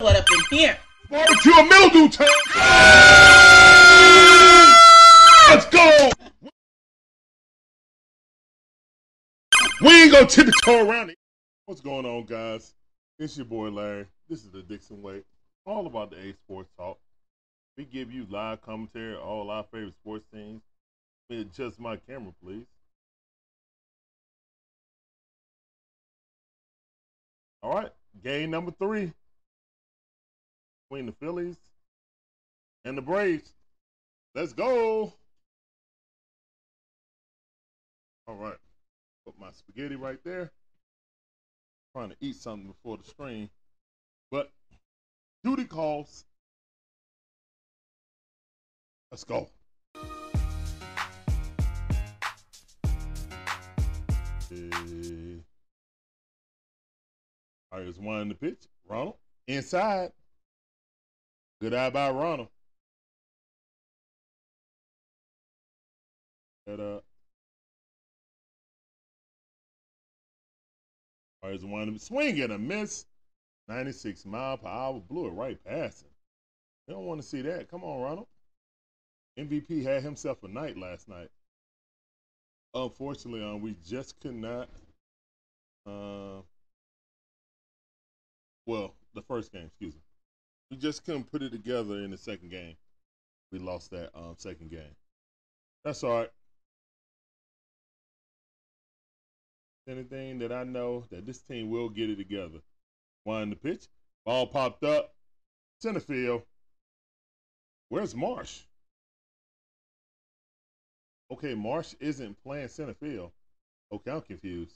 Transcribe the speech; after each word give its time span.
What 0.00 0.16
up 0.16 0.26
in 0.28 0.58
here? 0.58 0.76
Barbecue 1.08 1.52
and 1.54 1.68
mildew 1.68 2.08
time. 2.08 2.26
Let's 5.48 5.66
go. 5.66 6.10
We 9.80 10.02
ain't 10.02 10.12
gonna 10.12 10.26
tiptoe 10.26 10.88
around 10.88 11.10
it. 11.10 11.16
What's 11.66 11.80
going 11.80 12.06
on, 12.06 12.24
guys? 12.24 12.74
It's 13.20 13.36
your 13.36 13.46
boy 13.46 13.68
Larry. 13.68 14.06
This 14.28 14.44
is 14.44 14.50
the 14.50 14.62
Dixon 14.62 15.00
Way. 15.00 15.22
All 15.64 15.86
about 15.86 16.10
the 16.10 16.18
A 16.18 16.32
Sports 16.32 16.70
Talk. 16.76 16.98
We 17.78 17.84
give 17.84 18.12
you 18.12 18.26
live 18.28 18.62
commentary, 18.62 19.14
on 19.14 19.22
all 19.22 19.50
our 19.50 19.62
favorite 19.62 19.94
sports 19.94 20.24
teams. 20.34 20.60
Adjust 21.30 21.78
my 21.78 21.98
camera, 21.98 22.32
please. 22.44 22.66
All 27.62 27.74
right, 27.74 27.92
game 28.24 28.50
number 28.50 28.72
three 28.72 29.12
between 30.88 31.06
the 31.06 31.12
Phillies 31.12 31.56
and 32.84 32.96
the 32.96 33.02
Braves. 33.02 33.52
Let's 34.34 34.52
go. 34.52 35.12
All 38.26 38.34
right, 38.34 38.56
put 39.26 39.38
my 39.38 39.50
spaghetti 39.52 39.96
right 39.96 40.18
there. 40.24 40.50
Trying 41.94 42.10
to 42.10 42.16
eat 42.20 42.36
something 42.36 42.68
before 42.68 42.96
the 42.96 43.04
stream, 43.04 43.48
but 44.30 44.50
duty 45.44 45.64
calls. 45.64 46.24
Let's 49.10 49.24
go. 49.24 49.48
All 57.70 57.78
right, 57.78 57.88
it's 57.88 57.98
one 57.98 58.22
in 58.22 58.28
the 58.28 58.34
pitch. 58.34 58.66
Ronald 58.88 59.14
inside. 59.46 60.10
Good 61.64 61.72
eye 61.72 61.88
by 61.88 62.10
Ronald. 62.10 62.48
That 66.66 66.78
uh. 66.78 67.00
It's 71.44 71.64
one 71.64 71.98
swing 71.98 72.38
and 72.42 72.52
a 72.52 72.58
miss. 72.58 73.06
96 73.68 74.26
mile 74.26 74.58
per 74.58 74.68
hour. 74.68 75.00
Blew 75.08 75.28
it 75.28 75.30
right 75.30 75.58
past 75.64 76.02
him. 76.02 76.10
You 76.86 76.92
don't 76.96 77.06
want 77.06 77.22
to 77.22 77.26
see 77.26 77.40
that. 77.40 77.70
Come 77.70 77.82
on, 77.82 78.02
Ronald. 78.02 78.26
MVP 79.38 79.84
had 79.84 80.02
himself 80.02 80.42
a 80.42 80.48
night 80.48 80.76
last 80.76 81.08
night. 81.08 81.30
Unfortunately, 82.74 83.42
um, 83.42 83.62
we 83.62 83.74
just 83.86 84.20
could 84.20 84.34
not. 84.34 84.68
Uh, 85.86 86.42
well, 88.66 88.92
the 89.14 89.22
first 89.22 89.50
game, 89.50 89.64
excuse 89.64 89.94
me. 89.94 90.03
We 90.74 90.80
just 90.80 91.04
couldn't 91.04 91.30
put 91.30 91.40
it 91.40 91.52
together 91.52 92.00
in 92.00 92.10
the 92.10 92.18
second 92.18 92.50
game. 92.50 92.74
We 93.52 93.60
lost 93.60 93.92
that 93.92 94.10
um, 94.12 94.34
second 94.36 94.72
game. 94.72 94.96
That's 95.84 96.02
all 96.02 96.18
right. 96.18 96.30
Anything 99.88 100.40
that 100.40 100.50
I 100.50 100.64
know 100.64 101.04
that 101.12 101.26
this 101.26 101.42
team 101.42 101.70
will 101.70 101.88
get 101.88 102.10
it 102.10 102.16
together. 102.16 102.58
One 103.22 103.50
the 103.50 103.56
pitch. 103.56 103.86
Ball 104.26 104.48
popped 104.48 104.82
up. 104.82 105.14
Center 105.80 106.00
field. 106.00 106.42
Where's 107.88 108.16
Marsh? 108.16 108.62
Okay, 111.30 111.54
Marsh 111.54 111.94
isn't 112.00 112.42
playing 112.42 112.66
center 112.66 112.94
field. 112.94 113.30
Okay, 113.92 114.10
I'm 114.10 114.22
confused. 114.22 114.74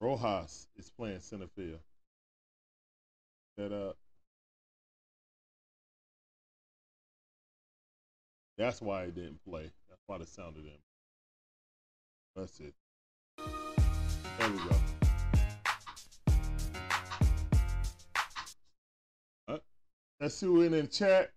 Rojas 0.00 0.66
is 0.74 0.90
playing 0.90 1.20
center 1.20 1.46
field. 1.54 1.78
That 3.56 3.70
up. 3.70 3.96
That's 8.62 8.80
why 8.80 9.06
he 9.06 9.10
didn't 9.10 9.44
play. 9.44 9.68
That's 9.88 10.02
why 10.06 10.18
the 10.18 10.24
sounded 10.24 10.64
in. 10.64 10.78
That's 12.36 12.60
it. 12.60 12.72
There 13.36 14.50
we 14.50 14.58
go. 19.48 19.60
Let's 20.20 20.36
see 20.36 20.46
who 20.46 20.62
in 20.62 20.70
the 20.70 20.86
chat. 20.86 21.32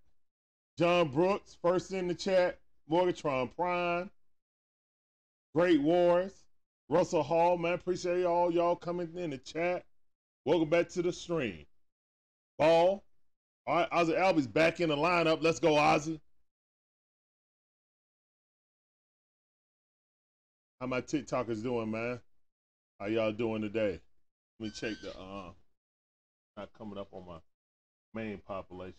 John 0.78 1.08
Brooks, 1.08 1.58
first 1.64 1.94
in 1.94 2.08
the 2.08 2.14
chat. 2.14 2.60
Morgatron 2.92 3.50
Prime. 3.56 4.12
Great 5.56 5.82
Wars. 5.82 6.32
Russell 6.90 7.24
Hall, 7.24 7.58
man. 7.58 7.74
Appreciate 7.74 8.24
all 8.26 8.52
y'all 8.52 8.76
coming 8.76 9.10
in 9.16 9.32
the 9.32 9.40
chat. 9.40 9.84
Welcome 10.46 10.70
back 10.70 10.90
to 10.90 11.02
the 11.02 11.12
stream. 11.12 11.66
Ball. 12.60 13.04
All 13.66 13.76
right, 13.76 13.88
Ozzie 13.92 14.14
Albies 14.14 14.54
back 14.54 14.80
in 14.80 14.90
the 14.90 14.96
lineup. 14.96 15.42
Let's 15.42 15.60
go, 15.60 15.76
Ozzie. 15.76 16.22
How 20.86 20.90
my 20.90 21.02
TikTokers 21.02 21.64
doing, 21.64 21.90
man? 21.90 22.20
How 23.00 23.08
y'all 23.08 23.32
doing 23.32 23.64
today? 23.64 24.00
Let 24.60 24.68
me 24.68 24.70
check 24.70 24.94
the 25.02 25.10
uh 25.20 25.50
not 26.56 26.70
coming 26.78 27.00
up 27.00 27.08
on 27.12 27.26
my 27.26 27.38
main 28.14 28.38
population. 28.38 28.94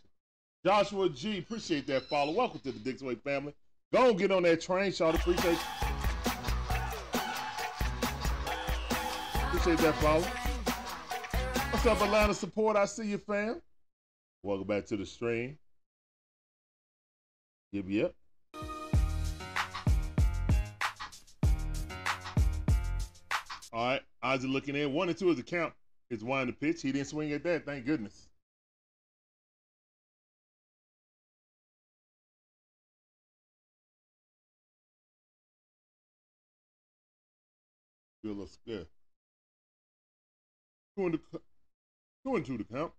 Joshua 0.64 1.08
G, 1.08 1.38
appreciate 1.38 1.86
that 1.86 2.02
follow. 2.02 2.32
Welcome 2.32 2.58
to 2.64 2.72
the 2.72 2.80
Dixon 2.80 3.06
Way 3.06 3.14
family. 3.14 3.54
Go 3.92 4.08
and 4.08 4.18
get 4.18 4.32
on 4.32 4.42
that 4.42 4.60
train, 4.62 4.92
y'all. 4.98 5.14
Appreciate 5.14 5.58
Appreciate 9.44 9.78
that 9.78 9.94
follow. 10.00 10.22
What's 11.70 11.86
up, 11.86 12.02
Atlanta 12.02 12.34
support? 12.34 12.76
I 12.76 12.86
see 12.86 13.06
you, 13.06 13.18
fam. 13.18 13.62
Welcome 14.42 14.66
back 14.66 14.86
to 14.86 14.96
the 14.96 15.06
stream. 15.06 15.56
Give 17.72 17.88
you 17.88 18.10
All 23.76 23.84
right, 23.88 24.00
Ozzie 24.22 24.48
looking 24.48 24.74
in. 24.74 24.94
One 24.94 25.10
and 25.10 25.18
two 25.18 25.28
is 25.28 25.36
the 25.36 25.42
count. 25.42 25.74
It's 26.08 26.22
one 26.22 26.46
the 26.46 26.54
pitch. 26.54 26.80
He 26.80 26.92
didn't 26.92 27.08
swing 27.08 27.30
at 27.32 27.42
that. 27.44 27.66
Thank 27.66 27.84
goodness. 27.84 28.26
Feel 38.22 38.42
a 38.42 38.46
scared. 38.48 38.86
Two 40.96 41.04
and, 41.04 41.14
the, 41.14 41.40
two 42.24 42.34
and 42.34 42.46
two 42.46 42.56
to 42.56 42.64
count. 42.64 42.92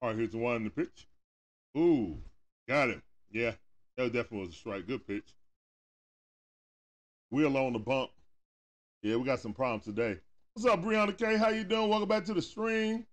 All 0.00 0.10
right, 0.10 0.16
here's 0.16 0.30
the 0.30 0.38
one 0.38 0.54
in 0.54 0.64
the 0.64 0.70
pitch. 0.70 1.08
Ooh, 1.76 2.18
got 2.68 2.90
him. 2.90 3.02
Yeah, 3.32 3.54
that 3.96 4.12
definitely 4.12 4.46
was 4.46 4.50
a 4.50 4.52
strike. 4.52 4.86
Good 4.86 5.04
pitch. 5.08 5.34
Wheel 7.32 7.56
on 7.56 7.72
the 7.72 7.80
bump. 7.80 8.10
Yeah, 9.02 9.16
we 9.16 9.24
got 9.24 9.40
some 9.40 9.52
problems 9.52 9.84
today. 9.84 10.18
What's 10.54 10.66
up, 10.66 10.82
Brianna 10.82 11.16
K? 11.16 11.36
How 11.36 11.50
you 11.50 11.64
doing? 11.64 11.88
Welcome 11.88 12.08
back 12.08 12.24
to 12.24 12.34
the 12.34 12.42
stream. 12.42 13.04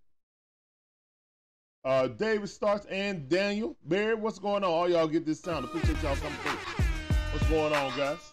Uh, 1.83 2.07
David 2.07 2.47
Starks 2.47 2.85
and 2.85 3.27
Daniel 3.27 3.75
Barry, 3.83 4.15
what's 4.15 4.39
going 4.39 4.63
on? 4.63 4.69
All 4.69 4.89
y'all 4.89 5.07
get 5.07 5.25
this 5.25 5.41
sound. 5.41 5.65
Appreciate 5.65 6.01
y'all 6.01 6.15
coming 6.15 6.37
through. 6.39 6.85
What's 7.31 7.49
going 7.49 7.73
on, 7.73 7.97
guys? 7.97 8.31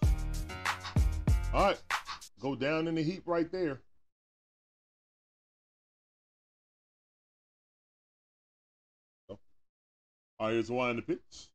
All 1.53 1.65
right, 1.65 1.83
go 2.39 2.55
down 2.55 2.87
in 2.87 2.95
the 2.95 3.03
heap 3.03 3.25
right 3.27 3.51
there. 3.51 3.81
All 9.29 9.39
right, 10.47 10.53
here's 10.53 10.71
one 10.71 10.91
in 10.91 10.97
the 10.97 11.03
pitch. 11.03 11.51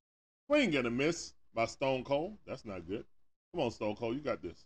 Swing 0.47 0.75
and 0.75 0.87
a 0.87 0.91
miss 0.91 1.33
by 1.53 1.65
Stone 1.65 2.03
Cold. 2.03 2.37
That's 2.45 2.65
not 2.65 2.85
good. 2.85 3.05
Come 3.53 3.63
on, 3.63 3.71
Stone 3.71 3.95
Cold, 3.95 4.15
you 4.15 4.21
got 4.21 4.41
this. 4.41 4.65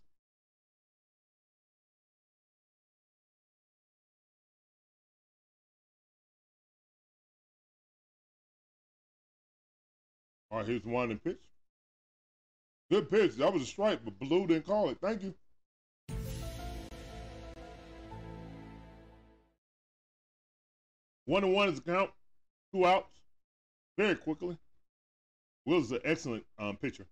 All 10.51 10.59
right, 10.59 10.67
here's 10.67 10.83
one 10.83 11.11
in 11.11 11.19
pitch. 11.19 11.41
Good 12.89 13.09
pitch. 13.09 13.35
That 13.35 13.53
was 13.53 13.61
a 13.61 13.65
strike, 13.65 13.99
but 14.03 14.17
Blue 14.17 14.47
didn't 14.47 14.65
call 14.65 14.89
it. 14.89 14.97
Thank 14.99 15.23
you. 15.23 15.33
One 21.25 21.43
and 21.43 21.53
one 21.53 21.69
is 21.69 21.75
the 21.75 21.91
count. 21.91 22.09
Two 22.73 22.87
outs. 22.87 23.13
Very 23.97 24.15
quickly. 24.15 24.57
Will's 25.65 25.91
an 25.91 25.99
excellent 26.03 26.43
um, 26.57 26.77
pitcher. 26.77 27.05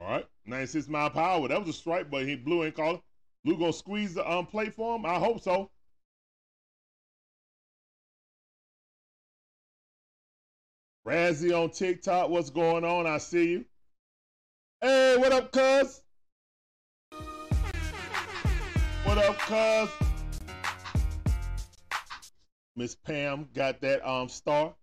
All 0.00 0.08
right, 0.08 0.26
96 0.46 0.88
mile 0.88 1.12
hour. 1.14 1.46
That 1.46 1.60
was 1.60 1.68
a 1.68 1.72
strike, 1.72 2.10
but 2.10 2.26
he 2.26 2.34
Blue 2.34 2.62
and 2.62 2.74
call 2.74 2.96
it. 2.96 3.00
Blue 3.44 3.58
gonna 3.58 3.72
squeeze 3.72 4.14
the 4.14 4.28
um, 4.28 4.46
plate 4.46 4.74
for 4.74 4.96
him? 4.96 5.06
I 5.06 5.18
hope 5.18 5.40
so. 5.40 5.70
Razzie 11.08 11.58
on 11.58 11.70
TikTok, 11.70 12.28
what's 12.28 12.50
going 12.50 12.84
on? 12.84 13.06
I 13.06 13.16
see 13.16 13.52
you. 13.52 13.64
Hey, 14.82 15.16
what 15.16 15.32
up, 15.32 15.50
cuz? 15.50 16.02
What 19.04 19.16
up, 19.16 19.38
cuz? 19.38 19.88
Miss 22.76 22.94
Pam 22.94 23.48
got 23.54 23.80
that 23.80 24.06
um 24.06 24.28
star 24.28 24.74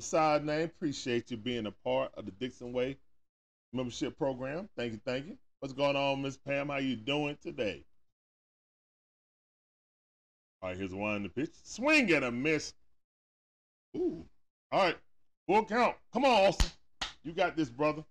side 0.00 0.46
name. 0.46 0.64
Appreciate 0.64 1.30
you 1.30 1.36
being 1.36 1.66
a 1.66 1.70
part 1.70 2.12
of 2.14 2.24
the 2.24 2.32
Dixon 2.32 2.72
Way 2.72 2.96
membership 3.74 4.16
program. 4.16 4.70
Thank 4.78 4.94
you, 4.94 5.00
thank 5.04 5.26
you. 5.26 5.36
What's 5.60 5.74
going 5.74 5.96
on, 5.96 6.22
Miss 6.22 6.38
Pam? 6.38 6.70
How 6.70 6.78
you 6.78 6.96
doing 6.96 7.36
today? 7.42 7.84
All 10.62 10.70
right, 10.70 10.78
here's 10.78 10.94
one 10.94 11.16
in 11.16 11.22
the 11.24 11.28
pitch. 11.28 11.52
Swing 11.62 12.10
and 12.14 12.24
a 12.24 12.32
miss. 12.32 12.72
Ooh. 13.94 14.24
All 14.72 14.86
right. 14.86 14.96
Full 15.46 15.64
count. 15.66 15.96
Come 16.12 16.24
on, 16.24 16.46
Austin. 16.46 16.70
You 17.22 17.32
got 17.32 17.56
this, 17.56 17.68
brother. 17.68 18.04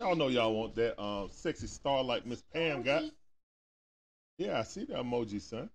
Y'all 0.00 0.16
know 0.16 0.28
y'all 0.28 0.54
want 0.54 0.74
that 0.76 1.00
um, 1.00 1.28
sexy 1.30 1.66
star 1.66 2.02
like 2.02 2.24
Miss 2.26 2.42
Pam 2.54 2.82
got. 2.82 3.02
Yeah, 4.38 4.58
I 4.58 4.62
see 4.62 4.84
the 4.84 4.94
emoji, 4.94 5.40
son. 5.40 5.68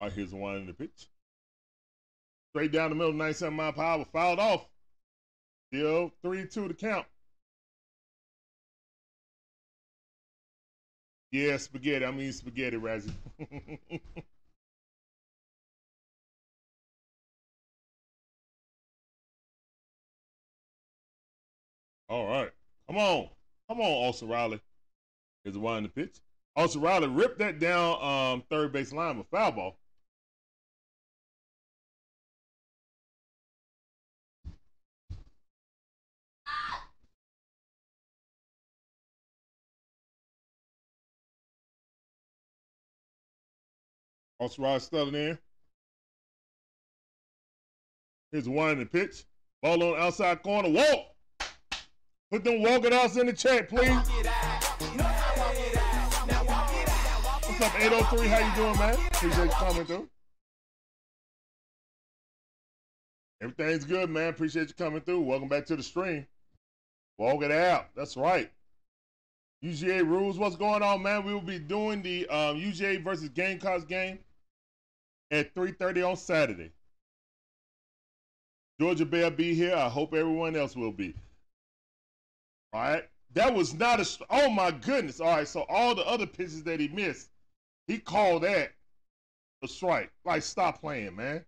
All 0.00 0.08
right, 0.08 0.12
here's 0.12 0.34
one 0.34 0.56
in 0.56 0.66
the 0.66 0.72
pitch. 0.72 1.08
Straight 2.52 2.72
down 2.72 2.90
the 2.90 2.96
middle, 2.96 3.12
97 3.12 3.54
mile 3.54 3.72
per 3.72 3.82
hour, 3.82 4.04
fouled 4.12 4.40
off. 4.40 4.66
Still 5.72 6.12
3 6.22 6.46
2 6.48 6.68
to 6.68 6.74
count. 6.74 7.06
Yeah, 11.30 11.58
spaghetti. 11.58 12.04
I 12.04 12.10
mean 12.10 12.32
spaghetti, 12.32 12.76
Razzie. 12.76 13.12
All 22.08 22.26
right. 22.26 22.50
Come 22.86 22.96
on. 22.96 23.28
Come 23.68 23.80
on, 23.80 24.08
Austin 24.08 24.28
Riley. 24.28 24.60
Here's 25.44 25.54
the 25.54 25.60
one 25.60 25.78
in 25.78 25.82
the 25.82 25.88
pitch. 25.90 26.16
Austin 26.56 26.80
Riley 26.80 27.08
ripped 27.08 27.38
that 27.38 27.58
down 27.58 28.02
um, 28.02 28.42
third 28.48 28.72
base 28.72 28.92
line 28.92 29.18
with 29.18 29.26
foul 29.28 29.52
ball. 29.52 29.78
Austin 44.40 44.64
Riley 44.64 44.80
studding 44.80 45.14
in. 45.14 45.38
Here's 48.32 48.44
in 48.72 48.78
the 48.78 48.86
pitch. 48.86 49.24
Ball 49.62 49.82
on 49.82 50.00
outside 50.00 50.42
corner. 50.42 50.70
Walk. 50.70 51.17
Put 52.30 52.44
them 52.44 52.62
walking 52.62 52.92
outs 52.92 53.16
in 53.16 53.26
the 53.26 53.32
chat, 53.32 53.70
please. 53.70 53.88
What's 57.48 57.60
up, 57.62 57.80
803? 57.80 58.28
How 58.28 58.38
you 58.38 58.54
doing, 58.54 58.78
man? 58.78 58.98
Appreciate 59.12 59.44
you 59.44 59.50
coming 59.50 59.84
through. 59.86 60.08
Everything's 63.40 63.86
good, 63.86 64.10
man. 64.10 64.28
Appreciate 64.28 64.68
you 64.68 64.74
coming 64.74 65.00
through. 65.00 65.22
Welcome 65.22 65.48
back 65.48 65.64
to 65.66 65.76
the 65.76 65.82
stream. 65.82 66.26
Walk 67.16 67.42
it 67.42 67.50
out. 67.50 67.86
That's 67.96 68.14
right. 68.14 68.50
UGA 69.64 70.06
rules. 70.06 70.36
What's 70.38 70.56
going 70.56 70.82
on, 70.82 71.02
man? 71.02 71.24
We 71.24 71.32
will 71.32 71.40
be 71.40 71.58
doing 71.58 72.02
the 72.02 72.28
um, 72.28 72.58
UGA 72.58 73.02
versus 73.02 73.30
Gamecocks 73.30 73.84
game 73.84 74.18
at 75.30 75.54
3.30 75.54 76.10
on 76.10 76.16
Saturday. 76.16 76.72
Georgia 78.78 79.06
Bear 79.06 79.30
be 79.30 79.54
here. 79.54 79.74
I 79.74 79.88
hope 79.88 80.12
everyone 80.12 80.56
else 80.56 80.76
will 80.76 80.92
be. 80.92 81.14
All 82.72 82.80
right. 82.80 83.04
That 83.34 83.54
was 83.54 83.74
not 83.74 84.00
a. 84.00 84.06
Oh 84.30 84.50
my 84.50 84.70
goodness. 84.70 85.20
All 85.20 85.28
right. 85.36 85.48
So 85.48 85.64
all 85.68 85.94
the 85.94 86.06
other 86.06 86.26
pitches 86.26 86.64
that 86.64 86.80
he 86.80 86.88
missed, 86.88 87.30
he 87.86 87.98
called 87.98 88.42
that 88.42 88.72
a 89.62 89.68
strike. 89.68 90.10
Like, 90.24 90.42
stop 90.42 90.80
playing, 90.80 91.16
man. 91.16 91.44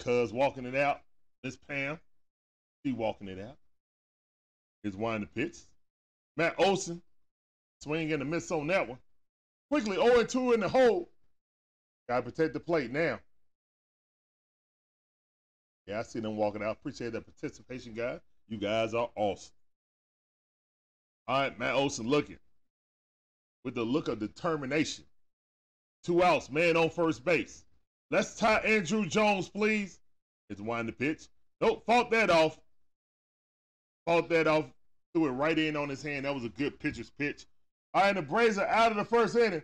Cuz 0.00 0.32
walking 0.32 0.66
it 0.66 0.74
out. 0.74 1.00
Miss 1.42 1.56
Pam. 1.56 1.98
She 2.84 2.92
walking 2.92 3.28
it 3.28 3.38
out. 3.38 3.56
Here's 4.82 4.96
one 4.96 5.22
the 5.22 5.26
pitch. 5.26 5.56
Matt 6.36 6.54
Olson. 6.58 7.02
Swing 7.80 8.12
and 8.12 8.22
a 8.22 8.24
miss 8.24 8.50
on 8.50 8.66
that 8.68 8.88
one. 8.88 8.98
Quickly 9.70 9.96
0 9.96 10.24
2 10.24 10.52
in 10.52 10.60
the 10.60 10.68
hole. 10.68 11.10
Gotta 12.08 12.22
protect 12.22 12.54
the 12.54 12.60
plate 12.60 12.90
now. 12.90 13.20
Yeah, 15.86 16.00
I 16.00 16.02
see 16.02 16.20
them 16.20 16.36
walking 16.36 16.62
out. 16.62 16.76
Appreciate 16.78 17.12
that 17.12 17.26
participation, 17.26 17.94
guys. 17.94 18.20
You 18.48 18.58
guys 18.58 18.94
are 18.94 19.10
awesome. 19.16 19.52
All 21.26 21.40
right, 21.40 21.58
Matt 21.58 21.74
Olson 21.74 22.06
looking 22.06 22.38
with 23.64 23.74
the 23.74 23.82
look 23.82 24.08
of 24.08 24.18
determination. 24.18 25.04
Two 26.04 26.22
outs, 26.22 26.50
man 26.50 26.76
on 26.76 26.90
first 26.90 27.24
base. 27.24 27.64
Let's 28.10 28.36
tie 28.36 28.58
Andrew 28.58 29.06
Jones, 29.06 29.48
please. 29.48 29.98
It's 30.50 30.60
wind 30.60 30.88
the 30.88 30.92
pitch. 30.92 31.28
Nope, 31.60 31.84
fought 31.86 32.10
that 32.10 32.28
off. 32.28 32.58
Fought 34.06 34.28
that 34.28 34.46
off. 34.46 34.66
Threw 35.14 35.26
it 35.26 35.30
right 35.30 35.58
in 35.58 35.76
on 35.76 35.88
his 35.88 36.02
hand. 36.02 36.26
That 36.26 36.34
was 36.34 36.44
a 36.44 36.50
good 36.50 36.78
pitcher's 36.78 37.10
pitch. 37.10 37.46
All 37.94 38.02
right, 38.02 38.14
the 38.14 38.22
Braves 38.22 38.58
are 38.58 38.66
out 38.66 38.90
of 38.90 38.98
the 38.98 39.04
first 39.04 39.36
inning. 39.36 39.62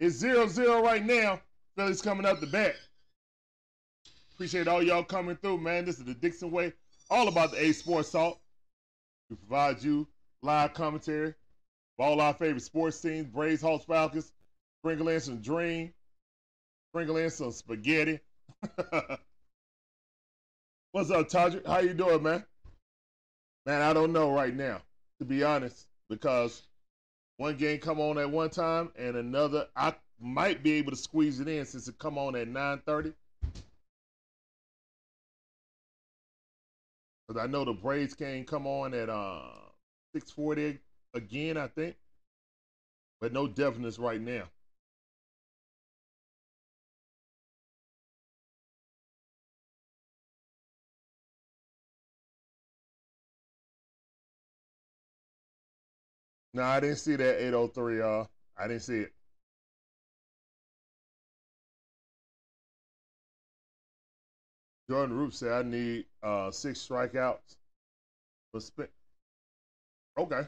It's 0.00 0.16
0 0.16 0.46
0 0.46 0.82
right 0.82 1.04
now. 1.04 1.40
Phillies 1.76 2.00
coming 2.00 2.24
up 2.24 2.40
the 2.40 2.46
bat. 2.46 2.76
Appreciate 4.42 4.66
all 4.66 4.82
y'all 4.82 5.04
coming 5.04 5.36
through, 5.36 5.58
man. 5.58 5.84
This 5.84 6.00
is 6.00 6.04
the 6.04 6.14
Dixon 6.14 6.50
Way, 6.50 6.72
all 7.08 7.28
about 7.28 7.52
the 7.52 7.64
A 7.64 7.70
Sports 7.70 8.10
Talk. 8.10 8.40
We 9.30 9.36
provide 9.36 9.80
you 9.84 10.08
live 10.42 10.74
commentary 10.74 11.28
of 11.28 11.34
all 12.00 12.20
our 12.20 12.34
favorite 12.34 12.64
sports 12.64 13.00
teams, 13.00 13.28
Braves, 13.28 13.62
Hawks, 13.62 13.84
Falcons. 13.84 14.32
Sprinkle 14.80 15.10
in 15.10 15.20
some 15.20 15.40
dream. 15.40 15.94
Sprinkle 16.90 17.18
in 17.18 17.30
some 17.30 17.52
spaghetti. 17.52 18.18
What's 20.90 21.12
up, 21.12 21.28
Todrick? 21.28 21.64
How 21.64 21.78
you 21.78 21.94
doing, 21.94 22.24
man? 22.24 22.44
Man, 23.64 23.80
I 23.80 23.92
don't 23.92 24.12
know 24.12 24.32
right 24.32 24.56
now, 24.56 24.80
to 25.20 25.24
be 25.24 25.44
honest, 25.44 25.86
because 26.10 26.62
one 27.36 27.56
game 27.56 27.78
come 27.78 28.00
on 28.00 28.18
at 28.18 28.28
one 28.28 28.50
time 28.50 28.90
and 28.98 29.14
another 29.14 29.68
I 29.76 29.94
might 30.20 30.64
be 30.64 30.72
able 30.72 30.90
to 30.90 30.96
squeeze 30.96 31.38
it 31.38 31.46
in 31.46 31.64
since 31.64 31.86
it 31.86 31.96
come 32.00 32.18
on 32.18 32.34
at 32.34 32.48
9:30. 32.48 33.14
Because 37.32 37.48
I 37.48 37.50
know 37.50 37.64
the 37.64 37.72
Braves 37.72 38.12
can 38.12 38.44
come 38.44 38.66
on 38.66 38.92
at 38.92 39.08
uh, 39.08 39.40
640 40.14 40.78
again, 41.14 41.56
I 41.56 41.66
think. 41.66 41.96
But 43.22 43.32
no 43.32 43.46
definiteness 43.46 43.98
right 43.98 44.20
now. 44.20 44.50
No, 56.52 56.64
I 56.64 56.80
didn't 56.80 56.96
see 56.96 57.16
that 57.16 57.40
803, 57.40 57.98
y'all. 57.98 58.28
I 58.58 58.68
didn't 58.68 58.82
see 58.82 58.98
it. 58.98 59.12
Jordan 64.92 65.16
Roop 65.16 65.32
said 65.32 65.52
I 65.52 65.62
need 65.62 66.04
uh, 66.22 66.50
six 66.50 66.86
strikeouts. 66.86 67.56
But 68.52 68.62
spin. 68.62 68.88
Okay. 70.18 70.42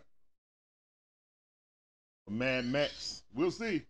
Man, 2.28 2.70
Max. 2.70 3.22
We'll 3.34 3.50
see. 3.50 3.80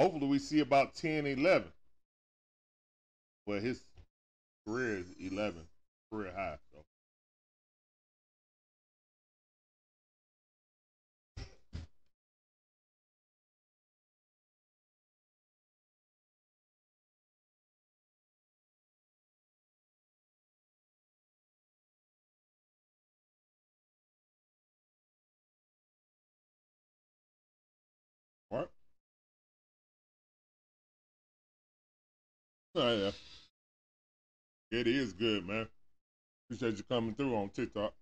Hopefully 0.00 0.26
we 0.26 0.40
see 0.40 0.58
about 0.58 0.96
10, 0.96 1.28
11. 1.28 1.68
Well, 3.46 3.60
his 3.60 3.80
career 4.66 4.98
is 4.98 5.06
11, 5.20 5.62
career 6.12 6.32
high. 6.34 6.58
Oh, 32.80 32.96
yeah. 32.96 33.10
It 34.70 34.86
is 34.86 35.12
good, 35.12 35.44
man. 35.44 35.66
Appreciate 36.46 36.76
you 36.76 36.84
coming 36.84 37.12
through 37.12 37.34
on 37.34 37.48
TikTok. 37.48 37.92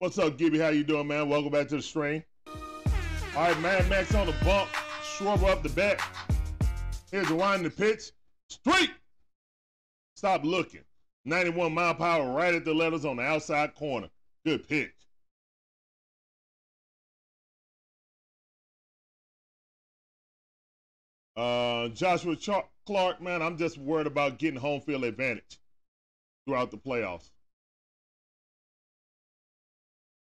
What's 0.00 0.18
up, 0.18 0.36
Gibby? 0.36 0.58
How 0.58 0.70
you 0.70 0.82
doing, 0.82 1.06
man? 1.06 1.28
Welcome 1.28 1.52
back 1.52 1.68
to 1.68 1.76
the 1.76 1.82
stream. 1.82 2.24
All 2.48 2.54
right, 3.36 3.60
Mad 3.60 3.88
Max 3.88 4.12
on 4.16 4.26
the 4.26 4.34
bump. 4.44 4.68
Schwarber 5.04 5.48
up 5.48 5.62
the 5.62 5.68
bat. 5.68 6.02
Here's 7.12 7.28
the 7.28 7.36
wind 7.36 7.64
the 7.64 7.70
pitch. 7.70 8.10
Straight. 8.50 8.90
Stop 10.16 10.44
looking. 10.44 10.82
91 11.24 11.72
mile 11.72 12.02
hour 12.02 12.32
right 12.32 12.52
at 12.52 12.64
the 12.64 12.74
letters 12.74 13.04
on 13.04 13.18
the 13.18 13.22
outside 13.22 13.76
corner. 13.76 14.08
Good 14.44 14.66
pitch. 14.68 14.95
Uh, 21.36 21.88
Joshua 21.88 22.36
Clark, 22.86 23.20
man, 23.20 23.42
I'm 23.42 23.58
just 23.58 23.76
worried 23.76 24.06
about 24.06 24.38
getting 24.38 24.58
home 24.58 24.80
field 24.80 25.04
advantage 25.04 25.58
throughout 26.46 26.70
the 26.70 26.78
playoffs. 26.78 27.28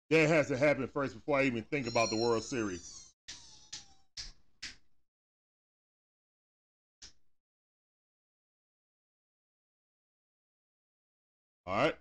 That 0.08 0.28
has 0.28 0.48
to 0.48 0.56
happen 0.56 0.88
first 0.88 1.14
before 1.14 1.38
I 1.38 1.42
even 1.44 1.64
think 1.64 1.86
about 1.86 2.10
the 2.10 2.16
World 2.16 2.44
Series. 2.44 3.12
All 11.66 11.76
right. 11.76 11.96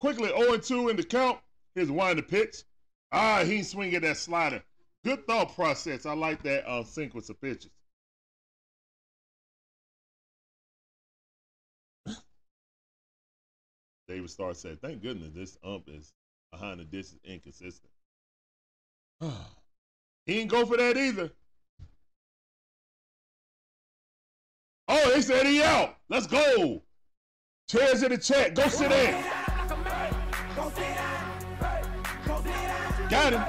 Quickly, 0.00 0.28
0 0.28 0.58
2 0.58 0.90
in 0.90 0.96
the 0.96 1.02
count. 1.02 1.38
Here's 1.74 1.90
one 1.90 2.16
the 2.16 2.22
pitch. 2.22 2.62
Ah, 3.10 3.42
he 3.44 3.62
swinging 3.62 4.00
that 4.02 4.18
slider. 4.18 4.62
Good 5.02 5.26
thought 5.26 5.54
process. 5.54 6.04
I 6.04 6.12
like 6.12 6.42
that 6.42 6.68
uh, 6.68 6.84
sequence 6.84 7.30
of 7.30 7.40
pitches. 7.40 7.70
David 14.08 14.30
Starr 14.30 14.54
said, 14.54 14.80
"Thank 14.80 15.02
goodness 15.02 15.32
this 15.34 15.58
ump 15.64 15.88
is 15.88 16.12
behind 16.52 16.80
the 16.80 16.84
distance 16.84 17.20
inconsistent." 17.24 17.90
he 19.20 20.34
didn't 20.34 20.50
go 20.50 20.64
for 20.64 20.76
that 20.76 20.96
either. 20.96 21.32
Oh, 24.88 25.10
they 25.10 25.20
said 25.20 25.46
he 25.46 25.62
out. 25.62 25.96
Let's 26.08 26.26
go. 26.26 26.82
Chairs 27.68 28.02
in 28.04 28.12
the 28.12 28.18
chat. 28.18 28.54
Go 28.54 28.68
sit 28.68 28.90
down. 28.90 29.24
Got 33.10 33.32
him. 33.32 33.42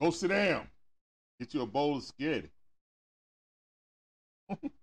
Go 0.00 0.10
sit 0.10 0.28
down. 0.28 0.66
Get 1.38 1.54
you 1.54 1.62
a 1.62 1.66
bowl 1.66 1.96
of 1.96 2.02
spaghetti. 2.02 2.50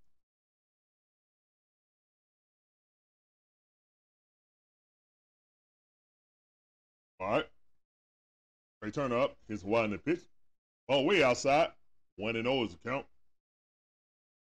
All 7.19 7.29
right. 7.29 7.45
Trea 8.81 8.91
Turner 8.91 9.17
up. 9.17 9.37
His 9.47 9.63
one 9.63 9.85
in 9.85 9.91
the 9.91 9.97
pitch. 9.97 10.21
Oh, 10.87 11.03
way 11.03 11.23
outside. 11.23 11.69
One 12.15 12.35
and 12.35 12.45
zero 12.45 12.63
is 12.63 12.71
the 12.71 12.89
count. 12.89 13.05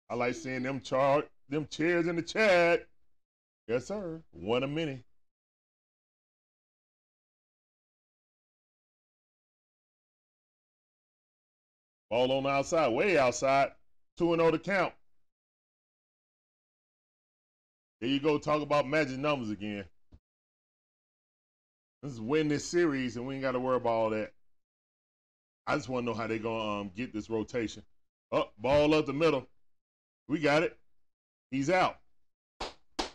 I 0.10 0.16
like 0.16 0.36
seeing 0.36 0.64
them 0.64 0.82
chart, 0.82 1.28
them 1.50 1.68
chairs 1.70 2.08
in 2.08 2.16
the 2.16 2.22
chat. 2.22 2.88
Yes, 3.68 3.88
sir. 3.88 4.22
One 4.32 4.64
a 4.64 4.68
minute. 4.68 5.04
Ball 12.10 12.32
on 12.32 12.44
the 12.44 12.50
outside, 12.50 12.90
way 12.90 13.18
outside. 13.18 13.72
Two 14.18 14.34
and 14.34 14.40
zero 14.40 14.52
to 14.52 14.60
count. 14.60 14.94
There 18.00 18.10
you 18.10 18.20
go. 18.20 18.38
Talk 18.38 18.62
about 18.62 18.88
magic 18.88 19.18
numbers 19.18 19.50
again. 19.50 19.86
Let's 22.06 22.20
win 22.20 22.48
this 22.50 22.64
series, 22.64 23.18
and 23.18 23.26
we 23.26 23.34
ain't 23.34 23.42
got 23.42 23.54
to 23.54 23.60
worry 23.60 23.78
about 23.78 23.90
all 23.90 24.10
that. 24.12 24.32
I 25.66 25.76
just 25.76 25.90
want 25.90 26.06
to 26.06 26.12
know 26.12 26.16
how 26.16 26.28
they're 26.28 26.38
gonna 26.38 26.82
um, 26.82 26.92
get 26.96 27.12
this 27.12 27.32
rotation. 27.32 27.82
Up, 28.32 28.50
oh, 28.50 28.62
ball 28.62 28.94
up 28.94 29.08
the 29.08 29.14
middle. 29.14 29.48
We 30.28 30.38
got 30.38 30.62
it. 30.62 30.78
He's 31.50 31.72
out. 31.72 31.98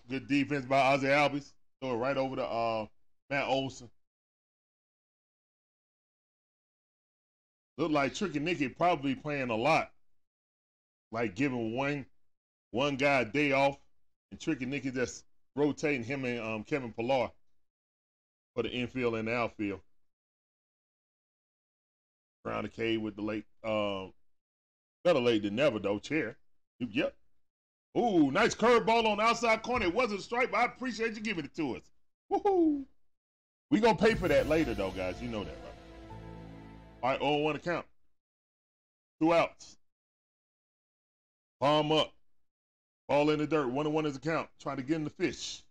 Good 0.08 0.26
defense 0.26 0.66
by 0.66 0.80
Ozzie 0.80 1.06
Albies. 1.06 1.52
Throw 1.80 1.92
it 1.92 1.98
right 1.98 2.16
over 2.16 2.34
to 2.34 2.44
uh, 2.44 2.86
Matt 3.30 3.46
Olson. 3.46 3.88
Look 7.78 7.92
like 7.92 8.12
Tricky 8.16 8.40
Nicky 8.40 8.68
probably 8.68 9.14
playing 9.14 9.50
a 9.50 9.56
lot. 9.56 9.92
Like 11.12 11.36
giving 11.36 11.76
one 11.76 12.06
one 12.72 12.96
guy 12.96 13.20
a 13.20 13.24
day 13.24 13.52
off, 13.52 13.78
and 14.32 14.40
Tricky 14.40 14.66
Nicky 14.66 14.90
just 14.90 15.22
rotating 15.54 16.02
him 16.02 16.24
and 16.24 16.40
um, 16.40 16.64
Kevin 16.64 16.92
Pillar 16.92 17.30
for 18.54 18.62
the 18.62 18.70
infield 18.70 19.14
and 19.14 19.28
the 19.28 19.34
outfield. 19.34 19.80
Around 22.44 22.64
the 22.64 22.68
cave 22.70 23.00
with 23.02 23.16
the 23.16 23.22
late, 23.22 23.44
uh, 23.62 24.06
better 25.04 25.20
late 25.20 25.42
than 25.42 25.56
never 25.56 25.78
though. 25.78 25.98
Chair. 25.98 26.36
Yep. 26.78 27.14
Ooh, 27.98 28.30
nice 28.30 28.54
curveball 28.54 29.06
on 29.06 29.18
the 29.18 29.22
outside 29.22 29.62
corner. 29.62 29.86
It 29.86 29.94
wasn't 29.94 30.22
strike, 30.22 30.50
but 30.50 30.58
I 30.58 30.64
appreciate 30.64 31.14
you 31.14 31.20
giving 31.20 31.44
it 31.44 31.54
to 31.56 31.76
us. 31.76 31.82
Woohoo! 32.32 32.84
We 33.70 33.80
gonna 33.80 33.96
pay 33.96 34.14
for 34.14 34.28
that 34.28 34.48
later 34.48 34.74
though, 34.74 34.90
guys. 34.90 35.20
You 35.20 35.28
know 35.28 35.44
that, 35.44 35.56
right? 35.64 35.70
All 37.02 37.10
right, 37.10 37.20
0 37.20 37.36
1 37.38 37.56
account. 37.56 37.86
Two 39.20 39.34
outs. 39.34 39.76
Bohm 41.60 41.92
up. 41.92 42.12
Ball 43.08 43.30
in 43.30 43.38
the 43.38 43.46
dirt. 43.46 43.68
One 43.68 43.86
and 43.86 43.94
one 43.94 44.06
is 44.06 44.16
a 44.16 44.20
count. 44.20 44.48
Trying 44.60 44.76
to 44.76 44.82
get 44.82 44.96
in 44.96 45.04
the 45.04 45.10
fish. 45.10 45.62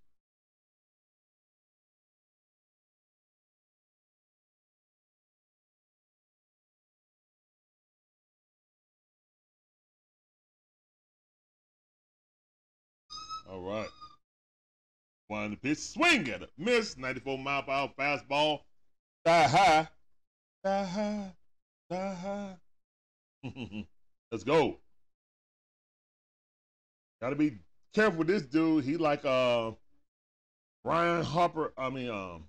All 13.51 13.62
right. 13.62 13.89
One 15.27 15.51
the 15.51 15.58
pitch, 15.58 15.79
swing 15.79 16.29
at 16.29 16.44
it, 16.44 16.51
miss. 16.58 16.98
94 16.98 17.38
mile 17.38 17.63
per 17.63 17.72
hour 17.72 17.91
fastball, 17.98 18.62
die 19.25 19.48
high, 19.48 19.88
die 20.63 20.86
high, 20.86 21.34
die 21.89 22.13
high. 22.13 22.56
Let's 24.32 24.44
go. 24.44 24.79
Got 27.22 27.32
to 27.32 27.36
be 27.36 27.60
careful 27.94 28.20
with 28.20 28.27
this 28.27 28.44
dude. 28.44 28.84
He 28.84 28.98
like 28.98 29.25
uh 29.25 29.72
Ryan 30.84 31.24
Harper. 31.24 31.74
I 31.77 31.89
mean 31.89 32.10
um 32.10 32.46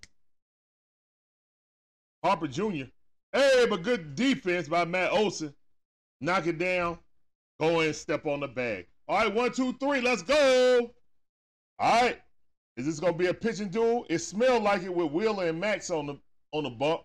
Harper 2.23 2.49
Jr. 2.49 2.85
Hey, 3.33 3.67
but 3.69 3.83
good 3.83 4.15
defense 4.15 4.69
by 4.69 4.85
Matt 4.85 5.13
Olson. 5.13 5.55
Knock 6.21 6.47
it 6.47 6.59
down. 6.59 6.99
Go 7.59 7.81
and 7.81 7.95
step 7.95 8.27
on 8.27 8.41
the 8.41 8.49
bag. 8.49 8.87
All 9.11 9.17
right, 9.17 9.35
one, 9.35 9.51
two, 9.51 9.73
three. 9.73 10.01
Let's 10.01 10.23
go. 10.23 10.93
All 11.81 12.03
right. 12.03 12.21
Is 12.77 12.87
this 12.87 13.01
gonna 13.01 13.13
be 13.13 13.27
a 13.27 13.35
pitching 13.35 13.69
duel? 13.69 14.07
It 14.09 14.21
smelled 14.21 14.63
like 14.63 14.85
it 14.85 14.95
with 14.95 15.11
Wheeler 15.11 15.49
and 15.49 15.59
Max 15.59 15.91
on 15.91 16.07
the 16.07 16.17
on 16.53 16.63
the 16.63 16.71
bump. 16.71 17.01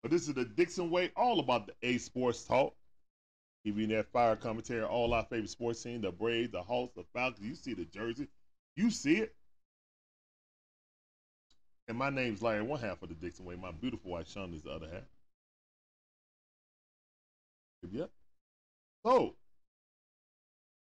But 0.00 0.12
this 0.12 0.28
is 0.28 0.32
the 0.32 0.46
Dixon 0.46 0.88
way, 0.90 1.12
all 1.14 1.40
about 1.40 1.66
the 1.66 1.74
A 1.82 1.98
Sports 1.98 2.44
Talk. 2.44 2.74
Giving 3.66 3.90
that 3.90 4.10
fire 4.10 4.34
commentary, 4.34 4.82
all 4.82 5.12
our 5.12 5.24
favorite 5.24 5.50
sports 5.50 5.82
team, 5.82 6.00
the 6.00 6.10
Braves, 6.10 6.52
the 6.52 6.62
Hawks, 6.62 6.94
the 6.96 7.04
Falcons. 7.12 7.46
You 7.46 7.54
see 7.54 7.74
the 7.74 7.84
jersey. 7.84 8.26
You 8.76 8.90
see 8.90 9.16
it. 9.16 9.34
And 11.86 11.98
my 11.98 12.08
name's 12.08 12.40
Larry, 12.40 12.62
one 12.62 12.80
half 12.80 13.02
of 13.02 13.10
the 13.10 13.14
Dixon 13.14 13.44
Way. 13.44 13.56
My 13.56 13.72
beautiful 13.72 14.12
wife, 14.12 14.32
Sean, 14.32 14.54
is 14.54 14.62
the 14.62 14.70
other 14.70 14.88
half. 14.90 15.02
Yep. 17.92 18.10
So, 19.04 19.34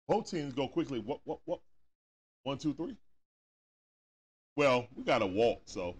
both 0.07 0.29
teams 0.29 0.53
go 0.53 0.67
quickly. 0.67 0.99
What, 0.99 1.19
what, 1.23 1.39
what? 1.45 1.59
One, 2.43 2.57
two, 2.57 2.73
three. 2.73 2.95
Well, 4.55 4.87
we 4.95 5.03
got 5.03 5.19
to 5.19 5.25
walk, 5.25 5.63
so 5.65 5.95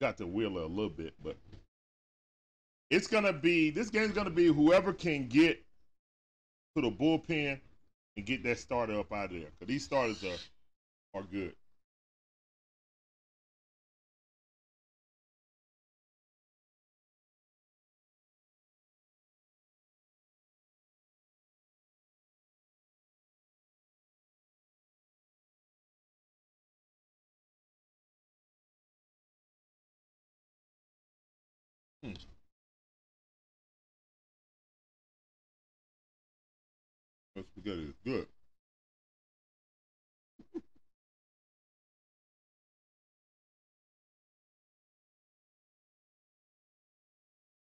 got 0.00 0.16
to 0.18 0.26
wheel 0.26 0.58
a 0.58 0.66
little 0.66 0.88
bit, 0.88 1.14
but 1.22 1.36
it's 2.90 3.06
gonna 3.06 3.32
be 3.32 3.70
this 3.70 3.88
game's 3.88 4.12
gonna 4.12 4.30
be 4.30 4.46
whoever 4.46 4.92
can 4.92 5.28
get 5.28 5.64
to 6.76 6.82
the 6.82 6.90
bullpen 6.90 7.58
and 8.16 8.26
get 8.26 8.42
that 8.44 8.58
starter 8.58 8.98
up 8.98 9.12
out 9.12 9.26
of 9.26 9.30
there. 9.32 9.48
Cause 9.58 9.68
these 9.68 9.84
starters 9.84 10.22
are 10.24 11.18
are 11.18 11.22
good. 11.22 11.54
Spaghetti 37.62 37.84
is 37.84 37.94
good. 38.04 38.26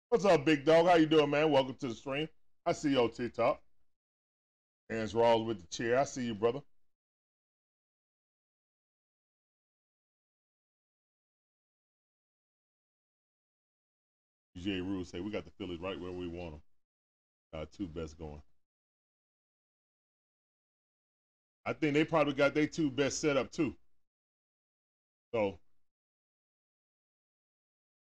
What's 0.10 0.25
up, 0.25 0.46
big 0.46 0.65
dog? 0.65 0.88
How 0.88 0.96
you 0.96 1.05
doing, 1.08 1.29
man? 1.29 1.51
Welcome 1.51 1.75
to 1.79 1.88
the 1.88 1.96
stream. 1.96 2.27
I 2.65 2.74
see 2.74 2.91
you 2.91 3.00
on 3.01 3.12
TikTok. 3.12 3.62
Hands 4.89 5.13
Rawls 5.13 5.46
with 5.46 5.62
the 5.62 5.67
chair. 5.67 6.00
I 6.00 6.03
see 6.03 6.24
you, 6.25 6.36
brother. 6.36 6.62
Jay 14.58 14.81
Rule 14.81 15.05
say 15.05 15.22
we 15.22 15.31
got 15.31 15.46
the 15.46 15.51
Phillies 15.51 15.79
right 15.79 16.00
where 16.00 16.12
we 16.12 16.27
want 16.27 16.51
them. 16.51 16.62
Uh, 17.53 17.65
two 17.75 17.88
best 17.88 18.17
going. 18.19 18.41
I 21.70 21.74
think 21.74 21.94
they 21.94 22.04
probably 22.04 22.34
got 22.34 22.56
their 22.56 22.66
two 22.66 22.90
best 22.90 23.22
set 23.22 23.38
up 23.38 23.52
too. 23.52 23.76
So, 25.32 25.60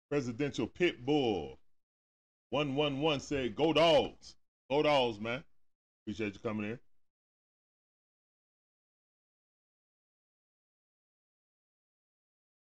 presidential 0.09 0.65
pit 0.65 1.05
bull, 1.05 1.59
one 2.49 2.73
one 2.73 2.99
one 2.99 3.19
said, 3.19 3.55
"Go 3.55 3.71
dogs, 3.71 4.35
go 4.71 4.81
dogs, 4.81 5.19
man." 5.19 5.43
Appreciate 6.01 6.33
you 6.33 6.39
coming 6.39 6.71
in. 6.71 6.79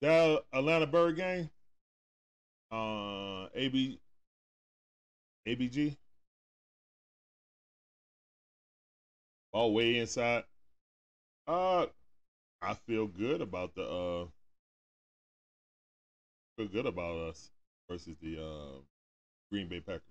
That 0.01 0.43
Atlanta 0.51 0.87
Bird 0.87 1.15
game, 1.15 1.51
uh, 2.71 3.49
AB, 3.53 3.99
ABG, 5.45 5.95
all 9.53 9.75
way 9.75 9.99
inside. 9.99 10.43
Uh, 11.47 11.87
I 12.61 12.73
feel 12.73 13.07
good 13.07 13.41
about 13.41 13.75
the 13.75 13.83
uh, 13.83 14.25
feel 16.57 16.67
good 16.67 16.85
about 16.85 17.17
us 17.17 17.49
versus 17.89 18.15
the 18.21 18.41
uh, 18.41 18.79
Green 19.51 19.67
Bay 19.67 19.79
Packers. 19.79 20.01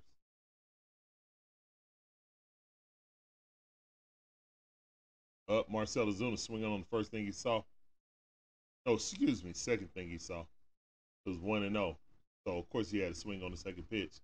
Up, 5.49 5.67
uh, 5.69 5.73
Marcell 5.73 6.07
Ozuna 6.07 6.39
swinging 6.39 6.71
on 6.71 6.81
the 6.81 6.87
first 6.87 7.11
thing 7.11 7.25
he 7.25 7.33
saw. 7.33 7.63
No, 8.87 8.95
excuse 8.95 9.45
me, 9.45 9.53
second 9.53 9.93
thing 9.95 10.09
he 10.09 10.19
saw. 10.19 10.41
It 11.27 11.31
was 11.31 11.39
one 11.39 11.63
and 11.65 11.75
zero. 11.75 11.97
Oh. 11.97 11.97
So 12.47 12.59
of 12.59 12.71
course 12.71 12.91
he 12.91 12.99
had 12.99 13.15
to 13.15 13.19
swing 13.21 13.43
on 13.43 13.51
the 13.51 13.57
second 13.57 13.89
pitch. 13.91 14.15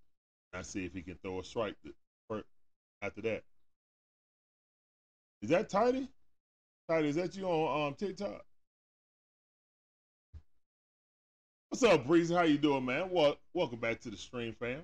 I 0.54 0.62
see 0.62 0.84
if 0.84 0.92
he 0.92 1.02
can 1.02 1.16
throw 1.16 1.40
a 1.40 1.44
strike 1.44 1.76
after 3.02 3.20
that. 3.22 3.42
Is 5.42 5.50
that 5.50 5.68
tidy? 5.68 6.08
Tidy, 6.88 7.08
is 7.08 7.16
that 7.16 7.34
you 7.34 7.46
on 7.46 7.88
um, 7.88 7.94
TikTok? 7.94 8.44
What's 11.68 11.82
up, 11.82 12.06
Breezy? 12.06 12.32
How 12.32 12.42
you 12.42 12.58
doing, 12.58 12.84
man? 12.84 13.08
Well, 13.10 13.36
welcome 13.54 13.80
back 13.80 14.00
to 14.02 14.10
the 14.10 14.16
stream, 14.16 14.54
fam. 14.60 14.82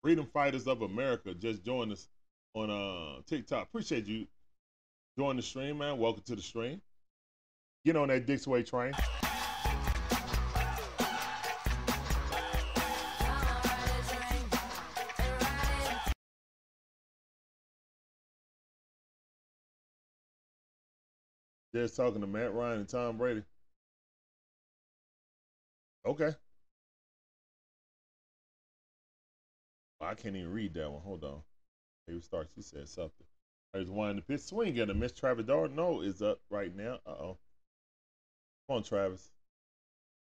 Freedom 0.00 0.28
Fighters 0.32 0.68
of 0.68 0.82
America 0.82 1.34
just 1.34 1.64
joined 1.64 1.90
us 1.90 2.06
on 2.54 2.70
uh, 2.70 3.22
TikTok. 3.26 3.64
Appreciate 3.64 4.06
you 4.06 4.28
joining 5.18 5.38
the 5.38 5.42
stream, 5.42 5.78
man. 5.78 5.98
Welcome 5.98 6.22
to 6.26 6.36
the 6.36 6.42
stream. 6.42 6.80
Get 7.84 7.96
on 7.96 8.08
that 8.08 8.26
Dixon 8.26 8.52
Way 8.52 8.62
train. 8.62 8.92
Just 21.74 21.96
talking 21.96 22.20
to 22.20 22.26
Matt 22.28 22.54
Ryan 22.54 22.80
and 22.80 22.88
Tom 22.88 23.18
Brady. 23.18 23.42
Okay. 26.06 26.30
I 30.00 30.14
can't 30.14 30.36
even 30.36 30.52
read 30.52 30.74
that 30.74 30.88
one. 30.88 31.02
Hold 31.02 31.24
on. 31.24 31.40
Maybe 32.06 32.20
start. 32.20 32.48
She 32.54 32.62
said 32.62 32.88
something. 32.88 33.26
There's 33.72 33.90
one 33.90 34.10
in 34.10 34.16
the 34.16 34.22
pitch 34.22 34.42
swing 34.42 34.78
at 34.78 34.90
a 34.90 34.94
Miss 34.94 35.10
Travis 35.10 35.46
d'Arnaud 35.46 36.02
is 36.02 36.22
up 36.22 36.38
right 36.48 36.74
now. 36.76 37.00
Uh 37.04 37.10
oh. 37.10 37.38
Come 38.68 38.76
on, 38.76 38.82
Travis. 38.84 39.30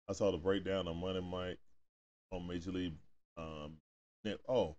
I 0.08 0.14
saw 0.14 0.30
the 0.30 0.38
breakdown 0.38 0.88
on 0.88 0.96
Money 0.96 1.20
Mike 1.20 1.58
on 2.32 2.46
Major 2.46 2.70
League 2.70 2.94
um, 3.36 3.74
Net. 4.24 4.38
Oh, 4.48 4.76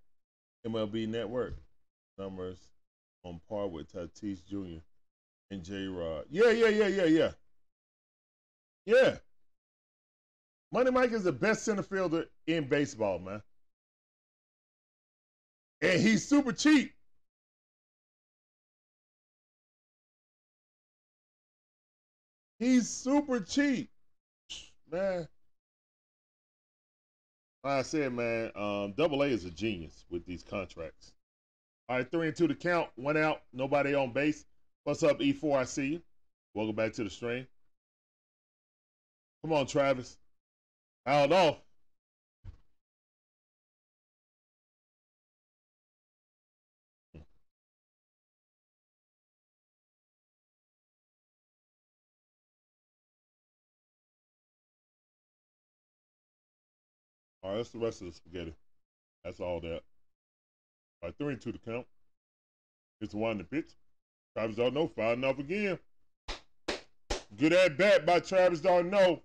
MLB 0.65 1.07
Network 1.07 1.53
numbers 2.17 2.57
on 3.23 3.41
par 3.47 3.67
with 3.67 3.93
Tatis 3.93 4.43
Jr 4.43 4.81
and 5.51 5.63
J 5.63 5.87
Rod. 5.87 6.25
Yeah, 6.29 6.51
yeah, 6.51 6.69
yeah, 6.69 6.87
yeah, 6.87 7.05
yeah. 7.05 7.31
Yeah. 8.85 9.17
Money 10.71 10.91
Mike 10.91 11.11
is 11.11 11.23
the 11.23 11.31
best 11.31 11.63
center 11.63 11.83
fielder 11.83 12.25
in 12.45 12.67
baseball, 12.67 13.19
man. 13.19 13.41
And 15.81 16.01
he's 16.01 16.27
super 16.27 16.51
cheap. 16.51 16.93
He's 22.59 22.89
super 22.89 23.39
cheap. 23.39 23.89
Man. 24.91 25.27
Like 27.63 27.79
I 27.79 27.81
said, 27.83 28.13
man, 28.13 28.51
um, 28.55 28.93
Double 28.97 29.23
A 29.23 29.27
is 29.27 29.45
a 29.45 29.51
genius 29.51 30.05
with 30.09 30.25
these 30.25 30.43
contracts. 30.43 31.13
All 31.89 31.97
right, 31.97 32.09
three 32.09 32.27
and 32.27 32.35
two 32.35 32.47
to 32.47 32.55
count, 32.55 32.89
one 32.95 33.17
out, 33.17 33.41
nobody 33.53 33.93
on 33.93 34.11
base. 34.11 34.45
What's 34.87 35.03
up, 35.03 35.19
E4? 35.19 35.57
I 35.57 35.65
see 35.65 35.87
you. 35.87 36.01
Welcome 36.53 36.73
back 36.73 36.93
to 36.93 37.03
the 37.03 37.09
stream. 37.09 37.45
Come 39.41 39.51
on, 39.51 39.67
Travis. 39.67 40.17
Out 41.05 41.33
off. 41.33 41.57
All 57.43 57.51
right, 57.51 57.57
that's 57.57 57.71
the 57.71 57.79
rest 57.79 57.99
of 57.99 58.07
the 58.07 58.13
spaghetti. 58.13 58.55
That's 59.25 59.41
all 59.41 59.59
that. 59.59 59.81
All 61.01 61.09
right, 61.09 61.13
three 61.17 61.33
and 61.33 61.41
two 61.41 61.51
to 61.51 61.59
count. 61.59 61.85
It's 63.01 63.13
one 63.13 63.31
in 63.31 63.37
the 63.39 63.43
pitch. 63.43 63.75
Travis 64.37 64.55
d'Arnaud 64.55 64.91
firing 64.95 65.23
off 65.23 65.39
again. 65.39 65.79
Good 67.37 67.53
at 67.53 67.75
bat 67.75 68.05
by 68.05 68.19
Travis 68.19 68.61
d'Arnaud. 68.61 69.23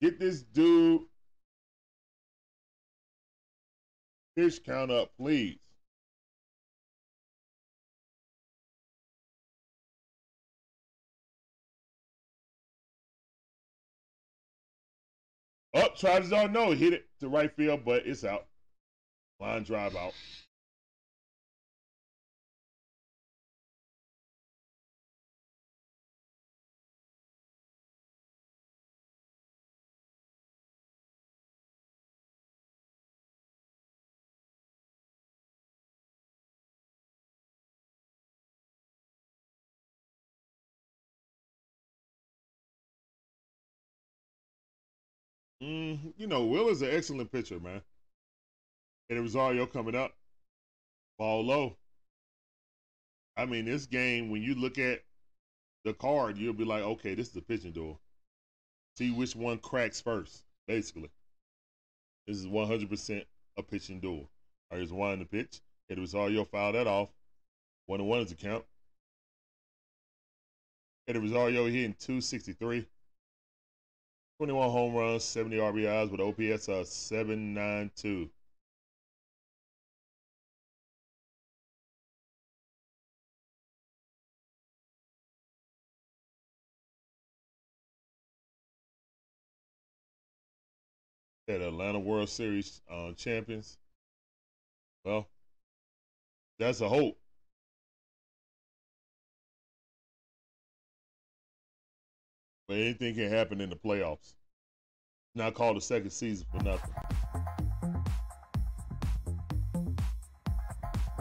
Get 0.00 0.18
this 0.18 0.40
dude 0.40 1.02
pitch 4.34 4.64
count 4.64 4.90
up, 4.90 5.10
please. 5.18 5.58
Up, 15.74 15.90
oh, 15.92 15.96
Travis 15.98 16.30
d'Arnaud 16.30 16.70
hit 16.70 16.94
it 16.94 17.04
to 17.20 17.28
right 17.28 17.54
field, 17.54 17.84
but 17.84 18.06
it's 18.06 18.24
out. 18.24 18.46
Line 19.38 19.64
drive 19.64 19.94
out. 19.94 20.14
Mm, 45.64 46.12
you 46.18 46.26
know, 46.26 46.44
Will 46.44 46.68
is 46.68 46.82
an 46.82 46.90
excellent 46.92 47.32
pitcher, 47.32 47.58
man. 47.58 47.80
And 49.08 49.20
Rosario 49.20 49.64
coming 49.64 49.94
up, 49.94 50.12
ball 51.18 51.44
low. 51.44 51.76
I 53.36 53.46
mean, 53.46 53.64
this 53.64 53.86
game, 53.86 54.30
when 54.30 54.42
you 54.42 54.54
look 54.54 54.78
at 54.78 55.00
the 55.84 55.94
card, 55.94 56.36
you'll 56.36 56.52
be 56.52 56.64
like, 56.64 56.82
okay, 56.82 57.14
this 57.14 57.28
is 57.28 57.32
the 57.32 57.40
pitching 57.40 57.72
duel. 57.72 57.98
See 58.98 59.10
which 59.10 59.34
one 59.34 59.58
cracks 59.58 60.00
first, 60.00 60.44
basically. 60.68 61.10
This 62.26 62.36
is 62.36 62.46
100% 62.46 63.24
a 63.56 63.62
pitching 63.62 64.00
duel. 64.00 64.16
All 64.16 64.28
right, 64.72 64.78
here's 64.78 64.92
one 64.92 65.18
the 65.18 65.24
pitch. 65.24 65.60
And 65.88 65.98
Rosario 65.98 66.44
fouled 66.44 66.74
that 66.74 66.86
off. 66.86 67.08
One 67.86 68.00
and 68.00 68.08
one 68.08 68.20
is 68.20 68.32
a 68.32 68.34
count. 68.34 68.64
And 71.06 71.22
Rosario 71.22 71.66
hitting 71.66 71.94
263. 71.98 72.86
21 74.38 74.70
home 74.70 74.94
runs, 74.94 75.24
70 75.24 75.58
RBIs 75.58 76.10
with 76.10 76.20
OPS 76.20 76.68
of 76.68 76.86
792. 76.86 78.30
At 91.46 91.60
Atlanta 91.60 91.98
World 92.00 92.28
Series 92.28 92.80
uh, 92.90 93.12
champions. 93.12 93.78
Well, 95.04 95.28
that's 96.58 96.80
a 96.80 96.88
hope. 96.88 97.18
But 102.66 102.78
anything 102.78 103.14
can 103.14 103.28
happen 103.28 103.60
in 103.60 103.68
the 103.70 103.76
playoffs. 103.76 104.34
Not 105.34 105.54
called 105.54 105.76
the 105.76 105.80
second 105.80 106.10
season 106.10 106.46
for 106.50 106.62
nothing. 106.62 106.90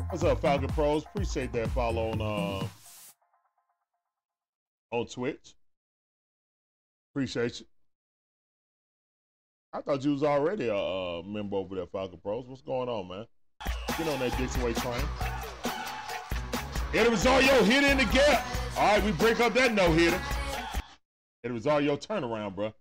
What's 0.09 0.23
up, 0.23 0.41
Falcon 0.41 0.69
Pros? 0.69 1.03
Appreciate 1.05 1.51
that 1.53 1.69
follow 1.69 2.11
on 2.11 2.21
uh, 2.21 2.67
on 4.95 5.07
Twitch. 5.07 5.55
Appreciate 7.11 7.59
you. 7.59 7.65
I 9.73 9.81
thought 9.81 10.03
you 10.03 10.11
was 10.11 10.23
already 10.23 10.69
a 10.69 11.23
member 11.25 11.57
over 11.57 11.75
there, 11.75 11.87
Falcon 11.87 12.19
Pros. 12.21 12.45
What's 12.47 12.61
going 12.61 12.87
on, 12.87 13.07
man? 13.07 13.25
Get 13.97 14.07
on 14.07 14.19
that 14.19 14.37
Dixon 14.37 14.61
Way 14.61 14.73
train. 14.73 15.01
Eddie 16.93 17.09
Rosario 17.09 17.63
hit 17.63 17.83
in 17.83 17.97
the 17.97 18.05
gap. 18.05 18.45
All 18.77 18.93
right, 18.93 19.03
we 19.03 19.11
break 19.13 19.39
up 19.39 19.55
that 19.55 19.73
no 19.73 19.91
hitter. 19.91 20.21
Eddie 21.43 21.55
your 21.55 21.97
turnaround, 21.97 22.55
bro. 22.55 22.73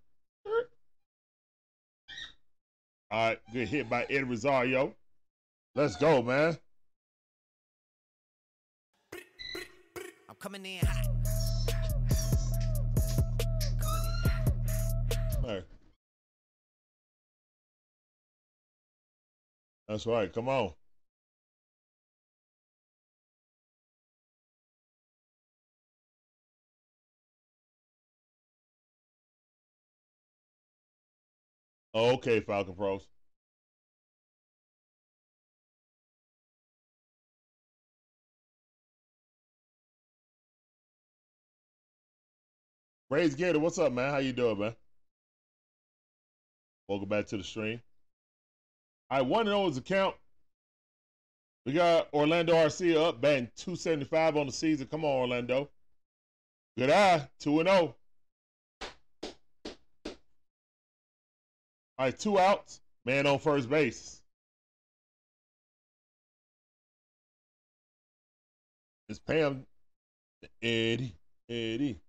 All 3.10 3.28
right, 3.28 3.38
good 3.52 3.68
hit 3.68 3.90
by 3.90 4.06
Ed 4.08 4.28
Rosario. 4.28 4.94
Let's 5.74 5.96
go, 5.96 6.22
man. 6.22 6.56
I'm 10.28 10.36
coming 10.38 10.64
in 10.64 10.86
hot. 10.86 11.06
Hey. 15.44 15.64
That's 19.88 20.06
right. 20.06 20.32
Come 20.32 20.48
on. 20.48 20.72
Okay, 31.94 32.40
Falcon 32.40 32.74
Pros. 32.74 33.06
Braves 43.10 43.34
Gator, 43.34 43.58
what's 43.58 43.78
up, 43.78 43.92
man? 43.92 44.10
How 44.10 44.18
you 44.18 44.32
doing, 44.32 44.58
man? 44.58 44.74
Welcome 46.88 47.10
back 47.10 47.26
to 47.26 47.36
the 47.36 47.44
stream. 47.44 47.82
I 49.10 49.20
one 49.20 49.44
to 49.44 49.50
know 49.50 49.66
his 49.66 49.76
account. 49.76 50.14
We 51.66 51.74
got 51.74 52.08
Orlando 52.14 52.54
Arcia 52.54 53.08
up, 53.08 53.20
batting 53.20 53.50
275 53.56 54.38
on 54.38 54.46
the 54.46 54.52
season. 54.52 54.86
Come 54.86 55.04
on, 55.04 55.10
Orlando. 55.10 55.68
Good 56.78 56.90
eye, 56.90 57.28
2 57.40 57.60
and 57.60 57.68
0. 57.68 57.94
All 61.98 62.06
right, 62.06 62.18
two 62.18 62.38
outs. 62.38 62.80
Man 63.04 63.26
on 63.26 63.38
first 63.38 63.68
base. 63.68 64.22
It's 69.08 69.18
Pam. 69.18 69.66
Eddie. 70.62 71.14
Eddie. 71.48 72.00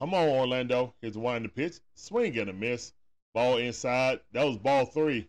Come 0.00 0.14
on, 0.14 0.28
Orlando. 0.28 0.94
Here's 1.00 1.16
one 1.16 1.44
the 1.44 1.48
pitch. 1.48 1.74
Swing 1.94 2.36
and 2.38 2.50
a 2.50 2.52
miss. 2.52 2.92
Ball 3.32 3.58
inside. 3.58 4.20
That 4.32 4.44
was 4.44 4.58
ball 4.58 4.86
three. 4.86 5.28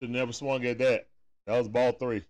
Should 0.00 0.10
never 0.10 0.32
swung 0.32 0.64
at 0.66 0.78
that. 0.78 1.08
That 1.46 1.58
was 1.58 1.68
ball 1.68 1.92
three. 1.92 2.24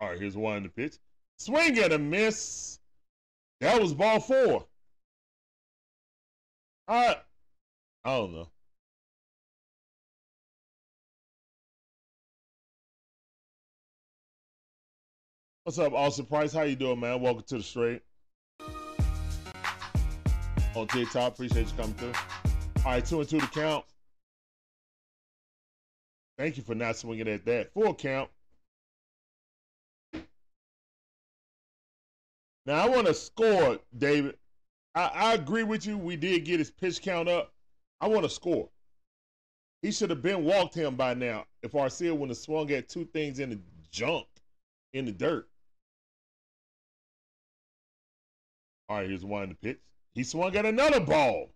All 0.00 0.08
right, 0.08 0.18
here's 0.18 0.36
one 0.36 0.56
in 0.56 0.62
the 0.62 0.68
pitch. 0.70 0.96
Swing 1.36 1.78
and 1.78 1.92
a 1.92 1.98
miss. 1.98 2.78
That 3.60 3.80
was 3.80 3.92
ball 3.92 4.18
four. 4.18 4.64
Right. 6.88 7.16
I 8.04 8.16
don't 8.16 8.32
know. 8.32 8.48
What's 15.64 15.78
up, 15.78 15.92
Austin 15.92 16.24
Price? 16.24 16.54
How 16.54 16.62
you 16.62 16.76
doing, 16.76 16.98
man? 16.98 17.20
Welcome 17.20 17.44
to 17.48 17.58
the 17.58 17.62
straight. 17.62 18.02
On 20.74 20.86
TikTok, 20.86 21.34
appreciate 21.34 21.66
you 21.66 21.74
coming 21.76 21.94
through. 21.94 22.12
All 22.78 22.92
right, 22.92 23.04
two 23.04 23.20
and 23.20 23.28
two 23.28 23.38
to 23.38 23.46
count. 23.48 23.84
Thank 26.38 26.56
you 26.56 26.62
for 26.62 26.74
not 26.74 26.96
swinging 26.96 27.28
at 27.28 27.44
that. 27.44 27.74
Full 27.74 27.94
count. 27.94 28.30
Now 32.66 32.84
I 32.84 32.88
want 32.88 33.06
to 33.06 33.14
score, 33.14 33.78
David. 33.96 34.36
I, 34.94 35.10
I 35.14 35.34
agree 35.34 35.62
with 35.62 35.86
you. 35.86 35.96
We 35.96 36.16
did 36.16 36.44
get 36.44 36.58
his 36.58 36.70
pitch 36.70 37.00
count 37.00 37.28
up. 37.28 37.52
I 38.00 38.08
want 38.08 38.24
to 38.24 38.30
score. 38.30 38.68
He 39.82 39.92
should 39.92 40.10
have 40.10 40.22
been 40.22 40.44
walked 40.44 40.74
him 40.74 40.94
by 40.94 41.14
now 41.14 41.46
if 41.62 41.72
Arcia 41.72 42.16
would 42.16 42.28
have 42.28 42.38
swung 42.38 42.70
at 42.70 42.88
two 42.88 43.06
things 43.06 43.38
in 43.38 43.50
the 43.50 43.60
junk, 43.90 44.26
in 44.92 45.06
the 45.06 45.12
dirt. 45.12 45.48
All 48.88 48.98
right, 48.98 49.08
here's 49.08 49.24
one 49.24 49.44
in 49.44 49.48
the 49.50 49.54
pitch. 49.54 49.78
He 50.14 50.24
swung 50.24 50.54
at 50.56 50.66
another 50.66 51.00
ball. 51.00 51.50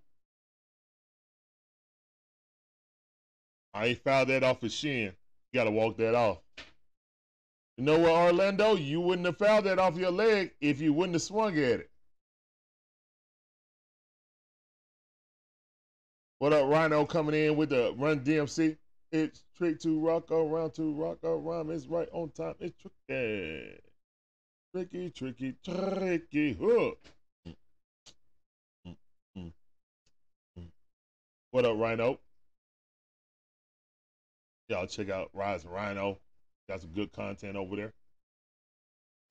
I 3.74 3.86
ain't 3.86 4.04
fouled 4.04 4.28
that 4.28 4.44
off 4.44 4.60
his 4.60 4.72
shin. 4.72 5.12
You 5.52 5.60
got 5.60 5.64
to 5.64 5.70
walk 5.72 5.96
that 5.96 6.14
off. 6.14 6.38
You 7.76 7.84
know 7.84 7.98
what, 7.98 8.12
Orlando? 8.12 8.76
You 8.76 9.00
wouldn't 9.00 9.26
have 9.26 9.38
fouled 9.38 9.64
that 9.64 9.80
off 9.80 9.96
your 9.96 10.12
leg 10.12 10.52
if 10.60 10.80
you 10.80 10.92
wouldn't 10.92 11.14
have 11.14 11.22
swung 11.22 11.52
at 11.58 11.80
it. 11.80 11.90
What 16.38 16.52
up, 16.52 16.68
Rhino 16.68 17.04
coming 17.04 17.34
in 17.34 17.56
with 17.56 17.70
the 17.70 17.94
Run 17.96 18.20
DMC? 18.20 18.76
It's 19.10 19.42
trick 19.56 19.80
to 19.80 19.98
rock 19.98 20.30
around 20.30 20.74
to 20.74 20.92
rock 20.92 21.18
around. 21.24 21.70
It's 21.70 21.86
right 21.86 22.08
on 22.12 22.30
time. 22.30 22.54
It's 22.60 22.74
tricky. 22.80 23.80
Tricky, 24.74 25.10
tricky, 25.10 25.56
tricky. 25.64 26.52
Hook. 26.52 26.98
What 31.50 31.64
up, 31.64 31.78
Rhino? 31.78 32.18
Y'all 34.68 34.86
check 34.86 35.10
out 35.10 35.30
Rise 35.32 35.64
Rhino. 35.64 36.18
Got 36.68 36.80
some 36.80 36.90
good 36.90 37.12
content 37.12 37.56
over 37.56 37.76
there. 37.76 37.92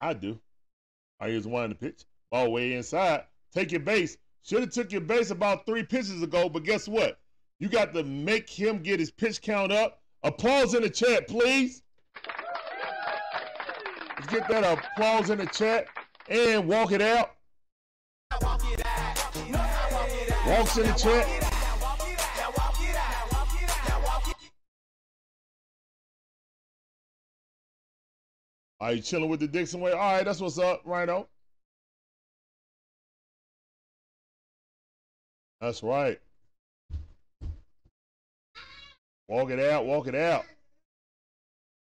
I 0.00 0.12
do. 0.12 0.38
I 1.20 1.36
one 1.38 1.64
in 1.64 1.70
the 1.70 1.76
pitch. 1.76 2.04
Ball 2.30 2.52
way 2.52 2.74
inside. 2.74 3.24
Take 3.52 3.72
your 3.72 3.80
base. 3.80 4.16
Should 4.42 4.60
have 4.60 4.70
took 4.70 4.92
your 4.92 5.00
base 5.00 5.30
about 5.30 5.64
three 5.64 5.82
pitches 5.82 6.22
ago, 6.22 6.48
but 6.48 6.64
guess 6.64 6.86
what? 6.86 7.18
You 7.60 7.68
got 7.68 7.94
to 7.94 8.02
make 8.02 8.50
him 8.50 8.82
get 8.82 9.00
his 9.00 9.10
pitch 9.10 9.40
count 9.40 9.72
up. 9.72 10.02
Applause 10.22 10.74
in 10.74 10.82
the 10.82 10.90
chat, 10.90 11.28
please. 11.28 11.82
Let's 14.16 14.26
get 14.26 14.48
that 14.48 14.64
applause 14.64 15.30
in 15.30 15.38
the 15.38 15.46
chat 15.46 15.86
and 16.28 16.68
walk 16.68 16.92
it 16.92 17.00
out. 17.00 17.36
Walks 20.46 20.76
in 20.76 20.86
the 20.86 20.94
chat. 20.98 21.53
Are 28.80 28.92
you 28.92 29.00
chilling 29.00 29.28
with 29.28 29.40
the 29.40 29.48
Dixon 29.48 29.80
way? 29.80 29.92
All 29.92 29.98
right, 29.98 30.24
that's 30.24 30.40
what's 30.40 30.58
up, 30.58 30.82
Rhino. 30.84 31.28
That's 35.60 35.82
right. 35.82 36.20
Walk 39.28 39.50
it 39.50 39.60
out, 39.60 39.86
walk 39.86 40.06
it 40.06 40.14
out. 40.14 40.44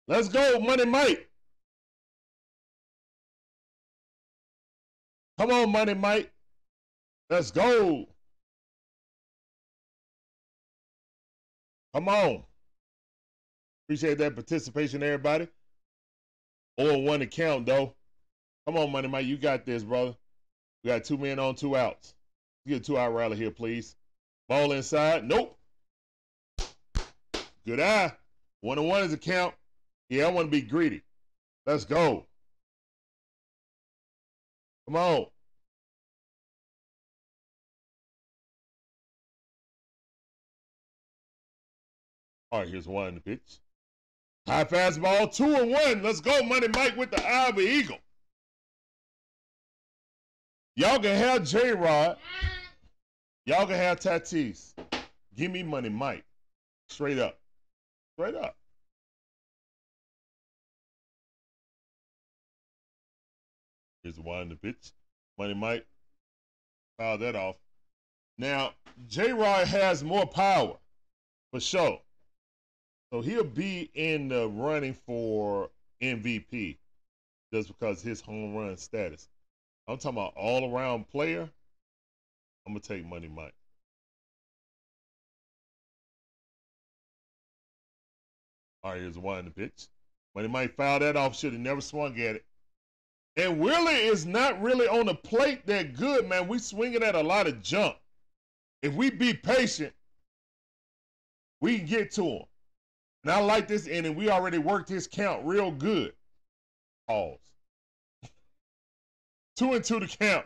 Let's 0.07 0.29
go, 0.29 0.59
Money 0.59 0.85
Mike. 0.85 1.27
Come 5.39 5.51
on, 5.51 5.71
Money 5.71 5.95
Mike. 5.95 6.31
Let's 7.29 7.49
go. 7.49 8.05
Come 11.95 12.07
on. 12.07 12.43
Appreciate 13.85 14.19
that 14.19 14.35
participation, 14.35 15.01
everybody. 15.01 15.47
Or 16.77 17.01
one 17.01 17.21
to 17.21 17.27
count, 17.27 17.65
though. 17.65 17.95
Come 18.65 18.77
on, 18.77 18.91
Money 18.91 19.07
Mike. 19.07 19.25
You 19.25 19.37
got 19.37 19.65
this, 19.65 19.83
brother. 19.83 20.15
We 20.83 20.89
got 20.89 21.03
two 21.03 21.17
men 21.17 21.39
on, 21.39 21.55
two 21.55 21.75
outs. 21.75 22.13
Get 22.67 22.81
a 22.81 22.83
two 22.83 22.97
out 22.97 23.13
rally 23.13 23.37
here, 23.37 23.51
please. 23.51 23.95
Ball 24.49 24.71
inside. 24.71 25.23
Nope. 25.23 25.57
Good 27.65 27.79
eye. 27.79 28.11
One 28.61 28.77
and 28.77 28.87
one 28.87 29.03
is 29.03 29.13
a 29.13 29.17
count. 29.17 29.53
Yeah, 30.09 30.25
I 30.25 30.31
want 30.31 30.47
to 30.47 30.51
be 30.51 30.61
greedy. 30.61 31.01
Let's 31.65 31.85
go. 31.85 32.25
Come 34.87 34.95
on. 34.95 35.25
All 42.51 42.61
right, 42.61 42.69
here's 42.69 42.87
one 42.87 43.19
pitch. 43.19 43.59
High 44.47 44.65
fastball, 44.65 45.33
two 45.33 45.55
and 45.55 45.71
one. 45.71 46.03
Let's 46.03 46.21
go, 46.21 46.43
Money 46.43 46.67
Mike 46.67 46.95
with 46.95 47.11
the 47.11 47.25
eye 47.27 47.49
of 47.49 47.55
the 47.55 47.61
eagle. 47.61 47.97
Y'all 50.75 50.99
can 50.99 51.15
have 51.17 51.43
J 51.43 51.71
Rod. 51.71 52.17
Y'all 53.45 53.65
can 53.65 53.75
have 53.75 53.99
Tatis. 53.99 54.73
Give 55.35 55.51
me 55.51 55.63
money, 55.63 55.89
Mike. 55.89 56.25
Straight 56.89 57.17
up. 57.17 57.39
Straight 58.17 58.35
up. 58.35 58.55
Here's 64.03 64.19
one 64.19 64.49
the 64.49 64.55
pitch. 64.55 64.91
Money 65.37 65.55
Mike. 65.55 65.85
Foul 66.99 67.17
that 67.17 67.35
off. 67.35 67.55
Now, 68.37 68.73
J 69.07 69.33
Rod 69.33 69.67
has 69.67 70.03
more 70.03 70.27
power, 70.27 70.77
for 71.51 71.59
sure. 71.59 71.99
So 73.11 73.21
he'll 73.21 73.43
be 73.43 73.89
in 73.93 74.27
the 74.27 74.47
running 74.49 74.93
for 74.93 75.69
MVP 76.01 76.77
just 77.53 77.67
because 77.67 78.01
his 78.01 78.21
home 78.21 78.55
run 78.55 78.77
status. 78.77 79.29
I'm 79.87 79.97
talking 79.97 80.17
about 80.17 80.33
all 80.35 80.73
around 80.73 81.07
player. 81.09 81.49
I'm 82.65 82.73
gonna 82.73 82.79
take 82.79 83.05
Money 83.05 83.27
Mike. 83.27 83.53
All 88.83 88.91
right, 88.91 89.01
here's 89.01 89.17
one 89.17 89.39
in 89.39 89.45
the 89.45 89.51
pitch. 89.51 89.87
Money 90.35 90.47
Mike 90.47 90.75
fouled 90.75 91.01
that 91.01 91.15
off. 91.15 91.35
Should 91.35 91.53
have 91.53 91.61
never 91.61 91.81
swung 91.81 92.19
at 92.19 92.35
it. 92.35 92.45
And 93.37 93.59
Willie 93.59 93.93
is 93.93 94.25
not 94.25 94.61
really 94.61 94.87
on 94.87 95.07
the 95.07 95.15
plate 95.15 95.65
that 95.67 95.95
good, 95.95 96.27
man. 96.27 96.47
We 96.47 96.59
swinging 96.59 97.03
at 97.03 97.15
a 97.15 97.21
lot 97.21 97.47
of 97.47 97.61
jump. 97.61 97.97
If 98.81 98.93
we 98.93 99.09
be 99.09 99.33
patient, 99.33 99.93
we 101.61 101.77
can 101.77 101.87
get 101.87 102.11
to 102.11 102.23
him. 102.23 102.45
And 103.25 103.33
I 103.33 103.39
like 103.39 103.67
this 103.67 103.87
inning. 103.87 104.15
We 104.15 104.29
already 104.29 104.59
worked 104.59 104.87
his 104.87 105.07
count 105.07 105.43
real 105.43 105.71
good. 105.71 106.13
Pause. 107.07 107.39
two 109.57 109.73
and 109.73 109.83
two 109.83 109.99
to 109.99 110.07
count. 110.07 110.45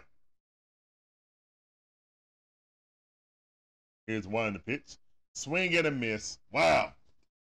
Here's 4.08 4.28
one 4.28 4.48
in 4.48 4.54
the 4.54 4.60
pitch. 4.60 4.98
Swing 5.36 5.76
and 5.76 5.88
a 5.88 5.92
miss. 5.92 6.40
Wow. 6.54 6.94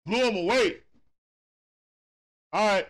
Blew 0.06 0.26
him 0.26 0.36
away. 0.36 0.78
All 2.54 2.66
right. 2.66 2.88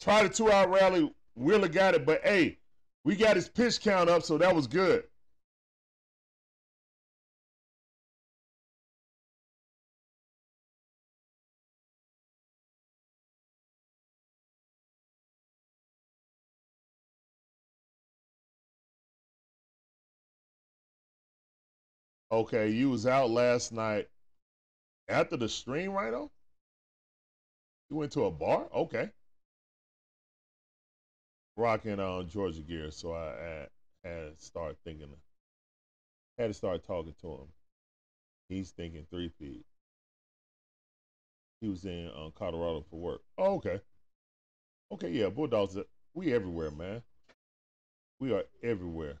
Try 0.00 0.22
the 0.22 0.30
two 0.30 0.50
out 0.50 0.70
rally. 0.70 1.12
Wheeler 1.34 1.68
got 1.68 1.94
it, 1.94 2.06
but 2.06 2.22
hey, 2.24 2.58
we 3.04 3.16
got 3.16 3.36
his 3.36 3.50
pitch 3.50 3.82
count 3.82 4.08
up, 4.08 4.22
so 4.22 4.38
that 4.38 4.54
was 4.54 4.66
good. 4.66 5.04
Okay, 22.32 22.70
you 22.70 22.88
was 22.88 23.06
out 23.06 23.28
last 23.28 23.72
night 23.72 24.08
after 25.06 25.36
the 25.36 25.50
stream, 25.50 25.92
righto? 25.92 26.30
You 27.90 27.96
went 27.96 28.12
to 28.12 28.24
a 28.24 28.30
bar? 28.30 28.68
Okay. 28.74 29.10
Rocking 31.58 32.00
on 32.00 32.30
Georgia 32.30 32.62
gear, 32.62 32.90
so 32.90 33.12
I 33.12 33.26
had, 33.26 33.68
had 34.02 34.38
to 34.38 34.42
start 34.42 34.78
thinking, 34.82 35.08
had 36.38 36.46
to 36.46 36.54
start 36.54 36.86
talking 36.86 37.14
to 37.20 37.28
him. 37.32 37.48
He's 38.48 38.70
thinking 38.70 39.04
three 39.10 39.28
feet. 39.28 39.66
He 41.60 41.68
was 41.68 41.84
in 41.84 42.10
um, 42.16 42.32
Colorado 42.34 42.82
for 42.88 42.98
work. 42.98 43.20
Oh, 43.36 43.56
okay. 43.56 43.78
Okay, 44.90 45.10
yeah, 45.10 45.28
Bulldogs, 45.28 45.76
we 46.14 46.32
everywhere, 46.32 46.70
man. 46.70 47.02
We 48.20 48.32
are 48.32 48.44
everywhere. 48.62 49.18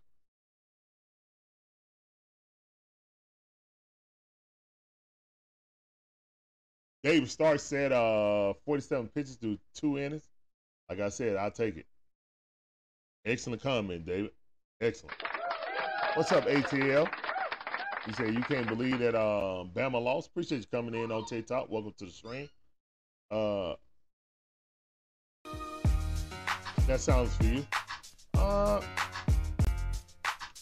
Dave 7.02 7.30
Stark 7.30 7.58
said 7.58 7.92
uh 7.92 8.54
47 8.64 9.08
pitches 9.08 9.36
to 9.38 9.58
two 9.74 9.98
innings. 9.98 10.28
Like 10.88 11.00
I 11.00 11.08
said, 11.08 11.36
I'll 11.36 11.50
take 11.50 11.76
it. 11.76 11.86
Excellent 13.24 13.62
comment, 13.62 14.06
David. 14.06 14.30
Excellent. 14.80 15.16
What's 16.14 16.32
up, 16.32 16.44
ATL? 16.46 17.08
You 18.06 18.12
say 18.14 18.30
you 18.30 18.42
can't 18.42 18.66
believe 18.66 18.98
that 18.98 19.14
um, 19.14 19.70
Bama 19.74 20.02
lost. 20.02 20.28
Appreciate 20.28 20.58
you 20.58 20.66
coming 20.66 20.94
in 20.94 21.12
on 21.12 21.24
TikTok. 21.24 21.70
Welcome 21.70 21.94
to 21.98 22.04
the 22.04 22.10
stream. 22.10 22.48
Uh, 23.30 23.74
that 26.86 27.00
sounds 27.00 27.34
for 27.36 27.44
you. 27.44 27.66
Uh, 28.34 28.80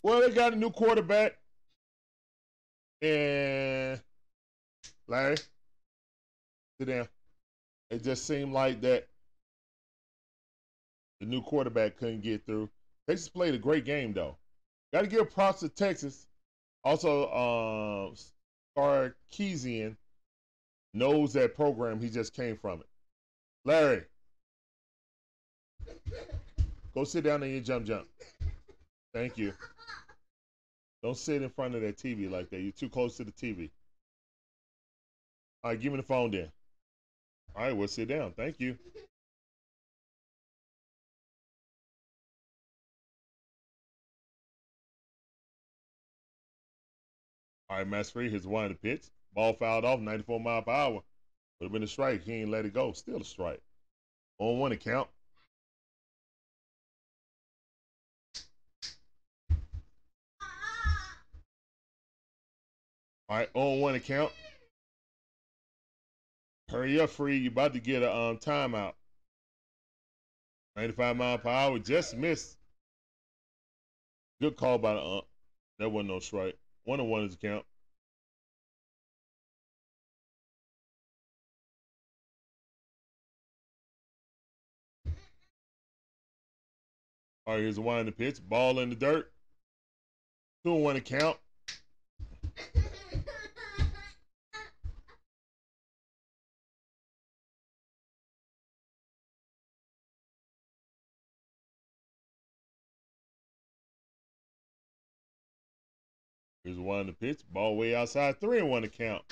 well, 0.02 0.20
they 0.20 0.30
got 0.30 0.52
a 0.52 0.56
new 0.56 0.70
quarterback, 0.70 1.38
and 3.00 4.00
Larry, 5.08 5.36
sit 6.80 6.88
down. 6.88 7.08
It 7.90 8.02
just 8.02 8.26
seemed 8.26 8.52
like 8.52 8.80
that 8.80 9.06
the 11.20 11.26
new 11.26 11.42
quarterback 11.42 11.98
couldn't 11.98 12.22
get 12.22 12.46
through. 12.46 12.70
Texas 13.06 13.28
played 13.28 13.54
a 13.54 13.58
great 13.58 13.84
game 13.84 14.14
though. 14.14 14.36
Got 14.92 15.02
to 15.02 15.06
give 15.06 15.30
props 15.30 15.60
to 15.60 15.68
Texas. 15.68 16.26
Also, 16.82 17.30
um, 17.30 18.14
Sarkisian 18.76 19.96
knows 20.94 21.34
that 21.34 21.54
program. 21.54 22.00
He 22.00 22.08
just 22.08 22.32
came 22.32 22.56
from 22.56 22.80
it. 22.80 22.86
Larry, 23.66 24.04
go 26.94 27.04
sit 27.04 27.24
down 27.24 27.42
in 27.42 27.50
your 27.50 27.60
jump 27.60 27.84
jump. 27.84 28.08
Thank 29.12 29.36
you. 29.36 29.52
Don't 31.02 31.16
sit 31.16 31.42
in 31.42 31.50
front 31.50 31.74
of 31.74 31.82
that 31.82 31.98
TV 31.98 32.30
like 32.30 32.48
that. 32.50 32.60
You're 32.60 32.72
too 32.72 32.88
close 32.88 33.18
to 33.18 33.24
the 33.24 33.32
TV. 33.32 33.68
All 35.62 35.70
right, 35.70 35.80
give 35.80 35.92
me 35.92 35.98
the 35.98 36.02
phone 36.02 36.30
then. 36.30 36.50
All 37.56 37.64
right, 37.64 37.76
we'll 37.76 37.88
sit 37.88 38.08
down. 38.08 38.32
Thank 38.32 38.60
you. 38.60 38.76
All 47.68 47.78
right, 47.78 47.86
Max 47.86 48.10
Fried, 48.10 48.32
his 48.32 48.46
one 48.46 48.68
the 48.68 48.74
pitch. 48.74 49.04
Ball 49.32 49.52
fouled 49.52 49.84
off, 49.84 50.00
94 50.00 50.40
mile 50.40 50.62
per 50.62 50.72
hour. 50.72 51.02
Would 51.60 51.66
have 51.66 51.72
been 51.72 51.82
a 51.84 51.86
strike. 51.86 52.24
He 52.24 52.32
ain't 52.32 52.50
let 52.50 52.64
it 52.64 52.74
go. 52.74 52.92
Still 52.92 53.20
a 53.20 53.24
strike. 53.24 53.60
On 54.38 54.58
one 54.58 54.72
account. 54.72 55.08
All 63.28 63.36
right, 63.36 63.48
on 63.54 63.80
one 63.80 63.94
account. 63.94 64.32
Hurry 66.70 67.00
up, 67.00 67.10
Fried. 67.10 67.42
You 67.42 67.50
about 67.50 67.72
to 67.72 67.80
get 67.80 68.04
a 68.04 68.14
um, 68.14 68.36
timeout. 68.38 68.92
95 70.76 71.16
mile 71.16 71.38
per 71.38 71.48
hour. 71.48 71.78
Just 71.80 72.16
missed. 72.16 72.56
Good 74.40 74.56
call 74.56 74.78
by 74.78 74.94
the 74.94 75.00
ump. 75.00 75.24
That 75.80 75.90
wasn't 75.90 76.10
no 76.10 76.20
strike. 76.20 76.56
One 76.84 77.00
on 77.00 77.08
one 77.08 77.24
is 77.24 77.34
a 77.34 77.38
count. 77.38 77.64
All 87.46 87.54
right, 87.54 87.62
here's 87.62 87.78
a 87.78 87.80
in 87.98 88.06
the 88.06 88.12
pitch. 88.12 88.38
Ball 88.48 88.78
in 88.78 88.90
the 88.90 88.94
dirt. 88.94 89.32
Two 90.64 90.74
and 90.74 90.84
one 90.84 90.96
account. 90.96 91.36
Here's 106.64 106.78
one 106.78 107.00
in 107.00 107.06
the 107.06 107.12
pitch. 107.12 107.40
Ball 107.50 107.76
way 107.76 107.94
outside. 107.94 108.40
Three 108.40 108.58
and 108.58 108.70
one 108.70 108.82
to 108.82 108.88
count. 108.88 109.22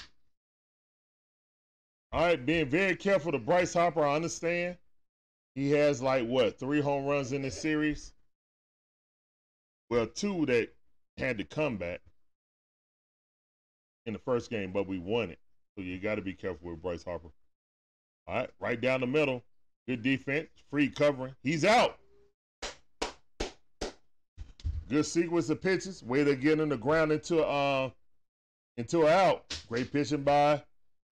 All 2.10 2.22
right, 2.22 2.44
being 2.44 2.70
very 2.70 2.96
careful 2.96 3.32
to 3.32 3.38
Bryce 3.38 3.74
Harper, 3.74 4.02
I 4.02 4.16
understand. 4.16 4.78
He 5.54 5.72
has 5.72 6.00
like 6.00 6.26
what, 6.26 6.58
three 6.58 6.80
home 6.80 7.04
runs 7.04 7.32
in 7.32 7.42
this 7.42 7.60
series? 7.60 8.12
Well, 9.90 10.06
two 10.06 10.46
that 10.46 10.74
had 11.18 11.36
to 11.38 11.44
come 11.44 11.76
back 11.76 12.00
in 14.06 14.14
the 14.14 14.18
first 14.18 14.50
game, 14.50 14.72
but 14.72 14.86
we 14.86 14.98
won 14.98 15.30
it. 15.30 15.38
So 15.76 15.82
you 15.82 15.98
got 15.98 16.14
to 16.14 16.22
be 16.22 16.32
careful 16.32 16.70
with 16.70 16.80
Bryce 16.80 17.04
Harper. 17.04 17.28
All 18.26 18.36
right, 18.36 18.50
right 18.58 18.80
down 18.80 19.00
the 19.00 19.06
middle. 19.06 19.44
Good 19.86 20.02
defense, 20.02 20.48
Fried 20.70 20.94
covering. 20.94 21.34
He's 21.42 21.64
out. 21.64 21.98
Good 24.88 25.04
sequence 25.04 25.50
of 25.50 25.60
pitches. 25.60 26.02
Way 26.02 26.24
to 26.24 26.34
get 26.34 26.60
in 26.60 26.70
the 26.70 26.76
ground 26.76 27.12
into 27.12 27.44
uh 27.44 27.90
into 28.76 29.02
a 29.02 29.10
out. 29.10 29.62
Great 29.68 29.92
pitching 29.92 30.22
by 30.22 30.62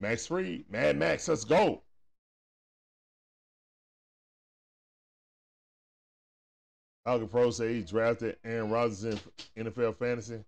Max 0.01 0.27
Fried. 0.27 0.65
Mad 0.71 0.97
Max, 0.97 1.29
let's 1.29 1.45
go. 1.45 1.83
Falcon 7.05 7.29
Pro 7.29 7.51
say 7.51 7.75
he 7.75 7.83
drafted 7.83 8.37
Aaron 8.45 8.71
Rodgers 8.71 9.05
in 9.05 9.21
NFL 9.57 9.97
fantasy. 9.97 10.43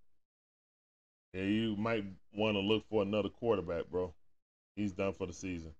Yeah, 1.33 1.43
you 1.43 1.77
might 1.77 2.05
want 2.35 2.57
to 2.57 2.61
look 2.61 2.85
for 2.91 3.03
another 3.03 3.29
quarterback, 3.29 3.89
bro. 3.91 4.13
He's 4.75 4.93
done 4.93 5.13
for 5.13 5.27
the 5.27 5.33
season. 5.33 5.73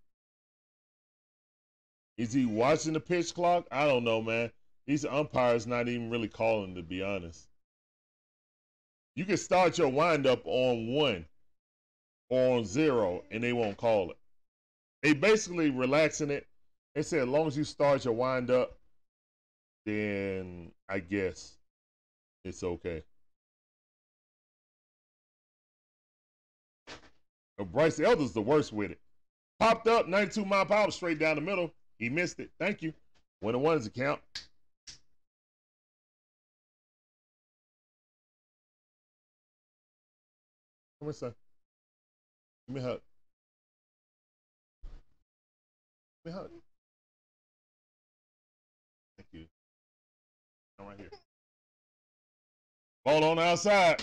Is 2.17 2.33
he 2.33 2.47
watching 2.47 2.93
the 2.93 3.01
pitch 3.01 3.35
clock? 3.35 3.67
I 3.73 3.87
don't 3.87 4.05
know, 4.05 4.21
man. 4.21 4.51
These 4.89 5.05
umpires 5.05 5.67
not 5.67 5.87
even 5.87 6.09
really 6.09 6.29
calling, 6.29 6.75
to 6.75 6.83
be 6.83 7.03
honest. 7.03 7.47
You 9.15 9.27
can 9.27 9.37
start 9.37 9.77
your 9.77 9.91
windup 9.91 10.41
on 10.47 10.87
one 10.87 11.27
or 12.31 12.57
on 12.57 12.65
zero, 12.65 13.23
and 13.31 13.45
they 13.45 13.53
won't 13.53 13.77
call 13.77 14.11
it. 14.11 14.17
They 15.03 15.13
basically 15.13 15.69
relaxing 15.69 16.31
it. 16.31 16.47
They 16.95 17.03
say 17.03 17.19
as 17.19 17.29
long 17.29 17.47
as 17.47 17.57
you 17.57 17.65
start 17.65 18.07
your 18.07 18.15
windup, 18.15 18.79
then 19.85 20.73
I 20.89 21.01
guess 21.01 21.59
it's 22.47 22.63
okay. 22.63 23.03
Bryce 27.73 28.01
Elder's 28.01 28.33
the 28.33 28.41
worst 28.41 28.73
with 28.73 28.93
it. 28.93 29.01
Popped 29.61 29.87
up, 29.87 30.09
92 30.09 30.47
mile 30.47 30.65
power 30.65 30.91
straight 30.91 31.19
down 31.19 31.37
the 31.37 31.43
middle. 31.43 31.75
He 31.99 32.09
missed 32.09 32.41
it. 32.41 32.51
Thank 32.59 32.81
you. 32.81 32.95
One 33.41 33.55
and 33.55 33.63
one 33.63 33.77
is 33.77 33.87
Come 41.01 41.13
son. 41.13 41.35
Give 42.67 42.77
me 42.77 42.81
a 42.83 42.85
hug. 42.85 43.01
Give 46.25 46.33
me 46.33 46.39
hug. 46.39 46.51
Thank 49.17 49.29
you. 49.33 49.47
Come 50.79 50.89
right 50.89 50.99
here. 50.99 51.11
Ball 53.05 53.25
on 53.25 53.39
outside. 53.39 54.03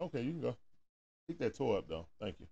Okay, 0.00 0.22
you 0.22 0.32
can 0.32 0.40
go. 0.40 0.56
Pick 1.28 1.38
that 1.38 1.54
toy 1.54 1.76
up 1.76 1.88
though. 1.88 2.06
Thank 2.20 2.40
you. 2.40 2.46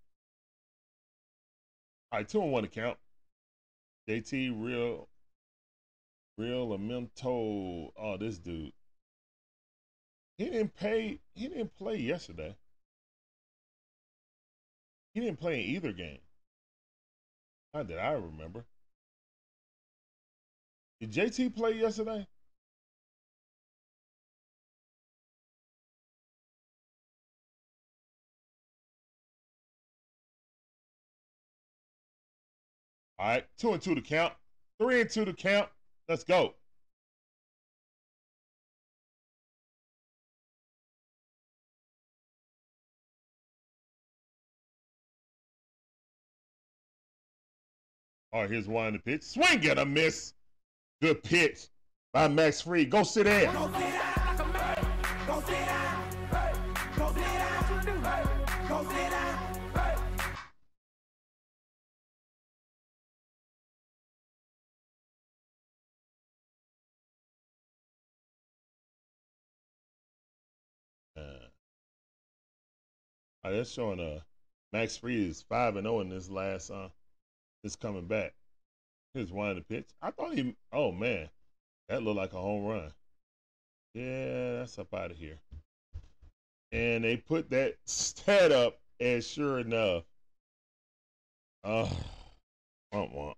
All 2.13 2.19
right, 2.19 2.29
two 2.29 2.43
and 2.43 2.53
one 2.53 2.65
account. 2.65 2.97
JT 4.09 4.55
real 4.57 5.09
real 6.39 6.69
Lamento. 6.69 7.91
Oh, 7.97 8.17
this 8.19 8.39
dude. 8.39 8.73
He 10.41 10.47
didn't 10.47 10.75
pay 10.75 11.21
he 11.35 11.49
didn't 11.49 11.77
play 11.77 11.97
yesterday. 11.99 12.57
He 15.13 15.21
didn't 15.21 15.39
play 15.39 15.61
in 15.61 15.69
either 15.69 15.93
game. 15.93 16.21
Not 17.75 17.89
that 17.89 17.99
I 17.99 18.13
remember. 18.13 18.65
Did 20.99 21.13
JT 21.13 21.55
play 21.55 21.73
yesterday? 21.73 22.27
All 33.19 33.27
right, 33.29 33.47
two 33.59 33.75
and 33.75 33.83
two 33.83 33.95
to 33.95 34.01
count. 34.01 34.33
Three 34.81 35.03
and 35.03 35.11
two 35.11 35.27
to 35.27 35.35
count. 35.35 35.69
Let's 36.09 36.25
go. 36.25 36.55
All 48.33 48.43
right, 48.43 48.51
here's 48.51 48.69
one 48.69 48.87
in 48.87 48.93
the 48.93 49.01
pitch. 49.01 49.25
Swing 49.25 49.69
and 49.69 49.81
a 49.81 49.85
miss. 49.85 50.35
Good 51.03 51.25
pitch 51.25 51.67
by 52.13 52.29
Max 52.29 52.61
Fried. 52.61 52.89
Go 52.89 53.03
sit 53.03 53.25
down. 53.25 53.53
Go 53.53 53.67
sit 53.73 53.81
down. 53.81 54.47
Go 55.27 55.41
sit 55.41 55.53
down. 55.67 56.13
Go 56.97 57.13
sit 57.13 57.25
down. 57.25 58.69
Go 58.69 58.83
sit 58.85 59.11
down. 59.11 59.37
Uh, 71.17 71.49
oh, 73.43 73.53
that's 73.53 73.71
showing 73.71 73.99
uh 73.99 74.21
Max 74.73 74.97
Fried 74.97 75.15
is 75.15 75.43
five 75.43 75.75
and 75.75 75.85
zero 75.85 75.97
oh 75.97 76.01
in 76.03 76.11
this 76.11 76.31
last 76.31 76.71
uh 76.71 76.91
this 77.63 77.77
coming 77.77 78.07
back. 78.07 78.33
Here's 79.15 79.33
one 79.33 79.51
of 79.51 79.57
the 79.57 79.63
pitch. 79.63 79.89
I 80.01 80.11
thought 80.11 80.35
he. 80.35 80.55
Oh 80.73 80.93
man, 80.93 81.29
that 81.89 82.03
looked 82.03 82.17
like 82.17 82.33
a 82.33 82.41
home 82.41 82.65
run. 82.65 82.93
Yeah, 83.95 84.59
that's 84.59 84.79
up 84.79 84.95
out 84.95 85.11
of 85.11 85.17
here. 85.17 85.39
And 86.73 87.03
they 87.03 87.17
put 87.17 87.51
that 87.51 87.75
stat 87.85 88.53
up, 88.53 88.79
and 89.01 89.23
sure 89.23 89.59
enough, 89.59 90.05
uh, 91.65 91.89
womp 92.95 93.15
womp. 93.15 93.35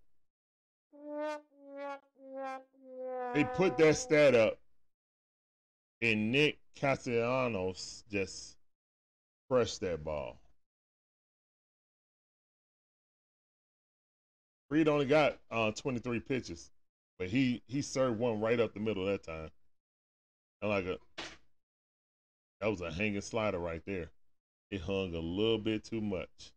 They 3.35 3.45
put 3.45 3.79
that 3.79 3.97
stat 3.97 4.35
up, 4.35 4.59
and 6.03 6.31
Nick 6.31 6.59
Castellanos 6.77 8.05
just 8.11 8.59
crushed 9.49 9.81
that 9.81 10.05
ball. 10.05 10.42
Fried 14.73 14.89
only 14.89 15.05
got 15.05 15.39
uh, 15.51 15.71
23 15.71 16.21
pitches, 16.21 16.71
but 17.19 17.29
he 17.29 17.63
he 17.67 17.83
served 17.83 18.19
one 18.19 18.41
right 18.41 18.59
up 18.59 18.73
the 18.73 18.81
middle 18.81 19.05
that 19.05 19.23
time. 19.23 19.51
And 20.63 20.71
like 20.71 20.87
a 20.87 20.97
that 22.63 22.69
was 22.69 22.81
a 22.81 22.91
hanging 22.91 23.21
slider 23.21 23.59
right 23.59 23.83
there. 23.85 24.09
It 24.71 24.81
hung 24.81 25.15
a 25.15 25.19
little 25.19 25.59
bit 25.59 25.85
too 25.85 26.01
much. 26.01 26.55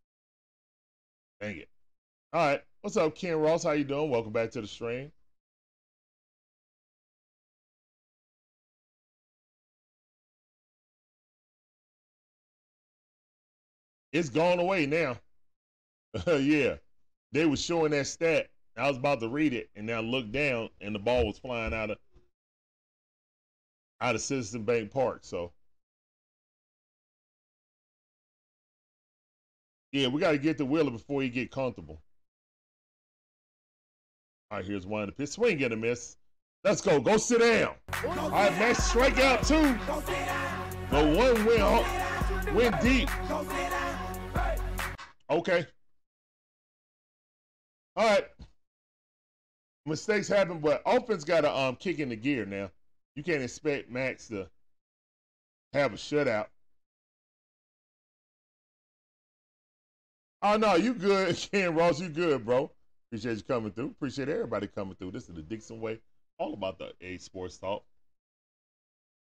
Dang 1.42 1.58
it. 1.58 1.70
All 2.32 2.48
right. 2.48 2.64
What's 2.80 2.96
up, 2.96 3.16
Ken 3.16 3.36
Ross? 3.36 3.64
How 3.66 3.72
you 3.72 3.84
doing? 3.84 4.10
Welcome 4.10 4.32
back 4.32 4.52
to 4.52 4.62
the 4.62 4.68
stream. 4.68 5.12
It's 14.14 14.30
gone 14.30 14.60
away 14.60 14.86
now. 14.86 15.18
yeah 16.28 16.76
they 17.32 17.46
were 17.46 17.58
showing 17.58 17.92
that 17.92 18.08
stat. 18.08 18.48
I 18.78 18.88
was 18.90 18.98
about 18.98 19.22
to 19.22 19.30
read 19.30 19.54
it, 19.54 19.70
and 19.76 19.88
then 19.88 19.98
I 19.98 20.02
looked 20.02 20.32
down, 20.32 20.70
and 20.82 20.94
the 20.94 21.00
ball 21.00 21.26
was 21.26 21.38
flying 21.40 21.74
out 21.74 21.92
of 21.92 21.98
out 24.02 24.16
of 24.16 24.22
Citizen 24.22 24.64
Bank 24.64 24.92
Park. 24.92 25.20
So, 25.24 25.54
yeah, 29.94 30.08
we 30.08 30.20
got 30.20 30.32
to 30.32 30.38
get 30.38 30.58
the 30.58 30.66
Wheeler 30.66 30.92
before 30.92 31.24
you 31.24 31.30
get 31.30 31.52
comfortable. 31.52 32.02
All 34.52 34.60
right, 34.60 34.66
here's 34.66 34.86
one 34.86 35.04
of 35.04 35.08
the 35.08 35.14
pitch. 35.14 35.30
Swing 35.30 35.64
and 35.64 35.74
a 35.74 35.78
miss. 35.78 36.18
Let's 36.64 36.82
go. 36.82 37.00
Go 37.00 37.18
sit 37.18 37.40
down. 37.40 37.76
All 38.06 38.30
right, 38.30 38.52
Max, 38.60 38.84
strike 38.84 39.20
out 39.20 39.44
two. 39.44 39.78
Go 40.92 41.16
one 41.16 41.46
win, 41.46 42.56
win 42.56 42.74
deep. 42.82 43.10
Okay. 45.30 45.66
All 47.96 48.08
right. 48.08 48.28
Mistakes 49.86 50.28
happen, 50.28 50.60
but 50.60 50.82
offense 50.86 51.24
got 51.24 51.42
to 51.42 51.56
um 51.56 51.76
kick 51.76 52.00
in 52.00 52.10
the 52.10 52.16
gear 52.16 52.46
now. 52.46 52.72
You 53.16 53.24
can't 53.24 53.44
expect 53.44 53.90
Max 53.90 54.28
to 54.30 54.50
have 55.74 55.94
a 55.94 55.98
shutout. 55.98 56.48
Oh 60.42 60.58
no, 60.58 60.76
you 60.76 60.94
good, 60.94 61.36
Ken 61.52 61.76
Ross. 61.76 62.00
You 62.00 62.10
good, 62.10 62.46
bro. 62.46 62.72
Appreciate 63.10 63.38
you 63.38 63.44
coming 63.44 63.72
through. 63.72 63.88
Appreciate 63.88 64.30
everybody 64.30 64.68
coming 64.68 64.96
through. 64.96 65.12
This 65.12 65.30
is 65.30 65.36
the 65.36 65.42
Dixon 65.42 65.80
Way, 65.80 66.00
all 66.38 66.54
about 66.54 66.80
the 66.80 66.94
A 67.02 67.18
Sports 67.18 67.58
Talk. 67.58 67.84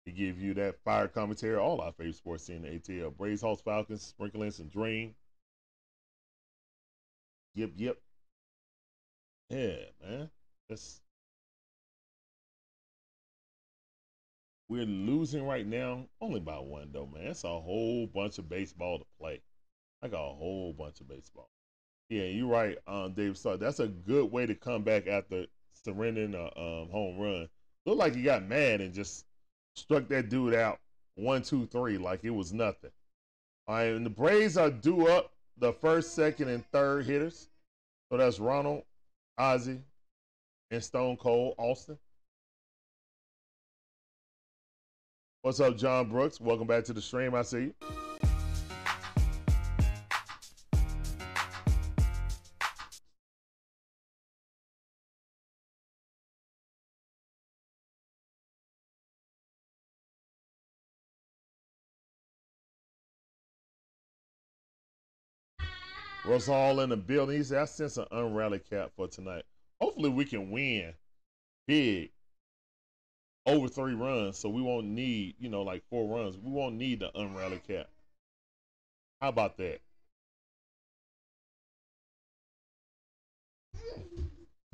We 0.06 0.12
give 0.12 0.40
you 0.40 0.54
that 0.54 0.78
fire 0.84 1.08
commentary, 1.08 1.56
all 1.56 1.80
our 1.80 1.92
favorite 1.92 2.14
sports 2.16 2.46
team, 2.46 2.62
the 2.62 2.68
ATL. 2.68 3.16
Braves, 3.16 3.42
Hawks, 3.42 3.62
Falcons, 3.62 4.02
sprinkling 4.02 4.52
some 4.52 4.68
dream. 4.68 5.14
Yep, 7.54 7.70
yep. 7.76 7.98
Yeah, 9.50 9.76
man. 10.02 10.30
That's 10.68 11.00
We're 14.68 14.84
losing 14.84 15.46
right 15.46 15.66
now, 15.66 16.06
only 16.20 16.40
by 16.40 16.58
one 16.58 16.90
though, 16.92 17.06
man. 17.06 17.28
It's 17.28 17.44
a 17.44 17.48
whole 17.48 18.08
bunch 18.08 18.38
of 18.38 18.48
baseball 18.48 18.98
to 18.98 19.04
play. 19.20 19.40
I 20.02 20.08
got 20.08 20.28
a 20.28 20.34
whole 20.34 20.72
bunch 20.72 21.00
of 21.00 21.08
baseball. 21.08 21.48
Yeah, 22.08 22.24
you're 22.24 22.48
right, 22.48 22.76
um, 22.88 23.12
Dave 23.12 23.38
Stark. 23.38 23.60
That's 23.60 23.80
a 23.80 23.88
good 23.88 24.30
way 24.30 24.46
to 24.46 24.54
come 24.54 24.82
back 24.82 25.06
after 25.06 25.46
surrendering 25.72 26.34
a 26.34 26.46
um, 26.58 26.88
home 26.90 27.18
run. 27.18 27.48
Looked 27.84 27.98
like 27.98 28.14
he 28.16 28.22
got 28.22 28.48
mad 28.48 28.80
and 28.80 28.92
just 28.92 29.24
struck 29.76 30.08
that 30.08 30.28
dude 30.30 30.54
out 30.54 30.80
one, 31.14 31.42
two, 31.42 31.66
three, 31.66 31.96
like 31.96 32.24
it 32.24 32.30
was 32.30 32.52
nothing. 32.52 32.90
All 33.68 33.76
right, 33.76 33.86
and 33.92 34.04
the 34.04 34.10
Braves 34.10 34.56
are 34.56 34.70
due 34.70 35.06
up 35.06 35.32
the 35.58 35.72
first, 35.72 36.14
second, 36.14 36.48
and 36.48 36.64
third 36.72 37.06
hitters. 37.06 37.48
So 38.10 38.18
that's 38.18 38.40
Ronald, 38.40 38.82
Ozzie, 39.38 39.80
and 40.70 40.82
Stone 40.82 41.16
Cold 41.18 41.54
Austin. 41.58 41.98
What's 45.42 45.60
up, 45.60 45.76
John 45.76 46.08
Brooks? 46.08 46.40
Welcome 46.40 46.66
back 46.66 46.84
to 46.84 46.92
the 46.92 47.02
stream. 47.02 47.34
I 47.34 47.42
see 47.42 47.58
you. 47.58 48.05
Russ 66.26 66.46
Hall 66.46 66.80
in 66.80 66.90
the 66.90 66.96
building. 66.96 67.36
He 67.36 67.44
said, 67.44 67.62
I 67.62 67.64
sense 67.66 67.96
an 67.96 68.06
unrally 68.12 68.60
cap 68.68 68.90
for 68.96 69.06
tonight. 69.06 69.44
Hopefully, 69.80 70.08
we 70.10 70.24
can 70.24 70.50
win 70.50 70.92
big 71.68 72.10
over 73.46 73.68
three 73.68 73.94
runs, 73.94 74.36
so 74.36 74.48
we 74.48 74.60
won't 74.60 74.86
need, 74.86 75.36
you 75.38 75.48
know, 75.48 75.62
like 75.62 75.84
four 75.88 76.18
runs. 76.18 76.36
We 76.36 76.50
won't 76.50 76.74
need 76.74 77.00
the 77.00 77.10
unrally 77.14 77.62
cap. 77.64 77.86
How 79.20 79.28
about 79.28 79.56
that? 79.58 79.80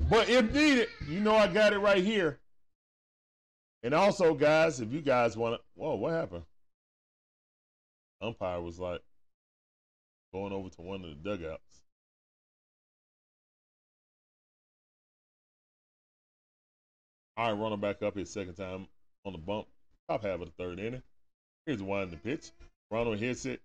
But 0.09 0.29
if 0.29 0.51
needed, 0.51 0.87
you 1.07 1.19
know 1.19 1.35
I 1.35 1.47
got 1.47 1.73
it 1.73 1.79
right 1.79 2.03
here. 2.03 2.39
And 3.83 3.93
also, 3.93 4.33
guys, 4.33 4.79
if 4.79 4.91
you 4.91 5.01
guys 5.01 5.37
want 5.37 5.55
to, 5.55 5.61
whoa, 5.75 5.95
what 5.95 6.13
happened? 6.13 6.43
Umpire 8.21 8.61
was 8.61 8.79
like 8.79 9.01
going 10.33 10.51
over 10.51 10.69
to 10.69 10.81
one 10.81 11.03
of 11.03 11.09
the 11.09 11.29
dugouts. 11.29 11.81
All 17.37 17.51
right, 17.51 17.59
running 17.59 17.79
back 17.79 18.01
up 18.01 18.15
his 18.15 18.31
second 18.31 18.55
time 18.55 18.87
on 19.25 19.33
the 19.33 19.39
bump. 19.39 19.67
Top 20.09 20.23
half 20.23 20.41
of 20.41 20.45
the 20.45 20.51
third 20.57 20.79
inning. 20.79 21.01
Here's 21.65 21.81
one 21.81 22.09
the 22.09 22.17
pitch. 22.17 22.51
Ronald 22.91 23.19
hits 23.19 23.45
it. 23.45 23.61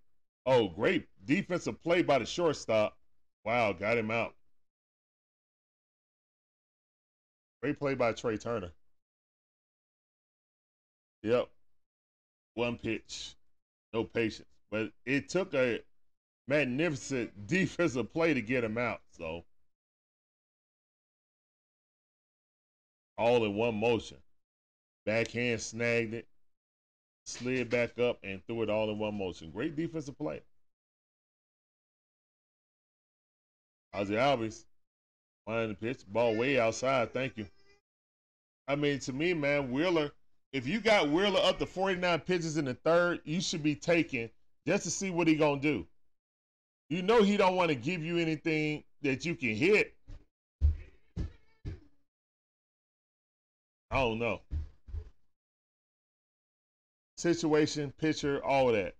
Oh, 0.46 0.68
great 0.68 1.06
defensive 1.26 1.82
play 1.82 2.02
by 2.02 2.18
the 2.18 2.26
shortstop. 2.26 2.96
Wow, 3.44 3.72
got 3.72 3.98
him 3.98 4.10
out. 4.10 4.34
Great 7.62 7.78
play 7.78 7.94
by 7.94 8.12
Trea 8.12 8.38
Turner. 8.38 8.70
Yep. 11.22 11.48
One 12.54 12.78
pitch. 12.78 13.34
No 13.92 14.04
patience. 14.04 14.48
But 14.70 14.92
it 15.04 15.28
took 15.28 15.54
a 15.54 15.80
magnificent 16.48 17.30
defensive 17.46 18.12
play 18.12 18.34
to 18.34 18.42
get 18.42 18.64
him 18.64 18.78
out. 18.78 19.00
So 19.16 19.44
all 23.18 23.44
in 23.44 23.54
one 23.54 23.78
motion. 23.78 24.16
Backhand 25.04 25.60
snagged 25.60 26.14
it, 26.14 26.26
slid 27.26 27.70
back 27.70 27.98
up, 27.98 28.18
and 28.22 28.44
threw 28.46 28.62
it 28.62 28.70
all 28.70 28.90
in 28.90 28.98
one 28.98 29.16
motion. 29.16 29.50
Great 29.50 29.76
defensive 29.76 30.18
play. 30.18 30.40
Ozzie 33.94 34.14
Albies, 34.14 34.64
finding 35.46 35.70
the 35.70 35.74
pitch, 35.74 36.04
ball 36.08 36.36
way 36.36 36.60
outside. 36.60 37.12
Thank 37.12 37.36
you. 37.36 37.46
I 38.68 38.76
mean, 38.76 38.98
to 39.00 39.12
me, 39.12 39.32
man, 39.32 39.72
Wheeler, 39.72 40.12
if 40.52 40.66
you 40.66 40.80
got 40.80 41.08
Wheeler 41.08 41.40
up 41.42 41.58
to 41.58 41.66
49 41.66 42.20
pitches 42.20 42.58
in 42.58 42.66
the 42.66 42.74
third, 42.74 43.20
you 43.24 43.40
should 43.40 43.62
be 43.62 43.74
taking 43.74 44.28
just 44.66 44.84
to 44.84 44.90
see 44.90 45.10
what 45.10 45.26
he 45.26 45.34
gonna 45.34 45.60
do. 45.60 45.86
You 46.90 47.02
know 47.02 47.22
he 47.22 47.36
don't 47.36 47.56
want 47.56 47.68
to 47.68 47.74
give 47.74 48.02
you 48.02 48.18
anything 48.18 48.84
that 49.02 49.24
you 49.24 49.34
can 49.34 49.54
hit. 49.54 49.94
I 53.90 53.96
don't 54.00 54.18
know. 54.18 54.40
Situation, 57.16 57.92
pitcher, 57.98 58.42
all 58.44 58.68
of 58.68 58.74
that. 58.74 58.94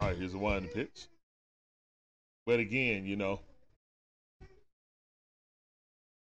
All 0.00 0.08
right, 0.08 0.16
here's 0.16 0.32
the 0.32 0.38
one 0.38 0.68
pitch. 0.68 1.06
But 2.46 2.60
again, 2.60 3.04
you 3.04 3.16
know, 3.16 3.40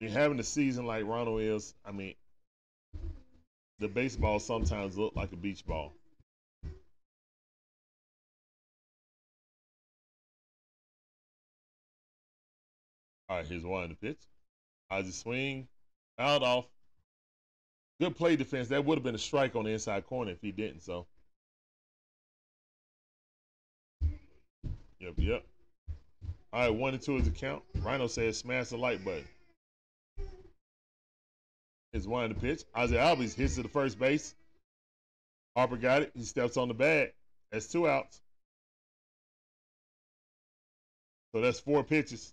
you're 0.01 0.11
having 0.11 0.39
a 0.39 0.45
season 0.45 0.87
like 0.87 1.07
Ronald 1.07 1.41
is, 1.41 1.75
I 1.85 1.93
mean, 1.93 2.15
the 3.79 3.89
baseball 3.89 4.39
sometimes 4.39 4.99
look 4.99 5.15
like 5.17 5.33
a 5.33 5.37
beach 5.37 5.67
ball. 5.67 5.93
All 13.31 13.37
right, 13.37 13.47
here's 13.47 13.65
one 13.65 13.85
in 13.85 13.91
the 13.91 13.95
pitch. 13.95 14.19
Ozzie 14.91 15.13
swing, 15.13 15.69
fouled 16.19 16.43
off. 16.43 16.65
Good 18.01 18.17
play 18.17 18.35
defense. 18.35 18.69
That 18.69 18.85
would 18.85 18.99
have 18.99 19.05
been 19.05 19.15
a 19.15 19.19
strike 19.19 19.55
on 19.55 19.67
the 19.67 19.71
inside 19.71 20.05
corner 20.07 20.33
if 20.33 20.41
he 20.43 20.51
didn't. 20.51 20.83
So, 20.83 21.07
yep, 24.99 25.15
yep. 25.17 25.45
All 26.53 26.61
right, 26.61 26.71
one 26.71 26.95
and 26.95 27.03
two 27.03 27.19
is 27.19 27.25
the 27.25 27.31
count. 27.31 27.63
Rhino 27.77 28.09
says 28.09 28.37
smash 28.37 28.71
the 28.71 28.79
like 28.79 29.05
button. 29.05 29.29
Is 31.93 32.09
one 32.09 32.25
in 32.25 32.33
the 32.33 32.41
pitch. 32.41 32.65
Ozzie 32.75 32.97
Albies 32.97 33.35
hits 33.35 33.55
to 33.55 33.63
the 33.63 33.69
first 33.69 33.97
base. 33.97 34.35
Harper 35.55 35.77
got 35.77 36.03
it. 36.03 36.11
He 36.17 36.25
steps 36.25 36.57
on 36.57 36.67
the 36.67 36.75
bag. 36.75 37.13
That's 37.53 37.69
two 37.69 37.89
outs. 37.89 38.21
So 41.33 41.41
that's 41.41 41.61
four 41.61 41.85
pitches. 41.85 42.33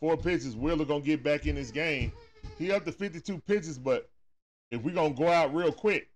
Four 0.00 0.16
pitches. 0.16 0.56
Wheeler 0.56 0.84
gonna 0.84 1.00
get 1.00 1.22
back 1.22 1.46
in 1.46 1.54
this 1.54 1.70
game. 1.70 2.12
He 2.58 2.70
up 2.70 2.84
to 2.84 2.92
52 2.92 3.38
pitches, 3.46 3.78
but 3.78 4.08
if 4.70 4.82
we 4.82 4.92
gonna 4.92 5.14
go 5.14 5.28
out 5.28 5.54
real 5.54 5.72
quick, 5.72 6.08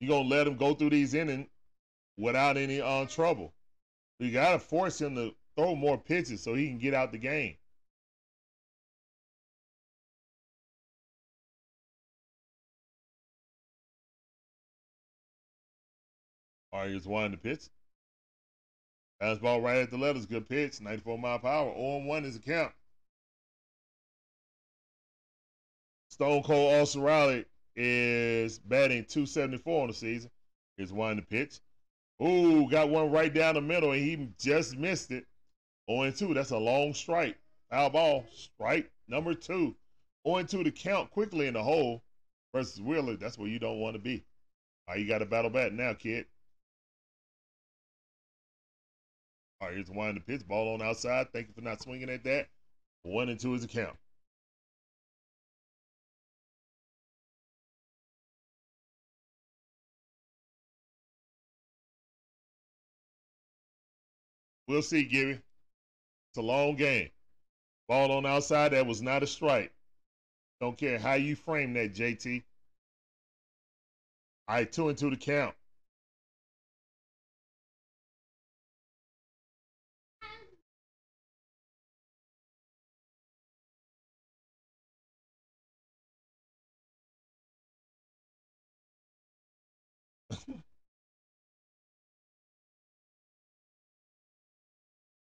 you 0.00 0.08
gonna 0.08 0.28
let 0.28 0.46
him 0.46 0.56
go 0.56 0.74
through 0.74 0.90
these 0.90 1.14
innings 1.14 1.48
without 2.16 2.56
any 2.56 2.80
uh, 2.80 3.06
trouble. 3.06 3.52
You 4.18 4.32
gotta 4.32 4.58
force 4.58 5.00
him 5.00 5.14
to 5.16 5.34
throw 5.56 5.74
more 5.74 5.98
pitches 5.98 6.42
so 6.42 6.54
he 6.54 6.68
can 6.68 6.78
get 6.78 6.94
out 6.94 7.12
the 7.12 7.18
game. 7.18 7.56
All 16.72 16.80
right, 16.80 16.90
here's 16.90 17.06
one 17.06 17.30
the 17.30 17.36
pitch. 17.36 17.68
Fastball 19.22 19.62
right 19.62 19.78
at 19.78 19.90
the 19.90 19.98
letters, 19.98 20.26
good 20.26 20.48
pitch, 20.48 20.80
94 20.80 21.18
mile 21.18 21.38
per 21.38 21.48
hour. 21.48 21.74
0 21.74 22.04
1 22.04 22.24
is 22.24 22.38
the 22.38 22.40
count. 22.40 22.72
Stone 26.08 26.42
Cold 26.42 26.80
Austin 26.80 27.02
Riley 27.02 27.44
is 27.74 28.58
batting 28.58 29.04
274 29.04 29.82
on 29.82 29.88
the 29.88 29.94
season. 29.94 30.30
Is 30.78 30.92
one 30.92 31.16
the 31.16 31.22
pitch. 31.22 31.58
Ooh, 32.22 32.68
got 32.70 32.88
one 32.88 33.10
right 33.10 33.32
down 33.32 33.54
the 33.54 33.60
middle, 33.60 33.92
and 33.92 34.00
he 34.00 34.28
just 34.38 34.76
missed 34.76 35.10
it. 35.10 35.26
0 35.90 36.10
2. 36.10 36.34
That's 36.34 36.50
a 36.50 36.58
long 36.58 36.94
strike. 36.94 37.36
Foul 37.70 37.90
ball. 37.90 38.24
Strike 38.32 38.90
number 39.08 39.34
two. 39.34 39.74
0 40.26 40.42
2 40.44 40.64
to 40.64 40.70
count 40.70 41.10
quickly 41.10 41.46
in 41.48 41.54
the 41.54 41.62
hole 41.62 42.02
versus 42.54 42.80
Wheeler. 42.80 43.16
That's 43.16 43.38
where 43.38 43.48
you 43.48 43.58
don't 43.58 43.80
want 43.80 43.94
to 43.94 44.00
be. 44.00 44.24
All 44.86 44.94
right, 44.94 45.00
you 45.00 45.08
got 45.08 45.18
to 45.18 45.26
battle 45.26 45.50
back 45.50 45.72
now, 45.72 45.94
kid. 45.94 46.26
All 49.60 49.68
right, 49.68 49.74
here's 49.76 49.90
one 49.90 50.10
in 50.10 50.14
the 50.14 50.20
pitch. 50.20 50.46
Ball 50.46 50.74
on 50.74 50.82
outside. 50.82 51.32
Thank 51.32 51.48
you 51.48 51.54
for 51.54 51.62
not 51.62 51.82
swinging 51.82 52.10
at 52.10 52.24
that. 52.24 52.48
One 53.02 53.28
and 53.28 53.40
two 53.40 53.54
is 53.54 53.64
a 53.64 53.68
count. 53.68 53.96
We'll 64.68 64.82
see, 64.82 65.04
Gibby. 65.04 65.32
It's 65.32 66.38
a 66.38 66.42
long 66.42 66.76
game. 66.76 67.10
Ball 67.88 68.12
on 68.12 68.26
outside. 68.26 68.70
That 68.70 68.86
was 68.86 69.02
not 69.02 69.22
a 69.22 69.26
strike. 69.26 69.72
Don't 70.60 70.76
care 70.78 70.98
how 70.98 71.14
you 71.14 71.36
frame 71.36 71.72
that, 71.74 71.94
JT. 71.94 72.42
All 74.48 74.56
right, 74.56 74.70
two 74.70 74.88
and 74.88 74.98
two 74.98 75.10
to 75.10 75.16
count. 75.16 75.54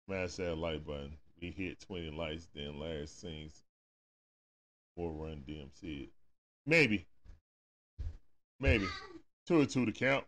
Smash 0.07 0.35
that 0.37 0.57
like 0.57 0.87
button. 0.87 1.17
We 1.41 1.51
hit 1.51 1.81
20 1.81 2.11
likes, 2.11 2.49
then 2.55 2.81
Larry 2.81 3.07
sings 3.07 3.63
four 4.97 5.13
run 5.13 5.43
DMC. 5.47 6.09
Maybe. 6.65 7.07
Maybe. 8.59 8.87
Two 9.47 9.61
or 9.61 9.67
two 9.67 9.87
to 9.87 9.93
count. 9.93 10.25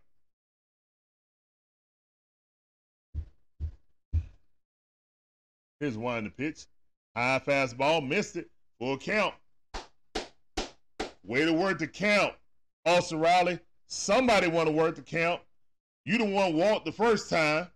Here's 5.79 5.97
one 5.97 6.25
the 6.25 6.29
pitch. 6.29 6.65
High 7.15 7.41
fastball, 7.45 8.05
missed 8.07 8.35
it. 8.35 8.49
Full 8.79 8.97
count. 8.97 9.33
Way 11.23 11.45
to 11.45 11.53
work 11.53 11.79
the 11.79 11.87
count. 11.87 12.33
Austin 12.85 13.19
Riley. 13.19 13.59
Somebody 13.89 14.47
want 14.47 14.67
to 14.67 14.71
work 14.71 14.95
the 14.95 15.01
count. 15.01 15.41
You 16.05 16.19
the 16.19 16.25
one 16.25 16.53
walked 16.53 16.85
the 16.85 16.91
first 16.91 17.29
time. 17.29 17.67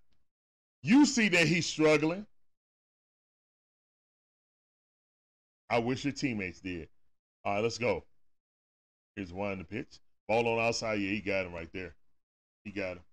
You 0.83 1.07
see 1.07 1.27
that 1.29 1.47
he's 1.47 1.65
struggling. 1.65 2.27
I 5.71 5.79
wish 5.79 6.05
your 6.05 6.13
teammates 6.13 6.59
did. 6.59 6.87
All 7.43 7.55
right, 7.55 7.63
let's 7.63 7.79
go. 7.79 8.03
Here's 9.15 9.33
one 9.33 9.57
the 9.57 9.63
pitch. 9.63 9.99
Ball 10.27 10.47
on 10.47 10.59
outside. 10.59 10.99
Yeah, 10.99 11.09
he 11.09 11.19
got 11.19 11.47
him 11.47 11.53
right 11.53 11.69
there. 11.73 11.95
He 12.63 12.71
got 12.71 12.97
him. 12.97 13.03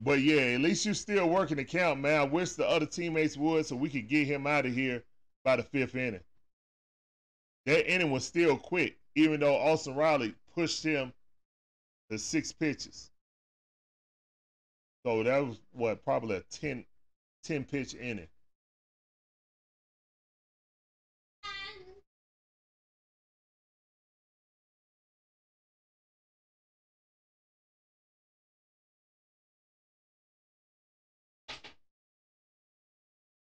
But 0.00 0.20
yeah, 0.20 0.40
at 0.40 0.60
least 0.60 0.84
you're 0.84 0.94
still 0.94 1.28
working 1.28 1.58
the 1.58 1.64
count, 1.64 2.00
man. 2.00 2.20
I 2.20 2.24
wish 2.24 2.52
the 2.52 2.68
other 2.68 2.86
teammates 2.86 3.36
would 3.36 3.66
so 3.66 3.76
we 3.76 3.88
could 3.88 4.08
get 4.08 4.26
him 4.26 4.48
out 4.48 4.66
of 4.66 4.74
here 4.74 5.04
by 5.44 5.56
the 5.56 5.62
fifth 5.62 5.94
inning. 5.94 6.24
That 7.66 7.88
inning 7.88 8.10
was 8.10 8.24
still 8.24 8.56
quick, 8.56 8.98
even 9.14 9.38
though 9.38 9.56
Austin 9.56 9.94
Riley 9.94 10.34
pushed 10.54 10.82
him 10.82 11.12
to 12.10 12.18
six 12.18 12.52
pitches. 12.52 13.10
So 15.06 15.22
that 15.22 15.38
was 15.38 15.60
what, 15.72 16.04
probably 16.04 16.36
a 16.36 16.40
10, 16.50 16.84
10 17.44 17.64
pitch 17.64 17.94
inning. 17.94 18.28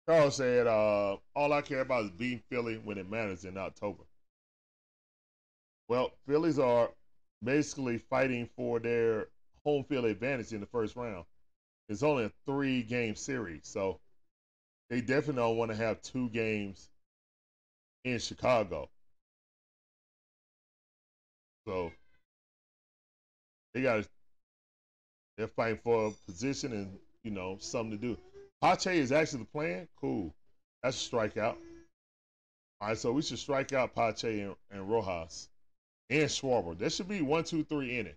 Carl 0.07 0.31
said, 0.31 0.65
uh, 0.65 1.17
all 1.35 1.53
I 1.53 1.61
care 1.61 1.81
about 1.81 2.05
is 2.05 2.11
beating 2.11 2.41
Philly 2.49 2.79
when 2.83 2.97
it 2.97 3.09
matters 3.09 3.45
in 3.45 3.57
October. 3.57 4.03
Well, 5.87 6.11
Phillies 6.25 6.57
are 6.57 6.89
basically 7.43 7.97
fighting 7.97 8.49
for 8.55 8.79
their 8.79 9.27
home 9.63 9.83
field 9.83 10.05
advantage 10.05 10.53
in 10.53 10.59
the 10.59 10.65
first 10.67 10.95
round. 10.95 11.25
It's 11.87 12.03
only 12.03 12.25
a 12.25 12.31
three 12.45 12.83
game 12.83 13.15
series, 13.15 13.61
so 13.63 13.99
they 14.89 15.01
definitely 15.01 15.41
don't 15.41 15.57
want 15.57 15.71
to 15.71 15.77
have 15.77 16.01
two 16.01 16.29
games 16.29 16.89
in 18.03 18.19
Chicago. 18.19 18.89
So 21.67 21.91
they 23.73 23.81
got 23.81 24.05
they're 25.37 25.47
fighting 25.47 25.79
for 25.83 26.07
a 26.07 26.11
position 26.31 26.73
and 26.73 26.97
you 27.23 27.31
know 27.31 27.57
something 27.59 27.91
to 27.91 27.97
do. 27.97 28.17
Pache 28.61 28.97
is 28.97 29.11
actually 29.11 29.45
playing. 29.45 29.87
Cool. 29.99 30.33
That's 30.83 31.05
a 31.05 31.09
strikeout. 31.09 31.55
All 32.81 32.89
right, 32.89 32.97
so 32.97 33.11
we 33.11 33.21
should 33.21 33.39
strike 33.39 33.73
out 33.73 33.93
Pache 33.93 34.41
and, 34.41 34.55
and 34.71 34.89
Rojas 34.89 35.49
and 36.09 36.29
Schwarber. 36.29 36.77
That 36.77 36.91
should 36.91 37.07
be 37.07 37.21
one, 37.21 37.43
two, 37.43 37.63
three 37.63 37.99
inning. 37.99 38.15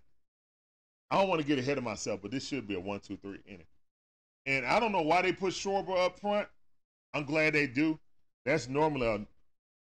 I 1.11 1.17
don't 1.17 1.29
want 1.29 1.41
to 1.41 1.47
get 1.47 1.59
ahead 1.59 1.77
of 1.77 1.83
myself, 1.83 2.21
but 2.21 2.31
this 2.31 2.47
should 2.47 2.67
be 2.67 2.75
a 2.75 2.79
one, 2.79 2.99
two, 2.99 3.17
three 3.17 3.39
inning. 3.45 3.67
And 4.45 4.65
I 4.65 4.79
don't 4.79 4.91
know 4.91 5.01
why 5.01 5.21
they 5.21 5.31
put 5.31 5.53
Schwarber 5.53 5.97
up 6.05 6.19
front. 6.19 6.47
I'm 7.13 7.25
glad 7.25 7.53
they 7.53 7.67
do. 7.67 7.99
That's 8.45 8.67
normally 8.67 9.27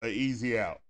a, 0.02 0.08
easy 0.08 0.58
out. 0.58 0.82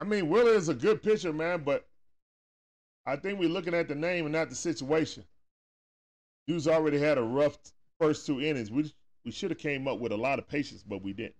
I 0.00 0.04
mean, 0.04 0.28
Wheeler 0.28 0.52
is 0.52 0.68
a 0.68 0.74
good 0.74 1.02
pitcher, 1.02 1.32
man, 1.32 1.62
but 1.64 1.88
I 3.06 3.16
think 3.16 3.40
we're 3.40 3.48
looking 3.48 3.74
at 3.74 3.88
the 3.88 3.94
name 3.94 4.26
and 4.26 4.32
not 4.32 4.50
the 4.50 4.54
situation. 4.54 5.24
Dude's 6.46 6.68
already 6.68 7.00
had 7.00 7.18
a 7.18 7.22
rough 7.22 7.58
first 7.98 8.26
two 8.26 8.40
innings. 8.40 8.70
We 8.70 8.92
we 9.24 9.30
should 9.32 9.50
have 9.50 9.58
came 9.58 9.88
up 9.88 9.98
with 9.98 10.12
a 10.12 10.16
lot 10.16 10.38
of 10.38 10.48
patience, 10.48 10.82
but 10.82 11.02
we 11.02 11.12
didn't. 11.12 11.34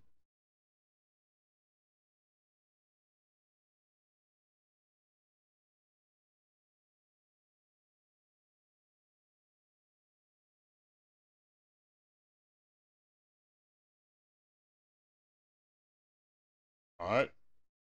All 17.01 17.09
right. 17.09 17.31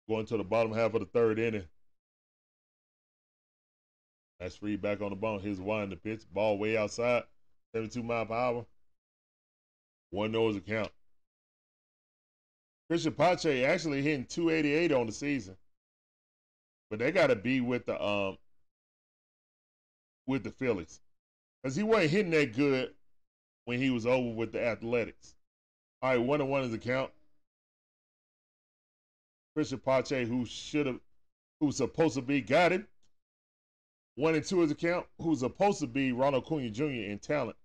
Going 0.08 0.26
to 0.26 0.36
the 0.36 0.44
bottom 0.44 0.72
half 0.72 0.94
of 0.94 1.00
the 1.00 1.06
third 1.06 1.38
inning. 1.38 1.66
That's 4.38 4.62
Reed 4.62 4.82
back 4.82 5.00
on 5.02 5.10
the 5.10 5.16
bone. 5.16 5.40
Here's 5.40 5.60
one 5.60 5.84
in 5.84 5.90
the 5.90 5.96
pitch. 5.96 6.22
Ball 6.32 6.58
way 6.58 6.76
outside. 6.76 7.24
72 7.74 8.02
mile 8.02 8.26
per 8.26 8.34
hour. 8.34 8.66
One 10.10 10.32
nose 10.32 10.56
account. 10.56 10.90
Cristian 12.90 13.16
Pache 13.16 13.64
actually 13.64 14.02
hitting 14.02 14.26
288 14.26 14.92
on 14.92 15.06
the 15.06 15.12
season. 15.12 15.56
But 16.90 16.98
they 16.98 17.12
gotta 17.12 17.36
be 17.36 17.60
with 17.60 17.86
the 17.86 18.02
um 18.02 18.36
with 20.26 20.42
the 20.42 20.50
Phillies. 20.50 21.00
Because 21.62 21.76
he 21.76 21.84
wasn't 21.84 22.10
hitting 22.10 22.32
that 22.32 22.56
good 22.56 22.92
when 23.66 23.78
he 23.78 23.90
was 23.90 24.06
over 24.06 24.30
with 24.30 24.52
the 24.52 24.64
athletics. 24.64 25.36
All 26.02 26.10
right, 26.10 26.18
one 26.18 26.40
and 26.40 26.50
one 26.50 26.62
is 26.62 26.72
the 26.72 26.78
count. 26.78 27.10
Cristian 29.56 29.84
Pache, 29.84 30.24
who 30.24 30.46
should 30.46 30.86
have, 30.86 31.00
who's 31.60 31.76
supposed 31.76 32.14
to 32.14 32.22
be, 32.22 32.40
got 32.40 32.72
it. 32.72 32.84
One 34.14 34.34
and 34.34 34.44
two 34.44 34.62
is 34.62 34.70
account, 34.70 35.06
who's 35.20 35.40
supposed 35.40 35.80
to 35.80 35.86
be 35.86 36.12
Ronald 36.12 36.44
Acuna 36.44 36.70
Jr. 36.70 36.84
in 36.84 37.18
talent, 37.18 37.56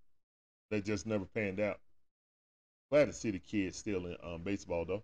that 0.72 0.86
just 0.86 1.05
never 1.05 1.26
panned 1.26 1.59
out. 1.59 1.80
Glad 2.91 3.05
to 3.05 3.13
see 3.13 3.32
the 3.32 3.39
kid 3.39 3.76
still 3.76 4.05
in 4.05 4.16
um, 4.24 4.41
baseball 4.43 4.86
though. 4.86 5.03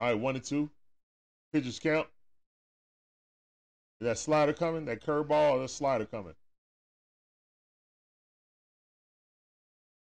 All 0.00 0.08
right, 0.08 0.18
one 0.18 0.36
and 0.36 0.44
two. 0.44 0.70
Pitchers 1.52 1.78
count. 1.78 2.06
Is 4.00 4.06
that 4.06 4.18
slider 4.18 4.52
coming? 4.52 4.84
That 4.84 5.04
curveball 5.04 5.52
or 5.52 5.58
that 5.60 5.70
slider 5.70 6.04
coming? 6.04 6.34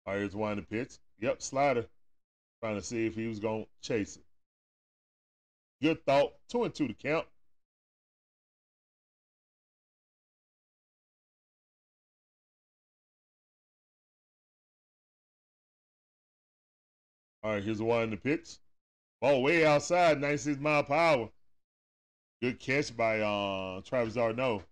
All 0.04 0.14
right, 0.14 0.20
here's 0.20 0.34
one 0.34 0.56
to 0.56 0.62
pitch. 0.62 0.94
Yep, 1.20 1.40
slider. 1.40 1.86
Trying 2.60 2.76
to 2.76 2.82
see 2.82 3.06
if 3.06 3.14
he 3.14 3.26
was 3.28 3.38
going 3.38 3.64
to 3.64 3.88
chase 3.88 4.16
it. 4.16 4.24
Good 5.82 6.04
thought. 6.04 6.32
Two 6.48 6.64
and 6.64 6.74
two 6.74 6.88
to 6.88 6.94
count. 6.94 7.26
All 17.46 17.52
right, 17.52 17.62
here's 17.62 17.78
the 17.78 17.84
one 17.84 18.02
in 18.02 18.10
the 18.10 18.16
pitch. 18.16 18.56
Ball 19.20 19.40
way 19.40 19.64
outside, 19.64 20.20
96 20.20 20.58
mile 20.58 20.82
per 20.82 20.94
hour. 20.94 21.30
Good 22.42 22.58
catch 22.58 22.96
by 22.96 23.20
uh, 23.20 23.82
Travis 23.82 24.14
d'Arnaud. 24.14 24.64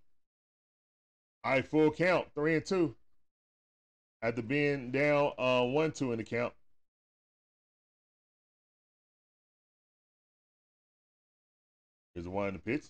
All 1.44 1.52
right, 1.52 1.64
full 1.64 1.92
count, 1.92 2.26
three 2.34 2.56
and 2.56 2.66
two 2.66 2.96
after 4.22 4.42
being 4.42 4.90
down 4.90 5.30
uh, 5.38 5.62
1 5.62 5.92
2 5.92 6.10
in 6.10 6.18
the 6.18 6.24
count. 6.24 6.52
Here's 12.12 12.24
the 12.24 12.30
one 12.30 12.48
in 12.48 12.54
the 12.54 12.58
pitch. 12.58 12.86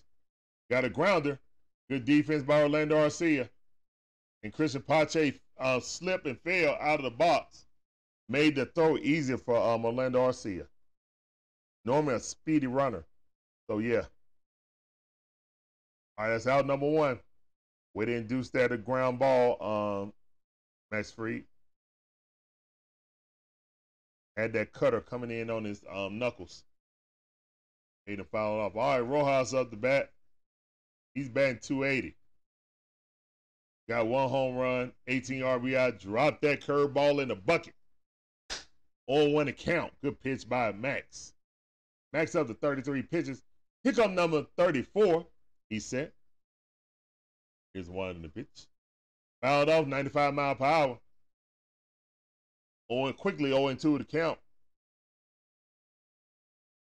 Got 0.71 0.85
a 0.85 0.89
grounder. 0.89 1.37
Good 1.91 2.05
defense 2.05 2.41
by 2.41 2.63
Orlando 2.63 2.95
Arcia. 2.95 3.47
And 4.41 4.51
Cristian 4.51 4.83
Pache 4.83 5.39
uh, 5.59 5.79
slipped 5.79 6.25
and 6.25 6.41
fell 6.41 6.75
out 6.81 6.97
of 6.97 7.03
the 7.03 7.11
box. 7.11 7.64
Made 8.27 8.55
the 8.55 8.65
throw 8.65 8.97
easier 8.97 9.37
for 9.37 9.55
um, 9.57 9.85
Orlando 9.85 10.19
Arcia. 10.19 10.65
Normally 11.83 12.15
a 12.15 12.19
speedy 12.19 12.67
runner. 12.67 13.05
So, 13.69 13.79
yeah. 13.79 14.03
All 16.17 16.25
right, 16.25 16.29
that's 16.29 16.47
out 16.47 16.65
number 16.65 16.89
one. 16.89 17.19
Way 17.93 18.05
to 18.05 18.13
induce 18.13 18.49
that 18.49 18.71
a 18.71 18.77
ground 18.77 19.19
ball 19.19 20.03
um, 20.03 20.13
Max 20.91 21.11
Fried. 21.11 21.43
Had 24.35 24.53
that 24.53 24.73
cutter 24.73 25.01
coming 25.01 25.31
in 25.31 25.49
on 25.49 25.63
his 25.63 25.83
um, 25.93 26.19
knuckles. 26.19 26.63
Made 28.07 28.19
him 28.19 28.27
foul 28.31 28.59
off. 28.59 28.75
All 28.75 28.99
right, 28.99 28.99
Rojas 28.99 29.53
up 29.53 29.71
the 29.71 29.77
bat. 29.77 30.11
He's 31.13 31.29
batting 31.29 31.59
280. 31.61 32.15
Got 33.87 34.07
one 34.07 34.29
home 34.29 34.55
run, 34.55 34.91
18 35.07 35.41
RBI, 35.41 35.99
dropped 35.99 36.41
that 36.41 36.61
curveball 36.61 37.21
in 37.21 37.29
the 37.29 37.35
bucket. 37.35 37.73
On 39.07 39.33
one 39.33 39.47
account. 39.47 39.93
Good 40.03 40.19
pitch 40.21 40.47
by 40.47 40.71
Max. 40.71 41.33
Max 42.13 42.35
up 42.35 42.47
to 42.47 42.53
33 42.55 43.03
pitches. 43.03 43.43
Here 43.83 43.93
come 43.93 44.15
number 44.15 44.45
34. 44.57 45.25
He 45.69 45.79
said. 45.79 46.11
Here's 47.73 47.89
one 47.89 48.15
in 48.15 48.21
the 48.21 48.29
pitch. 48.29 48.67
Fouled 49.41 49.69
off 49.69 49.85
95 49.85 50.33
mile 50.33 50.55
per 50.55 50.65
hour. 50.65 50.99
Owing 52.89 53.13
quickly 53.13 53.49
0 53.49 53.73
2 53.73 53.97
to 53.97 54.03
count. 54.05 54.39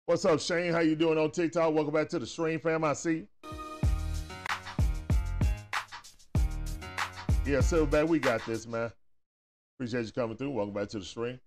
What's 0.06 0.24
up, 0.24 0.38
Shane? 0.38 0.72
How 0.72 0.80
you 0.80 0.94
doing 0.94 1.18
on 1.18 1.32
TikTok? 1.32 1.74
Welcome 1.74 1.92
back 1.92 2.08
to 2.10 2.18
the 2.18 2.26
stream, 2.26 2.60
fam. 2.60 2.84
I 2.84 2.92
see. 2.92 3.26
Yeah, 7.44 7.60
so 7.60 7.86
Silverback, 7.86 8.08
we 8.08 8.18
got 8.18 8.44
this, 8.46 8.66
man. 8.66 8.90
Appreciate 9.76 10.06
you 10.06 10.12
coming 10.12 10.36
through. 10.36 10.50
Welcome 10.50 10.74
back 10.74 10.88
to 10.90 10.98
the 10.98 11.04
stream. 11.04 11.40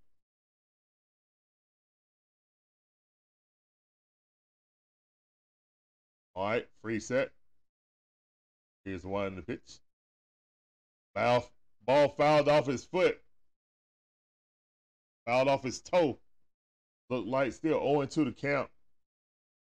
All 6.40 6.46
right, 6.46 6.66
free 6.82 7.02
set. 7.02 7.32
Here's 8.86 9.04
one 9.04 9.28
in 9.28 9.36
the 9.36 9.42
pitch. 9.42 9.80
Foul, 11.14 11.46
ball 11.86 12.08
fouled 12.08 12.48
off 12.48 12.66
his 12.66 12.86
foot. 12.86 13.20
Fouled 15.26 15.50
off 15.50 15.64
his 15.64 15.82
toe. 15.82 16.18
Looked 17.10 17.28
like 17.28 17.52
still 17.52 17.82
0 17.82 18.06
2 18.06 18.24
the 18.24 18.32
count. 18.32 18.70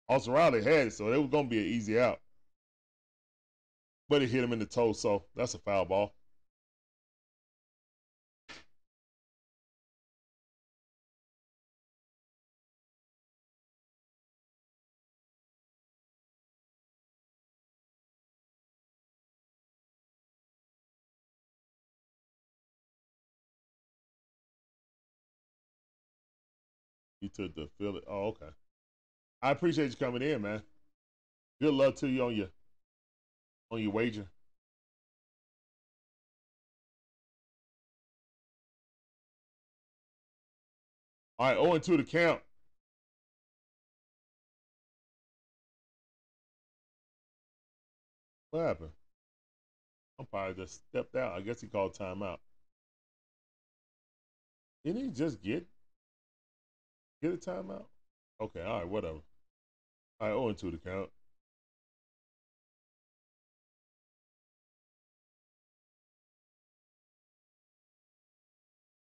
Also, 0.08 0.32
Riley 0.32 0.64
had 0.64 0.86
it, 0.88 0.94
so 0.94 1.12
it 1.12 1.18
was 1.18 1.32
going 1.32 1.46
to 1.46 1.50
be 1.50 1.58
an 1.58 1.66
easy 1.66 2.00
out. 2.00 2.22
But 4.08 4.22
it 4.22 4.30
hit 4.30 4.44
him 4.44 4.54
in 4.54 4.60
the 4.60 4.68
toe, 4.68 4.94
so 4.94 5.24
that's 5.36 5.56
a 5.56 5.60
foul 5.60 5.86
ball. 5.86 6.14
Took 27.38 27.54
the 27.56 27.70
Philly. 27.78 28.02
Oh, 28.08 28.30
okay. 28.30 28.50
I 29.42 29.52
appreciate 29.52 29.92
you 29.92 29.96
coming 29.96 30.24
in, 30.24 30.42
man. 30.42 30.64
Good 31.62 31.74
luck 31.74 31.96
to 31.98 32.08
you 32.08 32.24
on 32.24 32.36
your 32.36 32.48
on 33.70 33.82
your 33.82 33.92
wager. 33.92 34.28
All 41.40 41.48
right, 41.48 41.64
0 41.64 41.78
2 41.78 41.98
to 41.98 42.04
count. 42.04 42.42
What 48.52 48.66
happened? 48.66 48.90
Umpire 50.20 50.54
just 50.54 50.82
stepped 50.90 51.16
out. 51.16 51.34
I 51.34 51.42
guess 51.42 51.62
he 51.62 51.68
called 51.68 51.94
timeout. 51.94 52.40
Didn't 54.84 55.04
he 55.04 55.10
just 55.12 55.42
get 55.44 55.68
Get 57.22 57.34
a 57.34 57.38
timeout? 57.38 57.86
Okay, 58.40 58.62
all 58.62 58.80
right, 58.80 58.88
whatever. 58.88 59.20
All 60.20 60.28
right, 60.28 60.58
0 60.60 60.72
2 60.72 60.72
the 60.72 60.78
count. 60.78 61.10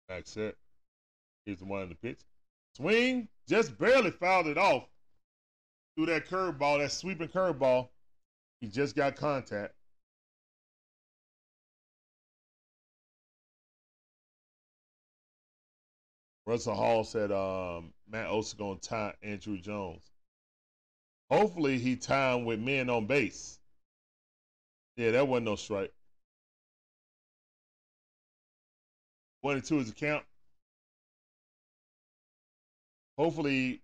Back 0.09 0.27
set. 0.27 0.55
Here's 1.45 1.59
the 1.59 1.65
one 1.65 1.83
in 1.83 1.89
the 1.89 1.95
pitch. 1.97 2.21
Swing, 2.77 3.29
just 3.49 3.77
barely 3.79 4.13
fouled 4.13 4.47
it 4.47 4.59
off. 4.59 4.85
Through 5.97 6.07
that 6.07 6.27
curveball, 6.27 6.79
that 6.79 6.93
sweeping 6.93 7.29
curveball. 7.29 7.89
He 8.61 8.69
just 8.69 8.95
got 8.95 9.17
contact. 9.17 9.75
Russell 16.47 16.75
Hall 16.75 17.03
said 17.03 17.33
um, 17.33 17.93
Matt 18.09 18.29
Olson 18.29 18.59
gonna 18.59 18.79
tie 18.79 19.15
Andruw 19.25 19.61
Jones. 19.61 20.03
Hopefully 21.29 21.79
he 21.79 21.97
timed 21.97 22.47
with 22.47 22.61
men 22.61 22.89
on 22.89 23.07
base. 23.07 23.59
Yeah, 24.97 25.11
that 25.11 25.27
wasn't 25.27 25.47
no 25.47 25.57
strike. 25.57 25.93
One 29.41 29.57
and 29.57 29.65
two 29.65 29.81
is 29.81 29.89
the 29.89 29.95
count. 29.95 30.25
Hopefully 33.19 33.81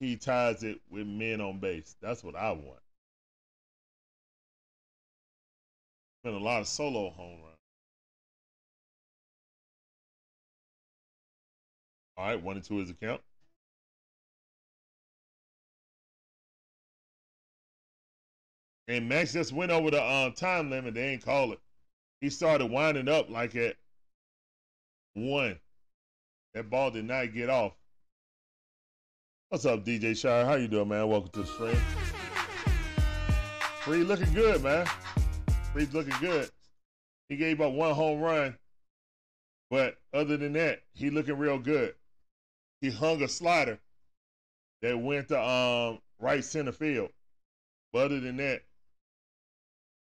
he 0.00 0.16
ties 0.16 0.64
it 0.64 0.80
with 0.90 1.06
men 1.06 1.40
on 1.40 1.58
base. 1.60 1.94
That's 2.00 2.24
what 2.24 2.34
I 2.34 2.50
want. 2.50 2.80
Been 6.24 6.34
a 6.34 6.38
lot 6.38 6.60
of 6.60 6.66
solo 6.66 7.10
home 7.10 7.45
All 12.18 12.26
right, 12.26 12.42
one 12.42 12.56
and 12.56 12.64
two 12.64 12.80
is 12.80 12.88
the 12.88 12.94
count. 12.94 13.20
And 18.88 19.08
Max 19.08 19.32
just 19.32 19.52
went 19.52 19.70
over 19.70 19.90
the 19.90 20.02
um, 20.02 20.32
time 20.32 20.70
limit. 20.70 20.94
They 20.94 21.08
ain't 21.08 21.24
call 21.24 21.52
it. 21.52 21.58
He 22.20 22.30
started 22.30 22.66
winding 22.70 23.08
up 23.08 23.28
like 23.28 23.54
at 23.54 23.76
one. 25.12 25.58
That 26.54 26.70
ball 26.70 26.90
did 26.90 27.04
not 27.04 27.34
get 27.34 27.50
off. 27.50 27.72
What's 29.50 29.66
up, 29.66 29.84
DJ 29.84 30.16
Shire? 30.16 30.46
How 30.46 30.54
you 30.54 30.68
doing, 30.68 30.88
man? 30.88 31.08
Welcome 31.08 31.30
to 31.32 31.40
the 31.40 31.46
stream. 31.46 31.76
Free 33.80 34.04
looking 34.04 34.32
good, 34.32 34.62
man. 34.62 34.86
Free's 35.72 35.92
looking 35.92 36.14
good. 36.20 36.48
He 37.28 37.36
gave 37.36 37.60
up 37.60 37.72
one 37.72 37.94
home 37.94 38.20
run, 38.20 38.56
but 39.70 39.98
other 40.14 40.36
than 40.36 40.54
that, 40.54 40.82
he 40.94 41.10
looking 41.10 41.36
real 41.36 41.58
good 41.58 41.94
he 42.80 42.90
hung 42.90 43.22
a 43.22 43.28
slider 43.28 43.78
that 44.82 44.98
went 44.98 45.28
to 45.28 45.40
um, 45.40 45.98
right 46.20 46.44
center 46.44 46.72
field. 46.72 47.10
But 47.92 48.06
other 48.06 48.20
than 48.20 48.36
that, 48.36 48.62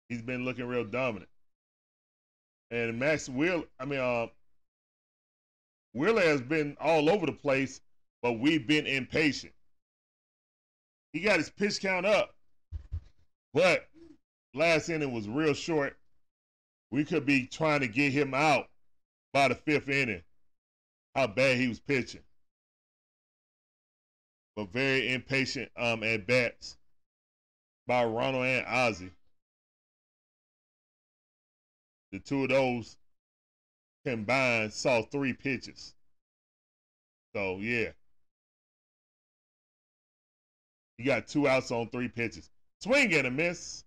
he's 0.08 0.22
been 0.22 0.44
looking 0.44 0.66
real 0.66 0.84
dominant. 0.84 1.28
And 2.70 2.98
Max 2.98 3.28
Will, 3.28 3.64
I 3.78 3.84
mean, 3.84 4.00
uh, 4.00 4.26
Wheeler 5.92 6.22
has 6.22 6.40
been 6.40 6.76
all 6.80 7.10
over 7.10 7.26
the 7.26 7.32
place, 7.32 7.80
but 8.22 8.34
we've 8.34 8.66
been 8.66 8.86
impatient. 8.86 9.52
He 11.12 11.20
got 11.20 11.38
his 11.38 11.50
pitch 11.50 11.80
count 11.80 12.06
up, 12.06 12.34
but 13.52 13.88
last 14.54 14.88
inning 14.88 15.12
was 15.12 15.28
real 15.28 15.52
short. 15.52 15.98
We 16.90 17.04
could 17.04 17.26
be 17.26 17.46
trying 17.46 17.80
to 17.80 17.88
get 17.88 18.12
him 18.12 18.32
out 18.32 18.68
by 19.34 19.48
the 19.48 19.54
fifth 19.54 19.90
inning. 19.90 20.22
How 21.14 21.26
bad 21.26 21.58
he 21.58 21.68
was 21.68 21.80
pitching 21.80 22.22
but 24.57 24.72
very 24.72 25.12
impatient 25.12 25.70
um, 25.76 26.03
at 26.03 26.26
bats 26.26 26.76
by 27.86 28.05
Ronald 28.05 28.44
and 28.44 28.66
Ozzie. 28.66 29.12
The 32.12 32.18
two 32.18 32.44
of 32.44 32.50
those 32.50 32.96
combined 34.05 34.72
saw 34.72 35.03
three 35.03 35.32
pitches. 35.32 35.94
So 37.34 37.59
yeah. 37.59 37.88
You 40.98 41.07
got 41.07 41.26
two 41.26 41.48
outs 41.48 41.70
on 41.70 41.88
three 41.88 42.09
pitches. 42.09 42.50
Swing 42.80 43.12
and 43.14 43.26
a 43.26 43.30
miss. 43.30 43.84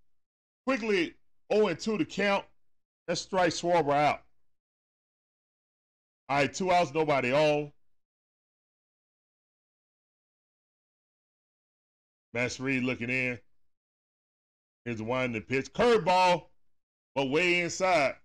Quickly 0.66 1.14
0 1.54 1.74
2 1.74 1.98
to 2.00 2.06
count. 2.06 2.46
Let's 3.08 3.22
strike 3.22 3.52
Schwarber 3.52 3.94
out. 3.94 4.22
All 6.28 6.38
right, 6.38 6.52
two 6.52 6.72
outs, 6.72 6.92
nobody 6.94 7.32
on. 7.32 7.72
Max 12.36 12.58
Fried 12.58 12.84
looking 12.84 13.10
in. 13.10 13.40
Here's 14.84 14.98
the 14.98 15.30
the 15.32 15.40
pitch. 15.40 15.72
Curveball, 15.72 16.44
but 17.16 17.30
way 17.30 17.62
inside. 17.62 18.16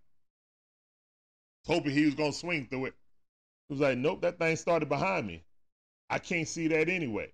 Hoping 1.64 1.92
he 1.92 2.06
was 2.06 2.16
going 2.16 2.32
to 2.32 2.36
swing 2.36 2.66
through 2.68 2.86
it. 2.86 2.94
He 3.68 3.74
was 3.74 3.80
like, 3.80 3.98
nope, 3.98 4.20
that 4.22 4.40
thing 4.40 4.56
started 4.56 4.88
behind 4.88 5.28
me. 5.28 5.44
I 6.10 6.18
can't 6.18 6.48
see 6.48 6.66
that 6.66 6.88
anyway. 6.88 7.32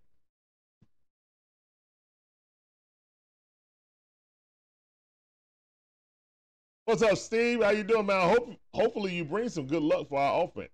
What's 6.85 7.01
up, 7.01 7.17
Steve? 7.17 7.63
How 7.63 7.71
you 7.71 7.85
doing, 7.85 8.05
man? 8.05 8.29
Hope, 8.29 8.51
hopefully 8.75 9.15
you 9.15 9.25
bring 9.25 9.49
some 9.49 9.67
good 9.67 9.83
luck 9.83 10.11
for 10.11 10.21
our 10.21 10.45
offense. 10.45 10.69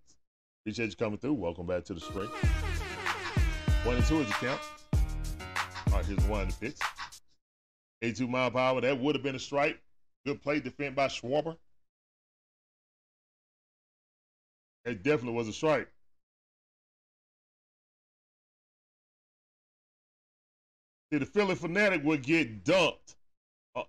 Appreciate 0.64 0.90
you 0.90 0.96
coming 0.96 1.18
through. 1.18 1.34
Welcome 1.34 1.66
back 1.66 1.84
to 1.84 1.94
the 1.94 2.00
stream. 2.00 2.26
One 3.84 3.96
and 3.96 4.05
two 4.05 4.18
is 4.18 4.26
the 4.26 4.34
count 4.34 4.61
on 5.93 6.05
here's 6.05 6.24
one 6.24 6.43
of 6.43 6.49
the 6.49 6.66
picks. 6.66 6.80
82 8.03 8.26
mile 8.26 8.51
per 8.51 8.59
hour. 8.59 8.80
That 8.80 8.99
would 8.99 9.14
have 9.14 9.22
been 9.22 9.36
a 9.36 9.40
strike. 9.40 9.80
Good 10.26 10.43
play 10.43 10.61
defended 10.61 10.97
by 10.97 11.09
Schwarber. 11.09 11.57
It 14.84 15.03
definitely 15.03 15.34
was 15.34 15.49
a 15.49 15.53
strike. 15.53 15.88
See, 21.12 21.18
the 21.18 21.26
Phillie 21.26 21.55
Phanatic 21.55 22.03
would 22.05 22.22
get 22.22 22.64
dumped. 22.64 23.16
Uh, 23.76 23.82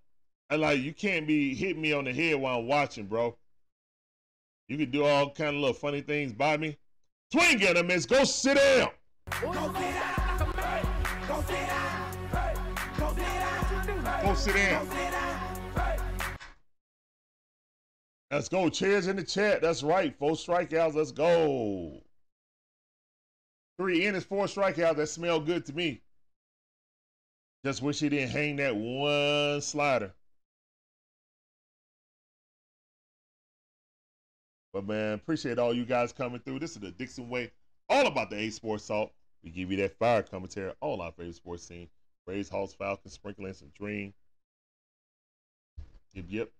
like 0.58 0.80
you 0.80 0.94
can't 0.94 1.26
be 1.26 1.56
hitting 1.56 1.82
me 1.82 1.94
on 1.94 2.04
the 2.04 2.14
head 2.14 2.36
while 2.36 2.60
I'm 2.60 2.68
watching, 2.68 3.06
bro. 3.06 3.36
You 4.68 4.78
can 4.78 4.92
do 4.92 5.06
all 5.06 5.30
kind 5.30 5.50
of 5.50 5.56
little 5.56 5.74
funny 5.74 6.02
things 6.02 6.34
by 6.34 6.58
me. 6.58 6.78
Swing 7.32 7.64
at 7.64 7.78
him, 7.78 7.88
miss. 7.88 8.06
Go 8.06 8.24
sit 8.24 8.58
down. 8.58 8.90
Go 9.42 9.54
sit 9.54 9.74
down. 9.74 10.03
Let's 18.32 18.50
go. 18.50 18.68
Cheers 18.68 19.06
in 19.06 19.16
the 19.16 19.24
chat. 19.24 19.62
That's 19.62 19.84
right. 19.84 20.18
Four 20.18 20.32
strikeouts. 20.32 20.96
Let's 20.96 21.12
go. 21.12 22.02
Three 23.78 24.08
innings, 24.08 24.24
four 24.24 24.46
strikeouts. 24.46 24.96
That 24.96 25.08
smell 25.08 25.40
good 25.40 25.68
to 25.68 25.74
me. 25.74 26.02
Just 27.64 27.84
wish 27.84 28.00
he 28.00 28.10
didn't 28.10 28.32
hang 28.32 28.56
that 28.56 28.76
one 28.76 29.62
slider. 29.62 30.12
But 34.74 34.88
man, 34.88 35.14
appreciate 35.14 35.60
all 35.60 35.76
you 35.76 35.86
guys 35.86 36.12
coming 36.12 36.40
through. 36.40 36.58
This 36.58 36.72
is 36.72 36.80
the 36.80 36.90
Dixon 36.90 37.30
Way, 37.30 37.52
all 37.88 38.08
about 38.08 38.32
the 38.32 38.38
A 38.38 38.50
Sports 38.50 38.88
Talk. 38.88 39.12
We 39.44 39.52
give 39.52 39.70
you 39.70 39.78
that 39.78 40.00
fire 40.00 40.24
commentary, 40.24 40.74
all 40.82 41.02
our 41.02 41.12
favorite 41.12 41.36
sports 41.36 41.68
scene. 41.68 41.88
Rays, 42.26 42.50
Hawks, 42.50 42.74
Falcons, 42.74 43.14
sprinkling 43.14 43.54
some 43.54 43.72
dream. 43.78 44.12
Yep, 46.14 46.26
yep. 46.30 46.52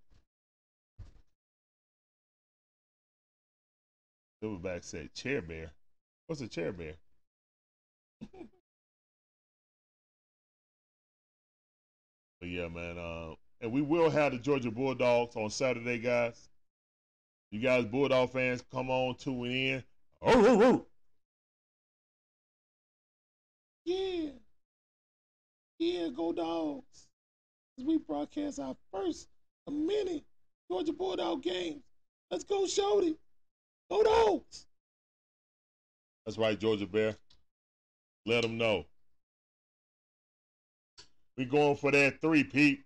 Silverback 4.44 4.84
said, 4.84 5.14
"Chair 5.14 5.42
bear." 5.42 5.72
What's 6.28 6.42
a 6.42 6.48
chair 6.48 6.72
bear? 6.74 6.96
but 12.40 12.50
yeah, 12.50 12.68
man. 12.68 12.98
Uh, 12.98 13.36
and 13.62 13.72
we 13.72 13.82
will 13.82 14.10
have 14.10 14.32
the 14.32 14.40
Georgia 14.40 14.72
Bulldogs 14.72 15.36
on 15.36 15.50
Saturday, 15.50 16.00
guys. 16.00 16.50
You 17.52 17.60
guys, 17.60 17.86
Bulldog 17.86 18.32
fans, 18.32 18.64
come 18.72 18.90
on, 18.90 19.16
tune 19.16 19.46
in. 19.46 19.84
Oh, 20.22 20.34
oh, 20.34 20.64
oh. 20.64 20.86
Yeah. 23.86 24.32
Yeah, 25.78 26.08
go 26.16 26.34
dogs. 26.34 27.08
We 27.78 27.98
broadcast 27.98 28.60
our 28.60 28.76
first 28.92 29.28
of 29.68 29.74
many 29.74 30.24
Georgia 30.70 30.94
Bulldog 30.94 31.44
games. 31.44 31.82
Let's 32.32 32.44
go, 32.44 32.64
Shody. 32.64 33.16
Go 33.90 34.04
dogs. 34.04 34.66
That's 36.26 36.38
right, 36.38 36.60
Georgia 36.60 36.88
Bear. 36.88 37.16
Let 38.26 38.44
them 38.44 38.58
know. 38.58 38.86
We 41.38 41.46
going 41.46 41.76
for 41.76 41.92
that 41.92 42.22
three-peat. 42.22 42.80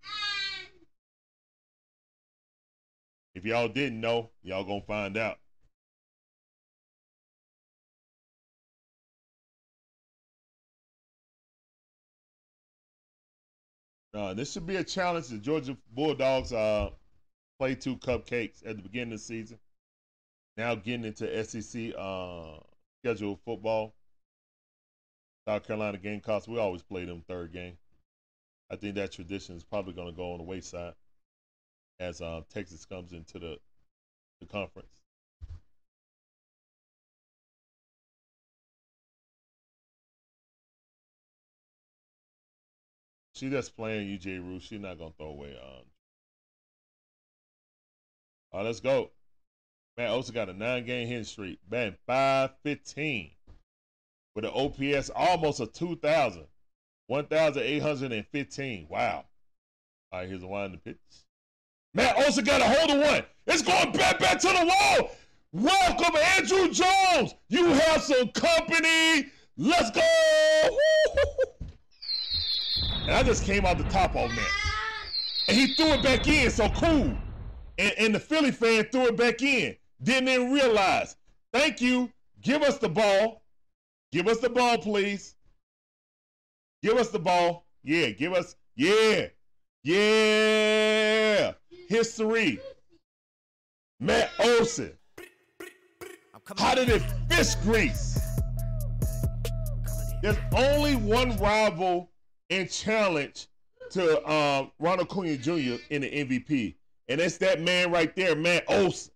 If 3.36 3.46
y'all 3.46 3.68
didn't 3.68 4.02
know, 4.02 4.32
y'all 4.42 4.64
gonna 4.64 4.82
find 4.82 5.16
out. 5.18 5.38
Uh, 14.14 14.34
this 14.34 14.51
should 14.51 14.66
be 14.66 14.78
a 14.78 14.84
challenge. 14.84 15.28
The 15.28 15.38
Georgia 15.38 15.78
Bulldogs 15.93 16.53
uh, 16.53 16.89
play 17.60 17.76
two 17.76 17.97
cupcakes 17.97 18.66
at 18.66 18.78
the 18.78 18.84
beginning 18.84 19.14
of 19.14 19.20
the 19.20 19.26
season. 19.26 19.60
Now 20.55 20.76
getting 20.76 21.05
into 21.05 21.43
SEC 21.43 21.93
uh, 21.97 22.60
football. 23.45 23.93
South 25.47 25.66
Carolina 25.66 25.97
Gamecocks, 25.97 26.47
we 26.47 26.60
always 26.60 26.82
play 26.84 27.05
them 27.05 27.24
third 27.28 27.53
game. 27.53 27.78
I 28.70 28.76
think 28.76 28.95
that 28.95 29.14
tradition 29.14 29.55
is 29.55 29.64
probably 29.64 29.93
going 29.93 30.10
to 30.10 30.16
go 30.18 30.34
on 30.34 30.39
the 30.39 30.43
wayside 30.43 30.93
as 31.99 32.22
uh, 32.22 32.41
Texas 32.53 32.86
comes 32.86 33.14
into 33.14 33.39
the, 33.39 33.58
the 34.41 34.45
conference. 34.45 34.97
She 43.38 43.52
just 43.52 43.76
playing 43.76 44.08
UJ 44.08 44.40
Rue. 44.40 44.60
She's 44.60 44.80
not 44.80 44.98
gonna 44.98 45.12
throw 45.16 45.28
away. 45.28 45.52
Um, 45.52 45.84
All 48.52 48.60
right, 48.60 48.66
let's 48.66 48.80
go. 48.80 49.12
Man, 49.96 50.10
also 50.10 50.34
got 50.34 50.50
a 50.50 50.54
nine-game 50.54 51.08
hit 51.08 51.28
streak. 51.28 51.60
Man, 51.70 51.96
515 52.08 53.30
with 54.34 54.46
an 54.46 54.52
OPS 54.56 55.12
almost 55.16 55.60
a 55.60 55.68
2,000. 55.68 56.46
1,815. 57.06 58.88
Wow. 58.90 59.26
All 60.12 60.20
right, 60.20 60.28
here's 60.28 60.42
a 60.42 60.48
wind 60.48 60.74
the 60.74 60.78
pitch. 60.80 60.98
Matt 61.94 62.18
Olson 62.18 62.44
got 62.44 62.62
a 62.62 62.66
hold 62.66 62.90
of 62.90 63.06
one. 63.06 63.24
It's 63.46 63.62
going 63.62 63.92
back 63.92 64.18
back 64.20 64.40
to 64.40 64.48
the 64.48 64.66
wall. 64.66 65.12
Welcome, 65.52 66.16
Andruw 66.16 66.74
Jones. 66.74 67.36
You 67.50 67.68
have 67.68 68.02
some 68.02 68.30
company. 68.30 69.28
Let's 69.58 69.92
go. 69.92 70.02
And 73.08 73.16
I 73.16 73.24
just 73.24 73.45
came 73.45 73.66
out 73.66 73.78
the 73.78 73.86
top 73.86 74.18
on 74.18 74.36
that. 74.36 74.51
And 75.47 75.55
he 75.55 75.74
threw 75.76 75.93
it 75.93 76.03
back 76.03 76.28
in, 76.28 76.51
so 76.51 76.68
cool. 76.70 77.18
And, 77.78 77.93
and 77.97 78.14
the 78.14 78.20
Philly 78.20 78.51
fan 78.51 78.84
threw 78.91 79.08
it 79.08 79.16
back 79.16 79.41
in. 79.41 79.78
Didn't 80.03 80.28
even 80.28 80.51
realize. 80.51 81.16
Thank 81.53 81.80
you. 81.80 82.12
Give 82.41 82.62
us 82.64 82.80
the 82.80 82.89
ball. 82.89 83.43
Give 84.12 84.28
us 84.28 84.39
the 84.39 84.49
ball, 84.49 84.78
please. 84.78 85.36
Give 86.84 86.97
us 86.97 87.10
the 87.10 87.20
ball. 87.20 87.66
Yeah, 87.82 88.10
give 88.10 88.34
us. 88.34 88.58
Yeah. 88.76 89.28
Yeah. 89.84 91.53
History. 91.88 92.60
Matt 94.01 94.32
Olson. 94.39 94.91
How 96.58 96.76
did 96.76 96.89
it 96.89 97.01
fish 97.30 97.55
grease? 97.55 98.20
There's 100.22 100.38
only 100.53 100.95
one 100.95 101.38
rival 101.38 102.10
in 102.50 102.68
challenge 102.68 103.48
to 103.91 104.30
um, 104.30 104.72
Ronald 104.80 105.10
Acuna 105.10 105.38
Jr. 105.38 105.82
in 105.89 106.02
the 106.02 106.26
MVP, 106.26 106.76
and 107.08 107.22
it's 107.22 107.38
that 107.38 107.62
man 107.62 107.91
right 107.91 108.16
there, 108.16 108.36
Matt 108.36 108.66
Olson, 108.68 109.14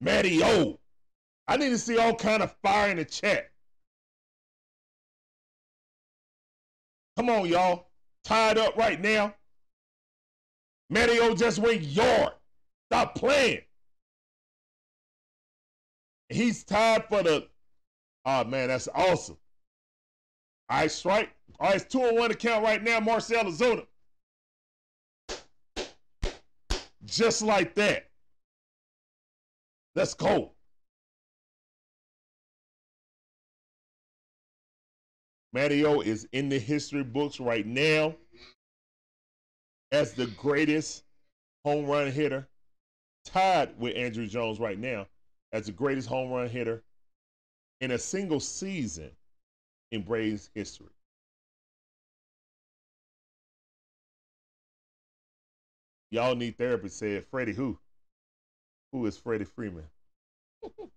Matty 0.00 0.42
O. 0.42 0.78
I 1.48 1.56
need 1.56 1.70
to 1.70 1.78
see 1.78 1.98
all 1.98 2.14
kind 2.14 2.42
of 2.42 2.54
fire 2.62 2.90
in 2.90 2.96
the 2.96 3.04
chat. 3.04 3.50
Come 7.16 7.28
on, 7.28 7.46
y'all. 7.46 7.88
Tied 8.24 8.58
up 8.58 8.76
right 8.76 9.00
now. 9.00 9.34
Matty 10.90 11.18
O 11.20 11.34
just 11.34 11.58
went 11.58 11.82
yard. 11.82 12.32
Stop 12.88 13.14
playing. 13.14 13.60
He's 16.28 16.64
tied 16.64 17.04
for 17.08 17.22
the. 17.22 17.46
Oh 18.24 18.44
man, 18.44 18.68
that's 18.68 18.88
awesome. 18.94 19.36
All 20.70 20.78
right, 20.78 20.90
strike. 20.90 21.30
All 21.58 21.66
right, 21.66 21.76
it's 21.76 21.84
two 21.84 22.00
on 22.00 22.14
one 22.14 22.30
account 22.30 22.62
right 22.62 22.82
now, 22.82 23.00
Marcell 23.00 23.44
Ozuna. 23.44 23.84
Just 27.04 27.42
like 27.42 27.74
that. 27.74 28.08
Let's 29.96 30.14
go. 30.14 30.52
Mario 35.52 36.02
is 36.02 36.28
in 36.30 36.48
the 36.48 36.58
history 36.60 37.02
books 37.02 37.40
right 37.40 37.66
now 37.66 38.14
as 39.90 40.12
the 40.12 40.28
greatest 40.28 41.02
home 41.64 41.86
run 41.86 42.12
hitter, 42.12 42.48
tied 43.24 43.76
with 43.76 43.96
Andruw 43.96 44.28
Jones 44.28 44.60
right 44.60 44.78
now 44.78 45.08
as 45.50 45.66
the 45.66 45.72
greatest 45.72 46.06
home 46.06 46.30
run 46.30 46.48
hitter 46.48 46.84
in 47.80 47.90
a 47.90 47.98
single 47.98 48.38
season 48.38 49.10
in 49.90 50.02
Braves 50.02 50.50
history. 50.54 50.86
Y'all 56.10 56.34
need 56.34 56.58
therapy, 56.58 56.88
said 56.88 57.24
Freddie 57.30 57.52
who? 57.52 57.78
Who 58.92 59.06
is 59.06 59.16
Freddie 59.16 59.44
Freeman? 59.44 59.84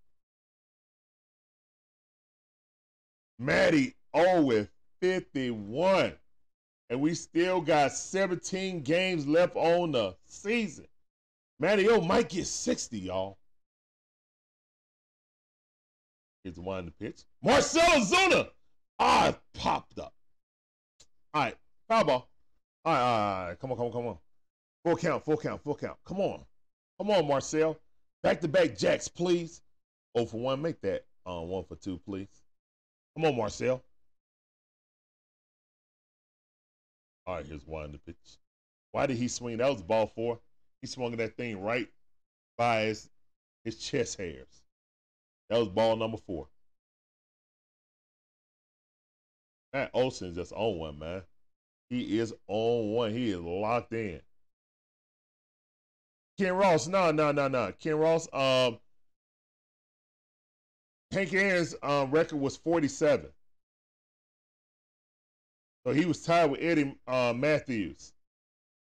Matty 3.39 3.95
O 4.13 4.25
oh, 4.25 4.41
with 4.41 4.69
51. 5.01 6.13
And 6.89 7.01
we 7.01 7.13
still 7.13 7.61
got 7.61 7.91
17 7.91 8.81
games 8.81 9.27
left 9.27 9.55
on 9.55 9.91
the 9.91 10.15
season. 10.25 10.85
Matty 11.59 11.87
O 11.89 12.01
might 12.01 12.29
get 12.29 12.47
60, 12.47 12.99
y'all. 12.99 13.37
Here's 16.43 16.55
the 16.55 16.61
one 16.61 16.85
the 16.85 16.91
pitch. 16.91 17.21
Marcell 17.41 17.81
Ozuna. 17.99 18.49
Ah, 19.05 19.37
popped 19.53 19.99
up. 19.99 20.13
All 21.33 21.43
right, 21.43 21.57
foul 21.89 22.05
ball. 22.05 22.29
All 22.85 22.93
right, 22.93 23.01
all 23.01 23.47
right, 23.47 23.59
come 23.59 23.71
on, 23.71 23.77
come 23.77 23.87
on, 23.87 23.91
come 23.91 24.07
on. 24.07 24.17
Full 24.85 24.95
count, 24.95 25.25
full 25.25 25.35
count, 25.35 25.61
full 25.61 25.75
count. 25.75 25.97
Come 26.05 26.21
on. 26.21 26.45
Come 26.97 27.11
on, 27.11 27.27
Marcell. 27.27 27.77
Back 28.21 28.39
to 28.39 28.47
back 28.47 28.77
jacks, 28.77 29.09
please. 29.09 29.61
Oh 30.15 30.25
for 30.25 30.39
one, 30.39 30.61
make 30.61 30.79
that 30.81 31.03
um, 31.25 31.49
one 31.49 31.65
for 31.65 31.75
two, 31.75 31.99
please. 32.05 32.29
Come 33.17 33.25
on, 33.25 33.35
Marcell. 33.35 33.83
All 37.27 37.35
right, 37.35 37.45
here's 37.45 37.67
one 37.67 37.91
the 37.91 37.97
pitch. 37.97 38.37
Why 38.93 39.05
did 39.05 39.17
he 39.17 39.27
swing? 39.27 39.57
That 39.57 39.69
was 39.69 39.81
ball 39.81 40.07
four. 40.07 40.39
He 40.79 40.87
swung 40.87 41.17
that 41.17 41.35
thing 41.35 41.61
right 41.61 41.89
by 42.57 42.83
his 42.83 43.09
his 43.65 43.79
chest 43.79 44.17
hairs. 44.17 44.63
That 45.49 45.59
was 45.59 45.67
ball 45.67 45.97
number 45.97 46.17
four. 46.25 46.47
Matt 49.73 49.89
Olson 49.93 50.29
is 50.29 50.35
just 50.35 50.53
on 50.53 50.77
one, 50.77 50.99
man. 50.99 51.23
He 51.89 52.19
is 52.19 52.33
on 52.47 52.91
one. 52.91 53.11
He 53.11 53.31
is 53.31 53.39
locked 53.39 53.93
in. 53.93 54.21
Ken 56.37 56.53
Ross, 56.53 56.87
no, 56.87 57.11
no, 57.11 57.31
no, 57.31 57.47
no. 57.47 57.71
Ken 57.79 57.95
Ross, 57.95 58.27
um, 58.33 58.79
Hank 61.11 61.33
Aaron's 61.33 61.75
um, 61.83 62.09
record 62.11 62.37
was 62.37 62.57
47. 62.57 63.29
So 65.85 65.93
he 65.93 66.05
was 66.05 66.23
tied 66.23 66.49
with 66.49 66.61
Eddie 66.61 66.95
uh, 67.07 67.33
Mathews. 67.35 68.13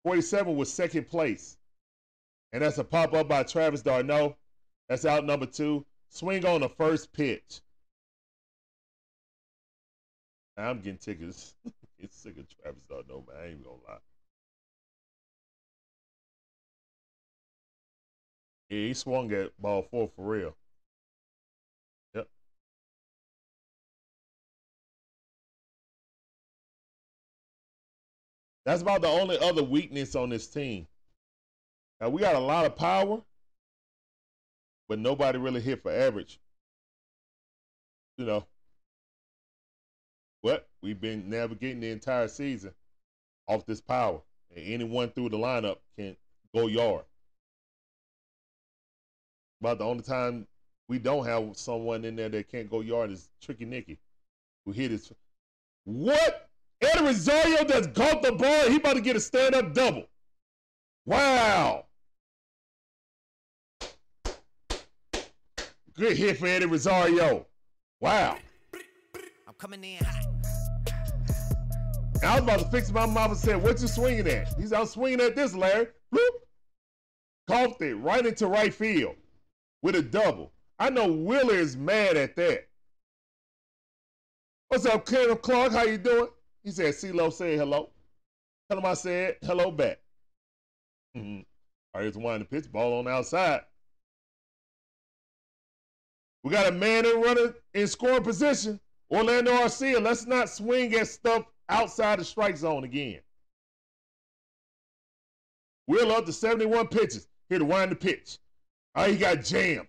47 0.04 0.56
was 0.56 0.72
second 0.72 1.08
place. 1.08 1.58
And 2.54 2.64
that's 2.64 2.78
a 2.78 2.84
pop 2.84 3.14
up 3.14 3.28
by 3.28 3.44
Travis 3.44 3.82
d'Arnaud. 3.82 4.36
That's 4.88 5.06
out 5.06 5.26
number 5.26 5.46
two. 5.46 5.86
Swing 6.10 6.46
on 6.46 6.62
the 6.62 6.70
first 6.70 7.12
pitch. 7.12 7.62
I'm 10.58 10.80
getting 10.80 10.98
tickets. 10.98 11.56
It's 11.98 12.18
sick 12.18 12.38
of 12.38 12.46
Travis 12.50 12.84
d'Arnaud, 12.90 13.24
man. 13.28 13.38
I 13.42 13.48
ain't 13.48 13.64
gonna 13.64 13.78
lie. 13.88 14.00
Yeah, 18.70 18.88
he 18.88 18.94
swung 18.94 19.32
at 19.32 19.60
ball 19.62 19.84
four 19.84 20.10
for 20.16 20.26
real. 20.26 20.56
Yep. 22.14 22.28
That's 28.66 28.82
about 28.82 29.02
the 29.02 29.08
only 29.08 29.40
other 29.40 29.64
weakness 29.64 30.16
on 30.16 30.30
this 30.30 30.48
team. 30.48 30.88
Now 32.02 32.10
we 32.10 32.22
got 32.22 32.36
a 32.36 32.40
lot 32.40 32.66
of 32.66 32.76
power, 32.76 33.22
but 34.90 35.00
nobody 35.00 35.38
really 35.38 35.62
hit 35.62 35.82
for 35.82 35.92
average. 35.92 36.40
You 38.18 38.26
know. 38.26 38.46
But 40.46 40.68
we've 40.84 41.02
been 41.02 41.28
navigating 41.28 41.80
the 41.80 41.90
entire 41.90 42.28
season 42.28 42.72
off 43.48 43.66
this 43.66 43.82
power. 43.82 44.22
And 44.56 44.64
anyone 44.64 45.10
through 45.10 45.30
the 45.30 45.40
lineup 45.40 45.78
can 45.98 46.16
go 46.54 46.68
yard. 46.68 47.04
About 49.60 49.80
the 49.80 49.86
only 49.86 50.04
time 50.04 50.46
we 50.88 51.00
don't 51.00 51.26
have 51.26 51.58
someone 51.58 52.06
in 52.06 52.16
there 52.16 52.30
that 52.30 52.52
can't 52.52 52.70
go 52.70 52.82
yard 52.82 53.10
is 53.10 53.28
Tricky 53.42 53.66
Nicky, 53.66 53.98
who 54.66 54.72
hit 54.72 54.92
his. 54.92 55.12
What? 55.84 56.48
Eddie 56.80 57.06
Rosario 57.06 57.66
caught 57.96 58.22
the 58.22 58.34
ball. 58.34 58.70
He 58.70 58.76
about 58.76 58.98
to 58.98 59.02
get 59.02 59.16
a 59.16 59.20
stand 59.20 59.56
up 59.56 59.74
double. 59.74 60.06
Wow. 61.08 61.86
Good 65.96 66.18
hit 66.18 66.38
for 66.38 66.46
Eddie 66.46 66.68
Rosario. 66.68 67.48
Wow. 68.00 68.38
I'm 69.48 69.54
coming 69.58 69.84
in 69.84 70.04
hot. 70.04 70.35
I 72.24 72.36
was 72.36 72.44
about 72.44 72.60
to 72.60 72.66
fix 72.70 72.92
my 72.92 73.06
mouth 73.06 73.32
and 73.32 73.38
said, 73.38 73.62
What 73.62 73.82
you 73.82 73.88
swinging 73.88 74.28
at? 74.28 74.54
He's 74.58 74.74
out 74.74 74.90
swinging 74.90 75.22
at 75.22 75.36
this, 75.36 75.54
Larry. 75.54 75.88
Bloop. 76.14 76.30
Coughed 77.48 77.82
it 77.82 77.96
right 77.96 78.26
into 78.26 78.48
right 78.48 78.74
field 78.74 79.16
with 79.82 79.96
a 79.96 80.02
double. 80.02 80.52
I 80.80 80.90
know 80.90 81.12
Wheeler 81.12 81.56
is 81.56 81.78
mad 81.78 82.18
at 82.18 82.36
that. 82.38 82.68
What's 84.70 84.86
up, 84.86 85.06
Kenneth 85.06 85.42
Clark? 85.42 85.72
How 85.72 85.84
you 85.84 85.98
doing? 85.98 86.30
He 86.64 86.72
said, 86.72 86.94
CeeLo 86.96 87.32
said 87.32 87.60
hello. 87.60 87.92
Tell 88.70 88.80
him 88.80 88.86
I 88.86 88.96
said 88.96 89.38
hello 89.44 89.70
back. 89.70 90.00
Mm-hmm. 91.16 91.42
Right, 91.94 92.02
here's 92.02 92.18
one 92.18 92.40
the 92.40 92.46
pitch. 92.46 92.72
Ball 92.72 93.00
on 93.00 93.06
the 93.06 93.12
outside. 93.12 93.62
We 96.44 96.52
got 96.52 96.68
a 96.68 96.72
man 96.72 97.06
in 97.06 97.22
running 97.22 97.54
in 97.74 97.88
scoring 97.88 98.24
position. 98.24 98.80
Orlando 99.12 99.52
Arcia, 99.52 100.02
let's 100.02 100.26
not 100.26 100.50
swing 100.50 100.94
at 100.96 101.08
stuff 101.08 101.46
outside 101.70 102.20
the 102.20 102.26
strike 102.26 102.58
zone 102.58 102.84
again. 102.84 103.20
We're 105.88 106.12
up 106.12 106.26
to 106.26 106.34
71 106.34 106.88
pitches. 106.88 107.28
Here 107.50 107.60
to 107.60 107.66
wind 107.66 107.92
the 107.92 107.96
pitch. 107.96 108.40
Oh, 108.96 109.04
he 109.04 109.18
got 109.18 109.44
jammed. 109.44 109.88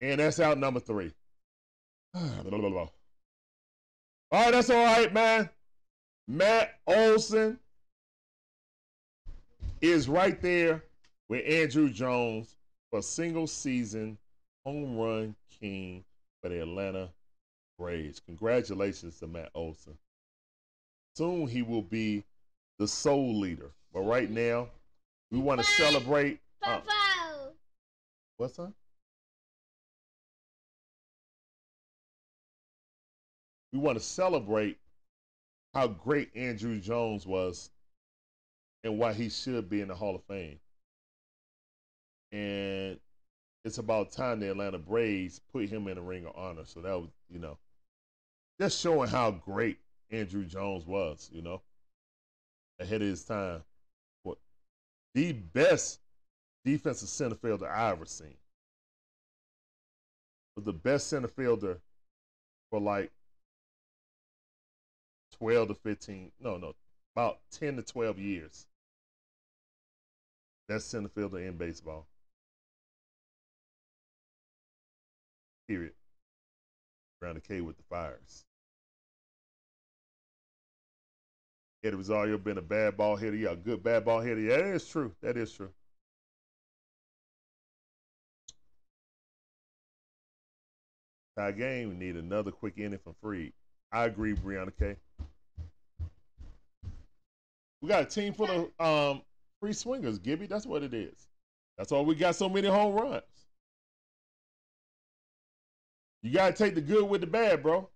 And 0.00 0.18
that's 0.18 0.40
out 0.40 0.58
number 0.58 0.80
three. 0.80 1.12
all 2.14 2.30
right, 4.32 4.52
that's 4.52 4.70
all 4.70 4.84
right, 4.84 5.12
man. 5.12 5.48
Matt 6.26 6.78
Olson 6.86 7.58
is 9.80 10.08
right 10.08 10.40
there 10.40 10.84
with 11.28 11.44
Andruw 11.46 11.92
Jones 11.92 12.56
for 12.90 13.02
single 13.02 13.46
season 13.46 14.18
home 14.64 14.96
run 14.96 15.34
king 15.60 16.04
for 16.42 16.48
the 16.48 16.62
Atlanta 16.62 17.08
Braves. 17.80 18.20
Congratulations 18.20 19.18
to 19.18 19.26
Matt 19.26 19.48
Olson. 19.54 19.96
Soon 21.16 21.48
he 21.48 21.62
will 21.62 21.82
be 21.82 22.22
the 22.78 22.86
sole 22.86 23.40
leader. 23.40 23.70
But 23.92 24.02
right 24.02 24.30
now, 24.30 24.68
we 25.30 25.38
want 25.38 25.60
to 25.60 25.66
celebrate. 25.66 26.40
Uh, 26.62 26.80
what's 28.36 28.56
that? 28.56 28.72
We 33.72 33.78
want 33.78 33.96
to 33.96 34.04
celebrate 34.04 34.76
how 35.72 35.88
great 35.88 36.34
Andruw 36.34 36.82
Jones 36.82 37.26
was 37.26 37.70
and 38.84 38.98
why 38.98 39.14
he 39.14 39.30
should 39.30 39.70
be 39.70 39.80
in 39.80 39.88
the 39.88 39.94
Hall 39.94 40.16
of 40.16 40.22
Fame. 40.24 40.58
And 42.32 42.98
it's 43.64 43.78
about 43.78 44.12
time 44.12 44.40
the 44.40 44.50
Atlanta 44.50 44.78
Braves 44.78 45.40
put 45.52 45.68
him 45.68 45.88
in 45.88 45.94
the 45.94 46.02
Ring 46.02 46.26
of 46.26 46.36
Honor. 46.36 46.64
So 46.64 46.80
that 46.80 46.92
was, 46.92 47.08
you 47.30 47.38
know, 47.38 47.56
just 48.60 48.78
showing 48.78 49.08
how 49.08 49.30
great 49.30 49.78
Andruw 50.12 50.46
Jones 50.46 50.86
was, 50.86 51.30
you 51.32 51.40
know, 51.40 51.62
ahead 52.78 53.00
of 53.00 53.08
his 53.08 53.24
time. 53.24 53.62
What 54.22 54.36
the 55.14 55.32
best 55.32 55.98
defensive 56.62 57.08
center 57.08 57.36
fielder 57.36 57.66
I 57.66 57.90
ever 57.90 58.04
seen. 58.04 58.36
Was 60.56 60.66
the 60.66 60.74
best 60.74 61.06
center 61.06 61.28
fielder 61.28 61.78
for 62.70 62.80
like 62.80 63.10
12 65.38 65.68
to 65.68 65.74
15, 65.74 66.30
no, 66.38 66.58
no, 66.58 66.74
about 67.16 67.38
10 67.52 67.76
to 67.76 67.82
12 67.82 68.18
years. 68.18 68.66
That's 70.68 70.84
center 70.84 71.08
fielder 71.08 71.38
in 71.38 71.56
baseball. 71.56 72.06
Period. 75.66 75.94
Around 77.22 77.36
the 77.36 77.40
K 77.40 77.60
with 77.62 77.78
the 77.78 77.82
fires. 77.84 78.44
Eddie 81.82 81.96
Rosario 81.96 82.36
been 82.36 82.58
a 82.58 82.62
bad 82.62 82.96
ball 82.96 83.16
hitter. 83.16 83.36
Yeah, 83.36 83.50
a 83.52 83.56
good 83.56 83.82
bad 83.82 84.04
ball 84.04 84.20
hitter. 84.20 84.40
Yeah, 84.40 84.58
that 84.58 84.66
is 84.66 84.86
true. 84.86 85.12
That 85.22 85.36
is 85.36 85.52
true. 85.52 85.70
Tie 91.38 91.52
game, 91.52 91.88
we 91.90 91.94
need 91.94 92.16
another 92.16 92.50
quick 92.50 92.74
inning 92.76 92.98
from 93.02 93.14
Fried. 93.22 93.52
I 93.92 94.04
agree, 94.04 94.34
Brianna 94.34 94.72
K. 94.78 94.96
We 97.80 97.88
got 97.88 98.02
a 98.02 98.06
team 98.06 98.34
full 98.34 98.70
of 98.78 99.14
um, 99.16 99.22
free 99.60 99.72
swingers, 99.72 100.18
Gibby. 100.18 100.46
That's 100.46 100.66
what 100.66 100.82
it 100.82 100.92
is. 100.92 101.28
That's 101.78 101.92
why 101.92 102.00
we 102.00 102.14
got 102.14 102.34
so 102.34 102.48
many 102.48 102.68
home 102.68 102.94
runs. 102.94 103.22
You 106.22 106.32
gotta 106.32 106.52
take 106.52 106.74
the 106.74 106.82
good 106.82 107.08
with 107.08 107.22
the 107.22 107.26
bad, 107.26 107.62
bro. 107.62 107.88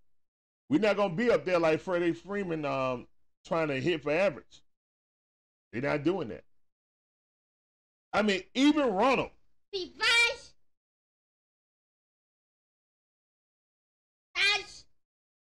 We're 0.71 0.81
not 0.81 0.97
gonna 0.97 1.15
be 1.15 1.31
up 1.31 1.45
there 1.45 1.59
like 1.59 1.81
Freddie 1.81 2.13
Freeman 2.13 2.65
um, 2.65 3.07
trying 3.47 3.69
to 3.69 3.81
hit 3.81 4.03
for 4.03 4.13
average. 4.13 4.63
They're 5.73 5.83
not 5.83 6.05
doing 6.05 6.29
that. 6.29 6.45
I 8.13 8.23
mean, 8.23 8.43
even 8.55 8.93
Ronald. 8.93 9.31
Reverse. 9.73 10.55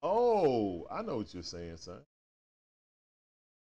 Oh, 0.02 0.88
I 0.90 1.02
know 1.02 1.18
what 1.18 1.34
you're 1.34 1.44
saying, 1.44 1.78
son. 1.78 2.00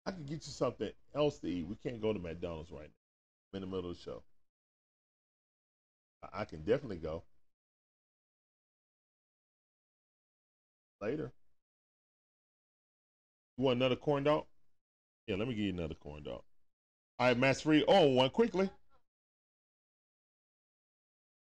I 0.06 0.10
can 0.10 0.24
get 0.24 0.46
you 0.46 0.52
something 0.52 0.90
else 1.14 1.38
to 1.40 1.48
eat. 1.48 1.66
We 1.66 1.76
can't 1.76 2.00
go 2.00 2.12
to 2.12 2.18
McDonald's 2.18 2.70
right 2.70 2.82
now. 2.82 3.52
I'm 3.52 3.62
in 3.62 3.68
the 3.68 3.76
middle 3.76 3.90
of 3.90 3.96
the 3.96 4.02
show. 4.02 4.22
I, 6.22 6.42
I 6.42 6.44
can 6.44 6.60
definitely 6.60 6.96
go. 6.96 7.22
Later. 11.00 11.32
You 13.56 13.64
want 13.64 13.76
another 13.76 13.96
corn 13.96 14.24
dog? 14.24 14.44
Yeah, 15.26 15.36
let 15.36 15.48
me 15.48 15.54
give 15.54 15.64
you 15.64 15.72
another 15.72 15.94
corn 15.94 16.22
dog. 16.22 16.42
All 17.18 17.28
right, 17.28 17.38
Max 17.38 17.62
Fried. 17.62 17.84
Oh, 17.88 18.06
one 18.06 18.30
quickly. 18.30 18.68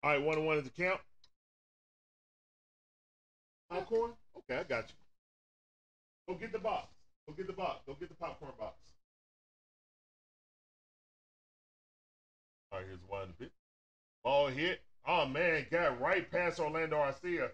All 0.03 0.11
right, 0.11 0.23
one 0.23 0.39
and 0.39 0.47
one 0.47 0.59
is 0.59 0.65
the 0.65 0.71
count. 0.71 1.01
Popcorn? 3.71 4.13
Okay, 4.39 4.61
I 4.61 4.63
got 4.65 4.85
you. 4.89 4.95
Go 6.35 6.41
get 6.41 6.53
the 6.53 6.59
box. 6.59 6.89
Go 7.27 7.35
get 7.35 7.47
the 7.47 7.53
box. 7.53 7.83
Go 7.87 7.95
get 8.01 8.09
the 8.09 8.15
popcorn 8.15 8.53
box. 8.59 8.77
All 12.73 12.79
right, 12.79 12.87
here's 12.87 13.01
one. 13.07 13.35
Ball 14.25 14.47
hit. 14.49 14.81
Oh 15.07 15.27
man, 15.27 15.67
got 15.71 16.01
right 16.01 16.31
past 16.31 16.61
Orlando 16.61 16.97
Arcia. 16.97 17.51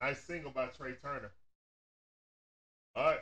Nice 0.00 0.20
single 0.20 0.50
by 0.50 0.66
Trea 0.66 0.94
Turner. 1.02 1.32
All 2.98 3.04
right. 3.04 3.20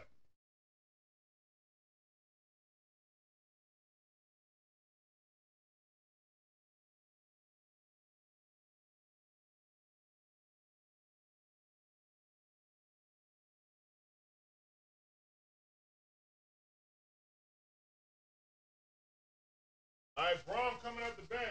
All 20.17 20.25
right, 20.25 20.45
Bohm 20.47 20.75
coming 20.83 21.05
up 21.05 21.17
the 21.17 21.23
bat. 21.23 21.46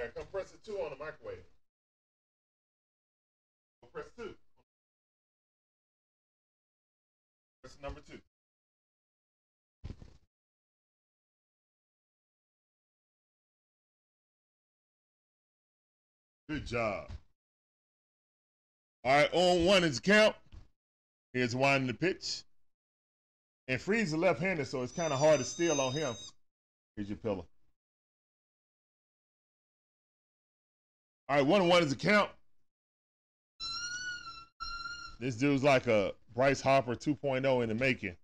Right, 0.00 0.14
come 0.14 0.24
press 0.32 0.50
the 0.50 0.58
two 0.58 0.78
on 0.78 0.90
the 0.90 0.96
microwave. 0.96 1.44
Press 3.92 4.06
two. 4.16 4.34
Press 7.62 7.76
number 7.82 8.00
two. 8.08 8.18
Good 16.48 16.66
job. 16.66 17.08
All 19.04 19.12
right, 19.12 19.30
on 19.32 19.64
one 19.66 19.84
is 19.84 20.00
count. 20.00 20.34
Here's 21.34 21.54
winding 21.54 21.88
the 21.88 21.94
pitch. 21.94 22.42
And 23.68 23.80
Fried's 23.80 24.12
a 24.14 24.16
left-handed, 24.16 24.66
so 24.66 24.82
it's 24.82 24.92
kind 24.92 25.12
of 25.12 25.18
hard 25.18 25.38
to 25.38 25.44
steal 25.44 25.80
on 25.80 25.92
him. 25.92 26.14
Here's 26.96 27.08
your 27.08 27.18
pillow. 27.18 27.46
All 31.30 31.36
right, 31.36 31.46
one 31.46 31.60
and 31.60 31.70
one 31.70 31.80
is 31.84 31.90
the 31.90 31.94
count. 31.94 32.28
This 35.20 35.36
dude's 35.36 35.62
like 35.62 35.86
a 35.86 36.10
Bryce 36.34 36.60
Harper 36.60 36.96
2.0 36.96 37.62
in 37.62 37.68
the 37.68 37.74
making. 37.76 38.16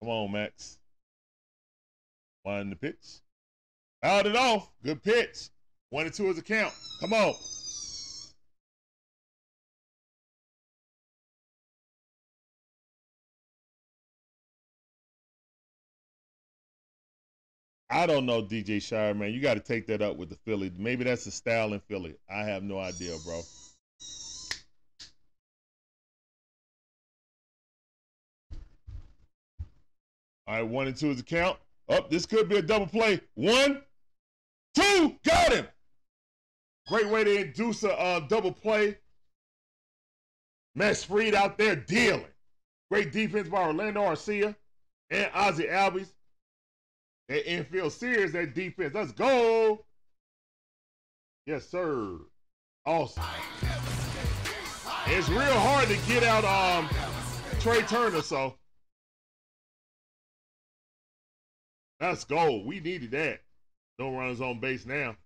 Come 0.00 0.08
on, 0.08 0.32
Max. 0.32 0.78
One 2.44 2.70
the 2.70 2.76
pitch. 2.76 3.20
Out 4.02 4.24
it 4.24 4.36
off. 4.36 4.70
Good 4.82 5.02
pitch. 5.02 5.50
One 5.90 6.06
and 6.06 6.14
two 6.14 6.28
is 6.28 6.38
a 6.38 6.42
count. 6.42 6.72
Come 7.00 7.12
on. 7.12 7.34
I 17.90 18.06
don't 18.06 18.26
know, 18.26 18.42
DJ 18.42 18.82
Shire, 18.82 19.14
man. 19.14 19.32
You 19.32 19.40
got 19.40 19.54
to 19.54 19.60
take 19.60 19.86
that 19.88 20.02
up 20.02 20.16
with 20.16 20.30
the 20.30 20.36
Philly. 20.44 20.72
Maybe 20.76 21.04
that's 21.04 21.24
the 21.24 21.30
style 21.30 21.72
in 21.74 21.80
Philly. 21.80 22.16
I 22.30 22.44
have 22.44 22.62
no 22.62 22.78
idea, 22.78 23.16
bro. 23.24 23.40
All 30.46 30.54
right, 30.54 30.62
one 30.62 30.86
and 30.86 30.96
two 30.96 31.10
is 31.10 31.18
the 31.18 31.22
count. 31.22 31.58
Up, 31.88 32.04
oh, 32.04 32.06
this 32.10 32.26
could 32.26 32.48
be 32.48 32.56
a 32.56 32.62
double 32.62 32.86
play. 32.86 33.20
One, 33.34 33.82
two, 34.74 35.16
got 35.24 35.52
him. 35.52 35.66
Great 36.88 37.08
way 37.08 37.24
to 37.24 37.40
induce 37.42 37.82
a 37.82 37.98
uh, 37.98 38.20
double 38.20 38.52
play. 38.52 38.98
Max 40.74 41.04
Fried 41.04 41.34
out 41.34 41.56
there 41.56 41.76
dealing. 41.76 42.26
Great 42.90 43.12
defense 43.12 43.48
by 43.48 43.64
Orlando 43.64 44.02
Arcia 44.02 44.54
and 45.10 45.30
Ozzie 45.34 45.64
Albies. 45.64 46.13
That 47.28 47.50
infield 47.50 47.92
series, 47.92 48.32
that 48.32 48.54
defense. 48.54 48.94
Let's 48.94 49.12
go. 49.12 49.84
Yes, 51.46 51.68
sir. 51.68 52.18
Awesome. 52.86 53.22
It's 55.06 55.28
real 55.28 55.40
hard 55.40 55.88
to 55.88 55.96
get 56.06 56.22
out 56.22 56.44
um 56.44 56.88
Trea 57.60 57.82
Turner, 57.82 58.22
so 58.22 58.56
let's 62.00 62.24
go. 62.24 62.62
We 62.64 62.80
needed 62.80 63.10
that. 63.12 63.40
No 63.98 64.10
runners 64.10 64.40
on 64.40 64.60
base 64.60 64.84
now. 64.84 65.16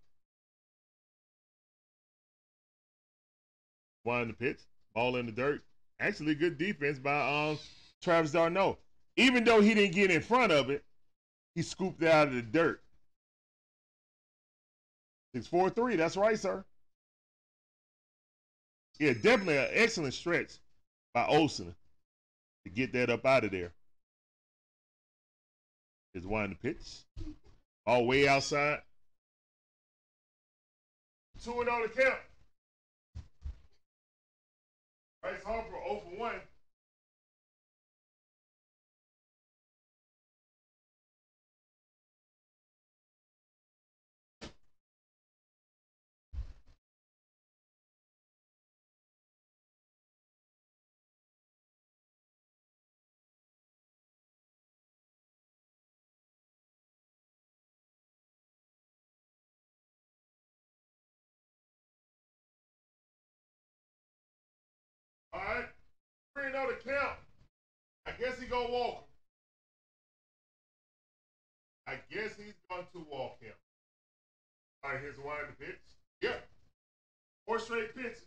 One 4.05 4.23
in 4.23 4.29
the 4.29 4.35
pitch, 4.35 4.61
ball 4.95 5.17
in 5.17 5.27
the 5.27 5.33
dirt. 5.33 5.63
Actually, 6.01 6.35
good 6.35 6.59
defense 6.59 6.99
by 6.99 7.49
um 7.51 7.59
Travis 8.03 8.33
d'Arnaud. 8.33 8.79
Even 9.17 9.43
though 9.43 9.61
he 9.61 9.75
didn't 9.75 9.95
get 9.95 10.11
in 10.11 10.23
front 10.23 10.53
of 10.53 10.71
it, 10.71 10.85
he 11.59 11.63
scooped 11.63 12.01
it 12.01 12.09
out 12.09 12.29
of 12.29 12.35
the 12.35 12.43
dirt. 12.43 12.81
643, 15.35 15.97
that's 15.97 16.17
right, 16.17 16.39
sir. 16.39 16.65
Yeah, 19.01 19.15
definitely 19.15 19.57
an 19.57 19.67
excellent 19.73 20.15
stretch 20.15 20.53
by 21.13 21.27
Olson 21.27 21.75
to 22.65 22.71
get 22.71 22.93
that 22.93 23.11
up 23.11 23.27
out 23.27 23.43
of 23.43 23.51
there. 23.51 23.73
Is 26.15 26.29
one 26.29 26.57
pitch. 26.63 27.01
All 27.85 28.07
way 28.07 28.29
outside. 28.29 28.79
2 31.43 31.51
and 31.59 31.69
oh 31.69 31.73
on 31.73 31.83
the 31.83 31.89
count. 31.89 32.21
Bryce 35.23 35.43
Harper 35.45 35.71
0 35.89 36.03
for 36.09 36.21
1. 36.21 36.33
Three 66.49 66.59
know 66.59 66.69
the 66.69 66.91
count. 66.91 67.19
I 68.07 68.13
guess 68.13 68.41
he 68.41 68.47
gonna 68.47 68.71
walk. 68.71 69.05
I 71.87 71.95
guess 72.11 72.37
he's 72.37 72.55
going 72.71 72.85
to 72.93 73.07
walk 73.11 73.37
him. 73.41 73.53
All 74.85 74.93
right, 74.93 75.01
here's 75.01 75.19
of 75.43 75.49
the 75.49 75.65
pitch. 75.65 75.81
Yep. 76.23 76.47
Four 77.47 77.59
straight 77.59 77.95
pitches. 77.95 78.25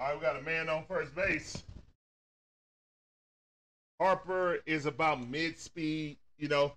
All 0.00 0.06
right, 0.06 0.16
we 0.16 0.22
got 0.22 0.38
a 0.38 0.42
man 0.42 0.70
on 0.70 0.84
first 0.86 1.14
base. 1.14 1.62
Harper 4.00 4.60
is 4.64 4.86
about 4.86 5.28
mid 5.28 5.58
speed. 5.58 6.16
You 6.38 6.48
know, 6.48 6.72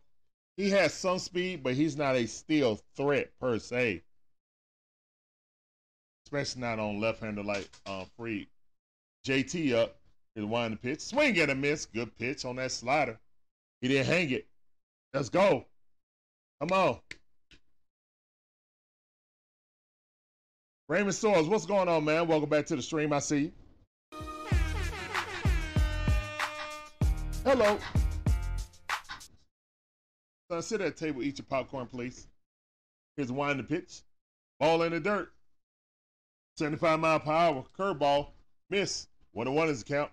he 0.58 0.70
has 0.72 0.94
some 0.94 1.20
speed, 1.20 1.64
but 1.64 1.74
he's 1.74 1.96
not 1.96 2.18
a 2.18 2.28
steal 2.28 2.82
threat 2.98 3.32
per 3.40 3.60
se. 3.60 4.04
Especially 6.26 6.62
not 6.62 6.80
on 6.80 7.00
left 7.00 7.22
hander 7.22 7.44
like 7.44 7.70
uh, 7.86 8.04
Fried. 8.18 8.48
JT 9.26 9.74
up 9.74 9.96
is 10.36 10.44
one 10.44 10.72
the 10.72 10.78
pitch. 10.78 11.00
Swing 11.00 11.40
and 11.40 11.52
a 11.52 11.56
miss. 11.56 11.86
Good 11.86 12.14
pitch 12.18 12.44
on 12.44 12.58
that 12.58 12.74
slider. 12.74 13.18
He 13.80 13.88
didn't 13.88 14.08
hang 14.08 14.32
it. 14.32 14.48
Let's 15.14 15.30
go. 15.30 15.66
Come 16.60 16.72
on. 16.78 17.00
Raymond 20.94 21.16
Stores, 21.16 21.48
what's 21.48 21.66
going 21.66 21.90
on, 21.90 22.06
man? 22.06 22.28
Welcome 22.28 22.50
back 22.50 22.68
to 22.68 22.76
the 22.76 22.82
stream. 22.84 23.14
I 23.14 23.18
see. 23.18 23.52
Hello. 27.44 27.80
Sit 30.60 30.82
at 30.82 30.96
the 30.96 31.06
table, 31.06 31.24
eat 31.24 31.40
your 31.40 31.48
popcorn, 31.50 31.88
please. 31.88 32.28
Here's 33.18 33.32
a 33.32 33.34
wind 33.34 33.60
the 33.60 33.64
pitch. 33.64 34.04
Ball 34.60 34.84
in 34.84 34.92
the 34.92 35.00
dirt. 35.00 35.34
75 36.58 37.00
mile 37.00 37.20
per 37.22 37.32
hour. 37.32 37.66
Curveball. 37.76 38.28
Miss. 38.70 39.08
One 39.32 39.48
and 39.48 39.56
one 39.56 39.70
is 39.70 39.84
the 39.84 39.92
count. 39.92 40.12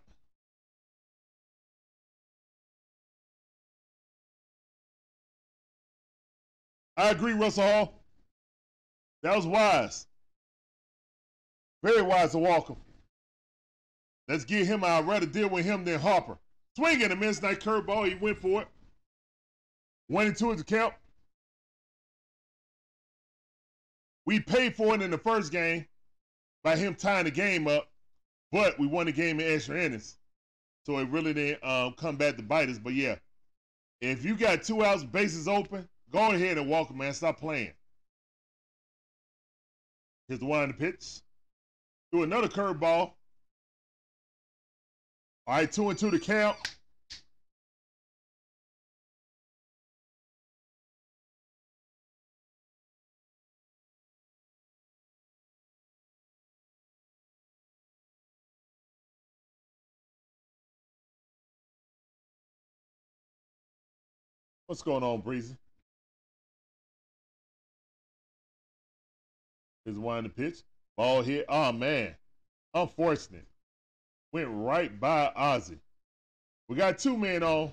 I 6.97 7.11
agree, 7.11 7.35
Russell 7.35 7.65
Hall. 7.65 8.03
That 9.23 9.37
was 9.37 9.47
wise. 9.47 10.07
Very 11.83 12.03
wise 12.03 12.33
to 12.33 12.39
Walker. 12.39 12.77
Let's 14.29 14.45
get 14.45 14.67
him. 14.67 14.85
I'd 14.85 15.07
rather 15.07 15.27
deal 15.27 15.49
with 15.49 15.65
him 15.65 15.85
than 15.85 15.99
Harper. 15.99 16.39
Swinging 16.77 17.11
a 17.11 17.17
miss 17.17 17.43
night 17.43 17.61
curveball. 17.61 18.09
He 18.09 18.15
went 18.15 18.39
for 18.39 18.63
it. 18.63 18.69
One 20.09 20.27
and 20.27 20.37
two 20.37 20.51
is 20.51 20.59
the 20.59 20.65
count. 20.65 20.95
We 24.27 24.41
paid 24.41 24.77
for 24.77 24.95
it 24.95 25.03
in 25.03 25.11
the 25.11 25.19
first 25.19 25.51
game 25.51 25.87
by 26.63 26.77
him 26.77 26.95
tying 26.95 27.25
the 27.25 27.31
game 27.31 27.67
up, 27.67 27.89
but 28.53 28.79
we 28.79 28.87
won 28.87 29.07
the 29.07 29.13
game 29.13 29.41
in 29.41 29.53
extra 29.53 29.83
innings. 29.83 30.19
So 30.87 30.99
it 30.99 31.09
really 31.09 31.33
didn't 31.33 31.65
um, 31.65 31.95
come 31.95 32.17
back 32.17 32.37
to 32.37 32.43
bite 32.43 32.69
us. 32.69 32.79
But 32.79 32.95
yeah, 32.95 33.17
if 34.01 34.25
you 34.25 34.37
got 34.37 34.63
two 34.63 34.85
outs, 34.85 35.05
bases 35.05 35.49
open, 35.49 35.89
go 36.13 36.33
ahead 36.33 36.59
and 36.59 36.69
walk, 36.69 36.95
man. 36.95 37.13
Stop 37.13 37.41
playing. 37.41 37.73
Here's 40.29 40.41
the 40.41 40.47
one 40.47 40.63
on 40.63 40.69
the 40.69 40.75
pitch. 40.75 41.21
Do 42.13 42.25
another 42.25 42.49
curveball. 42.49 43.13
All 45.47 45.57
right, 45.57 45.71
two 45.71 45.91
and 45.91 45.99
two 45.99 46.11
to 46.11 46.19
count. 46.19 46.57
What's 64.67 64.83
going 64.83 65.03
on, 65.03 65.21
Breezy? 65.21 65.57
Here's 69.85 69.99
one 69.99 70.23
the 70.23 70.29
pitch. 70.29 70.63
Ball 71.01 71.23
hit. 71.23 71.47
Oh 71.49 71.73
man. 71.73 72.15
Unfortunate. 72.75 73.47
Went 74.35 74.51
right 74.51 75.01
by 75.01 75.33
Ozzie. 75.35 75.79
We 76.69 76.77
got 76.77 76.99
two 76.99 77.17
men 77.17 77.43
on. 77.43 77.73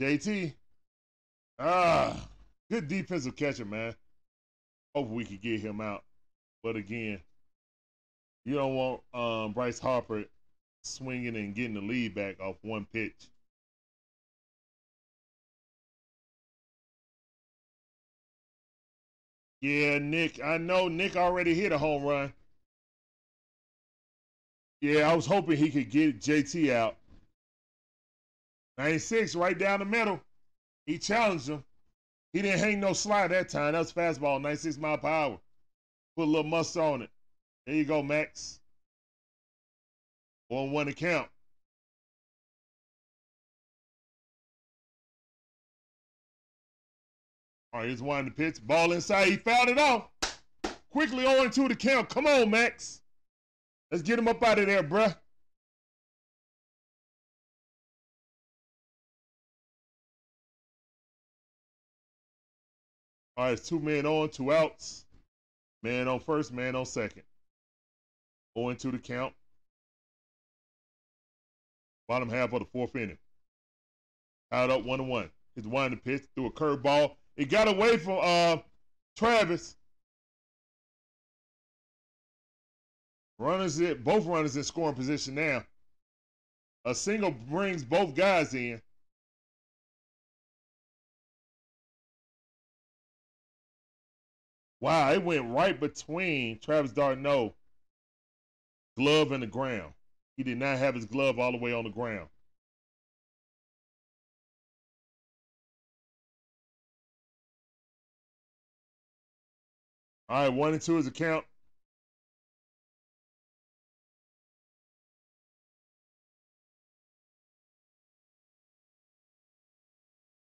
JT. 0.00 0.54
Ah, 1.58 2.16
good 2.70 2.86
defensive 2.86 3.34
catcher, 3.34 3.64
man. 3.64 3.96
Hope 4.94 5.08
we 5.08 5.24
could 5.24 5.42
get 5.42 5.58
him 5.58 5.80
out. 5.80 6.04
But 6.62 6.76
again, 6.76 7.20
you 8.44 8.54
don't 8.54 8.76
want 8.76 9.00
um, 9.12 9.52
Bryce 9.54 9.80
Harper 9.80 10.22
swinging 10.84 11.34
and 11.34 11.52
getting 11.52 11.74
the 11.74 11.80
lead 11.80 12.14
back 12.14 12.38
off 12.38 12.58
one 12.62 12.86
pitch. 12.92 13.28
Yeah, 19.64 19.98
Nick. 19.98 20.44
I 20.44 20.58
know 20.58 20.88
Nick 20.88 21.16
already 21.16 21.54
hit 21.54 21.72
a 21.72 21.78
home 21.78 22.04
run. 22.04 22.34
Yeah, 24.82 25.10
I 25.10 25.14
was 25.14 25.24
hoping 25.24 25.56
he 25.56 25.70
could 25.70 25.90
get 25.90 26.20
JT 26.20 26.70
out. 26.70 26.98
96 28.76 29.34
right 29.36 29.58
down 29.58 29.78
the 29.78 29.86
middle. 29.86 30.20
He 30.84 30.98
challenged 30.98 31.48
him. 31.48 31.64
He 32.34 32.42
didn't 32.42 32.60
hang 32.60 32.78
no 32.78 32.92
slide 32.92 33.28
that 33.28 33.48
time. 33.48 33.72
That 33.72 33.78
was 33.78 33.90
fastball, 33.90 34.38
96 34.38 34.76
mile 34.76 34.98
per 34.98 35.08
hour. 35.08 35.40
Put 36.14 36.24
a 36.24 36.30
little 36.30 36.44
must 36.44 36.76
on 36.76 37.00
it. 37.00 37.10
There 37.66 37.74
you 37.74 37.86
go, 37.86 38.02
Max. 38.02 38.60
On 40.50 40.72
one 40.72 40.88
account. 40.88 41.30
All 47.74 47.80
right, 47.80 47.88
here's 47.88 48.00
one 48.00 48.26
the 48.26 48.30
pitch. 48.30 48.64
Ball 48.64 48.92
inside. 48.92 49.26
He 49.26 49.36
fouled 49.36 49.68
it 49.68 49.78
off. 49.78 50.08
Quickly 50.90 51.26
on 51.26 51.50
to 51.50 51.66
the 51.66 51.74
count. 51.74 52.08
Come 52.08 52.24
on, 52.24 52.48
Max. 52.48 53.02
Let's 53.90 54.04
get 54.04 54.16
him 54.16 54.28
up 54.28 54.40
out 54.44 54.60
of 54.60 54.66
there, 54.66 54.84
bruh. 54.84 55.12
All 63.36 63.46
right, 63.46 63.54
it's 63.54 63.68
two 63.68 63.80
men 63.80 64.06
on, 64.06 64.28
two 64.28 64.52
outs. 64.52 65.04
Man 65.82 66.06
on 66.06 66.20
first, 66.20 66.52
man 66.52 66.76
on 66.76 66.86
second. 66.86 67.24
Going 68.54 68.76
to 68.76 68.92
the 68.92 68.98
count. 68.98 69.34
Bottom 72.06 72.28
half 72.28 72.52
of 72.52 72.60
the 72.60 72.66
fourth 72.66 72.94
inning. 72.94 73.18
Tied 74.52 74.70
up 74.70 74.84
one 74.84 74.98
to 74.98 75.04
one. 75.04 75.30
He's 75.56 75.66
one 75.66 75.90
the 75.90 75.96
pitch, 75.96 76.22
threw 76.36 76.46
a 76.46 76.52
curveball. 76.52 77.16
It 77.36 77.50
got 77.50 77.68
away 77.68 77.96
from 77.96 78.18
uh, 78.20 78.58
Travis. 79.16 79.76
Runners 83.38 83.80
it 83.80 84.04
both 84.04 84.26
runners 84.26 84.56
in 84.56 84.62
scoring 84.62 84.94
position 84.94 85.34
now. 85.34 85.64
A 86.84 86.94
single 86.94 87.32
brings 87.32 87.82
both 87.82 88.14
guys 88.14 88.54
in. 88.54 88.80
Wow, 94.80 95.12
it 95.12 95.22
went 95.22 95.50
right 95.50 95.78
between 95.80 96.58
Travis 96.60 96.92
d'Arnaud 96.92 97.54
glove 98.96 99.32
and 99.32 99.42
the 99.42 99.46
ground. 99.46 99.94
He 100.36 100.42
did 100.42 100.58
not 100.58 100.78
have 100.78 100.94
his 100.94 101.06
glove 101.06 101.38
all 101.38 101.52
the 101.52 101.58
way 101.58 101.72
on 101.72 101.84
the 101.84 101.90
ground. 101.90 102.28
All 110.28 110.42
right, 110.42 110.48
one 110.48 110.72
and 110.72 110.80
two 110.80 110.96
is 110.96 111.06
a 111.06 111.10
count. 111.10 111.44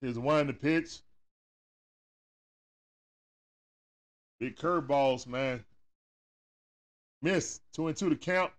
Here's 0.02 0.20
one 0.20 0.48
the 0.48 0.54
pitch. 0.54 1.00
Big 4.40 4.56
curveballs, 4.56 5.28
man. 5.28 5.64
Miss. 7.22 7.60
Two 7.74 7.88
and 7.88 7.98
two 7.98 8.10
to 8.10 8.16
count. 8.16 8.52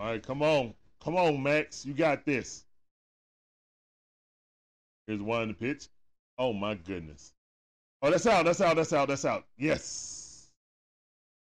All 0.00 0.06
right, 0.06 0.22
come 0.22 0.40
on. 0.40 0.72
Come 1.04 1.16
on, 1.16 1.42
Max. 1.42 1.84
You 1.84 1.92
got 1.92 2.24
this. 2.24 2.64
Here's 5.06 5.20
one 5.20 5.42
in 5.42 5.48
the 5.48 5.54
pitch. 5.54 5.88
Oh, 6.38 6.54
my 6.54 6.74
goodness. 6.74 7.34
Oh, 8.00 8.10
that's 8.10 8.26
out. 8.26 8.46
That's 8.46 8.62
out. 8.62 8.76
That's 8.76 8.94
out. 8.94 9.08
That's 9.08 9.26
out. 9.26 9.44
Yes. 9.58 10.48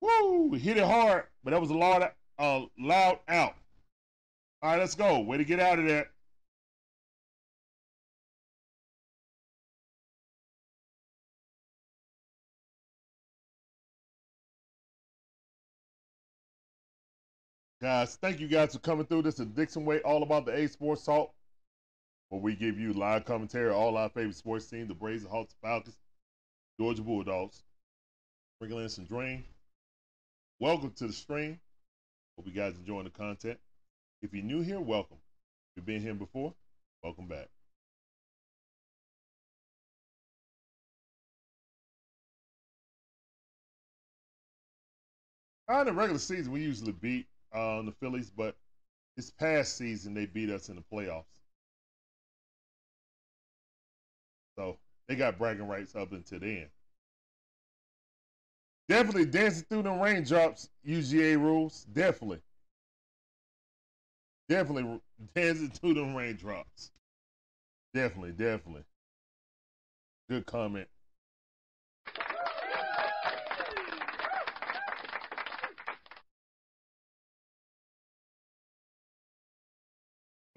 Woo! 0.01 0.55
Hit 0.55 0.77
it 0.77 0.85
hard, 0.85 1.27
but 1.45 1.53
that 1.53 1.61
was 1.61 1.71
a 1.71 1.77
loud, 1.77 2.11
uh, 2.41 2.63
loud 2.81 3.21
out. 3.29 3.55
All 4.61 4.71
right, 4.73 4.81
let's 4.81 4.97
go. 4.97 5.21
Way 5.21 5.37
to 5.37 5.45
get 5.45 5.61
out 5.61 5.79
of 5.79 5.87
there. 5.87 6.11
Guys, 17.83 18.17
thank 18.23 18.39
you 18.39 18.47
guys 18.47 18.75
for 18.75 18.79
coming 18.79 19.05
through. 19.07 19.23
This 19.23 19.41
is 19.41 19.47
Dixon 19.47 19.85
Way, 19.85 19.99
all 20.03 20.23
about 20.23 20.47
the 20.47 20.55
A 20.55 20.69
Sports 20.69 21.05
Talk, 21.05 21.33
where 22.29 22.41
we 22.41 22.55
give 22.55 22.79
you 22.79 22.93
live 22.93 23.25
commentary 23.25 23.71
on 23.71 23.75
all 23.75 23.97
our 23.97 24.09
favorite 24.09 24.37
sports 24.37 24.67
teams, 24.67 24.87
the 24.87 24.95
Braves, 24.95 25.25
the 25.25 25.29
Hawks, 25.29 25.57
Falcons, 25.61 25.97
Georgia 26.79 27.03
Bulldogs. 27.03 27.65
Sprinkling 28.57 28.85
in 28.85 28.89
some 28.89 29.05
Dream. 29.05 29.43
Welcome 30.61 30.93
to 30.93 31.09
the 31.09 31.13
stream. 31.13 31.59
Hope 32.37 32.47
you 32.47 32.53
guys 32.53 32.77
enjoying 32.79 33.03
the 33.03 33.11
content. 33.11 33.59
If 34.23 34.33
you're 34.33 34.45
new 34.45 34.61
here, 34.61 34.79
welcome. 34.79 35.17
If 35.17 35.79
you've 35.79 35.87
been 35.87 36.03
here 36.03 36.15
before, 36.15 36.55
welcome 37.03 37.27
back. 37.27 37.49
In 45.69 45.87
the 45.87 45.93
regular 45.93 46.21
season, 46.21 46.53
we 46.53 46.61
usually 46.61 46.93
beat 46.93 47.27
uh, 47.53 47.83
the 47.83 47.93
Phillies, 47.93 48.31
but 48.31 48.57
this 49.17 49.31
past 49.31 49.77
season 49.77 50.15
they 50.15 50.27
beat 50.27 50.51
us 50.51 50.69
in 50.69 50.77
the 50.77 50.83
playoffs. 50.93 51.25
So 54.57 54.79
they 55.09 55.17
got 55.17 55.39
bragging 55.39 55.69
rights 55.69 55.95
up 55.95 56.13
until 56.13 56.41
then. 56.41 56.69
Definitely 58.89 59.27
dancing 59.27 59.65
through 59.69 59.85
the 59.85 59.93
raindrops, 59.93 60.69
UGA 60.87 61.37
rules. 61.41 61.85
Definitely. 61.93 62.41
Definitely 64.49 65.01
dancing 65.35 65.71
through 65.71 65.95
the 65.95 66.05
raindrops. 66.05 66.91
Definitely, 67.95 68.33
definitely. 68.33 68.85
Good 70.29 70.47
comment. 70.47 70.89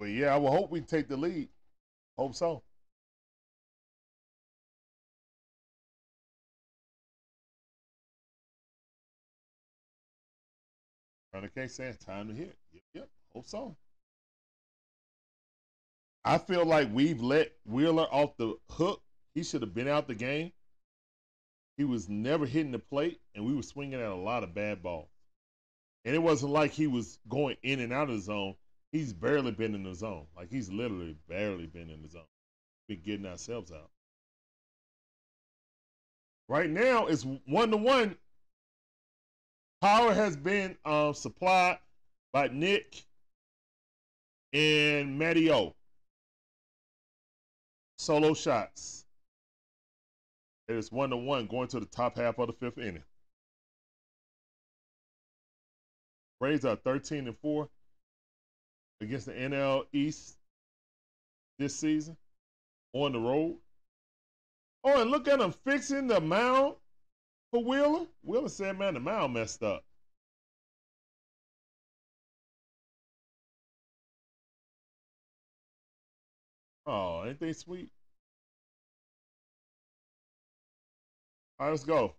But 0.06 0.12
yeah, 0.12 0.32
I 0.32 0.36
will 0.36 0.52
hope 0.52 0.70
we 0.70 0.82
take 0.82 1.08
the 1.08 1.16
lead. 1.16 1.48
Hope 2.16 2.36
so. 2.36 2.62
Runner 11.34 11.50
K 11.52 11.66
saying 11.66 11.96
time 12.06 12.28
to 12.28 12.34
hit. 12.34 12.56
Yep, 12.72 12.82
yep. 12.94 13.08
Hope 13.34 13.46
so. 13.46 13.76
I 16.24 16.38
feel 16.38 16.64
like 16.64 16.88
we've 16.92 17.20
let 17.20 17.50
Wheeler 17.64 18.06
off 18.08 18.36
the 18.36 18.54
hook. 18.70 19.02
He 19.34 19.42
should 19.42 19.62
have 19.62 19.74
been 19.74 19.88
out 19.88 20.06
the 20.06 20.14
game. 20.14 20.52
He 21.78 21.82
was 21.82 22.08
never 22.08 22.46
hitting 22.46 22.70
the 22.70 22.78
plate, 22.78 23.20
and 23.34 23.44
we 23.44 23.56
were 23.56 23.62
swinging 23.62 24.00
at 24.00 24.06
a 24.06 24.14
lot 24.14 24.44
of 24.44 24.54
bad 24.54 24.84
balls. 24.84 25.08
And 26.04 26.14
it 26.14 26.22
wasn't 26.22 26.52
like 26.52 26.70
he 26.70 26.86
was 26.86 27.18
going 27.28 27.56
in 27.64 27.80
and 27.80 27.92
out 27.92 28.08
of 28.08 28.14
the 28.14 28.22
zone. 28.22 28.54
He's 28.92 29.12
barely 29.12 29.50
been 29.50 29.74
in 29.74 29.82
the 29.82 29.94
zone. 29.94 30.26
Like 30.36 30.50
he's 30.50 30.70
literally 30.70 31.16
barely 31.28 31.66
been 31.66 31.90
in 31.90 32.02
the 32.02 32.08
zone. 32.08 32.22
Been 32.88 33.02
getting 33.04 33.26
ourselves 33.26 33.72
out. 33.72 33.90
Right 36.48 36.70
now, 36.70 37.06
it's 37.06 37.26
one 37.46 37.70
to 37.72 37.76
one 37.76 38.16
Power 39.80 40.14
has 40.14 40.36
been 40.36 40.76
uh, 40.84 41.12
supplied 41.12 41.78
by 42.32 42.48
Nick 42.48 43.04
and 44.52 45.18
Matteo. 45.18 45.74
Solo 47.98 48.34
shots. 48.34 49.04
It 50.68 50.76
is 50.76 50.90
one 50.90 51.10
to 51.10 51.16
one 51.16 51.46
going 51.46 51.68
to 51.68 51.80
the 51.80 51.86
top 51.86 52.16
half 52.16 52.38
of 52.38 52.48
the 52.48 52.52
fifth 52.54 52.78
inning. 52.78 53.04
Braves 56.40 56.64
are 56.64 56.76
13 56.76 57.28
and 57.28 57.38
4 57.38 57.68
against 59.00 59.26
the 59.26 59.32
NL 59.32 59.84
East 59.92 60.36
this 61.58 61.76
season 61.76 62.16
on 62.92 63.12
the 63.12 63.18
road. 63.18 63.56
Oh, 64.84 65.00
and 65.00 65.10
look 65.10 65.28
at 65.28 65.38
them 65.38 65.52
fixing 65.64 66.06
the 66.06 66.20
mound 66.20 66.76
for 67.50 67.62
Wheeler? 67.62 68.06
Wheeler 68.22 68.48
said, 68.48 68.78
man, 68.78 68.94
the 68.94 69.00
mound 69.00 69.34
messed 69.34 69.62
up. 69.62 69.84
Oh, 76.86 77.24
ain't 77.26 77.40
they 77.40 77.52
sweet? 77.52 77.90
All 81.58 81.66
right, 81.66 81.72
let's 81.72 81.84
go. 81.84 82.14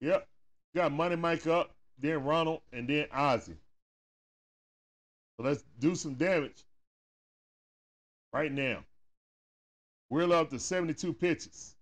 Yep. 0.00 0.28
Got 0.74 0.92
Money 0.92 1.16
Mike 1.16 1.46
up, 1.46 1.70
then 1.98 2.22
Ronald, 2.22 2.60
and 2.72 2.88
then 2.88 3.06
Ozzie. 3.12 3.56
Let's 5.42 5.64
do 5.80 5.96
some 5.96 6.14
damage 6.14 6.64
right 8.32 8.52
now. 8.52 8.84
We're 10.08 10.32
up 10.32 10.50
to 10.50 10.58
72 10.60 11.12
pitches. 11.14 11.74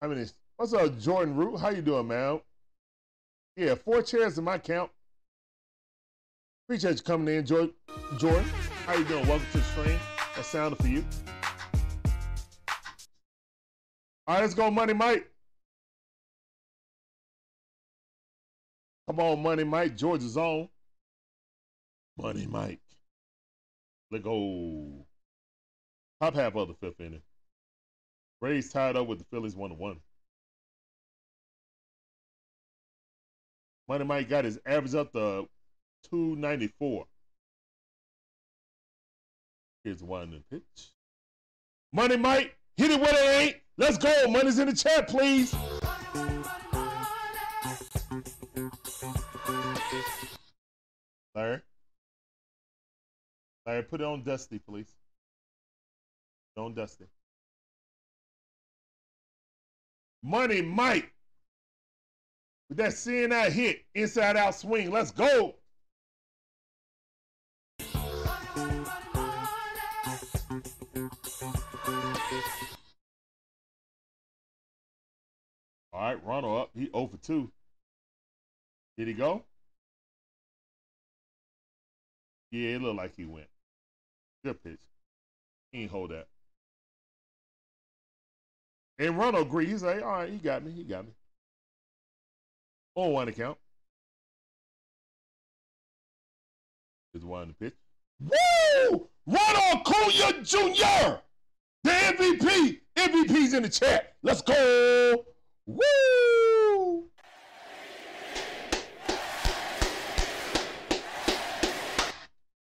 I 0.00 0.06
mean, 0.06 0.26
what's 0.56 0.72
up, 0.72 0.98
Jordan 0.98 1.36
Root? 1.36 1.58
How 1.58 1.68
you 1.68 1.82
doing, 1.82 2.08
man? 2.08 2.40
Yeah, 3.56 3.74
four 3.74 4.00
chairs 4.00 4.38
in 4.38 4.44
my 4.44 4.56
count. 4.56 4.90
Appreciate 6.66 6.96
you 6.96 7.02
coming 7.02 7.34
in, 7.34 7.44
Jordan. 7.44 7.74
Jordan, 8.16 8.46
how 8.86 8.94
you 8.94 9.04
doing? 9.04 9.26
Welcome 9.26 9.46
to 9.52 9.58
the 9.58 9.64
stream. 9.64 9.98
That 10.36 10.46
sounded 10.46 10.76
for 10.80 10.88
you. 10.88 11.04
All 14.30 14.36
right, 14.36 14.42
let's 14.42 14.54
go, 14.54 14.70
Money 14.70 14.92
Mike. 14.92 15.28
Come 19.08 19.18
on, 19.18 19.42
Money 19.42 19.64
Mike. 19.64 19.96
Georgia's 19.96 20.36
on. 20.36 20.68
Money 22.16 22.46
Mike. 22.46 22.78
Let 24.12 24.22
go. 24.22 25.04
Top 26.22 26.36
half 26.36 26.54
of 26.54 26.68
the 26.68 26.74
fifth 26.74 27.00
inning. 27.00 27.22
Braves 28.40 28.68
tied 28.68 28.94
up 28.94 29.08
with 29.08 29.18
the 29.18 29.24
Phillies 29.32 29.56
one 29.56 29.70
to 29.70 29.74
one. 29.74 29.98
Money 33.88 34.04
Mike 34.04 34.28
got 34.28 34.44
his 34.44 34.60
average 34.64 34.94
up 34.94 35.12
to 35.14 35.48
294. 36.08 37.04
Here's 39.82 40.04
one 40.04 40.34
in 40.34 40.44
pitch. 40.48 40.92
Money 41.92 42.16
Mike, 42.16 42.56
hit 42.76 42.92
it 42.92 43.00
where 43.00 43.12
it 43.12 43.42
ain't. 43.42 43.56
Let's 43.80 43.96
go. 43.96 44.26
Money's 44.28 44.58
in 44.58 44.68
the 44.68 44.74
chat, 44.74 45.08
please. 45.08 45.54
Larry. 51.34 51.62
Larry, 53.64 53.82
put 53.84 54.02
it 54.02 54.04
on 54.04 54.22
Dusty, 54.22 54.58
please. 54.58 54.92
On 56.58 56.74
Dusty. 56.74 57.06
Money 60.22 60.60
Mike. 60.60 61.14
With 62.68 62.76
that 62.76 62.92
seeing 62.92 63.30
that 63.30 63.50
hit, 63.50 63.86
inside 63.94 64.36
out 64.36 64.54
swing. 64.56 64.90
Let's 64.90 65.10
go. 65.10 65.54
All 76.00 76.06
right, 76.06 76.24
Ronald 76.24 76.62
up. 76.62 76.70
He 76.74 76.86
0 76.86 77.08
for 77.08 77.18
2. 77.18 77.52
Did 78.96 79.08
he 79.08 79.12
go? 79.12 79.44
Yeah, 82.50 82.70
it 82.70 82.80
looked 82.80 82.96
like 82.96 83.14
he 83.14 83.26
went. 83.26 83.48
Good 84.42 84.64
pitch. 84.64 84.80
He 85.72 85.82
ain't 85.82 85.90
hold 85.90 86.12
that. 86.12 86.26
And 88.98 89.18
Ronald 89.18 89.48
agreed. 89.48 89.68
He's 89.68 89.82
like, 89.82 90.02
all 90.02 90.08
right, 90.08 90.30
he 90.30 90.38
got 90.38 90.64
me. 90.64 90.72
He 90.72 90.84
got 90.84 91.04
me. 91.04 91.12
On 92.94 93.12
one 93.12 93.28
account. 93.28 93.58
Is 97.12 97.26
one 97.26 97.48
the 97.48 97.54
pitch. 97.54 97.76
Woo! 98.20 99.06
Ronald 99.26 99.86
Acuna 99.86 100.42
Jr. 100.44 101.18
The 101.84 101.90
MVP. 101.90 102.80
MVP's 102.96 103.52
in 103.52 103.64
the 103.64 103.68
chat. 103.68 104.14
Let's 104.22 104.40
go. 104.40 105.26
Woo! 105.76 107.04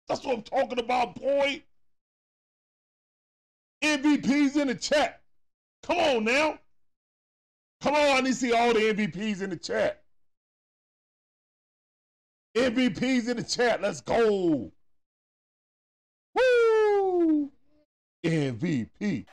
That's 0.07 0.23
what 0.23 0.35
I'm 0.35 0.43
talking 0.43 0.79
about, 0.79 1.15
boy. 1.15 1.63
MVP's 3.83 4.55
in 4.57 4.67
the 4.67 4.75
chat. 4.75 5.21
Come 5.83 5.97
on 5.97 6.25
now. 6.25 6.59
Come 7.81 7.95
on, 7.95 8.17
I 8.17 8.21
need 8.21 8.29
to 8.29 8.35
see 8.35 8.53
all 8.53 8.73
the 8.73 8.79
MVPs 8.79 9.41
in 9.41 9.49
the 9.49 9.55
chat. 9.55 10.03
MVPs 12.55 13.29
in 13.29 13.37
the 13.37 13.43
chat. 13.43 13.81
Let's 13.81 14.01
go. 14.01 14.71
Woo! 16.35 17.51
MVP. 18.23 19.25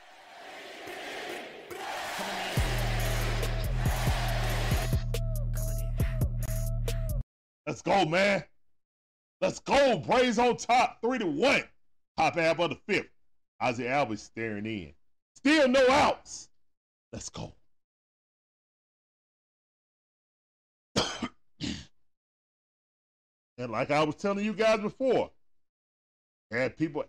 Let's 7.69 7.83
go, 7.83 8.03
man. 8.03 8.43
Let's 9.41 9.59
go. 9.59 9.99
Braves 9.99 10.39
on 10.39 10.57
top, 10.57 10.97
three 11.03 11.19
to 11.19 11.27
one. 11.27 11.61
Top 12.17 12.33
half 12.33 12.59
of 12.59 12.71
the 12.71 12.79
fifth. 12.87 13.11
Ozzie 13.61 13.83
Albies 13.83 14.17
staring 14.17 14.65
in. 14.65 14.91
Still 15.35 15.67
no 15.67 15.87
outs. 15.87 16.49
Let's 17.13 17.29
go. 17.29 17.53
And 23.59 23.71
like 23.71 23.91
I 23.91 24.03
was 24.03 24.15
telling 24.15 24.45
you 24.45 24.53
guys 24.53 24.79
before, 24.79 25.29
had 26.49 26.75
people 26.75 27.03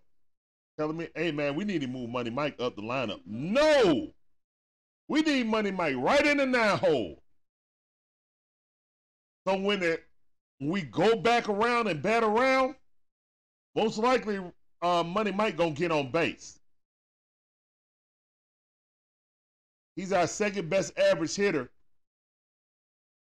telling 0.77 0.99
me, 0.99 1.09
hey 1.15 1.31
man, 1.33 1.55
we 1.55 1.65
need 1.65 1.81
to 1.81 1.87
move 1.87 2.11
Money 2.11 2.29
Mike 2.29 2.57
up 2.61 2.77
the 2.77 2.83
lineup. 2.83 3.21
No! 3.25 4.09
We 5.09 5.23
need 5.23 5.47
Money 5.47 5.71
Mike 5.71 5.97
right 5.97 6.27
in 6.27 6.37
the 6.37 6.45
nine 6.45 6.77
hole. 6.77 7.23
So 9.47 9.57
when 9.57 9.83
it, 9.83 10.05
we 10.61 10.83
go 10.83 11.17
back 11.17 11.49
around 11.49 11.89
and 11.89 12.03
bat 12.03 12.23
around, 12.23 12.75
most 13.75 13.99
likely 13.99 14.41
uh, 14.83 15.03
Money 15.03 15.33
Mike 15.33 15.57
gonna 15.57 15.71
get 15.71 15.91
on 15.91 16.11
base. 16.11 16.59
He's 19.97 20.13
our 20.13 20.27
second 20.27 20.71
best 20.71 20.99
average 20.99 21.35
hitter, 21.35 21.71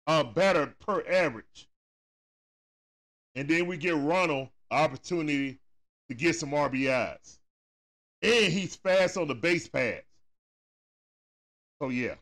uh, 0.07 0.25
batter 0.25 0.75
per 0.81 1.05
average. 1.09 1.69
And 3.35 3.49
then 3.49 3.67
we 3.67 3.77
get 3.77 3.95
Ronald 3.95 4.49
opportunity 4.71 5.59
to 6.09 6.15
get 6.15 6.37
some 6.37 6.51
RBIs. 6.51 7.39
And 8.23 8.53
he's 8.53 8.77
fast 8.77 9.17
on 9.17 9.29
the 9.29 9.35
base 9.35 9.69
pads. 9.69 10.05
So 11.81 11.91
yeah. 11.91 12.15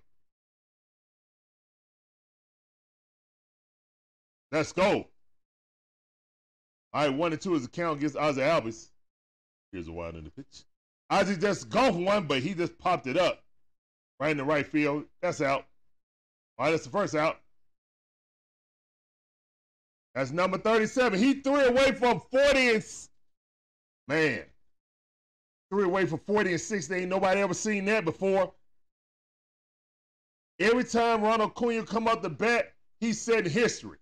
Let's 4.55 4.73
go. 4.73 5.09
All 6.93 7.03
right, 7.03 7.09
one 7.09 7.33
and 7.33 7.41
two 7.41 7.57
is 7.57 7.63
the 7.63 7.69
count 7.69 7.99
against 7.99 8.17
Ozzie 8.17 8.41
Albies. 8.41 8.89
Here's 9.73 9.89
a 9.89 9.93
wide 9.93 10.15
in 10.15 10.23
the 10.23 10.31
pitch. 10.31 10.63
Ozzie 11.11 11.37
just 11.37 11.69
golfed 11.69 11.99
one, 11.99 12.29
but 12.29 12.39
he 12.39 12.55
just 12.55 12.79
popped 12.79 13.09
it 13.09 13.17
up 13.17 13.43
right 14.21 14.31
in 14.31 14.37
the 14.37 14.45
right 14.45 14.65
field. 14.65 15.07
That's 15.21 15.41
out. 15.41 15.67
All 16.57 16.67
right, 16.67 16.71
that's 16.71 16.85
the 16.85 16.91
first 16.91 17.17
out. 17.17 17.41
That's 20.15 20.31
number 20.31 20.57
37. 20.57 21.19
He 21.19 21.35
three 21.41 21.67
away 21.67 21.91
from 21.91 22.21
40 22.21 22.75
and 22.77 22.85
man. 24.07 24.45
Three 25.69 25.83
away 25.83 26.07
from 26.07 26.21
40 26.21 26.53
and 26.53 26.61
60. 26.61 26.95
Ain't 26.95 27.09
nobody 27.09 27.41
ever 27.41 27.55
seen 27.55 27.87
that 27.87 28.05
before. 28.05 28.53
Every 30.61 30.85
time 30.85 31.23
Ronald 31.23 31.51
Acuna 31.51 31.83
come 31.83 32.07
up 32.07 32.23
the 32.23 32.31
bat, 32.31 32.73
he 33.01 33.13
said 33.13 33.49
history. 33.49 33.99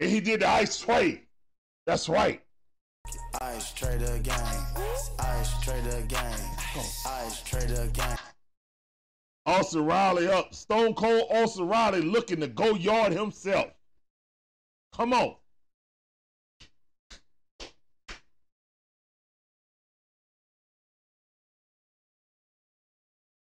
And 0.00 0.10
he 0.10 0.20
did 0.20 0.40
the 0.40 0.48
ice 0.48 0.78
trade. 0.78 1.20
That's 1.86 2.08
right. 2.08 2.42
Ice 3.40 3.72
trader 3.72 4.18
gang. 4.22 4.64
Ice 5.18 5.60
trader 5.60 6.02
gang. 6.08 6.40
Ice 7.06 7.42
trader 7.42 7.86
gang. 7.92 8.16
Austin 9.44 9.84
Riley 9.84 10.28
up. 10.28 10.54
Stone 10.54 10.94
Cold 10.94 11.24
Austin 11.30 11.68
Riley 11.68 12.00
looking 12.00 12.40
to 12.40 12.46
go 12.46 12.74
yard 12.74 13.12
himself. 13.12 13.72
Come 14.94 15.12
on. 15.12 15.34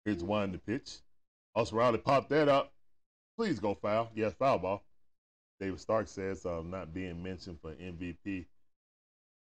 Here's 0.05 0.23
one 0.23 0.51
the 0.51 0.57
pitch. 0.57 0.97
Austin 1.55 1.77
Riley 1.77 1.97
popped 1.99 2.30
that 2.30 2.49
up. 2.49 2.73
Please 3.38 3.59
go 3.59 3.76
foul. 3.76 4.09
Yes, 4.15 4.34
foul 4.39 4.57
ball. 4.57 4.84
David 5.62 5.80
Stark 5.80 6.08
says 6.08 6.44
um, 6.48 6.72
not 6.72 6.92
being 6.92 7.22
mentioned 7.22 7.60
for 7.62 7.72
MVP. 7.74 8.46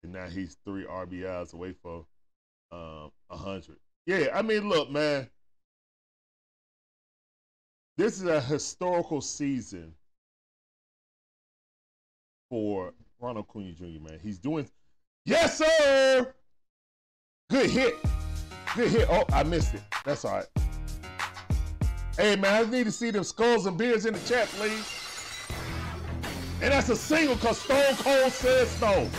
And 0.04 0.14
now 0.14 0.26
he's 0.26 0.58
three 0.66 0.84
RBIs 0.84 1.54
away 1.54 1.76
from 1.80 2.06
um, 2.72 3.12
100. 3.28 3.78
Yeah, 4.08 4.30
I 4.34 4.42
mean, 4.42 4.68
look, 4.68 4.90
man. 4.90 5.30
This 7.98 8.20
is 8.20 8.26
a 8.26 8.42
historical 8.42 9.22
season 9.22 9.94
for 12.50 12.94
Ronald 13.20 13.46
Acuna 13.50 13.72
Jr., 13.74 13.86
man. 14.02 14.20
He's 14.22 14.40
doing, 14.40 14.68
yes, 15.26 15.60
sir. 15.60 16.34
Good 17.50 17.70
hit. 17.70 17.96
Good 18.76 18.90
hit. 18.90 19.08
Oh, 19.10 19.24
I 19.34 19.44
missed 19.44 19.76
it. 19.76 19.82
That's 20.04 20.26
all 20.26 20.38
right. 20.38 20.46
Hey, 22.18 22.36
man, 22.36 22.66
I 22.66 22.70
need 22.70 22.86
to 22.86 22.92
see 22.92 23.12
them 23.12 23.24
skulls 23.24 23.68
and 23.68 23.78
beers 23.78 24.08
in 24.08 24.14
the 24.14 24.20
chat, 24.22 24.48
please. 24.48 24.97
And 26.60 26.72
that's 26.74 26.90
a 26.90 26.96
single 26.96 27.36
because 27.36 27.60
Stone 27.60 27.96
Cold 27.98 28.32
says 28.32 28.70
so. 28.72 29.10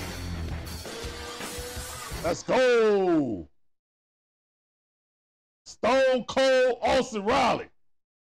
Let's 2.25 2.43
go. 2.43 3.49
Stone 5.65 6.25
Cold 6.25 6.79
Austin 6.83 7.25
Riley. 7.25 7.69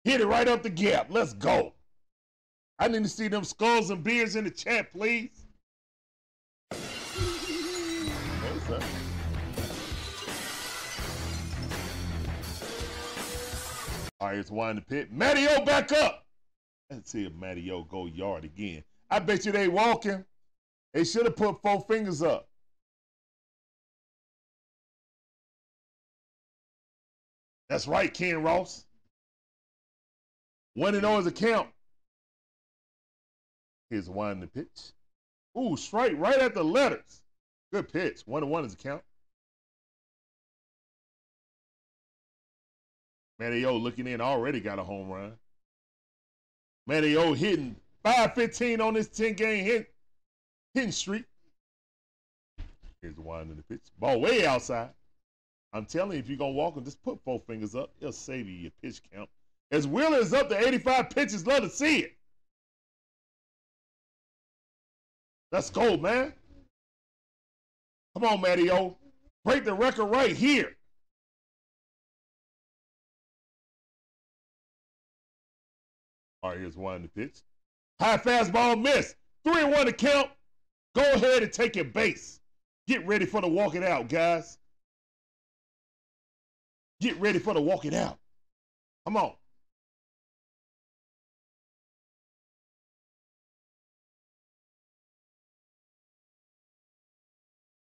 Hit 0.04 0.22
it 0.22 0.26
right 0.26 0.48
up 0.48 0.64
the 0.64 0.70
gap. 0.70 1.08
Let's 1.10 1.34
go. 1.34 1.74
I 2.80 2.88
need 2.88 3.04
to 3.04 3.10
see 3.10 3.28
them 3.28 3.44
skulls 3.44 3.92
and 3.92 4.04
beers 4.04 4.36
in 4.36 4.46
the 4.46 4.52
chat, 4.52 4.92
please. 4.92 5.46
All 14.20 14.30
right, 14.30 14.38
it's 14.38 14.50
the 14.78 14.82
pit. 14.82 15.12
Matteo 15.12 15.64
back 15.66 15.92
up. 15.92 16.26
Let's 16.90 17.12
see 17.12 17.26
if 17.26 17.34
Matteo 17.34 17.84
go 17.84 18.08
yard 18.08 18.46
again. 18.46 18.84
I 19.14 19.20
bet 19.20 19.46
you 19.46 19.52
they 19.52 19.68
walking. 19.68 20.26
They 20.92 21.04
should 21.04 21.26
have 21.26 21.36
put 21.36 21.62
four 21.62 21.82
fingers 21.82 22.24
up. 22.24 22.50
That's 27.70 27.88
right, 27.88 28.12
Ken 28.12 28.42
Ross. 28.42 28.88
One 30.74 30.96
and 30.96 31.04
zero 31.04 31.20
is 31.20 31.28
a 31.28 31.32
count. 31.32 31.70
Here's 33.92 34.10
one 34.10 34.40
the 34.40 34.48
pitch. 34.48 34.94
Ooh, 35.56 35.78
strike 35.78 36.14
right 36.18 36.40
at 36.40 36.56
the 36.56 36.64
letters. 36.64 37.22
Good 37.72 37.94
pitch. 37.94 38.22
One 38.26 38.42
and 38.42 38.52
one 38.52 38.66
is 38.66 38.74
a 38.74 38.78
count. 38.78 39.04
Matteo 43.38 43.78
looking 43.78 44.08
in 44.08 44.22
already 44.22 44.60
got 44.60 44.80
a 44.80 44.84
home 44.84 45.10
run. 45.10 45.34
Matteo 46.88 47.34
hitting 47.34 47.76
515 48.04 48.82
on 48.82 48.94
this 48.94 49.08
10 49.08 49.34
game 49.34 49.64
hit, 49.64 49.94
hitting 50.74 50.92
streak. 50.92 51.26
Here's 53.02 53.16
the 53.16 53.22
one 53.22 53.50
in 53.50 53.58
the 53.58 53.64
pitch. 53.64 53.82
Ball 54.00 54.20
way 54.20 54.46
outside. 54.46 54.90
I'm 55.74 55.86
telling 55.86 56.14
you, 56.14 56.20
if 56.20 56.28
you're 56.28 56.38
going 56.38 56.54
to 56.54 56.58
walk 56.58 56.76
him, 56.76 56.84
just 56.84 57.02
put 57.04 57.20
four 57.24 57.42
fingers 57.48 57.76
up. 57.76 57.92
It'll 58.00 58.12
save 58.12 58.48
you 58.48 58.54
your 58.54 58.72
pitch 58.82 59.02
count. 59.14 59.30
As 59.72 59.88
Wheeler 59.88 60.20
is 60.20 60.34
up 60.34 60.50
to 60.50 60.68
85 60.68 61.10
pitches, 61.10 61.48
love 61.48 61.64
to 61.64 61.70
see 61.70 62.00
it. 62.00 62.16
Let's 65.52 65.70
go, 65.70 65.98
man. 65.98 66.34
Come 68.16 68.26
on, 68.26 68.42
Matteo. 68.42 68.96
Break 69.44 69.64
the 69.64 69.74
record 69.74 70.06
right 70.06 70.36
here. 70.36 70.76
All 76.42 76.52
right, 76.52 76.60
here's 76.60 76.78
one 76.78 76.98
in 76.98 77.02
the 77.04 77.08
pitch. 77.08 77.42
High 78.02 78.18
fastball 78.18 78.82
miss. 78.82 79.16
Three 79.46 79.62
and 79.62 79.72
one 79.72 79.86
to 79.86 79.94
count. 79.94 80.30
Go 80.96 81.14
ahead 81.14 81.44
and 81.44 81.52
take 81.52 81.76
your 81.76 81.86
base. 81.86 82.40
Get 82.88 83.06
ready 83.06 83.26
for 83.26 83.42
the 83.42 83.48
walk 83.48 83.76
it 83.76 83.84
out, 83.84 84.10
guys. 84.10 84.58
Get 87.02 87.20
ready 87.20 87.40
for 87.40 87.54
the 87.54 87.62
walk 87.62 87.86
it 87.86 87.94
out. 87.94 88.18
Come 89.06 89.18
on. 89.18 89.34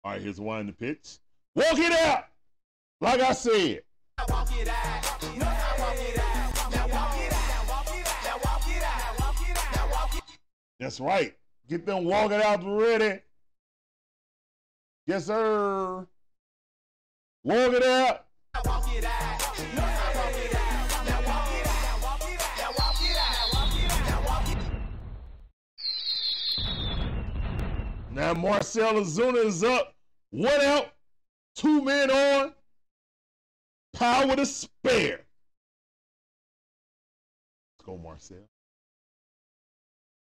All 0.04 0.10
right, 0.10 0.20
here's 0.20 0.40
one 0.40 0.60
in 0.60 0.66
the 0.66 0.72
pitch. 0.72 1.18
Walk 1.54 1.78
it 1.78 1.92
out. 1.92 2.24
Like 3.00 3.20
I 3.20 3.32
said. 3.32 3.82
Walk 4.28 4.48
it 4.58 4.68
out. 4.68 5.61
That's 10.82 10.98
right. 10.98 11.32
Get 11.68 11.86
them 11.86 12.04
walking 12.04 12.42
out 12.42 12.60
ready. 12.64 13.20
Yes, 15.06 15.26
sir. 15.26 16.04
Walk 17.44 17.72
it 17.72 17.84
out. 17.84 18.26
Now 28.10 28.34
Marcell 28.34 28.94
Ozuna 28.94 29.44
is 29.46 29.62
up. 29.62 29.94
One 30.30 30.60
out. 30.62 30.88
Two 31.54 31.84
men 31.84 32.10
on. 32.10 32.54
Power 33.92 34.34
to 34.34 34.44
spare. 34.44 35.20
Let's 37.70 37.86
go, 37.86 37.96
Marcell. 37.96 38.48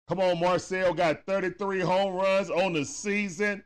Come 0.08 0.20
on, 0.20 0.40
Marcell 0.40 0.94
got 0.94 1.26
33 1.26 1.80
home 1.80 2.14
runs 2.14 2.48
on 2.48 2.72
the 2.72 2.84
season. 2.84 3.62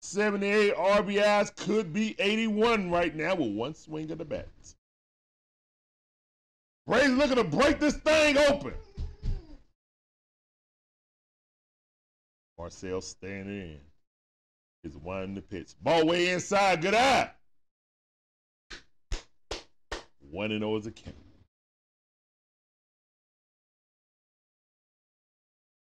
78 0.00 0.74
RBIs 0.74 1.54
could 1.56 1.92
be 1.92 2.16
81 2.18 2.90
right 2.90 3.14
now 3.14 3.34
with 3.34 3.52
one 3.52 3.74
swing 3.74 4.10
of 4.10 4.16
the 4.16 4.24
bat. 4.24 4.48
Braves 6.86 7.10
looking 7.10 7.36
to 7.36 7.44
break 7.44 7.78
this 7.78 7.96
thing 7.96 8.38
open. 8.38 8.72
Marcell 12.58 13.02
standing 13.02 13.60
in. 13.60 13.80
Is 14.82 14.96
one 14.96 15.34
the 15.34 15.42
pitch. 15.42 15.72
Ball 15.82 16.06
way 16.06 16.30
inside. 16.30 16.80
Good 16.80 16.94
eye. 16.94 17.30
One 20.30 20.52
and 20.52 20.62
zero 20.62 20.76
is 20.78 20.86
a 20.86 20.90
count. 20.90 21.16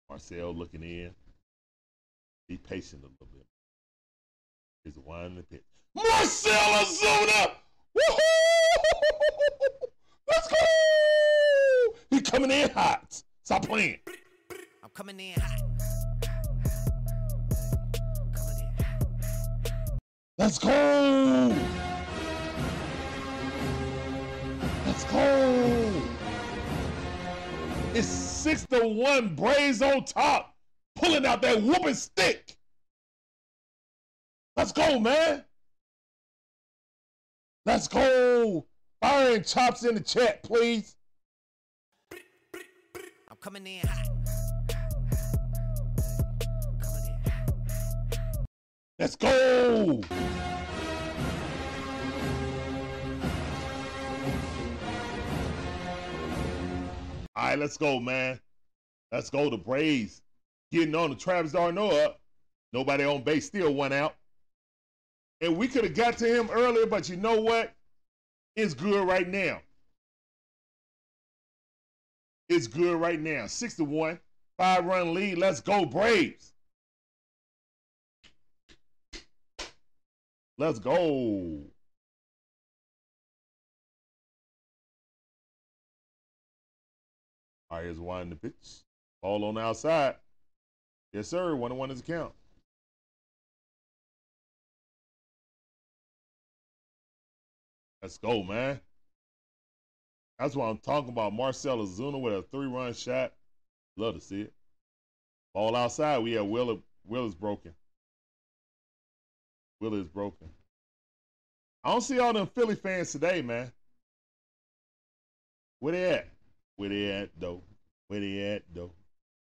Marcell 0.09 0.55
looking 0.55 0.81
in. 0.81 1.11
Be 2.47 2.57
patient 2.57 3.03
a 3.03 3.05
little 3.05 3.27
bit. 3.31 3.45
Is 4.85 4.97
one 4.97 5.35
the 5.35 5.43
pitch. 5.43 5.61
Marcell 5.93 6.51
Ozuna! 6.53 7.51
Woohoo! 7.95 8.19
Let's 10.27 10.47
go! 10.47 10.55
He 12.09 12.21
coming 12.21 12.49
in 12.49 12.69
hot. 12.71 13.21
Stop 13.43 13.67
playing. 13.67 13.99
I'm 14.83 14.89
coming 14.95 15.19
in 15.19 15.39
hot. 15.39 15.61
Coming 18.33 18.59
in 18.59 18.83
hot. 18.83 19.09
Let's 20.39 20.57
go! 20.57 21.55
Let's 24.87 25.03
go! 25.03 26.01
It's 27.93 28.28
six 28.39 28.65
to 28.67 28.87
one. 28.87 29.35
Braves 29.35 29.81
on 29.81 30.05
top, 30.05 30.55
pulling 30.95 31.25
out 31.25 31.41
that 31.41 31.61
whooping 31.61 31.93
stick. 31.93 32.55
Let's 34.55 34.71
go, 34.71 34.99
man. 34.99 35.43
Let's 37.65 37.87
go. 37.87 38.65
Fire 39.01 39.35
and 39.35 39.45
chops 39.45 39.83
in 39.83 39.95
the 39.95 40.01
chat, 40.01 40.43
please. 40.43 40.95
I'm 42.11 43.37
coming 43.39 43.65
in. 43.67 43.81
Coming 43.81 43.85
in 43.85 43.87
hot. 43.87 44.07
Let's 48.97 49.15
go. 49.15 50.01
All 57.39 57.45
right, 57.45 57.57
let's 57.57 57.77
go, 57.77 58.01
man. 58.01 58.37
Let's 59.13 59.29
go. 59.29 59.49
The 59.49 59.55
Braves 59.55 60.21
getting 60.73 60.93
on 60.93 61.11
the 61.11 61.15
Travis 61.15 61.53
d'Arnaud 61.53 61.91
up. 61.91 62.19
Nobody 62.73 63.05
on 63.05 63.23
base, 63.23 63.45
still 63.45 63.73
one 63.73 63.93
out. 63.93 64.15
And 65.39 65.55
we 65.55 65.69
could 65.69 65.85
have 65.85 65.95
got 65.95 66.17
to 66.17 66.27
him 66.27 66.49
earlier, 66.51 66.85
but 66.85 67.07
you 67.07 67.15
know 67.15 67.39
what? 67.39 67.73
It's 68.57 68.73
good 68.73 69.07
right 69.07 69.25
now. 69.25 69.61
It's 72.49 72.67
good 72.67 72.99
right 72.99 73.21
now. 73.21 73.47
Six 73.47 73.77
to 73.77 73.85
one, 73.85 74.19
five 74.57 74.83
run 74.83 75.13
lead. 75.13 75.37
Let's 75.37 75.61
go, 75.61 75.85
Braves. 75.85 76.51
Let's 80.57 80.79
go. 80.79 81.61
Here's 87.71 87.99
one 87.99 88.29
the 88.29 88.35
pitch. 88.35 88.83
Ball 89.21 89.45
on 89.45 89.55
the 89.55 89.61
outside. 89.61 90.15
Yes, 91.13 91.27
sir. 91.27 91.55
One 91.55 91.71
and 91.71 91.79
one 91.79 91.91
is 91.91 91.99
a 91.99 92.03
count. 92.03 92.33
Let's 98.01 98.17
go, 98.17 98.43
man. 98.43 98.79
That's 100.37 100.55
what 100.55 100.65
I'm 100.65 100.77
talking 100.77 101.09
about. 101.09 101.33
Marcell 101.33 101.79
Ozuna 101.79 102.19
with 102.19 102.33
a 102.33 102.41
three-run 102.43 102.93
shot. 102.93 103.33
Love 103.97 104.15
to 104.15 104.21
see 104.21 104.41
it. 104.41 104.53
Ball 105.53 105.75
outside. 105.75 106.19
We 106.19 106.33
have 106.33 106.45
Will. 106.45 106.81
Will 107.05 107.25
is 107.25 107.35
broken. 107.35 107.73
Will 109.81 109.95
is 109.95 110.07
broken. 110.07 110.49
I 111.83 111.91
don't 111.91 112.01
see 112.01 112.19
all 112.19 112.33
them 112.33 112.47
Philly 112.47 112.75
fans 112.75 113.11
today, 113.11 113.41
man. 113.41 113.71
Where 115.79 115.93
they 115.93 116.11
at? 116.11 116.29
Where 116.79 116.87
they 116.87 117.11
at, 117.11 117.29
though? 117.37 117.61
Where 118.07 118.21
they 118.21 118.53
at, 118.53 118.63
though? 118.73 118.93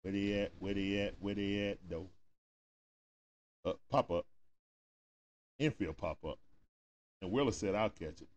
Where 0.03 0.11
they 0.14 0.39
at? 0.41 0.51
Where 0.60 0.76
they 0.76 0.99
at? 0.99 1.15
Where 1.19 1.34
they 1.34 1.69
at, 1.69 1.80
though? 1.89 2.07
Uh, 3.65 3.73
pop 3.89 4.11
up. 4.11 4.27
Infield 5.57 5.97
pop 5.97 6.23
up. 6.23 6.38
And 7.23 7.31
Willer 7.31 7.51
said, 7.51 7.73
I'll 7.73 7.89
catch 7.89 8.22
it. 8.22 8.27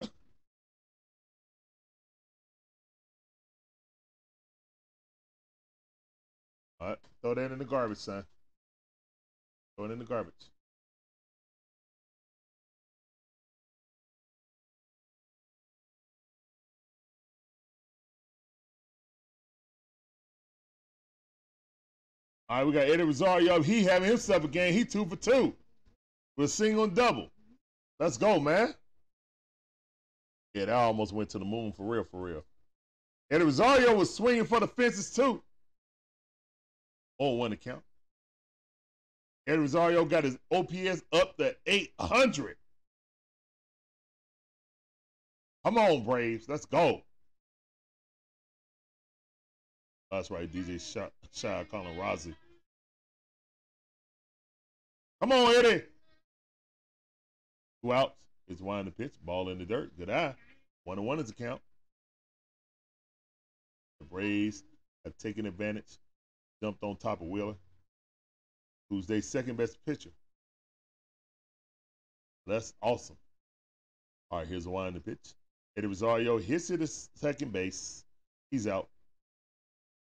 All 6.80 6.88
right, 6.88 6.98
throw 7.20 7.34
that 7.34 7.52
in 7.52 7.58
the 7.58 7.66
garbage, 7.66 7.98
son. 7.98 8.24
Throw 9.76 9.84
it 9.84 9.90
in 9.90 9.98
the 9.98 10.06
garbage. 10.06 10.32
All 22.50 22.56
right, 22.56 22.66
we 22.66 22.72
got 22.72 22.88
Eddie 22.88 23.04
Rosario. 23.04 23.54
up. 23.54 23.64
He 23.64 23.84
having 23.84 24.08
himself 24.08 24.42
a 24.42 24.48
game. 24.48 24.74
He 24.74 24.84
two 24.84 25.06
for 25.06 25.14
two 25.14 25.54
with 26.36 26.46
a 26.46 26.52
single 26.52 26.82
and 26.82 26.96
double. 26.96 27.30
Let's 28.00 28.18
go, 28.18 28.40
man. 28.40 28.74
Yeah, 30.54 30.64
that 30.64 30.74
almost 30.74 31.12
went 31.12 31.30
to 31.30 31.38
the 31.38 31.44
moon 31.44 31.70
for 31.70 31.86
real, 31.86 32.02
for 32.02 32.20
real. 32.20 32.44
Eddie 33.30 33.44
Rosario 33.44 33.94
was 33.94 34.12
swinging 34.12 34.46
for 34.46 34.58
the 34.58 34.66
fences 34.66 35.14
too. 35.14 35.40
Oh, 37.20 37.34
one 37.34 37.52
to 37.52 37.56
count. 37.56 37.84
Eddie 39.46 39.58
Rosario 39.58 40.04
got 40.04 40.24
his 40.24 40.36
OPS 40.50 41.04
up 41.12 41.36
to 41.36 41.54
800. 41.66 42.56
Come 45.64 45.78
on, 45.78 46.04
Braves. 46.04 46.48
Let's 46.48 46.66
go. 46.66 47.02
That's 50.10 50.30
right, 50.30 50.52
DJ 50.52 50.80
Shy, 50.80 51.08
Shy 51.32 51.64
calling 51.70 51.96
Rozzy. 51.96 52.34
Come 55.20 55.32
on, 55.32 55.54
Eddie. 55.54 55.84
Two 57.82 57.92
outs. 57.92 58.16
It's 58.48 58.60
one 58.60 58.86
the 58.86 58.90
pitch. 58.90 59.14
Ball 59.22 59.50
in 59.50 59.58
the 59.58 59.64
dirt. 59.64 59.96
Good 59.96 60.10
eye. 60.10 60.34
One 60.84 60.98
and 60.98 61.06
one 61.06 61.20
is 61.20 61.30
a 61.30 61.34
count. 61.34 61.60
The 64.00 64.06
Braves 64.06 64.64
have 65.04 65.16
taken 65.18 65.46
advantage. 65.46 65.98
Jumped 66.62 66.82
on 66.82 66.96
top 66.96 67.20
of 67.22 67.28
Wheeler, 67.28 67.54
who's 68.90 69.06
their 69.06 69.22
second 69.22 69.56
best 69.56 69.78
pitcher. 69.86 70.10
That's 72.46 72.74
awesome. 72.82 73.16
All 74.30 74.40
right, 74.40 74.48
here's 74.48 74.64
the 74.64 74.70
in 74.70 74.94
the 74.94 75.00
pitch. 75.00 75.34
Eddie 75.76 75.86
Rosario 75.86 76.38
hits 76.38 76.70
it 76.70 76.82
at 76.82 76.88
second 76.88 77.52
base. 77.52 78.04
He's 78.50 78.66
out. 78.66 78.88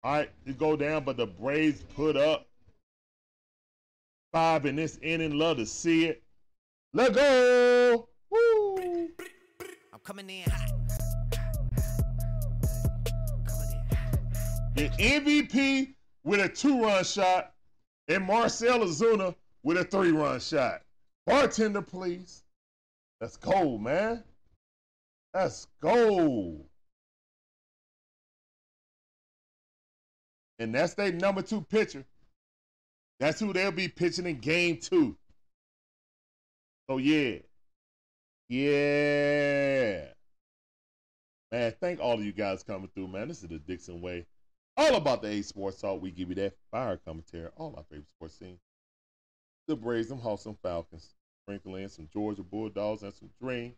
All 0.05 0.13
right, 0.13 0.31
it 0.45 0.59
go 0.59 0.77
down, 0.77 1.05
but 1.05 1.17
the 1.17 1.27
Braves 1.27 1.83
put 1.95 2.17
up 2.17 2.47
five 4.33 4.67
in 4.67 4.77
this 4.77 4.99
inning. 5.03 5.39
Love 5.39 5.57
to 5.57 5.67
see 5.67 6.07
it. 6.07 6.23
Let 6.93 7.15
go. 7.15 8.09
Woo. 8.31 9.09
I'm 9.93 9.99
coming 10.05 10.31
in 10.31 10.49
hot. 10.49 10.71
Coming 13.47 13.73
in 13.73 13.97
hot. 13.97 14.75
The 14.75 14.89
MVP 14.99 15.95
with 16.25 16.41
a 16.41 16.49
two-run 16.49 17.05
shot, 17.05 17.53
and 18.09 18.25
Marcell 18.25 18.81
Ozuna 18.81 19.35
with 19.63 19.79
a 19.79 19.85
three-run 19.85 20.41
shot. 20.41 20.83
Bartender, 21.27 21.83
please. 21.83 22.45
Let's 23.21 23.37
go, 23.37 23.79
man. 23.79 24.23
Let's 25.35 25.67
go. 25.81 26.67
And 30.59 30.75
that's 30.75 30.95
their 30.95 31.13
number 31.13 31.43
two 31.43 31.61
pitcher. 31.61 32.05
That's 33.21 33.41
who 33.41 33.53
they'll 33.53 33.73
be 33.73 33.89
pitching 33.89 34.27
in 34.27 34.39
game 34.39 34.79
two. 34.79 35.17
So 36.89 36.99
yeah. 36.99 37.39
Yeah. 38.49 40.05
Man, 41.53 41.75
thank 41.81 42.01
all 42.01 42.15
of 42.15 42.25
you 42.25 42.33
guys 42.33 42.63
coming 42.63 42.91
through, 42.95 43.09
man. 43.09 43.29
This 43.29 43.43
is 43.43 43.49
the 43.49 43.59
Dixon 43.59 44.01
Way. 44.01 44.27
All 44.77 44.97
about 44.97 45.23
the 45.23 45.29
A 45.29 45.43
Sports 45.43 45.81
Talk. 45.81 46.03
We 46.03 46.11
give 46.11 46.29
you 46.29 46.35
that 46.37 46.55
fire 46.71 46.99
commentary, 46.99 47.49
all 47.57 47.75
our 47.77 47.85
favorite 47.85 48.09
sports 48.09 48.37
teams. 48.37 48.59
The 49.69 49.77
Braves, 49.77 50.09
them 50.09 50.19
Hawks, 50.19 50.47
Falcons. 50.63 51.15
Sprinkle 51.45 51.77
in 51.77 51.89
some 51.89 52.09
Georgia 52.13 52.43
Bulldogs 52.43 53.03
and 53.03 53.15
some 53.15 53.31
Dream. 53.41 53.75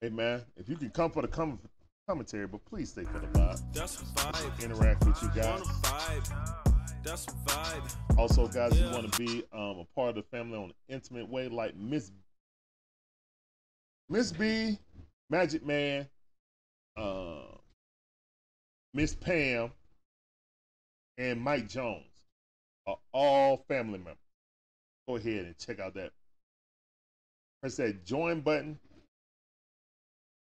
Hey, 0.00 0.08
man, 0.08 0.42
if 0.56 0.68
you 0.68 0.76
can 0.76 0.90
come 0.90 1.10
for 1.10 1.22
the 1.22 1.28
com- 1.28 1.60
commentary, 2.06 2.46
but 2.46 2.64
please 2.64 2.90
stay 2.90 3.04
for 3.04 3.18
the 3.18 3.26
vibe. 3.28 3.60
That's 3.72 4.00
a 4.00 4.04
vibe. 4.04 4.62
Interact 4.62 5.04
with 5.04 5.20
you 5.22 5.28
guys. 5.34 5.62
That's 7.02 7.26
a 7.26 7.30
vibe. 7.30 8.18
Also, 8.18 8.46
guys, 8.46 8.78
you 8.78 8.88
want 8.90 9.12
to 9.12 9.18
be 9.18 9.44
um, 9.52 9.78
a 9.80 9.86
part 9.94 10.10
of 10.10 10.14
the 10.16 10.22
family 10.22 10.56
on 10.56 10.64
an 10.64 10.74
intimate 10.88 11.28
way, 11.28 11.48
like 11.48 11.76
Miss 11.76 12.12
Miss 14.08 14.30
B, 14.30 14.78
Magic 15.30 15.66
Man, 15.66 16.06
uh, 16.96 17.42
Miss 18.94 19.16
Pam, 19.16 19.72
and 21.18 21.40
Mike 21.40 21.68
Jones. 21.68 22.04
are 22.86 22.98
all 23.12 23.64
family 23.66 23.98
members. 23.98 24.16
Go 25.08 25.16
ahead 25.16 25.46
and 25.46 25.58
check 25.58 25.80
out 25.80 25.94
that. 25.94 26.12
Press 27.60 27.76
that 27.76 28.04
join 28.04 28.42
button. 28.42 28.78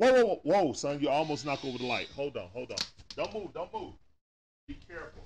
Whoa, 0.04 0.26
whoa, 0.26 0.40
whoa, 0.44 0.74
son! 0.74 1.00
You 1.00 1.08
almost 1.08 1.46
knocked 1.46 1.64
over 1.64 1.78
the 1.78 1.86
light. 1.86 2.10
Hold 2.14 2.36
on, 2.36 2.50
hold 2.52 2.72
on. 2.72 2.78
Don't 3.16 3.34
move, 3.34 3.54
don't 3.54 3.74
move. 3.74 3.94
Be 4.68 4.78
careful. 4.86 5.24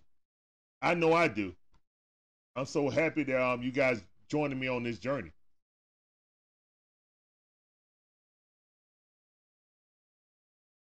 I 0.82 0.94
know 0.94 1.14
I 1.14 1.30
do. 1.30 1.56
I'm 2.58 2.66
so 2.66 2.90
happy 2.90 3.24
that 3.24 3.42
um, 3.42 3.64
you 3.64 3.72
guys 3.72 4.04
joining 4.28 4.60
me 4.60 4.68
on 4.68 4.84
this 4.84 5.00
journey. 5.00 5.32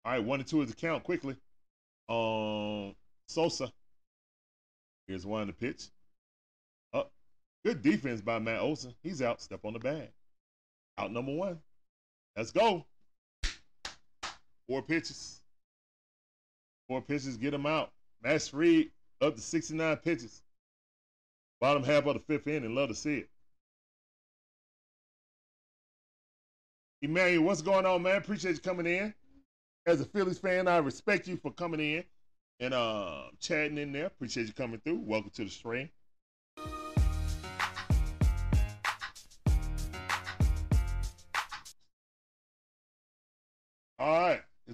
All 0.04 0.14
right, 0.14 0.24
one 0.24 0.40
and 0.40 0.50
two 0.50 0.64
is 0.64 0.70
the 0.70 0.76
count 0.76 1.04
quickly. 1.04 1.36
Um, 2.10 2.96
Sosa. 3.28 3.72
Here's 5.08 5.24
one 5.24 5.46
the 5.46 5.54
pitch. 5.54 5.90
Good 7.66 7.82
defense 7.82 8.22
by 8.22 8.38
Matt 8.38 8.62
Olson. 8.62 8.94
He's 9.02 9.24
out. 9.24 9.42
Step 9.42 9.62
on 9.66 9.74
the 9.74 9.80
bag. 9.80 10.10
Out 11.00 11.12
number 11.12 11.34
one. 11.34 11.58
Let's 12.38 12.52
go. 12.52 12.86
Four 14.68 14.84
pitches. 14.84 15.42
Four 16.88 17.02
pitches. 17.02 17.38
Get 17.38 17.56
him 17.56 17.66
out. 17.66 17.92
Max 18.22 18.48
Fried 18.48 18.92
up 19.20 19.36
to 19.36 19.42
69 19.42 19.98
pitches. 19.98 20.44
Bottom 21.60 21.84
half 21.84 22.06
of 22.06 22.14
the 22.14 22.20
fifth 22.20 22.46
inning. 22.46 22.76
Love 22.76 22.90
to 22.90 22.96
see 22.96 23.18
it. 23.18 23.30
Emmanuel, 27.02 27.46
what's 27.46 27.64
going 27.64 27.88
on, 27.88 28.04
man? 28.04 28.18
Appreciate 28.18 28.54
you 28.54 28.62
coming 28.62 28.86
in. 28.86 29.12
As 29.88 30.02
a 30.02 30.06
Phillies 30.06 30.38
fan, 30.38 30.68
I 30.68 30.78
respect 30.78 31.28
you 31.28 31.38
for 31.38 31.52
coming 31.52 31.80
in 31.80 32.04
and 32.60 32.76
uh, 32.76 33.24
chatting 33.40 33.80
in 33.80 33.92
there. 33.92 34.06
Appreciate 34.06 34.46
you 34.46 34.54
coming 34.54 34.80
through. 34.82 35.00
Welcome 35.00 35.32
to 35.32 35.46
the 35.46 35.50
stream. 35.50 35.90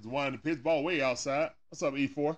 It's 0.03 0.07
in 0.07 0.31
the 0.31 0.39
pitch 0.39 0.63
ball 0.63 0.83
way 0.83 0.99
outside. 0.99 1.51
What's 1.69 1.83
up, 1.83 1.93
E4? 1.93 2.35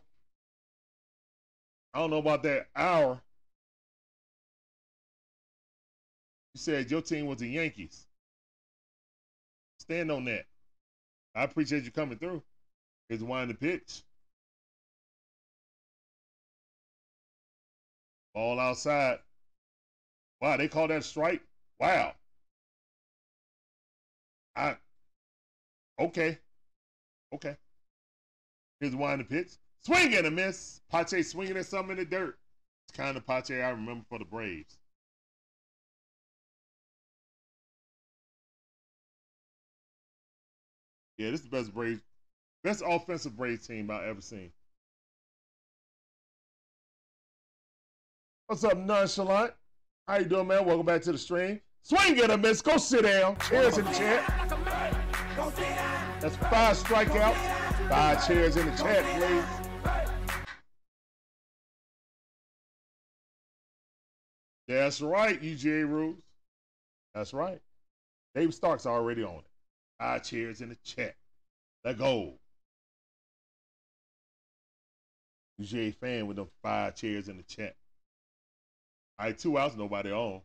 I 1.93 1.99
don't 1.99 2.09
know 2.09 2.17
about 2.17 2.43
that 2.43 2.67
hour. 2.75 3.21
You 6.53 6.59
said 6.59 6.91
your 6.91 7.01
team 7.01 7.27
was 7.27 7.39
the 7.39 7.47
Yankees. 7.47 8.05
Stand 9.79 10.11
on 10.11 10.25
that. 10.25 10.45
I 11.35 11.43
appreciate 11.43 11.85
you 11.85 11.91
coming 11.91 12.17
through. 12.17 12.43
One 13.21 13.43
in 13.43 13.47
the 13.47 13.53
pitch. 13.53 14.01
Ball 18.33 18.59
outside. 18.59 19.19
Wow, 20.41 20.57
they 20.57 20.67
call 20.67 20.89
that 20.89 21.05
strike? 21.05 21.41
Wow. 21.79 22.13
I 24.55 24.75
okay. 25.99 26.39
Okay. 27.33 27.55
Here's 28.79 28.95
one 28.95 29.13
in 29.13 29.19
the 29.19 29.25
pitch. 29.25 29.53
Swing 29.85 30.15
and 30.15 30.27
a 30.27 30.31
miss. 30.31 30.81
Pache 30.91 31.23
swinging 31.23 31.57
at 31.57 31.65
something 31.65 31.91
in 31.91 31.97
the 31.97 32.05
dirt. 32.05 32.37
It's 32.87 32.97
kind 32.97 33.17
of 33.17 33.25
Pache 33.25 33.61
I 33.61 33.71
remember 33.71 34.05
for 34.07 34.19
the 34.19 34.25
Braves. 34.25 34.77
Yeah, 41.17 41.31
this 41.31 41.41
is 41.41 41.49
the 41.49 41.57
best 41.57 41.73
Braves, 41.73 42.01
best 42.63 42.83
offensive 42.85 43.37
Braves 43.37 43.67
team 43.67 43.89
I've 43.89 44.03
ever 44.03 44.21
seen. 44.21 44.51
What's 48.47 48.63
up, 48.63 48.77
nonchalant? 48.77 49.53
How 50.07 50.17
you 50.17 50.25
doing, 50.25 50.47
man? 50.47 50.65
Welcome 50.65 50.85
back 50.85 51.01
to 51.03 51.11
the 51.11 51.17
stream. 51.17 51.61
Swing 51.81 52.21
and 52.21 52.31
a 52.31 52.37
miss. 52.37 52.61
Go 52.61 52.77
sit 52.77 53.03
down. 53.03 53.37
Chairs 53.39 53.77
in 53.77 53.85
the 53.85 53.91
chat. 53.91 55.92
That's 56.23 56.37
five 56.37 56.77
strikeouts. 56.77 57.89
Five 57.89 58.25
chairs 58.25 58.55
in 58.55 58.65
the 58.65 58.77
chat, 58.77 59.03
please. 59.17 59.43
That's 64.69 65.01
right, 65.01 65.41
UGA 65.41 65.85
rules. 65.85 66.23
That's 67.13 67.33
right. 67.33 67.59
Dave 68.35 68.53
Stark's 68.53 68.85
already 68.85 69.21
on 69.25 69.39
it. 69.39 69.43
Five 69.99 70.23
chairs 70.23 70.61
in 70.61 70.69
the 70.69 70.77
chat. 70.85 71.13
Let 71.83 71.97
go. 71.97 72.35
UGA 75.61 75.93
fan 75.93 76.27
with 76.27 76.37
them 76.37 76.47
five 76.63 76.95
chairs 76.95 77.27
in 77.27 77.35
the 77.35 77.43
chat. 77.43 77.75
All 79.19 79.25
right, 79.25 79.37
two 79.37 79.57
outs, 79.57 79.75
nobody 79.75 80.13
on. 80.13 80.39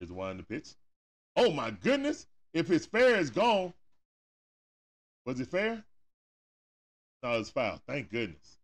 Is 0.00 0.10
one 0.10 0.30
in 0.30 0.36
the 0.38 0.42
pitch. 0.42 0.70
Oh 1.36 1.52
my 1.52 1.70
goodness! 1.70 2.26
If 2.54 2.70
it's 2.70 2.86
fair, 2.86 3.16
it's 3.16 3.28
gone. 3.28 3.74
Was 5.30 5.38
it 5.38 5.46
fair? 5.46 5.84
No, 7.22 7.38
it's 7.38 7.50
foul. 7.50 7.80
Thank 7.86 8.10
goodness. 8.10 8.58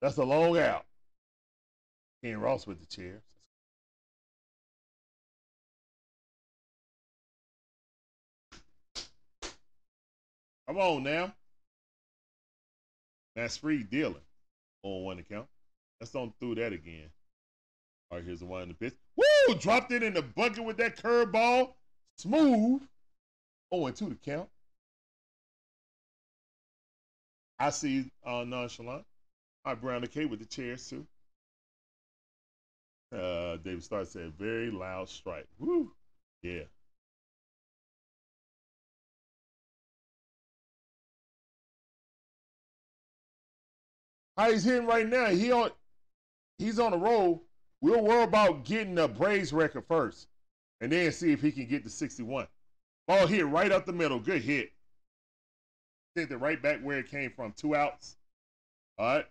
That's 0.00 0.16
a 0.16 0.24
long 0.24 0.56
out. 0.56 0.86
Ken 2.24 2.40
Ross 2.40 2.66
with 2.66 2.80
the 2.80 2.86
chairs. 2.86 3.20
Come 10.66 10.78
on 10.78 11.02
now. 11.02 11.34
That's 13.36 13.58
Fried 13.58 13.90
dealing 13.90 14.16
on 14.82 15.04
one 15.04 15.18
account. 15.18 15.46
Let's 16.00 16.12
don't 16.12 16.32
do 16.40 16.54
that 16.54 16.72
again. 16.72 17.10
All 18.10 18.16
right, 18.16 18.24
here's 18.24 18.40
the 18.40 18.46
one 18.46 18.62
in 18.62 18.68
the 18.68 18.74
pitch. 18.74 18.94
Woo! 19.14 19.54
Dropped 19.56 19.92
it 19.92 20.02
in 20.02 20.14
the 20.14 20.22
bucket 20.22 20.64
with 20.64 20.78
that 20.78 20.96
curveball. 20.96 21.74
Smooth. 22.16 22.80
Oh, 23.70 23.84
and 23.84 23.94
two 23.94 24.08
to 24.08 24.16
count. 24.24 24.48
I 27.58 27.70
see 27.70 28.10
uh, 28.24 28.44
nonchalant. 28.46 29.04
All 29.64 29.72
right, 29.72 29.80
Brown 29.80 30.06
K 30.06 30.24
with 30.24 30.38
the 30.38 30.46
chairs 30.46 30.88
too. 30.88 31.06
Uh, 33.12 33.56
David 33.56 33.82
Starr 33.82 34.04
said, 34.04 34.32
very 34.38 34.70
loud 34.70 35.08
strike. 35.08 35.46
Woo! 35.58 35.92
Yeah. 36.42 36.64
How 44.36 44.52
he's 44.52 44.62
hitting 44.62 44.86
right 44.86 45.08
now? 45.08 45.26
He 45.26 45.50
on, 45.50 45.70
he's 46.58 46.78
on 46.78 46.92
the 46.92 46.98
roll. 46.98 47.42
We'll 47.80 48.02
worry 48.02 48.22
about 48.22 48.64
getting 48.64 48.94
the 48.94 49.08
Braves 49.08 49.52
record 49.52 49.84
first, 49.88 50.28
and 50.80 50.92
then 50.92 51.10
see 51.10 51.32
if 51.32 51.40
he 51.40 51.50
can 51.50 51.66
get 51.66 51.82
to 51.84 51.90
61. 51.90 52.46
Ball 53.08 53.26
hit 53.26 53.46
right 53.46 53.72
up 53.72 53.86
the 53.86 53.92
middle. 53.92 54.20
Good 54.20 54.42
hit. 54.42 54.70
Sent 56.18 56.32
it 56.32 56.38
right 56.38 56.60
back 56.60 56.80
where 56.80 56.98
it 56.98 57.08
came 57.08 57.30
from. 57.30 57.52
Two 57.52 57.76
outs. 57.76 58.16
All 58.98 59.06
right. 59.06 59.26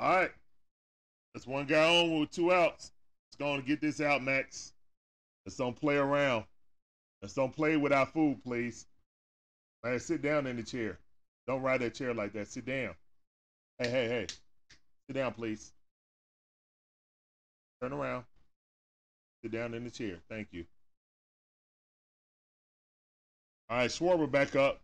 All 0.00 0.16
right. 0.16 0.30
That's 1.32 1.46
one 1.46 1.66
guy 1.66 1.84
on 1.84 2.18
with 2.18 2.32
two 2.32 2.52
outs. 2.52 2.90
Let's 3.28 3.36
go 3.38 3.52
on 3.52 3.58
and 3.60 3.64
get 3.64 3.80
this 3.80 4.00
out, 4.00 4.24
Max. 4.24 4.72
Let's 5.46 5.56
don't 5.56 5.76
play 5.76 5.98
around. 5.98 6.46
Let's 7.22 7.34
don't 7.34 7.54
play 7.54 7.76
with 7.76 7.92
our 7.92 8.06
food, 8.06 8.42
please. 8.42 8.86
Man, 9.84 10.00
sit 10.00 10.20
down 10.20 10.48
in 10.48 10.56
the 10.56 10.64
chair. 10.64 10.98
Don't 11.46 11.62
ride 11.62 11.82
that 11.82 11.94
chair 11.94 12.12
like 12.12 12.32
that. 12.32 12.48
Sit 12.48 12.66
down. 12.66 12.96
Hey, 13.78 13.88
hey, 13.88 14.08
hey. 14.08 14.26
Sit 15.06 15.14
down, 15.14 15.32
please. 15.32 15.72
Turn 17.80 17.92
around. 17.92 18.24
Sit 19.44 19.52
down 19.52 19.74
in 19.74 19.84
the 19.84 19.90
chair. 19.92 20.16
Thank 20.28 20.48
you. 20.50 20.64
All 23.70 23.76
right, 23.76 23.88
Schwarber 23.88 24.28
back 24.28 24.56
up. 24.56 24.80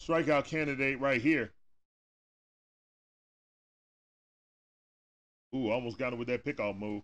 Strikeout 0.00 0.44
candidate 0.44 1.00
right 1.00 1.20
here. 1.20 1.50
Ooh, 5.54 5.68
almost 5.68 5.98
got 5.98 6.12
him 6.12 6.20
with 6.20 6.28
that 6.28 6.44
pickoff 6.44 6.78
move. 6.78 7.02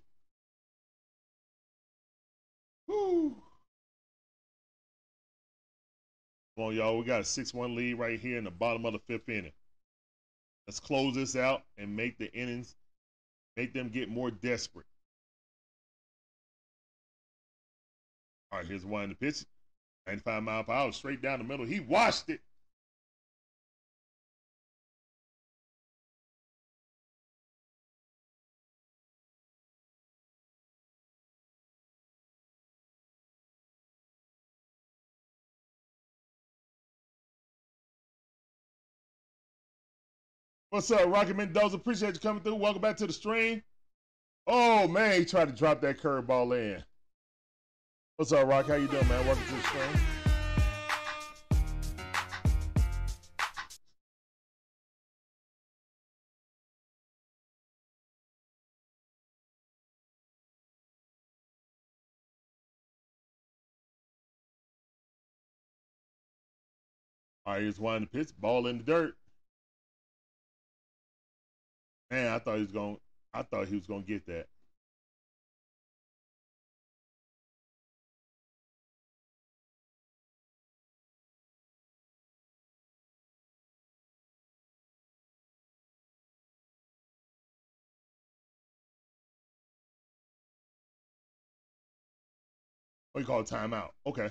Woo. 2.87 3.37
Come 6.57 6.67
on, 6.67 6.75
y'all. 6.77 6.97
We 6.97 7.05
got 7.05 7.23
a 7.23 7.25
6 7.25 7.53
1 7.53 7.75
lead 7.75 7.95
right 7.95 8.21
here 8.21 8.39
in 8.39 8.45
the 8.45 8.51
bottom 8.53 8.87
of 8.87 8.93
the 8.93 9.01
fifth 9.01 9.29
inning. 9.29 9.53
Let's 10.69 10.79
close 10.79 11.17
this 11.17 11.35
out 11.35 11.63
and 11.77 11.97
make 11.97 12.19
the 12.19 12.33
innings, 12.33 12.77
make 13.57 13.73
them 13.73 13.89
get 13.89 14.09
more 14.09 14.31
desperate. 14.31 14.87
All 18.53 18.61
right, 18.61 18.69
here's 18.69 18.85
one 18.85 19.03
in 19.05 19.11
the 19.11 19.17
pitch. 19.17 19.45
95 20.07 20.43
mile 20.43 20.65
per 20.65 20.73
hour, 20.73 20.93
straight 20.93 21.21
down 21.23 21.39
the 21.39 21.45
middle. 21.45 21.67
He 21.67 21.81
washed 21.81 22.29
it. 22.29 22.41
What's 40.71 40.91
up, 40.91 41.09
Rocky 41.09 41.33
Mendoza? 41.33 41.77
Appreciate 41.77 42.15
you 42.15 42.21
coming 42.21 42.43
through. 42.43 42.57
Welcome 42.57 42.83
back 42.83 42.99
to 42.99 43.07
the 43.07 43.13
stream. 43.13 43.63
Oh 44.47 44.87
man, 44.89 45.21
he 45.21 45.25
tried 45.25 45.49
to 45.49 45.55
drop 45.55 45.81
that 45.81 45.99
curveball 45.99 46.57
in. 46.57 46.85
What's 48.19 48.33
up, 48.33 48.49
Rock? 48.49 48.67
How 48.67 48.77
you 48.77 48.89
doing, 48.89 49.07
man? 49.09 49.27
Welcome 49.27 49.45
to 49.45 49.53
the 49.53 49.61
stream. 49.61 49.83
All 67.45 67.53
right, 67.53 67.79
one 67.79 67.97
in 67.97 68.03
the 68.05 68.09
pitch. 68.09 68.31
Ball 68.41 68.67
in 68.69 68.79
the 68.79 68.85
dirt. 68.85 69.15
Man, 72.11 72.33
I 72.33 72.39
thought 72.39 72.55
he 72.55 72.63
was 72.63 72.73
gonna. 72.73 72.97
I 73.35 73.43
thought 73.43 73.69
he 73.69 73.75
was 73.77 73.87
going 73.87 74.05
to 74.05 74.09
get 74.09 74.25
that. 74.25 74.47
What 93.17 93.21
you 93.21 93.27
call 93.29 93.41
it? 93.41 93.47
Timeout. 93.47 93.93
Okay. 94.07 94.29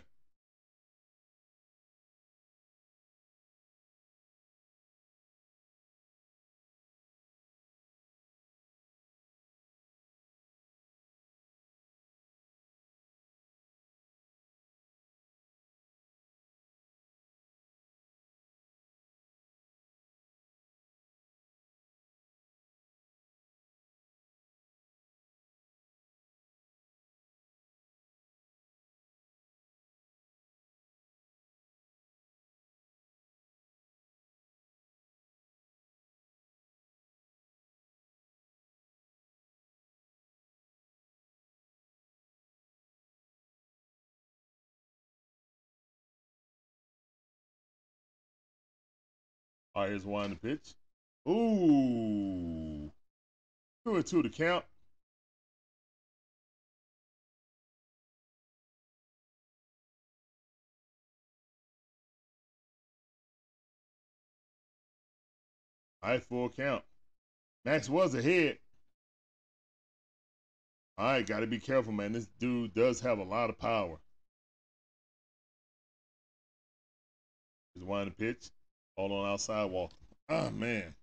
All 49.76 49.84
right, 49.84 49.90
here's 49.90 50.06
one 50.06 50.30
the 50.30 50.36
pitch. 50.38 50.74
Ooh. 51.28 52.92
Two 53.86 53.96
and 53.96 54.06
two 54.06 54.24
to 54.24 54.30
count. 54.30 54.64
All 66.02 66.12
right, 66.12 66.24
full 66.24 66.50
count. 66.50 66.84
Max 67.66 67.90
was 67.90 68.16
ahead. 68.16 68.60
All 70.98 71.06
right, 71.06 71.26
got 71.26 71.40
to 71.42 71.48
be 71.48 71.60
careful, 71.60 71.92
man. 71.92 72.14
This 72.14 72.28
dude 72.40 72.74
does 72.74 73.02
have 73.02 73.18
a 73.20 73.24
lot 73.24 73.50
of 73.50 73.58
power. 73.58 74.00
Here's 77.74 77.86
one 77.86 78.06
the 78.06 78.12
pitch. 78.12 78.52
All 78.98 79.12
on 79.12 79.30
outside 79.32 79.66
wall. 79.66 79.92
Oh 80.30 80.36
ah, 80.36 80.50
man. 80.50 80.94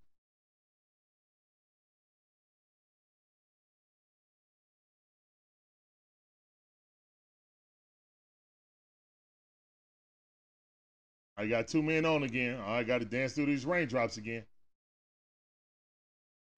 I 11.37 11.47
got 11.47 11.67
two 11.69 11.83
men 11.83 12.05
on 12.05 12.23
again. 12.23 12.61
I 12.61 12.85
got 12.85 12.99
to 12.99 13.05
dance 13.05 13.33
through 13.33 13.47
these 13.47 13.67
raindrops 13.67 14.17
again. 14.17 14.45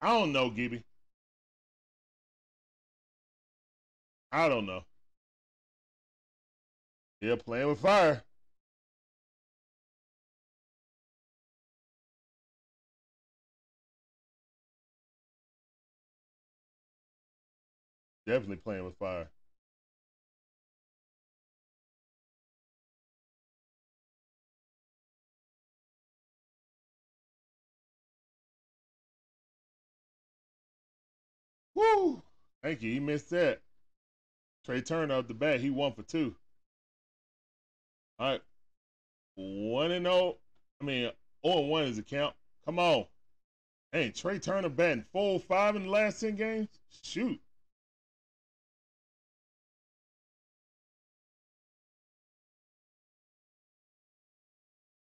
I 0.02 0.08
don't 0.08 0.32
know, 0.32 0.50
Gibby. 0.50 0.84
I 4.30 4.48
don't 4.48 4.66
know. 4.66 4.84
Yeah, 7.20 7.36
playing 7.36 7.68
with 7.68 7.80
fire. 7.80 8.22
Definitely 18.26 18.56
playing 18.56 18.84
with 18.84 18.96
fire. 18.96 19.28
Woo! 31.74 32.22
Thank 32.62 32.82
you. 32.82 32.92
He 32.92 33.00
missed 33.00 33.30
that. 33.30 33.60
Trea 34.64 34.80
Turner 34.80 35.16
up 35.16 35.28
the 35.28 35.34
bat. 35.34 35.60
He 35.60 35.70
won 35.70 35.92
for 35.92 36.02
two. 36.02 36.34
All 38.18 38.30
right. 38.30 38.42
One 39.34 39.90
and 39.90 40.06
zero. 40.06 40.38
I 40.80 40.84
mean, 40.84 41.10
0 41.44 41.58
and 41.58 41.68
one 41.68 41.84
is 41.84 41.98
a 41.98 42.02
count. 42.02 42.34
Come 42.64 42.78
on. 42.78 43.06
Hey, 43.92 44.10
Trea 44.10 44.38
Turner 44.38 44.68
batting 44.70 45.04
four 45.12 45.38
five 45.40 45.76
in 45.76 45.84
the 45.84 45.90
last 45.90 46.20
ten 46.20 46.36
games. 46.36 46.68
Shoot. 47.02 47.40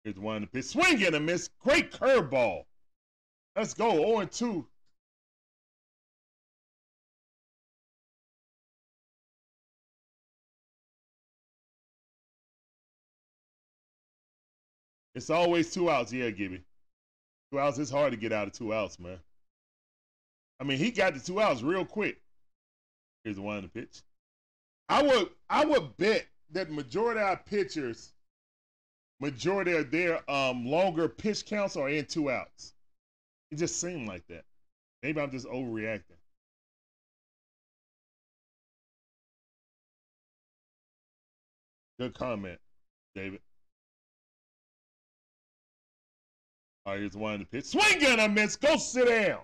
Here's 0.08 0.18
one 0.18 0.40
the 0.40 0.48
pitch. 0.48 0.64
Swing 0.64 1.04
and 1.04 1.16
a 1.16 1.20
miss. 1.20 1.50
Great 1.60 1.92
curveball. 1.92 2.64
Let's 3.58 3.74
go. 3.74 3.92
0 3.92 4.20
and 4.20 4.32
2. 4.32 4.66
It's 15.14 15.30
always 15.30 15.74
two 15.74 15.90
outs. 15.90 16.14
Yeah, 16.14 16.30
Gibby. 16.30 16.64
Two 17.52 17.60
outs. 17.60 17.78
It's 17.78 17.92
hard 17.92 18.12
to 18.12 18.18
get 18.18 18.32
out 18.32 18.48
of 18.48 18.54
two 18.54 18.74
outs, 18.74 19.00
man. 19.00 19.20
I 20.62 20.64
mean, 20.64 20.78
he 20.78 20.90
got 20.90 21.16
the 21.16 21.20
two 21.20 21.42
outs 21.42 21.62
real 21.64 21.84
quick. 21.84 22.22
Here's 23.26 23.36
the 23.36 23.42
one 23.42 23.62
the 23.62 23.68
pitch. 23.68 24.04
I 24.88 25.04
would 25.04 25.32
I 25.50 25.66
would 25.66 25.98
bet 25.98 26.28
that 26.52 26.72
majority 26.72 27.20
of 27.20 27.28
our 27.28 27.36
pitchers, 27.36 28.14
majority 29.20 29.76
of 29.76 29.92
their 29.92 30.30
um 30.30 30.66
longer 30.66 31.08
pitch 31.08 31.46
counts 31.46 31.76
are 31.76 31.90
in 31.90 32.06
two 32.06 32.30
outs. 32.30 32.74
It 33.52 33.58
just 33.58 33.80
seemed 33.80 34.08
like 34.08 34.28
that. 34.28 34.44
Maybe 35.04 35.22
I'm 35.22 35.32
just 35.32 35.48
overreacting. 35.48 36.18
Good 42.00 42.14
comment, 42.14 42.60
David. 43.16 43.40
All 46.86 46.94
right, 46.94 47.00
here's 47.00 47.18
one 47.18 47.34
in 47.34 47.40
the 47.42 47.46
pitch. 47.46 47.66
Swing 47.66 48.04
and 48.04 48.22
a 48.22 48.30
miss. 48.30 48.56
Go 48.56 48.78
sit 48.78 49.08
down. 49.08 49.42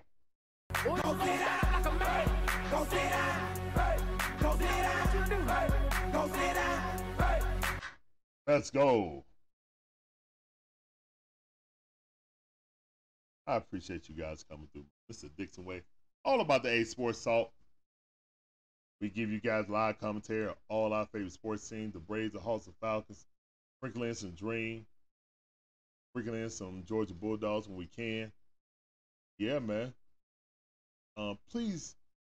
Let's 8.46 8.70
go. 8.70 9.24
I 13.46 13.56
appreciate 13.56 14.08
you 14.08 14.14
guys 14.14 14.44
coming 14.48 14.68
through. 14.72 14.84
Mr. 15.12 15.28
Dixon 15.36 15.64
Way. 15.64 15.82
All 16.24 16.40
about 16.40 16.62
the 16.62 16.70
A 16.70 16.84
Sports 16.84 17.18
Salt. 17.18 17.50
We 19.00 19.10
give 19.10 19.30
you 19.30 19.40
guys 19.40 19.68
live 19.68 20.00
commentary 20.00 20.48
on 20.48 20.54
all 20.68 20.92
our 20.92 21.06
favorite 21.06 21.32
sports 21.32 21.68
teams, 21.68 21.92
the 21.92 21.98
Braves, 21.98 22.32
the 22.32 22.40
Hawks, 22.40 22.66
the 22.66 22.72
Falcons, 22.80 23.26
sprinkling 23.78 24.08
in 24.08 24.14
some 24.14 24.30
Dream, 24.30 24.86
sprinkling 26.12 26.42
in 26.42 26.50
some 26.50 26.84
Georgia 26.86 27.12
Bulldogs 27.12 27.68
when 27.68 27.76
we 27.76 27.86
can. 27.86 28.32
Yeah, 29.38 29.58
man. 29.58 29.92
Um, 31.16 31.38
please, 31.50 31.96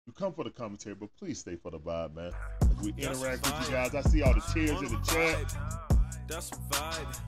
you 0.08 0.14
come 0.14 0.34
for 0.34 0.44
the 0.44 0.50
commentary, 0.50 0.96
but 0.96 1.10
please 1.20 1.40
stay 1.40 1.56
for 1.56 1.72
the 1.72 1.80
vibe, 1.80 2.16
man. 2.16 2.32
As 2.62 2.84
we 2.84 2.92
That's 2.94 3.20
interact 3.20 3.46
with 3.46 3.68
you 3.68 3.76
guys, 3.76 3.94
I 3.94 4.02
see 4.02 4.24
all 4.24 4.34
the 4.34 4.42
tears 4.54 4.82
in 4.82 4.88
the 4.88 5.02
chat. 5.06 5.56
That's 6.28 6.50
vibe. 6.50 7.20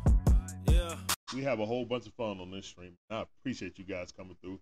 Yeah. 0.71 0.95
We 1.33 1.43
have 1.43 1.59
a 1.59 1.65
whole 1.65 1.85
bunch 1.85 2.07
of 2.07 2.13
fun 2.13 2.39
on 2.39 2.51
this 2.51 2.65
stream. 2.65 2.93
I 3.09 3.23
appreciate 3.41 3.77
you 3.77 3.83
guys 3.83 4.11
coming 4.11 4.37
through, 4.41 4.59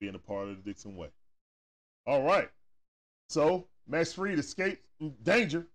being 0.00 0.14
a 0.14 0.18
part 0.18 0.48
of 0.48 0.56
the 0.56 0.62
Dixon 0.62 0.96
Way. 0.96 1.08
All 2.06 2.22
right. 2.22 2.48
So, 3.28 3.66
Max 3.86 4.12
Fried 4.12 4.38
escapes 4.38 4.80
danger. 5.22 5.66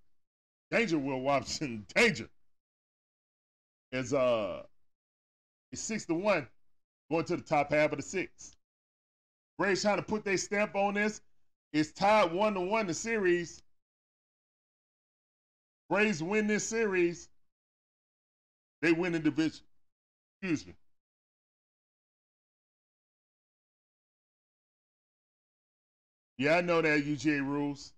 Danger, 0.71 0.97
Will 0.97 1.21
Watson. 1.21 1.85
Danger. 1.95 2.29
Is 3.91 4.13
uh 4.13 4.63
it's 5.71 5.81
six 5.81 6.05
to 6.05 6.13
one 6.13 6.47
going 7.09 7.25
to 7.25 7.37
the 7.37 7.43
top 7.43 7.71
half 7.71 7.91
of 7.91 7.97
the 7.97 8.03
six. 8.03 8.55
Braves 9.57 9.81
trying 9.81 9.97
to 9.97 10.03
put 10.03 10.25
their 10.25 10.37
stamp 10.37 10.75
on 10.75 10.95
this. 10.95 11.21
It's 11.71 11.91
tied 11.91 12.31
one 12.31 12.53
to 12.55 12.61
one 12.61 12.87
the 12.87 12.93
series. 12.93 13.61
Braves 15.89 16.21
win 16.21 16.47
this 16.47 16.67
series. 16.67 17.29
They 18.81 18.91
win 18.91 19.13
the 19.13 19.19
division. 19.19 19.65
Excuse 20.45 20.67
me. 20.67 20.75
Yeah, 26.37 26.55
I 26.57 26.61
know 26.61 26.81
that 26.81 27.03
UGA 27.03 27.41
rules. 27.41 27.91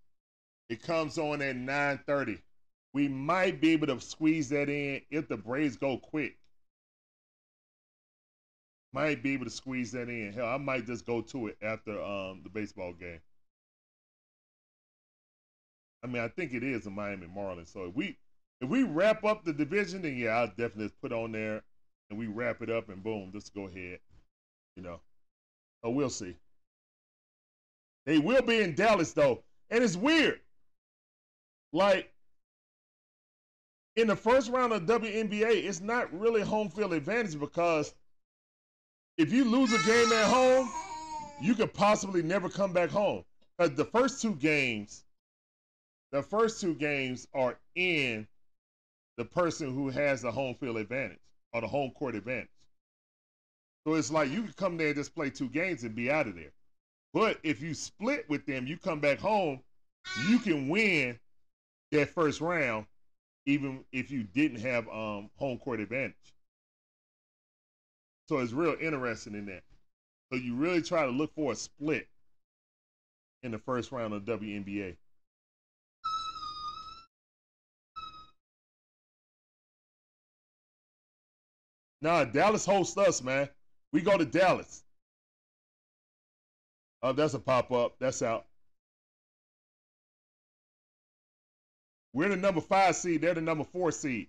It 0.70 0.82
comes 0.84 1.18
on 1.18 1.42
at 1.42 1.56
9:30. 1.56 2.40
We 2.94 3.08
might 3.10 3.62
be 3.62 3.72
able 3.72 3.88
to 3.88 4.02
squeeze 4.02 4.50
that 4.50 4.70
in 4.70 5.04
if 5.12 5.28
the 5.28 5.38
Braves 5.38 5.78
go 5.78 5.98
quick. 6.00 6.38
Might 8.92 9.24
be 9.24 9.32
able 9.34 9.46
to 9.46 9.50
squeeze 9.52 9.92
that 9.94 10.10
in. 10.10 10.34
Hell, 10.34 10.48
I 10.48 10.58
might 10.58 10.86
just 10.86 11.06
go 11.06 11.22
to 11.22 11.48
it 11.48 11.58
after 11.62 12.02
um 12.02 12.42
the 12.44 12.50
baseball 12.50 12.94
game. 12.94 13.22
I 16.04 16.08
mean, 16.08 16.22
I 16.22 16.28
think 16.28 16.54
it 16.54 16.64
is 16.64 16.86
a 16.86 16.90
Miami 16.90 17.28
Marlins. 17.28 17.68
So 17.68 17.86
if 17.86 17.96
we 17.96 18.18
if 18.62 18.70
we 18.70 18.84
wrap 18.84 19.24
up 19.24 19.44
the 19.44 19.54
division, 19.54 20.02
then 20.02 20.16
yeah, 20.18 20.30
I'll 20.30 20.48
definitely 20.48 20.90
put 21.02 21.12
on 21.12 21.32
there 21.32 21.64
and 22.10 22.18
we 22.18 22.28
wrap 22.28 22.62
it 22.62 22.70
up 22.70 22.90
and 22.90 23.04
boom, 23.04 23.32
just 23.34 23.54
go 23.54 23.68
ahead. 23.68 24.00
You 24.76 24.84
know. 24.84 25.00
Oh, 25.84 25.92
we'll 25.92 26.10
see. 26.10 26.36
They 28.06 28.20
will 28.20 28.42
be 28.42 28.62
in 28.62 28.76
Dallas 28.76 29.14
though. 29.14 29.44
And 29.70 29.84
it's 29.84 29.98
weird. 29.98 30.40
Like 31.74 32.12
in 33.96 34.08
the 34.08 34.16
first 34.16 34.50
round 34.50 34.72
of 34.72 34.84
WNBA, 34.84 35.66
it's 35.66 35.82
not 35.82 36.18
really 36.18 36.42
home 36.42 36.70
field 36.70 36.94
advantage 36.94 37.38
because 37.40 37.94
if 39.18 39.34
you 39.34 39.44
lose 39.44 39.74
a 39.74 39.86
game 39.86 40.12
at 40.14 40.30
home, 40.30 40.70
you 41.42 41.56
could 41.56 41.74
possibly 41.74 42.22
never 42.22 42.50
come 42.50 42.72
back 42.72 42.90
home. 42.90 43.24
Because 43.58 43.76
the 43.76 43.86
first 43.86 44.22
two 44.22 44.36
games, 44.36 45.04
the 46.12 46.22
first 46.22 46.62
two 46.62 46.76
games 46.76 47.28
are 47.34 47.58
in 47.76 48.28
the 49.18 49.26
person 49.26 49.74
who 49.74 49.90
has 49.90 50.22
the 50.22 50.32
home 50.32 50.56
field 50.56 50.78
advantage 50.78 51.20
or 51.54 51.62
the 51.62 51.68
home 51.68 51.92
court 51.92 52.16
advantage. 52.16 52.50
So 53.86 53.94
it's 53.94 54.12
like 54.12 54.30
you 54.30 54.44
can 54.44 54.54
come 54.54 54.78
there 54.78 54.88
and 54.88 54.96
just 54.96 55.16
play 55.16 55.30
two 55.30 55.50
games 55.50 55.84
and 55.84 55.96
be 55.96 56.12
out 56.12 56.28
of 56.28 56.36
there. 56.36 56.52
But 57.14 57.40
if 57.44 57.62
you 57.62 57.74
split 57.74 58.30
with 58.30 58.46
them, 58.46 58.68
you 58.68 58.78
come 58.78 59.00
back 59.00 59.20
home, 59.20 59.62
you 60.28 60.40
can 60.40 60.68
win 60.68 61.18
that 61.92 62.10
first 62.10 62.42
round, 62.42 62.86
even 63.46 63.86
if 63.92 64.12
you 64.12 64.24
didn't 64.24 64.60
have 64.60 64.88
um, 64.90 65.30
home 65.38 65.58
court 65.58 65.80
advantage. 65.80 66.16
So 68.28 68.40
it's 68.40 68.52
real 68.52 68.76
interesting 68.80 69.36
in 69.36 69.46
that. 69.46 69.64
So 70.32 70.38
you 70.38 70.56
really 70.56 70.82
try 70.82 71.06
to 71.06 71.12
look 71.12 71.34
for 71.34 71.54
a 71.54 71.56
split 71.56 72.08
in 73.44 73.52
the 73.52 73.60
first 73.60 73.92
round 73.94 74.14
of 74.14 74.24
WNBA. 74.24 74.98
Nah, 82.02 82.26
Dallas 82.26 82.66
hosts 82.66 82.98
us, 82.98 83.24
man. 83.24 83.50
We 83.92 84.02
go 84.02 84.18
to 84.18 84.26
Dallas. 84.26 84.84
Oh, 87.02 87.14
that's 87.14 87.34
a 87.34 87.40
pop 87.40 87.72
up. 87.72 87.96
That's 88.00 88.22
out. 88.22 88.46
We're 92.14 92.30
the 92.30 92.36
number 92.38 92.62
five 92.62 92.96
seed. 92.96 93.22
They're 93.22 93.34
the 93.36 93.42
number 93.42 93.64
four 93.64 93.92
seed. 93.92 94.28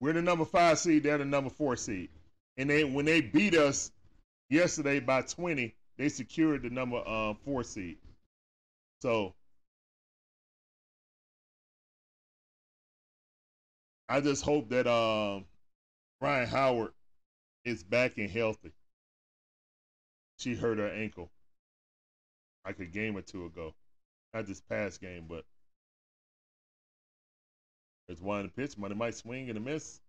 We're 0.00 0.12
the 0.12 0.22
number 0.22 0.44
five 0.44 0.78
seed. 0.78 1.02
They're 1.04 1.18
the 1.18 1.24
number 1.24 1.50
four 1.50 1.76
seed. 1.76 2.10
And 2.56 2.70
they 2.70 2.84
when 2.84 3.04
they 3.04 3.20
beat 3.20 3.54
us 3.54 3.90
yesterday 4.50 5.00
by 5.00 5.22
20, 5.22 5.74
they 5.96 6.08
secured 6.08 6.62
the 6.62 6.70
number 6.70 7.02
uh, 7.06 7.34
four 7.44 7.62
seed. 7.62 7.98
So 9.00 9.34
I 14.08 14.20
just 14.20 14.44
hope 14.44 14.68
that 14.70 14.86
um, 14.86 15.44
Rhyne 16.20 16.46
Howard 16.46 16.92
is 17.64 17.82
back 17.82 18.18
and 18.18 18.30
healthy. 18.30 18.72
She 20.38 20.54
hurt 20.54 20.78
her 20.78 20.88
ankle 20.88 21.30
like 22.64 22.78
a 22.80 22.86
game 22.86 23.16
or 23.16 23.22
two 23.22 23.46
ago. 23.46 23.74
Not 24.32 24.46
this 24.46 24.60
past 24.60 25.00
game, 25.00 25.26
but 25.28 25.44
there's 28.06 28.20
one 28.20 28.50
pitch. 28.50 28.76
Money 28.76 28.94
Mike 28.94 29.14
swing 29.14 29.48
and 29.48 29.58
a 29.58 29.60
miss. 29.60 30.00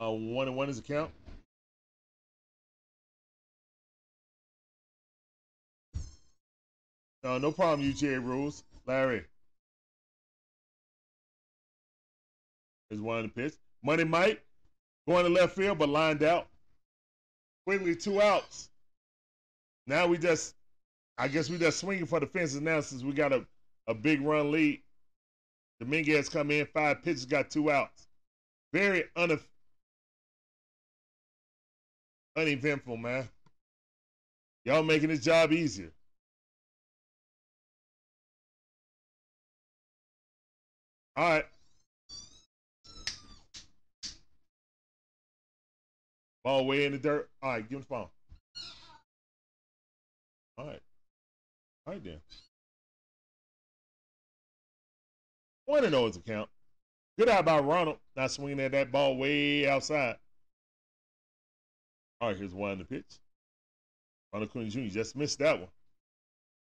Uh, 0.00 0.10
one 0.10 0.48
and 0.48 0.56
one 0.56 0.68
is 0.68 0.78
a 0.78 0.82
count. 0.82 1.10
No, 7.24 7.38
no 7.38 7.50
problem, 7.50 7.90
UGA 7.90 8.22
rules. 8.22 8.64
Larry. 8.86 9.24
Is 12.90 13.00
one 13.00 13.22
the 13.22 13.28
pitch. 13.30 13.54
Money 13.82 14.04
Mike 14.04 14.44
going 15.08 15.24
to 15.24 15.30
left 15.30 15.56
field, 15.56 15.78
but 15.78 15.88
lined 15.88 16.22
out. 16.22 16.48
Quickly, 17.66 17.96
two 17.96 18.20
outs. 18.20 18.68
Now 19.86 20.06
we 20.06 20.18
just, 20.18 20.54
I 21.16 21.28
guess 21.28 21.48
we 21.48 21.56
just 21.58 21.80
swinging 21.80 22.06
for 22.06 22.20
the 22.20 22.26
fences 22.26 22.60
now 22.60 22.80
since 22.82 23.02
we 23.02 23.12
got 23.12 23.32
a, 23.32 23.46
a 23.88 23.94
big 23.94 24.20
run 24.20 24.52
lead. 24.52 24.82
Dominguez 25.80 26.28
come 26.28 26.50
in, 26.50 26.66
five 26.66 27.02
pitches, 27.02 27.24
got 27.24 27.50
two 27.50 27.70
outs. 27.70 28.06
Very 28.72 29.04
une- 29.16 29.40
uneventful, 32.36 32.98
man. 32.98 33.28
Y'all 34.66 34.82
making 34.82 35.10
his 35.10 35.24
job 35.24 35.52
easier. 35.52 35.93
All 41.16 41.30
right. 41.30 41.44
Ball 46.42 46.66
way 46.66 46.84
in 46.84 46.92
the 46.92 46.98
dirt. 46.98 47.30
All 47.42 47.52
right, 47.52 47.68
give 47.68 47.76
him 47.76 47.80
the 47.80 47.86
phone. 47.86 48.08
All 50.58 50.66
right. 50.66 50.80
All 51.86 51.92
right 51.92 52.04
then. 52.04 52.20
One 55.66 55.82
to 55.82 55.88
oh 55.88 55.90
know 55.90 56.06
his 56.06 56.16
account. 56.16 56.50
Good 57.18 57.28
eye 57.28 57.42
by 57.42 57.60
Ronald, 57.60 57.98
not 58.16 58.32
swinging 58.32 58.60
at 58.60 58.72
that 58.72 58.92
ball 58.92 59.16
way 59.16 59.68
outside. 59.68 60.16
All 62.20 62.28
right, 62.28 62.36
here's 62.36 62.52
one 62.52 62.72
in 62.72 62.78
the 62.78 62.84
pitch. 62.84 63.20
Ronald 64.32 64.50
Acuna 64.50 64.68
Jr. 64.68 64.92
just 64.92 65.16
missed 65.16 65.38
that 65.38 65.58
one. 65.60 65.68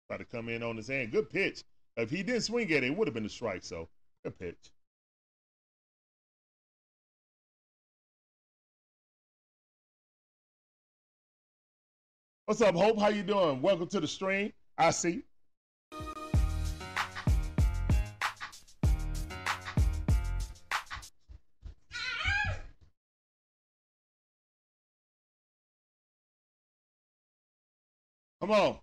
Tried 0.07 0.19
to 0.19 0.25
come 0.25 0.49
in 0.49 0.61
on 0.61 0.77
his 0.77 0.87
hand. 0.87 1.11
Good 1.11 1.29
pitch. 1.29 1.63
If 1.97 2.09
he 2.09 2.23
didn't 2.23 2.41
swing 2.41 2.71
at 2.71 2.83
it, 2.83 2.85
it 2.85 2.95
would 2.95 3.07
have 3.07 3.15
been 3.15 3.25
a 3.25 3.29
strike. 3.29 3.63
So 3.63 3.89
pitch. 4.31 4.71
What's 12.45 12.61
up, 12.61 12.75
Hope? 12.75 12.99
How 12.99 13.07
you 13.07 13.23
doing? 13.23 13.61
Welcome 13.61 13.87
to 13.87 13.99
the 13.99 14.07
stream. 14.07 14.53
I 14.77 14.91
see. 14.91 15.23
Come 28.45 28.51
on. 28.51 28.77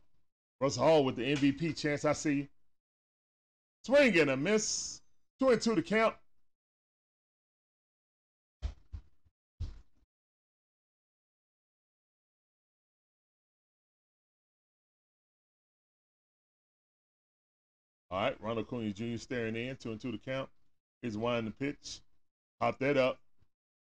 Russell 0.61 0.83
Hall 0.83 1.05
with 1.05 1.15
the 1.15 1.23
MVP 1.23 1.77
chance. 1.77 2.05
I 2.05 2.15
see. 2.15 2.49
Swing 3.85 4.19
and 4.19 4.31
a 4.31 4.37
miss. 4.37 5.02
Two 5.43 5.51
and 5.51 5.61
two 5.61 5.75
to 5.75 5.83
count. 5.83 6.15
All 18.09 18.21
right, 18.21 18.37
Ronald 18.41 18.67
Acuna 18.67 18.93
Jr. 18.93 19.17
staring 19.17 19.57
in, 19.57 19.75
two 19.75 19.91
and 19.91 20.01
two 20.01 20.13
to 20.13 20.19
count. 20.19 20.49
He's 21.03 21.19
winding 21.19 21.47
the 21.47 21.51
pitch. 21.51 22.03
Pop 22.61 22.79
that 22.79 22.97
up. 22.97 23.19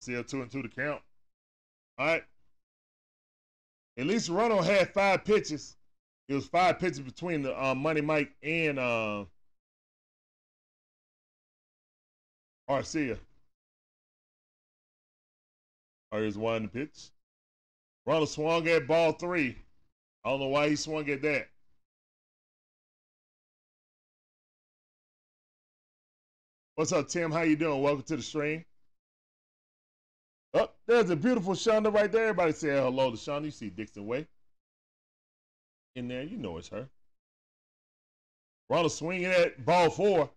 Still 0.00 0.24
two 0.24 0.42
and 0.42 0.50
two 0.50 0.62
to 0.62 0.68
count. 0.68 1.00
All 1.96 2.06
right. 2.06 2.24
At 3.96 4.06
least 4.06 4.30
Ronald 4.30 4.64
had 4.64 4.92
five 4.92 5.24
pitches. 5.24 5.76
It 6.28 6.34
was 6.34 6.48
five 6.48 6.80
pitches 6.80 6.98
between 6.98 7.42
the 7.42 7.56
uh, 7.56 7.76
Money 7.76 8.00
Mike 8.00 8.34
and 8.42 8.80
uh, 8.80 9.26
Arcia. 12.68 13.18
Or 16.12 16.18
oh, 16.18 16.22
here's 16.22 16.38
one 16.38 16.62
the 16.62 16.68
pitch. 16.68 17.10
Ronald 18.04 18.28
swung 18.28 18.66
at 18.68 18.86
ball 18.86 19.12
three. 19.12 19.56
I 20.24 20.30
don't 20.30 20.40
know 20.40 20.46
why 20.46 20.68
he 20.68 20.76
swung 20.76 21.08
at 21.10 21.22
that. 21.22 21.48
What's 26.76 26.92
up, 26.92 27.08
Tim? 27.08 27.32
How 27.32 27.42
you 27.42 27.56
doing? 27.56 27.80
Welcome 27.80 28.02
to 28.04 28.16
the 28.16 28.22
stream. 28.22 28.64
Oh, 30.54 30.70
there's 30.86 31.10
a 31.10 31.16
beautiful 31.16 31.54
Shonda 31.54 31.92
right 31.92 32.10
there. 32.10 32.28
Everybody 32.28 32.52
say 32.52 32.68
hello 32.68 33.10
to 33.10 33.16
Shonda. 33.16 33.46
You 33.46 33.50
see 33.50 33.70
Dixon 33.70 34.06
Way 34.06 34.26
in 35.94 36.08
there. 36.08 36.22
You 36.22 36.36
know 36.36 36.58
it's 36.58 36.68
her. 36.68 36.88
Ronald 38.68 38.92
swinging 38.92 39.26
at 39.26 39.64
ball 39.64 39.90
four. 39.90 40.30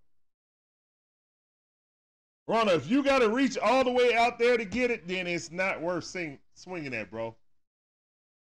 Ronald, 2.50 2.82
if 2.82 2.90
you 2.90 3.04
got 3.04 3.20
to 3.20 3.30
reach 3.30 3.60
all 3.60 3.84
the 3.84 3.92
way 3.92 4.16
out 4.16 4.40
there 4.40 4.58
to 4.58 4.66
get 4.66 4.90
it, 4.90 5.08
then 5.08 5.28
it's 5.28 5.52
not 5.52 5.84
worth 5.84 6.06
sing, 6.06 6.40
swinging 6.56 6.96
at, 6.96 7.12
bro. 7.12 7.36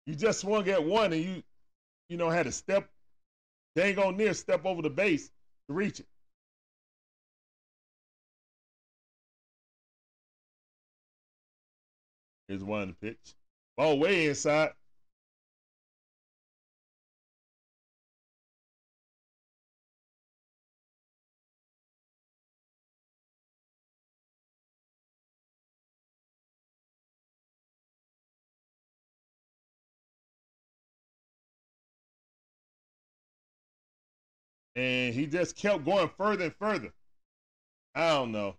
You 0.06 0.14
just 0.14 0.40
swung 0.40 0.66
at 0.70 0.82
one 0.82 1.12
and 1.12 1.22
you, 1.22 1.42
you 2.08 2.16
know, 2.16 2.30
had 2.30 2.46
to 2.46 2.52
step, 2.52 2.88
dang 3.76 3.98
on 3.98 4.16
near 4.16 4.32
step 4.32 4.64
over 4.64 4.80
the 4.80 4.88
base 4.88 5.26
to 5.68 5.74
reach 5.74 6.00
it. 6.00 6.06
Here's 12.48 12.64
one 12.64 12.96
pitch. 12.98 13.34
Ball 13.76 13.98
way 13.98 14.28
inside. 14.28 14.70
And 34.74 35.14
he 35.14 35.26
just 35.26 35.56
kept 35.56 35.84
going 35.84 36.10
further 36.16 36.44
and 36.44 36.54
further. 36.54 36.92
I 37.94 38.10
don't 38.10 38.32
know. 38.32 38.56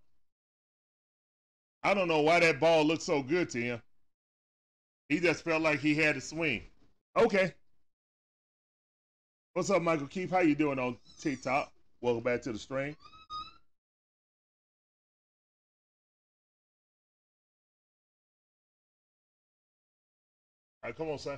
I 1.82 1.94
don't 1.94 2.08
know 2.08 2.22
why 2.22 2.40
that 2.40 2.60
ball 2.60 2.86
looked 2.86 3.02
so 3.02 3.24
good 3.24 3.50
to 3.52 3.62
him. 3.62 3.82
He 5.10 5.20
just 5.20 5.44
felt 5.44 5.62
like 5.62 5.80
he 5.80 5.96
had 5.96 6.16
to 6.16 6.22
swing. 6.22 6.64
Okay. 7.18 7.54
What's 9.54 9.70
up, 9.70 9.82
Michael 9.82 10.08
Keith? 10.08 10.32
How 10.32 10.40
you 10.40 10.56
doing 10.56 10.80
on 10.80 10.98
TikTok? 11.20 11.72
Welcome 12.02 12.24
back 12.24 12.42
to 12.44 12.52
the 12.52 12.60
stream. 12.60 12.96
All 20.84 20.90
right, 20.90 20.98
come 20.98 21.10
on, 21.10 21.20
son. 21.20 21.38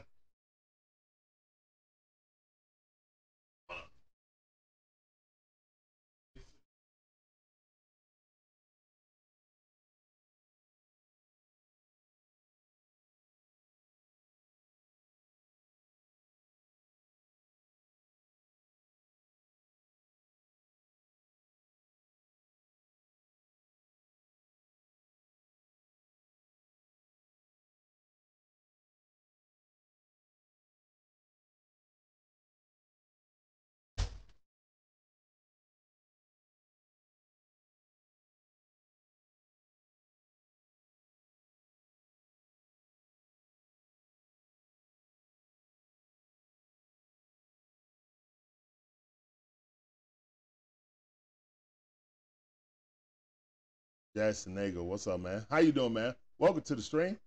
Jackson 54.16 54.56
Nagel, 54.56 54.86
what's 54.86 55.08
up, 55.08 55.20
man? 55.20 55.46
How 55.50 55.58
you 55.58 55.74
doing, 55.74 55.92
man? 55.92 56.16
Welcome 56.40 56.62
to 56.62 56.76
the 56.76 56.82
stream. 56.82 57.18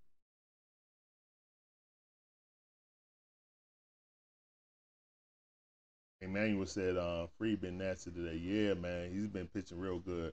Emmanuel 6.23 6.65
said 6.65 6.97
uh 6.97 7.27
Fried 7.37 7.61
been 7.61 7.77
nasty 7.77 8.11
today. 8.11 8.37
Yeah, 8.37 8.73
man. 8.73 9.13
He's 9.13 9.27
been 9.27 9.49
pitching 9.49 9.79
real 9.79 9.99
good. 9.99 10.33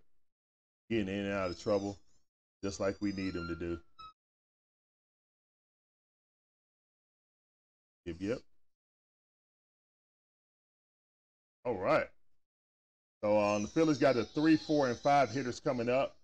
Getting 0.89 1.09
in 1.09 1.25
and 1.25 1.33
out 1.33 1.51
of 1.51 1.61
trouble. 1.61 1.97
Just 2.63 2.79
like 2.79 2.95
we 3.01 3.11
need 3.11 3.35
him 3.35 3.49
to 3.49 3.55
do. 3.55 3.77
Yep, 8.05 8.15
yep. 8.19 8.39
All 11.65 11.77
right. 11.77 12.07
So 13.21 13.37
um, 13.37 13.63
the 13.63 13.67
Phillies 13.67 13.97
got 13.97 14.15
the 14.15 14.23
three, 14.23 14.55
four, 14.55 14.87
and 14.87 14.97
five 14.97 15.31
hitters 15.31 15.59
coming 15.59 15.89
up. 15.89 16.15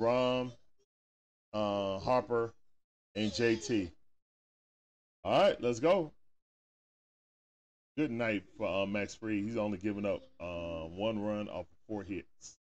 Rom, 0.00 0.52
uh, 1.52 1.98
Harper, 1.98 2.54
and 3.14 3.30
JT. 3.30 3.90
All 5.24 5.42
right, 5.42 5.60
let's 5.60 5.78
go. 5.78 6.10
Good 7.98 8.10
night 8.10 8.44
for 8.56 8.66
uh, 8.66 8.86
Max 8.86 9.14
Fried. 9.14 9.44
He's 9.44 9.58
only 9.58 9.76
giving 9.76 10.06
up 10.06 10.22
uh, 10.40 10.86
one 10.86 11.20
run 11.20 11.48
off 11.48 11.66
of 11.66 11.66
four 11.86 12.02
hits, 12.02 12.56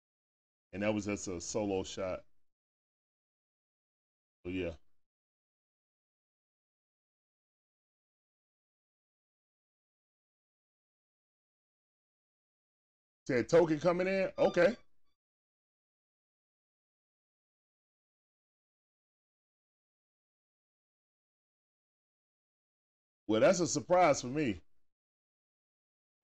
and 0.72 0.82
that 0.82 0.92
was 0.92 1.04
just 1.06 1.28
a 1.28 1.40
solo 1.40 1.84
shot. 1.84 2.24
So 4.44 4.50
yeah. 4.50 4.70
Said 13.28 13.48
Tonkin 13.48 13.78
coming 13.78 14.08
in. 14.08 14.30
Okay. 14.38 14.74
Well, 23.28 23.42
that's 23.42 23.60
a 23.60 23.66
surprise 23.66 24.22
for 24.22 24.28
me. 24.28 24.62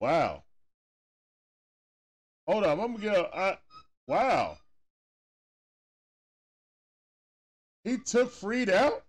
Wow. 0.01 0.43
Hold 2.47 2.65
on, 2.65 2.79
I'm 2.79 2.93
gonna 2.93 2.99
get. 2.99 3.15
A, 3.15 3.37
I, 3.37 3.57
wow. 4.07 4.57
He 7.83 7.97
took 7.99 8.31
Fried 8.31 8.69
out. 8.69 9.03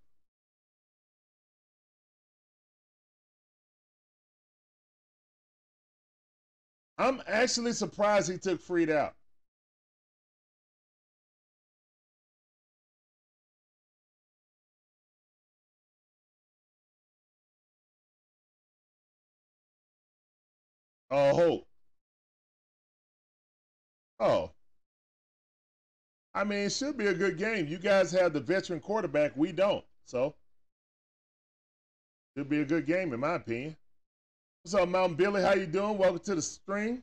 I'm 6.98 7.23
actually 7.27 7.73
surprised 7.73 8.31
he 8.31 8.39
took 8.39 8.60
Fried 8.60 8.90
out. 8.90 9.14
Oh, 21.10 21.34
Hope. 21.34 21.66
Oh. 24.20 24.50
I 26.34 26.44
mean, 26.44 26.60
it 26.66 26.72
should 26.72 26.96
be 26.96 27.06
a 27.06 27.14
good 27.14 27.38
game. 27.38 27.66
You 27.66 27.78
guys 27.78 28.10
have 28.12 28.32
the 28.32 28.40
veteran 28.40 28.80
quarterback. 28.80 29.32
We 29.36 29.52
don't. 29.52 29.84
So, 30.04 30.34
it 32.34 32.40
should 32.40 32.48
be 32.48 32.60
a 32.60 32.64
good 32.64 32.86
game, 32.86 33.12
in 33.12 33.20
my 33.20 33.34
opinion. 33.34 33.76
What's 34.62 34.74
up, 34.74 34.88
Mountain 34.88 35.16
Billy? 35.16 35.42
How 35.42 35.54
you 35.54 35.66
doing? 35.66 35.96
Welcome 35.96 36.18
to 36.20 36.34
the 36.34 36.42
stream. 36.42 37.02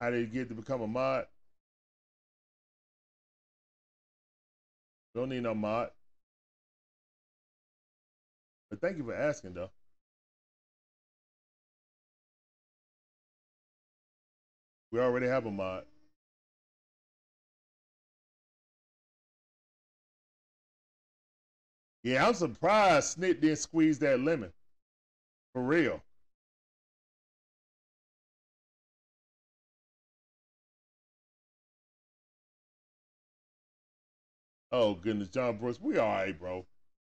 How 0.00 0.10
did 0.10 0.20
you 0.20 0.26
get 0.26 0.48
to 0.48 0.54
become 0.54 0.80
a 0.82 0.86
mod? 0.86 1.26
Don't 5.18 5.30
need 5.30 5.42
no 5.42 5.52
mod. 5.52 5.90
But 8.70 8.80
thank 8.80 8.98
you 8.98 9.02
for 9.02 9.16
asking, 9.16 9.54
though. 9.54 9.70
We 14.92 15.00
already 15.00 15.26
have 15.26 15.44
a 15.46 15.50
mod. 15.50 15.86
Yeah, 22.04 22.28
I'm 22.28 22.34
surprised 22.34 23.18
Snit 23.18 23.40
didn't 23.40 23.56
squeeze 23.56 23.98
that 23.98 24.20
lemon. 24.20 24.52
For 25.52 25.64
real. 25.64 26.00
Oh 34.72 34.94
goodness, 34.94 35.28
John 35.28 35.58
Brooks, 35.58 35.80
we 35.80 35.98
all 35.98 36.08
right, 36.08 36.38
bro. 36.38 36.66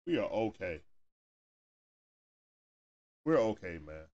We 0.06 0.18
are 0.18 0.30
okay. 0.30 0.80
We're 3.24 3.38
okay, 3.38 3.78
man. 3.84 4.06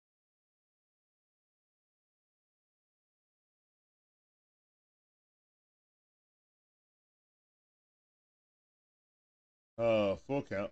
Uh, 9.78 10.16
full 10.28 10.44
count. 10.44 10.72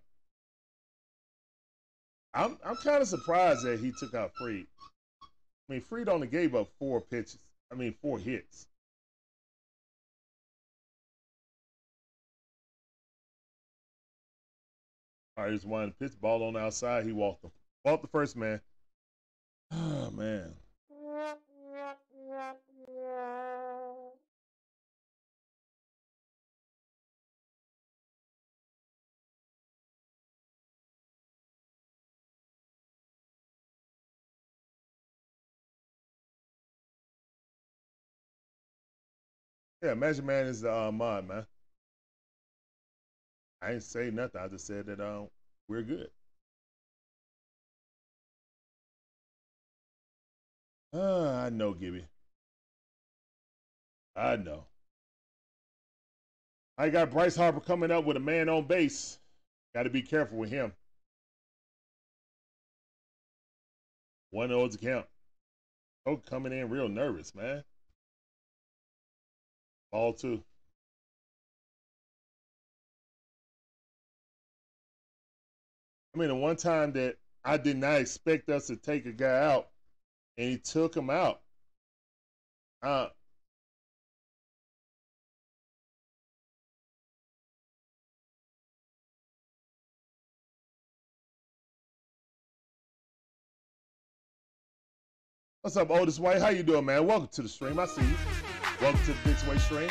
I'm 2.34 2.58
I'm 2.64 2.76
kind 2.78 3.02
of 3.02 3.08
surprised 3.08 3.66
that 3.66 3.80
he 3.80 3.92
took 4.00 4.14
out 4.14 4.32
Fried. 4.36 4.68
I 5.70 5.74
mean, 5.74 5.82
Fried 5.82 6.10
only 6.10 6.28
gave 6.28 6.56
up 6.56 6.70
four 6.80 7.02
pitches. 7.02 7.40
I 7.72 7.76
mean, 7.76 7.96
four 8.02 8.20
hits. 8.20 8.69
Here's 15.48 15.66
one 15.66 15.94
pitch, 16.00 16.20
ball 16.20 16.44
on 16.44 16.54
the 16.54 16.60
outside. 16.60 17.06
He 17.06 17.12
walked 17.12 17.44
him. 17.44 17.52
Walked 17.86 18.04
the 18.04 18.10
first 18.10 18.36
man. 18.36 18.60
Oh 19.72 20.12
man. 20.12 20.54
Yeah, 39.82 39.94
Magic 39.94 40.26
Man 40.26 40.46
is 40.48 40.62
the 40.62 40.74
uh, 40.74 40.92
mod, 40.92 41.28
man. 41.28 41.46
I 43.62 43.72
didn't 43.72 43.84
say 43.84 44.10
nothing. 44.12 44.42
I 44.42 44.48
just 44.48 44.66
said 44.66 44.86
that 44.86 45.00
um, 45.00 45.28
we're 45.68 45.82
good. 45.82 46.10
Uh, 50.94 51.32
I 51.46 51.50
know, 51.50 51.74
Gibby. 51.74 52.06
I 54.16 54.38
know. 54.38 54.64
I 56.78 56.90
got 56.90 57.12
Bryce 57.12 57.36
Harper 57.36 57.60
coming 57.60 57.92
up 57.92 58.06
with 58.06 58.18
a 58.18 58.22
man 58.22 58.50
on 58.50 58.66
base. 58.66 59.20
Got 59.76 59.84
to 59.84 59.90
be 59.90 60.02
careful 60.02 60.38
with 60.38 60.50
him. 60.50 60.74
One 64.32 64.52
odds 64.52 64.76
account. 64.76 65.06
Oh, 66.06 66.18
coming 66.18 66.54
in 66.54 66.70
real 66.70 66.88
nervous, 66.88 67.36
man. 67.36 67.64
Ball 69.92 70.14
two. 70.14 70.44
I 76.14 76.18
mean, 76.18 76.30
the 76.30 76.36
one 76.36 76.56
time 76.56 76.92
that 76.94 77.18
I 77.44 77.58
did 77.58 77.78
not 77.78 78.02
expect 78.02 78.50
us 78.50 78.68
to 78.68 78.76
take 78.76 79.06
a 79.06 79.12
guy 79.12 79.44
out, 79.44 79.70
and 80.38 80.50
he 80.50 80.58
took 80.58 80.96
him 80.96 81.10
out. 81.10 81.42
Uh, 82.82 83.08
What's 95.62 95.76
up, 95.76 95.92
Otis 95.92 96.20
White? 96.20 96.42
How 96.42 96.50
you 96.50 96.64
doing, 96.64 96.86
man? 96.86 97.06
Welcome 97.06 97.28
to 97.34 97.42
the 97.42 97.50
stream. 97.50 97.78
I 97.78 97.86
see 97.86 98.02
you. 98.02 98.16
Welcome 98.82 99.02
to 99.02 99.12
the 99.12 99.18
Big 99.26 99.38
Sway 99.38 99.58
stream. 99.58 99.90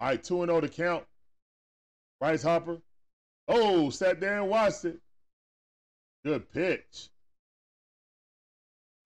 All 0.00 0.08
right, 0.08 0.22
2 0.22 0.46
0 0.46 0.60
to 0.60 0.68
count. 0.68 1.04
Bryce 2.20 2.42
Harper. 2.42 2.80
Oh, 3.48 3.90
sat 3.90 4.20
there 4.20 4.40
and 4.40 4.50
watched 4.50 4.84
it. 4.84 5.00
Good 6.24 6.50
pitch. 6.52 7.08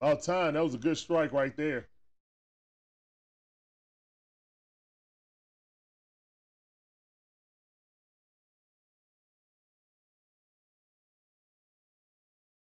About 0.00 0.22
time. 0.22 0.54
That 0.54 0.64
was 0.64 0.74
a 0.74 0.78
good 0.78 0.98
strike 0.98 1.32
right 1.32 1.56
there. 1.56 1.86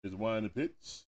One 0.03 0.43
the 0.43 0.49
pitch. 0.49 1.03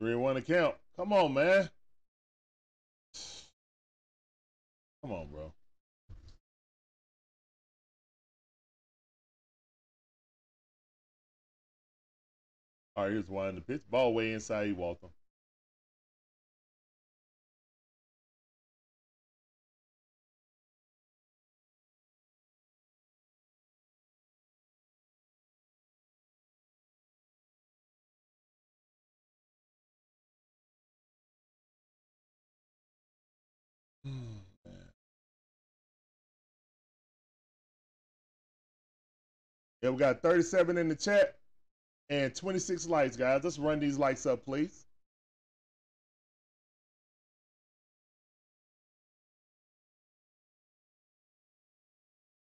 Three 0.00 0.14
one 0.14 0.36
to 0.36 0.42
count. 0.42 0.76
Come 0.96 1.12
on, 1.12 1.34
man. 1.34 1.68
Come 5.02 5.12
on, 5.12 5.28
bro. 5.28 5.52
All 12.94 13.04
right, 13.04 13.12
here's 13.12 13.28
one 13.28 13.50
in 13.50 13.54
the 13.56 13.60
pitch. 13.60 13.82
Ball 13.90 14.12
way 14.12 14.32
inside. 14.32 14.66
He 14.66 14.72
walked 14.72 15.04
him. 15.04 15.10
Yeah, 39.82 39.90
we 39.90 39.98
got 39.98 40.22
37 40.22 40.78
in 40.78 40.88
the 40.88 40.96
chat. 40.96 41.36
and 42.10 42.34
26 42.34 42.86
likes, 42.88 43.16
guys. 43.16 43.44
Let's 43.44 43.58
run 43.58 43.80
these 43.80 43.98
likes 43.98 44.26
up, 44.26 44.44
please. 44.44 44.86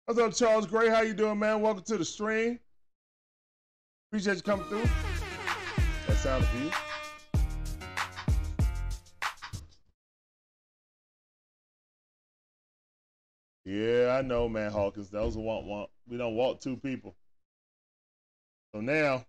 What's 0.05 0.19
up, 0.19 0.33
Charles 0.33 0.65
Gray? 0.65 0.89
How 0.89 1.01
you 1.01 1.13
doing, 1.13 1.37
man? 1.39 1.61
Welcome 1.61 1.83
to 1.83 1.97
the 1.97 2.05
stream. 2.05 2.59
Appreciate 4.09 4.37
you 4.37 4.43
coming 4.43 4.65
through. 4.67 4.89
That 6.07 6.17
sound 6.17 6.43
of 6.43 6.63
you. 6.63 6.88
Yeah, 13.65 14.17
I 14.17 14.21
know, 14.21 14.49
man, 14.49 14.71
Hawkins. 14.71 15.09
Those 15.09 15.35
who 15.35 15.41
want 15.41 15.65
want 15.65 15.89
we 16.07 16.17
don't 16.17 16.35
want 16.35 16.61
two 16.61 16.77
people. 16.77 17.15
So 18.73 18.81
now, 18.81 19.25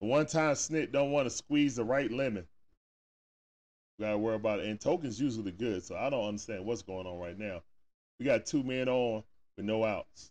the 0.00 0.06
one 0.06 0.26
time 0.26 0.54
snit 0.54 0.92
don't 0.92 1.10
want 1.10 1.26
to 1.26 1.30
squeeze 1.30 1.76
the 1.76 1.84
right 1.84 2.10
lemon. 2.10 2.46
We 3.98 4.04
gotta 4.04 4.18
worry 4.18 4.36
about 4.36 4.60
it. 4.60 4.66
And 4.66 4.80
Tonkin's 4.80 5.20
usually 5.20 5.52
good, 5.52 5.84
so 5.84 5.96
I 5.96 6.10
don't 6.10 6.26
understand 6.26 6.64
what's 6.64 6.82
going 6.82 7.06
on 7.06 7.18
right 7.18 7.38
now. 7.38 7.62
We 8.18 8.26
got 8.26 8.46
two 8.46 8.62
men 8.62 8.88
on 8.88 9.22
with 9.56 9.66
no 9.66 9.84
outs. 9.84 10.30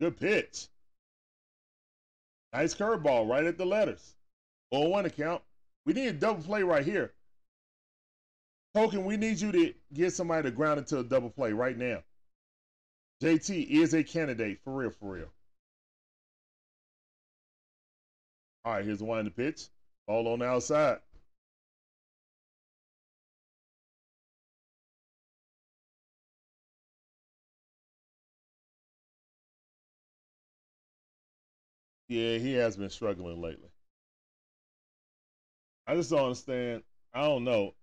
Good 0.00 0.16
pitch. 0.16 0.68
Nice 2.52 2.74
curveball 2.74 3.28
right 3.28 3.44
at 3.44 3.58
the 3.58 3.66
letters. 3.66 4.14
0 4.74 4.88
1 4.88 5.06
account. 5.06 5.42
We 5.84 5.92
need 5.92 6.08
a 6.08 6.12
double 6.12 6.42
play 6.42 6.62
right 6.62 6.84
here. 6.84 7.12
Tonkin, 8.78 9.04
we 9.04 9.16
need 9.16 9.40
you 9.40 9.50
to 9.50 9.74
get 9.92 10.12
somebody 10.12 10.44
to 10.44 10.52
ground 10.52 10.78
into 10.78 11.00
a 11.00 11.02
double 11.02 11.30
play 11.30 11.52
right 11.52 11.76
now. 11.76 12.00
JT 13.20 13.66
is 13.68 13.92
a 13.92 14.04
candidate 14.04 14.60
for 14.62 14.72
real, 14.72 14.90
for 14.90 15.14
real. 15.14 15.32
All 18.64 18.74
right, 18.74 18.84
here's 18.84 19.00
the 19.00 19.04
one 19.04 19.18
in 19.18 19.24
the 19.24 19.32
pitch. 19.32 19.62
Ball 20.06 20.28
on 20.28 20.38
the 20.38 20.44
outside. 20.44 20.98
Yeah, 32.06 32.38
he 32.38 32.52
has 32.52 32.76
been 32.76 32.90
struggling 32.90 33.42
lately. 33.42 33.70
I 35.88 35.96
just 35.96 36.10
don't 36.10 36.26
understand. 36.26 36.84
I 37.12 37.22
don't 37.22 37.42
know. 37.42 37.74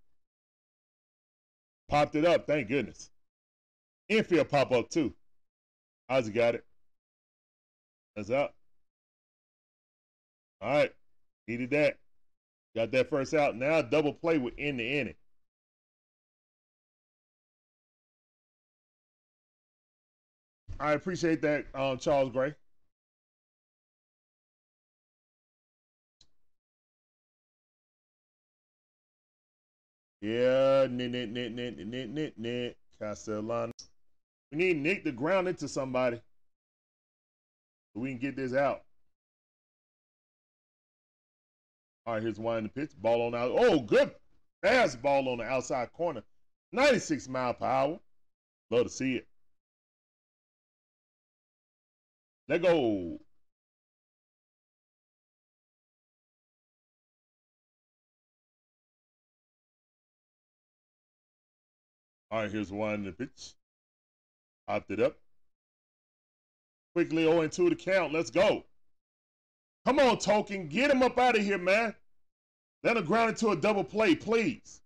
Popped 1.87 2.15
it 2.15 2.25
up, 2.25 2.47
thank 2.47 2.67
goodness. 2.67 3.09
Infield 4.09 4.49
pop 4.49 4.71
up 4.71 4.89
too. 4.89 5.13
Ozzie 6.09 6.31
got 6.31 6.55
it. 6.55 6.65
That's 8.15 8.29
up. 8.29 8.53
All 10.61 10.71
right. 10.71 10.93
Needed 11.47 11.69
that. 11.71 11.97
Got 12.75 12.91
that 12.91 13.09
first 13.09 13.33
out. 13.33 13.55
Now 13.55 13.81
double 13.81 14.13
play 14.13 14.37
with 14.37 14.53
in 14.57 14.77
the 14.77 14.99
inning. 14.99 15.15
I 20.79 20.93
appreciate 20.93 21.41
that, 21.41 21.67
um, 21.73 21.97
Charles 21.97 22.31
Gray. 22.31 22.53
Yeah, 30.25 30.87
knit, 30.89 31.11
knit, 31.11 31.29
knit, 31.29 31.53
knit, 31.53 31.77
knit, 31.77 32.09
knit, 32.09 32.33
knit. 32.35 32.77
Castellano. 32.97 33.71
We 34.51 34.57
need 34.57 34.77
Nick 34.77 35.03
to 35.03 35.11
ground 35.11 35.47
into 35.47 35.67
somebody 35.67 36.17
so 37.93 38.01
we 38.01 38.09
can 38.09 38.17
get 38.17 38.35
this 38.35 38.55
out. 38.55 38.81
All 42.07 42.15
right, 42.15 42.23
here's 42.23 42.39
in 42.39 42.63
the 42.63 42.69
pitch. 42.69 42.89
Ball 42.99 43.27
on 43.27 43.35
out. 43.35 43.51
Oh, 43.53 43.81
good 43.81 44.15
fast 44.63 44.99
ball 44.99 45.29
on 45.29 45.37
the 45.37 45.43
outside 45.43 45.93
corner. 45.93 46.23
96 46.71 47.27
mile 47.27 47.53
per 47.53 47.65
hour. 47.67 47.99
Love 48.71 48.87
to 48.87 48.89
see 48.89 49.17
it. 49.17 49.27
Let 52.49 52.63
go. 52.63 53.19
All 62.35 62.41
right, 62.41 62.51
here's 62.51 62.69
one 62.69 63.05
the 63.05 63.13
pitch. 63.13 63.53
Opted 64.67 64.99
up. 64.99 65.15
Quickly 66.93 67.23
0 67.23 67.47
2 67.47 67.69
to 67.69 67.75
count. 67.77 68.11
Let's 68.11 68.29
go. 68.29 68.65
Come 69.85 69.99
on, 69.99 70.17
Tonkin. 70.17 70.67
Get 70.67 70.91
him 70.91 71.01
up 71.01 71.17
out 71.17 71.37
of 71.37 71.43
here, 71.45 71.57
man. 71.57 71.95
Let 72.83 72.97
him 72.97 73.05
ground 73.05 73.29
into 73.29 73.51
a 73.51 73.55
double 73.55 73.85
play, 73.85 74.15
please. 74.15 74.81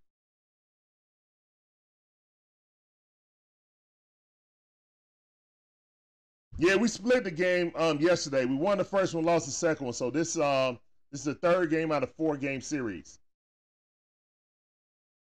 Yeah, 6.59 6.75
we 6.75 6.87
split 6.87 7.23
the 7.23 7.31
game 7.31 7.71
um 7.75 7.99
yesterday. 7.99 8.45
We 8.45 8.57
won 8.57 8.77
the 8.77 8.83
first 8.83 9.15
one, 9.15 9.25
lost 9.25 9.47
the 9.47 9.51
second 9.51 9.85
one. 9.85 9.93
So 9.93 10.11
this 10.11 10.37
um 10.37 10.77
this 11.11 11.21
is 11.21 11.25
the 11.25 11.33
third 11.33 11.71
game 11.71 11.91
out 11.91 12.03
of 12.03 12.11
four 12.11 12.37
game 12.37 12.61
series. 12.61 13.18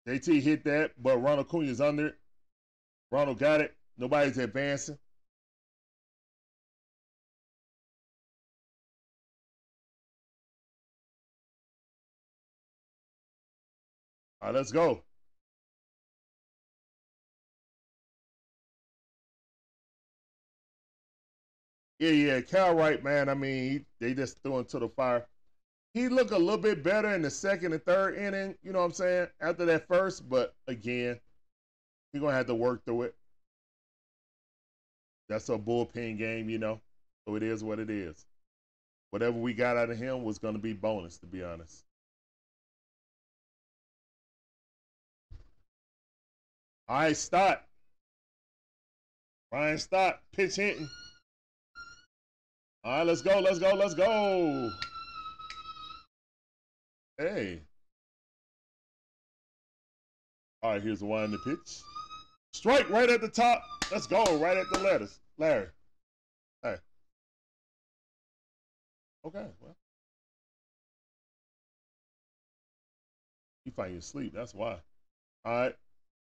JT 0.07 0.41
hit 0.41 0.63
that, 0.65 0.91
but 1.01 1.17
Ronald 1.19 1.47
Acuna's 1.47 1.81
under 1.81 2.07
it. 2.07 2.15
Ronald 3.11 3.39
got 3.39 3.61
it. 3.61 3.75
Nobody's 3.97 4.37
advancing. 4.37 4.97
All 14.41 14.49
right, 14.49 14.55
let's 14.55 14.71
go. 14.71 15.03
Yeah, 21.99 22.09
yeah, 22.11 22.41
Cal 22.41 22.75
Wright, 22.75 23.01
man. 23.03 23.29
I 23.29 23.33
mean, 23.35 23.85
they 23.99 24.13
just 24.13 24.41
threw 24.43 24.59
him 24.59 24.65
to 24.65 24.79
the 24.79 24.89
fire. 24.89 25.25
He 25.93 26.09
looked 26.09 26.31
a 26.31 26.37
little 26.37 26.57
bit 26.57 26.83
better 26.83 27.13
in 27.13 27.21
the 27.21 27.29
second 27.29 27.73
and 27.73 27.83
third 27.83 28.17
inning, 28.17 28.55
you 28.63 28.73
know 28.73 28.79
what 28.79 28.85
I'm 28.85 28.93
saying, 28.93 29.27
after 29.39 29.65
that 29.65 29.87
first, 29.87 30.27
but 30.27 30.55
again, 30.67 31.19
he's 32.11 32.21
to 32.33 32.37
have 32.37 32.47
to 32.47 32.55
work 32.55 32.83
through 32.85 33.03
it. 33.03 33.15
That's 35.29 35.49
a 35.49 35.57
bullpen 35.57 36.17
game, 36.17 36.49
you 36.49 36.57
know, 36.57 36.81
so 37.27 37.35
it 37.35 37.43
is 37.43 37.63
what 37.63 37.79
it 37.79 37.89
is. 37.89 38.25
Whatever 39.11 39.37
we 39.37 39.53
got 39.53 39.77
out 39.77 39.91
of 39.91 39.97
him 39.97 40.23
was 40.23 40.39
to 40.55 40.59
be 40.59 40.73
bonus, 40.73 41.17
to 41.19 41.27
be 41.27 41.43
honest. 41.43 41.83
All 46.87 46.97
right, 46.97 47.15
Stott. 47.15 47.63
Bryson 49.51 49.77
Stott, 49.77 50.21
pitch 50.35 50.55
hitting. 50.55 50.89
All 52.83 52.97
right, 52.97 53.07
let's 53.07 53.21
go, 53.21 53.39
let's 53.39 53.59
go, 53.59 53.75
let's 53.75 53.93
go. 53.93 54.71
Hey. 57.17 57.61
All 60.61 60.71
right, 60.71 60.81
here's 60.81 60.99
the 60.99 61.05
one 61.05 61.25
in 61.25 61.31
the 61.31 61.37
pitch. 61.39 61.81
Strike 62.53 62.89
right 62.89 63.09
at 63.09 63.21
the 63.21 63.27
top. 63.27 63.61
Let's 63.91 64.07
go, 64.07 64.37
right 64.37 64.57
at 64.57 64.65
the 64.71 64.79
letters. 64.79 65.19
Larry. 65.37 65.67
Hey. 66.61 66.75
Okay, 69.25 69.45
well. 69.59 69.75
You 73.65 73.71
find 73.71 73.93
your 73.93 74.01
sleep, 74.01 74.33
that's 74.33 74.53
why. 74.53 74.77
All 75.45 75.53
right. 75.53 75.75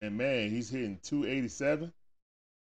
And 0.02 0.16
man, 0.16 0.50
he's 0.50 0.70
hitting 0.70 0.98
287. 1.02 1.92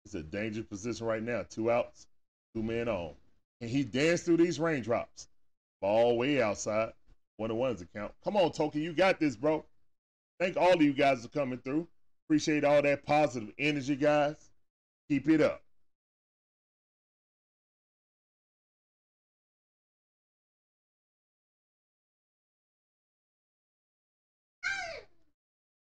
It's 0.05 0.15
a 0.15 0.21
dangerous 0.21 0.67
position 0.67 1.07
right 1.07 1.23
now. 1.23 1.43
Two 1.49 1.71
outs, 1.71 2.07
two 2.53 2.61
men 2.61 2.87
on. 2.87 3.13
And 3.61 3.69
he 3.69 3.83
danced 3.83 4.25
through 4.25 4.37
these 4.37 4.59
raindrops. 4.59 5.27
Ball 5.81 6.17
way 6.17 6.41
outside. 6.41 6.93
One 7.37 7.49
to 7.49 7.55
one 7.55 7.71
is 7.73 7.81
a 7.81 7.85
count. 7.85 8.13
Come 8.23 8.37
on, 8.37 8.51
Tonkin. 8.51 8.81
You 8.81 8.93
got 8.93 9.19
this, 9.19 9.35
bro. 9.35 9.65
Thank 10.39 10.57
all 10.57 10.73
of 10.73 10.81
you 10.81 10.93
guys 10.93 11.21
for 11.21 11.27
coming 11.29 11.59
through. 11.59 11.87
Appreciate 12.27 12.63
all 12.63 12.81
that 12.81 13.05
positive 13.05 13.53
energy, 13.59 13.95
guys. 13.95 14.49
Keep 15.09 15.29
it 15.29 15.41
up. 15.41 15.61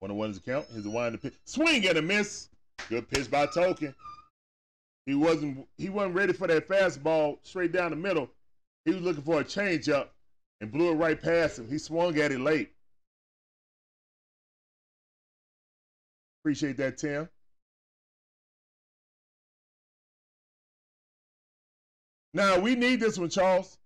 One 0.01 0.11
to 0.11 0.15
one 0.15 0.31
is 0.31 0.37
a 0.37 0.41
count. 0.41 0.67
Here's 0.73 0.87
a 0.87 0.91
wind 0.91 1.21
pitch. 1.21 1.35
Swing 1.45 1.87
and 1.89 1.99
a 1.99 2.03
miss. 2.03 2.49
Good 2.89 3.09
pitch 3.11 3.31
by 3.31 3.47
Tonkin. 3.47 3.95
He 5.07 5.15
wasn't 5.15 5.67
he 5.77 5.89
wasn't 5.89 6.15
ready 6.15 6.33
for 6.33 6.47
that 6.47 6.69
fastball 6.69 7.39
straight 7.43 7.73
down 7.73 7.91
the 7.91 7.97
middle. 7.97 8.31
He 8.85 8.93
was 8.93 9.03
looking 9.03 9.25
for 9.25 9.41
a 9.41 9.45
changeup 9.45 10.09
and 10.61 10.73
blew 10.73 10.91
it 10.91 10.95
right 10.95 11.21
past 11.21 11.59
him. 11.59 11.69
He 11.69 11.79
swung 11.79 12.19
at 12.19 12.33
it 12.33 12.41
late. 12.41 12.73
Appreciate 16.43 16.77
that, 16.79 16.99
Tim. 16.99 17.29
Now 22.35 22.59
we 22.59 22.75
need 22.75 23.01
this 23.01 23.19
one, 23.19 23.29
Charles. 23.29 23.79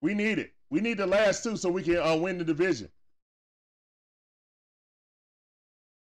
We 0.00 0.14
need 0.14 0.38
it. 0.38 0.52
We 0.70 0.80
need 0.80 0.98
the 0.98 1.06
last 1.06 1.42
two 1.42 1.56
so 1.56 1.70
we 1.70 1.82
can 1.82 1.98
uh, 1.98 2.16
win 2.16 2.38
the 2.38 2.44
division. 2.44 2.88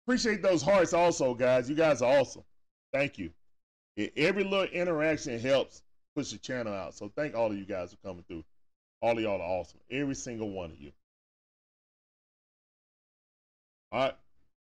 Appreciate 0.07 0.43
those 0.43 0.62
hearts 0.62 0.93
also, 0.93 1.35
guys. 1.35 1.69
You 1.69 1.77
guys 1.77 2.03
are 2.03 2.19
awesome. 2.19 2.45
Thank 2.93 3.19
you. 3.19 3.31
Every 4.16 4.45
little 4.45 4.66
interaction 4.66 5.39
helps 5.39 5.83
push 6.15 6.31
the 6.31 6.39
channel 6.39 6.73
out. 6.73 6.95
So 6.95 7.11
thank 7.16 7.35
all 7.35 7.51
of 7.51 7.57
you 7.57 7.65
guys 7.65 7.93
for 7.93 8.09
coming 8.09 8.24
through. 8.29 8.45
All 9.03 9.19
of 9.19 9.20
y'all 9.20 9.41
are 9.41 9.61
awesome. 9.61 9.81
Every 9.91 10.15
single 10.15 10.51
one 10.51 10.70
of 10.70 10.81
you. 10.81 10.93
All 13.91 14.01
right. 14.01 14.15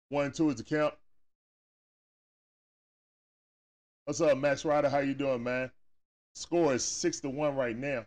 One 0.09 0.25
and 0.25 0.33
two 0.33 0.49
is 0.49 0.57
the 0.57 0.63
count. 0.63 0.93
What's 4.05 4.21
up, 4.21 4.37
Max 4.37 4.63
Ryder? 4.63 4.89
How 4.89 4.99
you 4.99 5.13
doing, 5.13 5.43
man? 5.43 5.71
Score 6.35 6.73
is 6.73 6.83
six 6.83 7.19
to 7.21 7.29
one 7.29 7.55
right 7.55 7.75
now. 7.75 8.05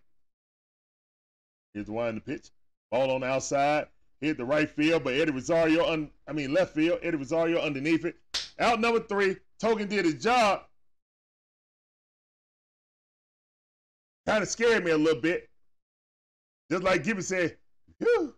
Here's 1.75 1.87
the 1.87 1.93
one 1.93 2.09
in 2.09 2.15
the 2.17 2.21
pitch. 2.21 2.49
Ball 2.91 3.11
on 3.11 3.23
the 3.23 3.27
outside. 3.27 3.87
Hit 4.21 4.37
the 4.37 4.45
right 4.45 4.71
field, 4.71 5.05
but 5.05 5.15
Eddie 5.15 5.33
Rosario, 5.33 5.87
un, 5.87 6.11
I 6.29 6.33
mean 6.33 6.53
left 6.53 6.75
field. 6.75 7.01
Eddie 7.03 7.17
Rosario 7.17 7.61
underneath 7.61 8.05
it. 8.05 8.17
Out 8.59 8.81
number 8.81 9.01
three. 9.01 9.37
Tonkin 9.59 9.89
did 9.89 10.05
his 10.05 10.23
job. 10.23 10.63
Kind 14.27 14.43
of 14.43 14.49
scared 14.49 14.85
me 14.85 14.91
a 14.93 14.99
little 14.99 15.21
bit. 15.21 15.50
Just 16.71 16.83
like 16.85 17.03
Gibby 17.03 17.23
said, 17.23 17.57
Phew. 17.99 18.35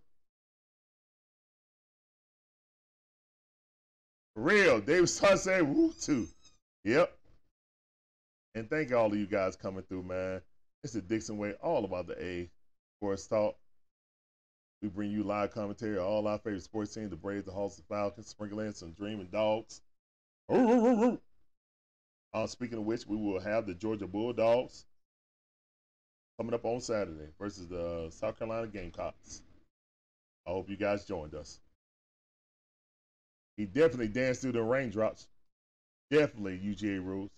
Real. 4.34 4.80
David 4.80 5.08
started 5.08 5.38
saying 5.38 5.72
woo 5.72 5.92
too. 6.00 6.26
Yep. 6.84 7.14
And 8.54 8.68
thank 8.68 8.92
all 8.92 9.06
of 9.06 9.16
you 9.16 9.26
guys 9.26 9.56
coming 9.56 9.82
through, 9.82 10.04
man. 10.04 10.40
It's 10.82 10.94
the 10.94 11.02
Dixon 11.02 11.38
Way, 11.38 11.52
all 11.62 11.84
about 11.84 12.06
the 12.06 12.22
A 12.22 12.50
Sports 12.98 13.26
Talk. 13.26 13.56
We 14.80 14.88
bring 14.88 15.10
you 15.12 15.22
live 15.22 15.52
commentary 15.52 15.96
on 15.96 16.04
all 16.04 16.26
our 16.26 16.38
favorite 16.38 16.62
sports 16.62 16.92
teams, 16.92 17.10
the 17.10 17.16
Braves, 17.16 17.44
the 17.44 17.52
Hawks, 17.52 17.76
the 17.76 17.82
Falcons, 17.82 18.26
sprinkle 18.26 18.60
in 18.60 18.74
some 18.74 18.92
Dreaming 18.92 19.28
Dogs. 19.30 19.80
Uh, 20.48 22.46
speaking 22.46 22.78
of 22.78 22.84
which, 22.84 23.06
we 23.06 23.16
will 23.16 23.40
have 23.40 23.66
the 23.66 23.74
Georgia 23.74 24.06
Bulldogs 24.06 24.86
coming 26.42 26.54
up 26.54 26.64
on 26.64 26.80
Saturday 26.80 27.28
versus 27.38 27.68
the 27.68 28.08
South 28.10 28.36
Carolina 28.36 28.66
Gamecocks. 28.66 29.42
I 30.44 30.50
hope 30.50 30.68
you 30.68 30.76
guys 30.76 31.04
joined 31.04 31.36
us. 31.36 31.60
He 33.56 33.64
definitely 33.64 34.08
danced 34.08 34.40
through 34.40 34.50
the 34.50 34.62
raindrops. 34.62 35.28
Definitely 36.10 36.58
UGA 36.58 36.98
rules. 36.98 37.30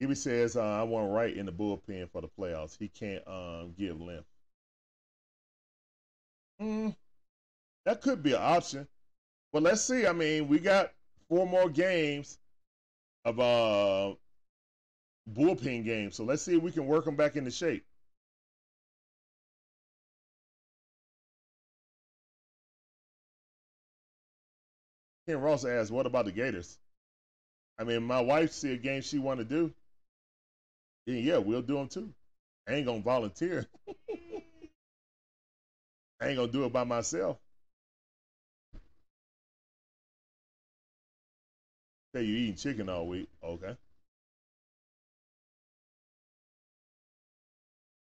Gibby 0.00 0.16
says, 0.16 0.56
uh, 0.56 0.64
I 0.64 0.82
want 0.82 1.12
Wright 1.12 1.36
in 1.36 1.46
the 1.46 1.52
bullpen 1.52 2.10
for 2.10 2.20
the 2.20 2.28
playoffs. 2.36 2.76
He 2.76 2.88
can't 2.88 3.22
um, 3.28 3.74
give 3.78 4.00
length. 4.00 4.26
Mm, 6.60 6.96
that 7.84 8.00
could 8.00 8.24
be 8.24 8.32
an 8.32 8.42
option. 8.42 8.88
But 9.52 9.62
let's 9.62 9.82
see. 9.82 10.04
I 10.04 10.12
mean, 10.12 10.48
we 10.48 10.58
got 10.58 10.90
four 11.28 11.46
more 11.46 11.68
games 11.68 12.38
of 13.24 13.40
uh, 13.40 14.14
bullpen 15.28 15.84
games. 15.84 16.16
So 16.16 16.24
let's 16.24 16.42
see 16.42 16.56
if 16.56 16.62
we 16.62 16.70
can 16.72 16.86
work 16.86 17.04
them 17.04 17.16
back 17.16 17.36
into 17.36 17.50
shape. 17.50 17.84
Ken 25.26 25.40
Ross 25.40 25.64
asked, 25.64 25.90
what 25.90 26.06
about 26.06 26.26
the 26.26 26.32
Gators? 26.32 26.78
I 27.78 27.84
mean, 27.84 28.02
my 28.04 28.20
wife 28.20 28.52
see 28.52 28.72
a 28.72 28.76
game 28.76 29.02
she 29.02 29.18
want 29.18 29.40
to 29.40 29.44
do. 29.44 29.74
Yeah, 31.06 31.16
yeah, 31.16 31.38
we'll 31.38 31.62
do 31.62 31.74
them 31.74 31.88
too. 31.88 32.14
I 32.68 32.74
ain't 32.74 32.86
gonna 32.86 33.02
volunteer. 33.02 33.66
I 36.20 36.28
ain't 36.28 36.36
gonna 36.38 36.50
do 36.50 36.64
it 36.64 36.72
by 36.72 36.84
myself. 36.84 37.38
Say 42.14 42.24
you 42.24 42.36
eating 42.36 42.56
chicken 42.56 42.88
all 42.88 43.06
week. 43.06 43.28
Okay. 43.42 43.76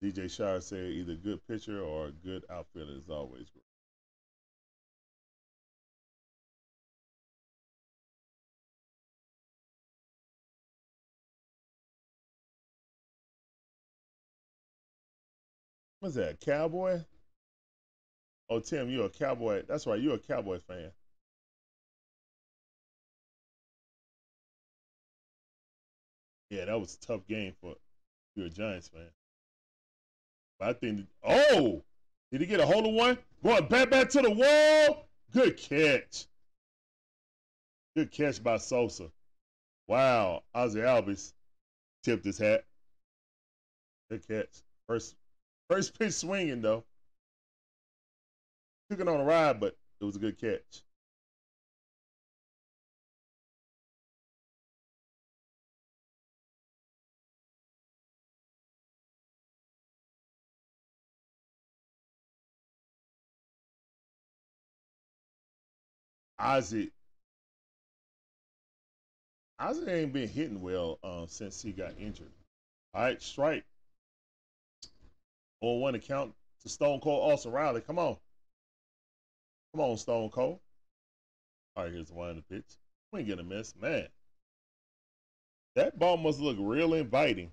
DJ 0.03 0.29
Shire 0.29 0.61
said 0.61 0.93
either 0.93 1.15
good 1.15 1.47
pitcher 1.47 1.81
or 1.81 2.07
a 2.09 2.13
good 2.13 2.45
outfielder 2.51 2.93
is 2.93 3.09
always 3.11 3.49
great. 3.51 3.65
What's 16.01 16.15
that? 16.17 16.41
Cowboy? 16.41 17.05
Oh, 18.51 18.61
Tim, 18.61 18.91
you're 18.91 19.07
a 19.07 19.11
cowboy. 19.11 19.63
That's 19.67 19.87
right, 19.87 20.01
you're 20.01 20.17
a 20.17 20.19
cowboy 20.19 20.59
fan. 20.61 20.93
Yeah, 26.51 26.65
that 26.65 26.79
was 26.79 26.99
a 27.01 27.07
tough 27.07 27.27
game 27.29 27.55
for 27.61 27.77
you're 28.35 28.47
a 28.47 28.51
Giants 28.51 28.89
fan. 28.89 29.09
But 30.59 30.69
I 30.69 30.73
think, 30.75 31.07
oh, 31.25 31.83
did 32.31 32.41
he 32.41 32.47
get 32.47 32.61
a 32.61 32.67
hold 32.67 32.87
of 32.87 32.93
one? 32.93 33.19
Going 33.43 33.67
back 33.67 33.91
back 33.91 34.11
to 34.11 34.23
the 34.23 34.31
wall. 34.31 35.09
Good 35.33 35.57
catch. 35.57 36.27
Good 37.97 38.11
catch 38.11 38.43
by 38.43 38.59
Sosa. 38.59 39.11
Wow, 39.87 40.43
Ozzie 40.55 40.81
Albies 40.81 41.33
tipped 42.03 42.25
his 42.25 42.39
hat. 42.39 42.65
Good 44.11 44.27
catch. 44.27 44.63
First, 44.87 45.15
first 45.69 45.99
pitch 45.99 46.13
swinging 46.13 46.63
though. 46.63 46.85
Took 48.91 49.01
it 49.01 49.09
on 49.09 49.21
a 49.21 49.25
ride, 49.25 49.61
but 49.61 49.77
it 50.01 50.05
was 50.05 50.17
a 50.17 50.21
good 50.21 50.41
catch. 50.41 50.83
Ozzie. 66.41 66.91
Ozzie 69.59 69.91
ain't 69.91 70.13
been 70.13 70.29
hitting 70.29 70.63
well 70.63 70.99
uh, 71.03 71.27
since 71.27 71.61
he 71.61 71.73
got 71.73 71.93
injured. 71.99 72.31
All 72.95 73.03
right, 73.03 73.23
strike. 73.23 73.65
On 75.61 75.81
one 75.81 75.95
account 75.95 76.33
to 76.63 76.69
Stone 76.69 77.01
Cold 77.01 77.33
Austin 77.33 77.53
Riley. 77.53 77.83
Come 77.83 77.99
on. 77.99 78.17
Come 79.73 79.83
on, 79.83 79.97
Stone 79.99 80.31
Cold. 80.31 80.59
All 81.77 81.85
right, 81.85 81.93
here's 81.93 82.09
the 82.09 82.15
one 82.15 82.31
in 82.31 82.37
the 82.37 82.43
pitch. 82.43 82.77
We 83.13 83.21
ain't 83.21 83.29
gonna 83.29 83.43
miss. 83.43 83.75
Man, 83.81 84.09
that 85.77 85.99
ball 85.99 86.17
must 86.17 86.41
look 86.41 86.57
real 86.59 86.95
inviting. 86.95 87.53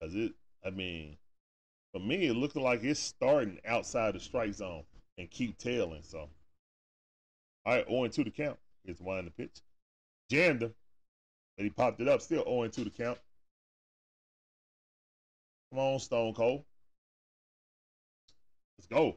Because 0.00 0.14
it, 0.14 0.32
I 0.64 0.70
mean, 0.70 1.16
for 1.92 2.00
me, 2.00 2.26
it 2.26 2.34
looked 2.34 2.56
like 2.56 2.84
it's 2.84 3.00
starting 3.00 3.58
outside 3.66 4.14
the 4.14 4.20
strike 4.20 4.52
zone 4.52 4.84
and 5.16 5.30
keep 5.30 5.56
tailing. 5.56 6.02
So, 6.02 6.28
all 7.66 7.74
right, 7.74 7.88
0 7.88 8.06
2 8.06 8.24
the 8.24 8.30
count. 8.30 8.58
Here's 8.84 9.00
one 9.00 9.18
in 9.18 9.24
the 9.24 9.30
pitch. 9.32 9.60
Jammed 10.30 10.62
him, 10.62 10.74
but 11.56 11.64
he 11.64 11.70
popped 11.70 12.00
it 12.00 12.08
up. 12.08 12.22
Still 12.22 12.44
0 12.44 12.68
2 12.68 12.84
the 12.84 12.90
count. 12.90 13.18
Come 15.70 15.80
on, 15.80 15.98
Stone 15.98 16.34
Cold. 16.34 16.64
Let's 18.78 18.86
go. 18.86 19.16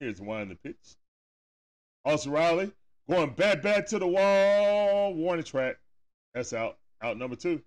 Here's 0.00 0.20
one 0.20 0.42
in 0.42 0.48
the 0.48 0.54
pitch. 0.54 0.96
Austin 2.04 2.32
Riley 2.32 2.72
going 3.10 3.30
back 3.34 3.62
back 3.62 3.86
to 3.88 3.98
the 3.98 4.06
wall. 4.06 5.14
Warning 5.14 5.44
track. 5.44 5.76
That's 6.32 6.52
out. 6.54 6.78
Out 7.02 7.18
number 7.18 7.36
two. 7.36 7.62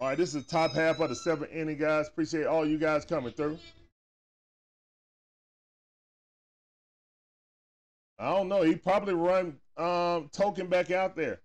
All 0.00 0.08
right, 0.08 0.16
this 0.16 0.34
is 0.34 0.44
the 0.44 0.50
top 0.50 0.74
half 0.74 1.00
of 1.00 1.08
the 1.08 1.16
seventh 1.16 1.50
inning, 1.52 1.76
guys. 1.76 2.06
Appreciate 2.06 2.46
all 2.46 2.64
you 2.64 2.78
guys 2.78 3.04
coming 3.04 3.32
through. 3.32 3.58
I 8.16 8.30
don't 8.30 8.48
know. 8.48 8.62
He 8.62 8.76
probably 8.76 9.14
run 9.14 9.58
um, 9.76 10.28
Tonkin 10.32 10.68
back 10.68 10.92
out 10.92 11.16
there, 11.16 11.40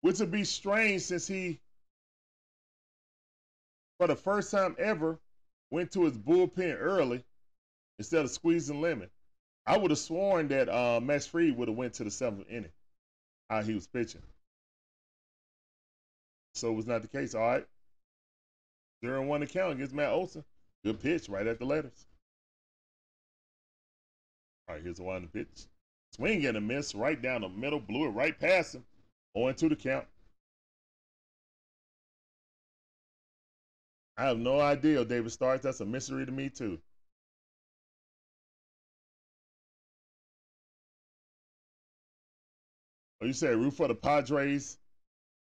which 0.00 0.18
would 0.18 0.30
be 0.30 0.44
strange 0.44 1.02
since 1.02 1.26
he, 1.26 1.60
for 3.98 4.06
the 4.06 4.16
first 4.16 4.50
time 4.50 4.76
ever, 4.78 5.18
went 5.70 5.92
to 5.92 6.04
his 6.04 6.16
bullpen 6.16 6.76
early 6.78 7.22
instead 7.98 8.24
of 8.24 8.30
squeezing 8.30 8.80
Lemon. 8.80 9.10
I 9.66 9.76
would 9.76 9.90
have 9.90 9.98
sworn 9.98 10.48
that 10.48 10.70
uh, 10.70 11.00
Max 11.00 11.26
Fried 11.26 11.56
would 11.56 11.68
have 11.68 11.76
went 11.76 11.94
to 11.94 12.04
the 12.04 12.10
seventh 12.10 12.48
inning, 12.50 12.72
how 13.50 13.60
he 13.60 13.74
was 13.74 13.86
pitching. 13.86 14.22
So 16.54 16.70
it 16.70 16.74
was 16.74 16.86
not 16.86 17.02
the 17.02 17.08
case. 17.08 17.34
All 17.34 17.42
right. 17.42 17.66
Zero 19.04 19.22
one 19.24 19.42
account 19.42 19.72
against 19.72 19.94
Matt 19.94 20.10
Olson. 20.10 20.44
Good 20.84 21.00
pitch 21.00 21.28
right 21.28 21.46
at 21.46 21.58
the 21.58 21.64
letters. 21.64 22.06
All 24.68 24.74
right, 24.74 24.84
here's 24.84 24.98
the 24.98 25.02
one 25.02 25.28
pitch. 25.28 25.66
Swing 26.12 26.44
and 26.46 26.56
a 26.56 26.60
miss 26.60 26.94
right 26.94 27.20
down 27.20 27.42
the 27.42 27.48
middle, 27.48 27.80
blew 27.80 28.06
it 28.06 28.10
right 28.10 28.38
past 28.38 28.74
him. 28.74 28.84
0 29.36 29.52
2 29.52 29.68
the 29.68 29.76
count. 29.76 30.06
I 34.16 34.24
have 34.24 34.38
no 34.38 34.60
idea, 34.60 35.04
David 35.04 35.32
Starks. 35.32 35.62
That's 35.62 35.80
a 35.80 35.86
mystery 35.86 36.26
to 36.26 36.32
me, 36.32 36.50
too. 36.50 36.78
Oh, 43.22 43.26
you 43.26 43.32
said 43.32 43.56
root 43.56 43.74
for 43.74 43.88
the 43.88 43.94
Padres 43.94 44.78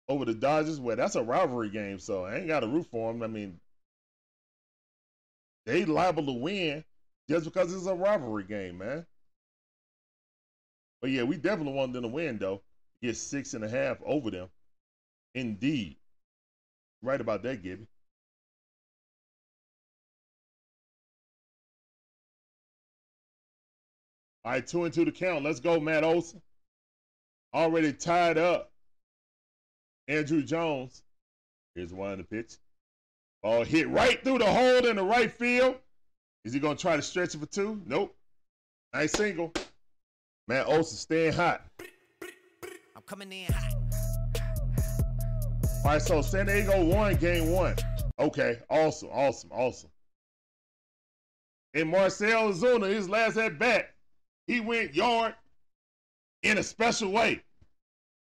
over 0.09 0.25
the 0.25 0.33
Dodgers? 0.33 0.79
Well, 0.79 0.97
that's 0.97 1.15
a 1.15 1.23
rivalry 1.23 1.69
game, 1.69 1.99
so 1.99 2.25
I 2.25 2.37
ain't 2.37 2.47
got 2.47 2.63
a 2.63 2.67
root 2.67 2.87
for 2.91 3.13
them. 3.13 3.23
I 3.23 3.27
mean, 3.27 3.59
they 5.65 5.85
liable 5.85 6.25
to 6.25 6.33
win 6.33 6.83
just 7.29 7.45
because 7.45 7.73
it's 7.73 7.85
a 7.85 7.95
rivalry 7.95 8.43
game, 8.43 8.79
man. 8.79 9.05
But 11.01 11.11
yeah, 11.11 11.23
we 11.23 11.37
definitely 11.37 11.73
want 11.73 11.93
them 11.93 12.03
to 12.03 12.09
win, 12.09 12.37
though. 12.37 12.61
Get 13.01 13.15
six 13.15 13.53
and 13.53 13.63
a 13.63 13.69
half 13.69 14.01
over 14.03 14.31
them. 14.31 14.49
Indeed. 15.35 15.97
Right 17.01 17.21
about 17.21 17.43
that, 17.43 17.63
Gibby. 17.63 17.87
All 24.43 24.51
right, 24.53 24.65
two 24.65 24.83
and 24.83 24.93
two 24.93 25.05
to 25.05 25.11
count. 25.11 25.43
Let's 25.43 25.59
go, 25.59 25.79
Matt 25.79 26.03
Olson. 26.03 26.41
Already 27.53 27.93
tied 27.93 28.37
up. 28.37 28.71
Andruw 30.09 30.45
Jones. 30.45 31.03
Here's 31.75 31.93
one 31.93 32.17
the 32.17 32.23
pitch. 32.23 32.55
Ball 33.43 33.63
hit 33.63 33.87
right 33.89 34.21
through 34.23 34.39
the 34.39 34.45
hole 34.45 34.85
in 34.85 34.95
the 34.95 35.03
right 35.03 35.31
field. 35.31 35.75
Is 36.43 36.53
he 36.53 36.59
going 36.59 36.75
to 36.75 36.81
try 36.81 36.95
to 36.95 37.01
stretch 37.01 37.35
it 37.35 37.39
for 37.39 37.45
two? 37.45 37.81
Nope. 37.85 38.15
Nice 38.93 39.11
single. 39.11 39.53
Matt 40.47 40.67
Olson 40.67 40.97
staying 40.97 41.33
hot. 41.33 41.63
I'm 42.95 43.03
coming 43.05 43.31
in 43.31 43.51
hot. 43.53 43.73
All 45.85 45.91
right, 45.91 46.01
so 46.01 46.21
San 46.21 46.47
Diego 46.47 46.83
won 46.83 47.15
game 47.15 47.51
one. 47.51 47.75
Okay, 48.19 48.59
awesome, 48.69 49.09
awesome, 49.13 49.51
awesome. 49.53 49.89
And 51.73 51.89
Marcell 51.89 52.51
Ozuna, 52.51 52.89
his 52.89 53.07
last 53.07 53.37
at 53.37 53.59
bat, 53.59 53.91
he 54.47 54.59
went 54.59 54.95
yard 54.95 55.35
in 56.43 56.57
a 56.57 56.63
special 56.63 57.11
way. 57.11 57.41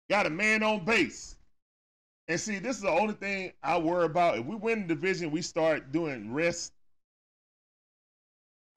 Got 0.10 0.26
a 0.26 0.30
man 0.30 0.64
on 0.64 0.86
base. 0.86 1.36
And 2.28 2.40
see, 2.40 2.58
this 2.60 2.78
is 2.78 2.82
the 2.82 2.90
only 2.90 3.14
thing 3.14 3.54
I 3.62 3.78
worry 3.78 4.06
about. 4.06 4.38
If 4.40 4.46
we 4.46 4.56
win 4.56 4.82
the 4.82 4.96
division, 4.96 5.30
we 5.30 5.42
start 5.42 5.92
doing 5.92 6.34
rest. 6.34 6.74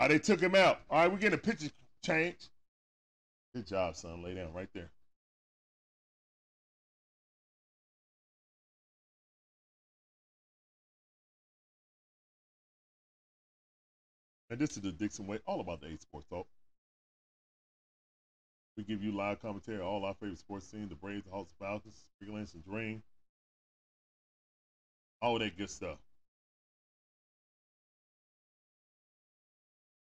Oh, 0.00 0.08
they 0.08 0.18
took 0.18 0.40
him 0.40 0.54
out. 0.54 0.80
All 0.90 1.00
right, 1.00 1.10
we're 1.10 1.18
getting 1.18 1.38
a 1.38 1.42
pitcher 1.42 1.70
change. 2.04 2.36
Good 3.54 3.66
job, 3.66 3.96
son. 3.96 4.22
Lay 4.22 4.34
down 4.34 4.52
right 4.52 4.68
there. 4.74 4.90
And 14.50 14.58
this 14.58 14.76
is 14.76 14.82
the 14.82 14.92
Dixon 14.92 15.26
Way, 15.26 15.40
all 15.46 15.60
about 15.60 15.80
the 15.80 15.88
eight 15.88 16.00
sports 16.00 16.26
talk. 16.28 16.46
We 18.76 18.84
give 18.84 19.02
you 19.02 19.12
live 19.12 19.42
commentary 19.42 19.78
on 19.78 19.84
all 19.84 20.04
our 20.04 20.14
favorite 20.14 20.38
sports 20.38 20.70
teams, 20.70 20.88
the 20.88 20.94
Braves, 20.94 21.24
the 21.24 21.30
Hawks, 21.32 21.52
the 21.52 21.64
Falcons, 21.64 22.04
Freelance 22.18 22.54
and 22.54 22.64
Dream. 22.64 23.02
All 25.20 25.38
that 25.38 25.56
good 25.56 25.70
stuff. 25.70 25.98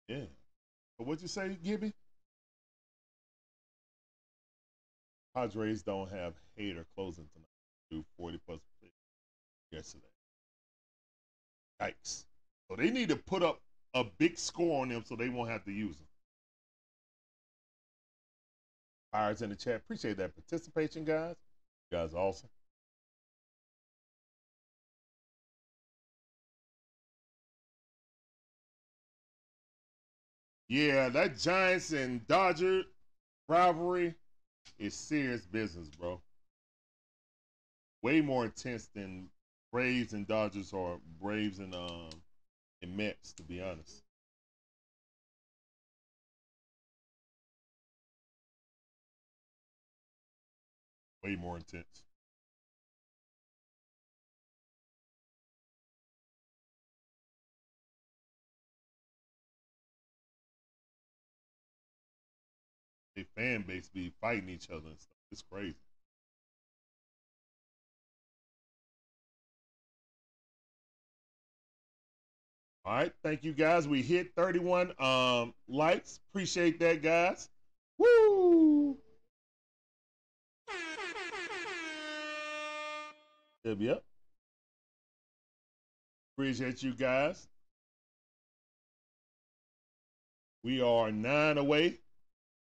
Yeah. 0.08 0.24
But 0.98 1.06
what'd 1.06 1.22
you 1.22 1.28
say, 1.28 1.56
Gibby? 1.62 1.92
Padres 5.34 5.82
don't 5.82 6.10
have 6.10 6.34
Hader 6.58 6.84
closing 6.94 7.26
tonight. 7.34 7.46
Do 7.90 8.04
40 8.16 8.40
plus 8.46 8.60
yesterday. 9.70 10.06
Yikes. 11.82 12.24
So 12.68 12.76
they 12.76 12.90
need 12.90 13.10
to 13.10 13.16
put 13.16 13.42
up 13.42 13.60
a 13.94 14.04
big 14.18 14.38
score 14.38 14.82
on 14.82 14.88
them 14.88 15.04
so 15.04 15.14
they 15.14 15.28
won't 15.28 15.50
have 15.50 15.64
to 15.64 15.72
use 15.72 15.96
them. 15.96 16.06
Pirates 19.12 19.42
in 19.42 19.50
the 19.50 19.56
chat. 19.56 19.76
Appreciate 19.76 20.16
that 20.16 20.32
participation, 20.34 21.04
guys. 21.04 21.36
You 21.90 21.98
guys 21.98 22.14
awesome. 22.14 22.48
Yeah, 30.68 31.08
that 31.10 31.38
Giants 31.38 31.92
and 31.92 32.26
Dodger 32.26 32.84
rivalry 33.48 34.14
is 34.78 34.94
serious 34.94 35.46
business, 35.46 35.88
bro. 35.90 36.22
Way 38.00 38.22
more 38.22 38.46
intense 38.46 38.86
than 38.86 39.28
Braves 39.70 40.14
and 40.14 40.26
Dodgers 40.26 40.72
or 40.72 40.98
Braves 41.20 41.58
and 41.58 41.74
um 41.74 42.08
and 42.82 42.96
Mets, 42.96 43.32
to 43.34 43.42
be 43.42 43.60
honest. 43.62 44.02
Way 51.22 51.36
more 51.36 51.58
intense. 51.58 52.05
A 63.18 63.24
fan 63.34 63.62
base 63.66 63.88
be 63.88 64.12
fighting 64.20 64.50
each 64.50 64.68
other 64.68 64.88
and 64.88 64.98
stuff. 64.98 65.12
It's 65.32 65.42
crazy. 65.42 65.74
All 72.84 72.94
right, 72.94 73.12
thank 73.24 73.42
you 73.42 73.52
guys. 73.52 73.88
We 73.88 74.02
hit 74.02 74.32
31 74.36 74.92
um 75.00 75.54
likes. 75.66 76.20
Appreciate 76.30 76.78
that, 76.80 77.02
guys. 77.02 77.48
Woo! 77.98 78.98
Yep, 83.64 83.78
yep. 83.80 84.04
Appreciate 86.36 86.82
you 86.82 86.94
guys. 86.94 87.48
We 90.62 90.80
are 90.80 91.10
nine 91.10 91.58
away 91.58 91.98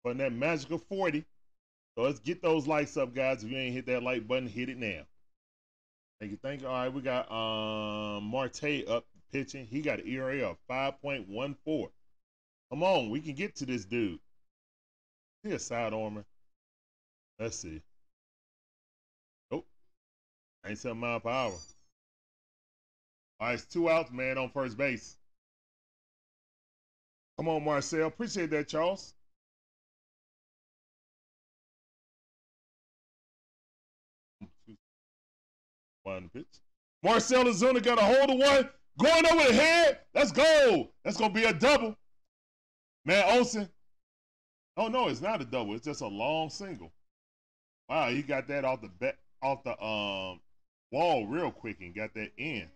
from 0.03 0.17
that 0.17 0.33
magical 0.33 0.77
40. 0.77 1.25
So 1.95 2.03
let's 2.03 2.19
get 2.19 2.41
those 2.41 2.67
likes 2.67 2.97
up, 2.97 3.13
guys. 3.13 3.43
If 3.43 3.51
you 3.51 3.57
ain't 3.57 3.73
hit 3.73 3.85
that 3.87 4.03
like 4.03 4.27
button, 4.27 4.47
hit 4.47 4.69
it 4.69 4.77
now. 4.77 5.01
Thank 6.19 6.31
you, 6.31 6.37
thank 6.41 6.61
you. 6.61 6.67
All 6.67 6.73
right, 6.73 6.93
we 6.93 7.01
got 7.01 7.31
um 7.31 8.25
Marte 8.25 8.87
up 8.87 9.05
pitching. 9.31 9.65
He 9.65 9.81
got 9.81 9.99
an 9.99 10.07
ERA 10.07 10.49
of 10.49 10.57
5.14. 10.69 11.89
Come 12.69 12.83
on, 12.83 13.09
we 13.09 13.19
can 13.19 13.33
get 13.33 13.55
to 13.57 13.65
this 13.65 13.85
dude. 13.85 14.19
See 15.43 15.51
a 15.51 15.59
side 15.59 15.93
armor. 15.93 16.23
Let's 17.39 17.57
see. 17.57 17.81
Nope. 19.49 19.65
97 20.63 20.97
mile 20.97 21.19
per 21.19 21.29
hour. 21.29 21.51
All 23.39 23.47
right, 23.47 23.53
it's 23.55 23.65
two 23.65 23.89
outs, 23.89 24.11
man, 24.11 24.37
on 24.37 24.51
first 24.51 24.77
base. 24.77 25.17
Come 27.37 27.47
on, 27.49 27.63
Marcell. 27.63 28.07
Appreciate 28.07 28.51
that, 28.51 28.67
Charles. 28.67 29.15
One 36.03 36.29
pitch. 36.33 36.59
Marcell 37.03 37.45
Ozuna 37.45 37.83
got 37.83 37.99
a 37.99 38.01
hold 38.01 38.29
of 38.29 38.37
one. 38.37 38.69
Going 38.99 39.25
over 39.25 39.47
the 39.47 39.53
head. 39.53 39.99
Let's 40.13 40.31
go. 40.31 40.89
That's 41.03 41.17
gonna 41.17 41.33
be 41.33 41.45
a 41.45 41.53
double. 41.53 41.95
Man, 43.05 43.23
Olson. 43.37 43.69
Oh 44.77 44.87
no, 44.87 45.07
it's 45.07 45.21
not 45.21 45.41
a 45.41 45.45
double. 45.45 45.75
It's 45.75 45.85
just 45.85 46.01
a 46.01 46.07
long 46.07 46.49
single. 46.49 46.91
Wow, 47.89 48.09
he 48.09 48.21
got 48.21 48.47
that 48.47 48.65
off 48.65 48.81
the 48.81 49.13
off 49.41 49.63
the 49.63 49.71
um 49.83 50.39
wall 50.91 51.25
real 51.25 51.51
quick 51.51 51.77
and 51.81 51.95
got 51.95 52.13
that 52.13 52.31
in. 52.37 52.67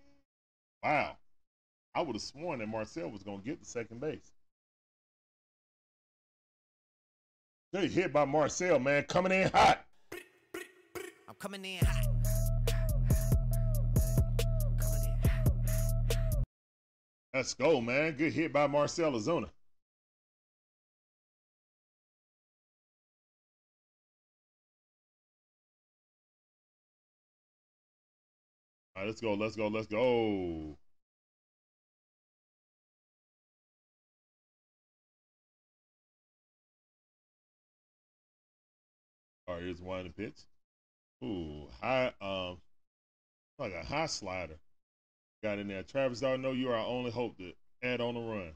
Wow. 0.84 1.18
I 1.93 2.02
would 2.02 2.15
have 2.15 2.22
sworn 2.22 2.60
that 2.60 2.68
Marcell 2.68 3.10
was 3.10 3.23
gonna 3.23 3.41
get 3.43 3.60
the 3.60 3.65
second 3.65 4.02
base. 4.02 4.31
Good 7.73 7.91
hit 7.91 8.14
by 8.14 8.26
Marcell, 8.26 8.80
man. 8.80 9.03
Coming 9.03 9.31
in 9.31 9.49
hot. 9.49 9.85
I'm 11.27 11.35
coming 11.39 11.64
in 11.64 11.85
hot. 11.85 12.14
Let's 17.35 17.53
go, 17.53 17.81
man. 17.81 18.13
Good 18.13 18.31
hit 18.31 18.53
by 18.53 18.65
Marcell 18.65 19.11
Ozuna. 19.11 19.49
All 28.95 29.01
right, 29.01 29.07
let's 29.07 29.19
go, 29.19 29.33
let's 29.33 29.57
go, 29.57 29.67
let's 29.67 29.87
go. 29.87 30.77
All 39.47 39.55
right, 39.55 39.61
here's 39.61 39.81
one 39.81 40.13
pitch. 40.15 40.37
Ooh, 41.21 41.67
high, 41.81 42.13
um, 42.21 42.59
like 43.59 43.73
a 43.73 43.83
high 43.85 44.05
slider. 44.05 44.55
Got 45.43 45.59
in 45.59 45.67
there. 45.67 45.83
Travis 45.83 46.23
I 46.23 46.37
know 46.37 46.51
you 46.51 46.69
are 46.69 46.75
our 46.75 46.87
only 46.87 47.11
hope 47.11 47.37
to 47.37 47.53
add 47.83 48.01
on 48.01 48.15
the 48.15 48.21
run. 48.21 48.55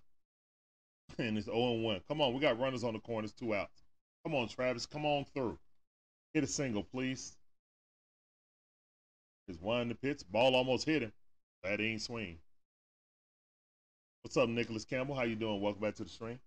and 1.17 1.37
it's 1.37 1.47
0 1.47 1.73
1. 1.73 2.01
Come 2.07 2.21
on, 2.21 2.33
we 2.33 2.39
got 2.39 2.59
runners 2.59 2.83
on 2.83 2.93
the 2.93 2.99
corners, 2.99 3.33
two 3.33 3.53
outs. 3.53 3.83
Come 4.23 4.35
on, 4.35 4.47
Travis. 4.47 4.85
Come 4.85 5.05
on 5.05 5.25
through. 5.33 5.57
Hit 6.33 6.43
a 6.43 6.47
single, 6.47 6.83
please. 6.83 7.35
There's 9.47 9.59
one 9.59 9.81
in 9.81 9.89
the 9.89 9.95
pitch. 9.95 10.21
Ball 10.29 10.55
almost 10.55 10.85
hit 10.85 11.01
him. 11.01 11.11
That 11.63 11.81
ain't 11.81 12.01
swing. 12.01 12.37
What's 14.21 14.37
up, 14.37 14.49
Nicholas 14.49 14.85
Campbell? 14.85 15.15
How 15.15 15.23
you 15.23 15.35
doing? 15.35 15.61
Welcome 15.61 15.81
back 15.81 15.95
to 15.95 16.03
the 16.03 16.09
stream. 16.09 16.39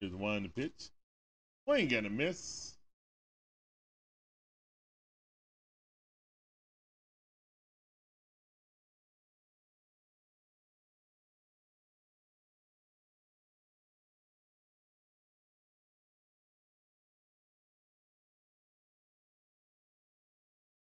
Here's 0.00 0.14
one 0.14 0.44
the 0.44 0.48
pitch. 0.48 0.90
We 1.66 1.76
ain't 1.76 1.90
gonna 1.90 2.10
miss. 2.10 2.74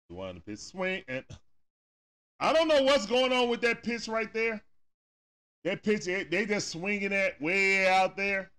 One 0.09 0.41
pitch 0.41 0.59
swing 0.59 1.03
and 1.07 1.25
I 2.39 2.53
don't 2.53 2.67
know 2.67 2.83
what's 2.83 3.05
going 3.05 3.31
on 3.31 3.49
with 3.49 3.61
that 3.61 3.83
pitch 3.83 4.07
right 4.07 4.31
there. 4.33 4.61
That 5.63 5.81
pitch, 5.81 6.05
they 6.05 6.45
just 6.45 6.69
swinging 6.69 7.09
that 7.09 7.41
way 7.41 7.87
out 7.87 8.17
there. 8.17 8.51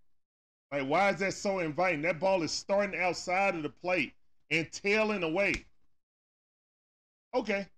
Like, 0.75 0.89
why 0.89 1.11
is 1.11 1.21
that 1.21 1.35
so 1.35 1.61
inviting? 1.61 2.03
That 2.03 2.19
ball 2.19 2.43
is 2.43 2.51
starting 2.51 3.01
outside 3.01 3.55
of 3.55 3.63
the 3.63 3.69
plate 3.69 4.13
and 4.51 4.69
tailing 4.73 5.23
away. 5.23 5.67
Okay. 7.33 7.69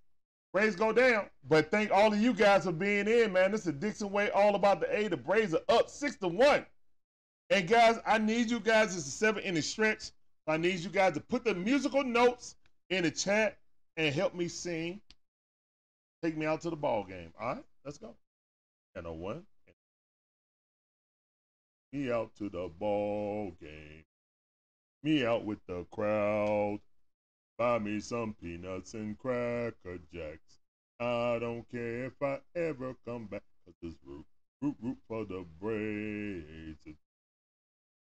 Braves 0.54 0.76
go 0.76 0.94
down. 0.94 1.26
But 1.46 1.70
thank 1.70 1.90
all 1.90 2.10
of 2.10 2.18
you 2.18 2.32
guys 2.32 2.64
for 2.64 2.72
being 2.72 3.06
in, 3.06 3.34
man. 3.34 3.52
This 3.52 3.66
is 3.66 3.74
Dixon 3.74 4.10
Way, 4.10 4.30
all 4.30 4.54
about 4.54 4.80
the 4.80 4.98
A. 4.98 5.08
The 5.08 5.16
Braves 5.18 5.52
are 5.52 5.60
up 5.68 5.90
six 5.90 6.16
to 6.16 6.28
one. 6.28 6.64
And 7.50 7.68
guys, 7.68 7.98
I 8.06 8.16
need 8.16 8.50
you 8.50 8.60
guys. 8.60 8.96
It's 8.96 9.06
a 9.06 9.10
seven 9.10 9.42
inning 9.42 9.60
stretch. 9.60 10.12
I 10.46 10.56
need 10.56 10.78
you 10.78 10.88
guys 10.88 11.12
to 11.14 11.20
put 11.20 11.44
the 11.44 11.54
musical 11.54 12.02
notes 12.02 12.56
in 12.88 13.02
the 13.02 13.10
chat 13.10 13.58
and 13.98 14.14
help 14.14 14.34
me 14.34 14.48
sing. 14.48 15.02
Take 16.22 16.38
me 16.38 16.46
out 16.46 16.62
to 16.62 16.70
the 16.70 16.76
ball 16.76 17.04
game. 17.04 17.34
All 17.38 17.56
right, 17.56 17.64
let's 17.84 17.98
go. 17.98 18.14
And 18.94 19.04
a 19.04 19.10
oh 19.10 19.12
one. 19.12 19.42
Me 21.96 22.12
out 22.12 22.30
to 22.36 22.50
the 22.50 22.70
ball 22.78 23.52
game. 23.58 24.04
Me 25.02 25.24
out 25.24 25.46
with 25.46 25.60
the 25.66 25.86
crowd. 25.90 26.78
Buy 27.56 27.78
me 27.78 28.00
some 28.00 28.34
peanuts 28.38 28.92
and 28.92 29.18
cracker 29.18 29.96
jacks. 30.12 30.58
I 31.00 31.38
don't 31.40 31.66
care 31.70 32.04
if 32.04 32.22
I 32.22 32.40
ever 32.54 32.94
come 33.06 33.24
back. 33.24 33.44
Cause 33.64 33.74
this 33.82 33.94
root, 34.04 34.26
root, 34.60 34.76
root 34.82 34.98
for 35.08 35.24
the 35.24 35.46
Braves. 35.58 36.84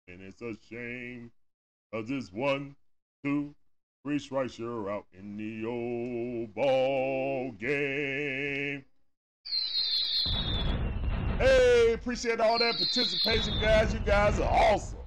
And 0.06 0.20
it's 0.20 0.40
a 0.40 0.54
shame. 0.68 1.32
Cause 1.92 2.12
it's 2.12 2.32
one, 2.32 2.76
two, 3.24 3.56
three 4.04 4.20
strikes, 4.20 4.56
you're 4.56 4.88
out 4.88 5.06
in 5.18 5.36
the 5.36 5.66
old 5.66 6.54
ball 6.54 7.50
game. 7.58 8.84
Hey, 11.40 11.94
appreciate 11.94 12.38
all 12.38 12.58
that 12.58 12.76
participation, 12.76 13.54
guys. 13.62 13.94
You 13.94 14.00
guys 14.00 14.38
are 14.38 14.52
awesome. 14.52 14.98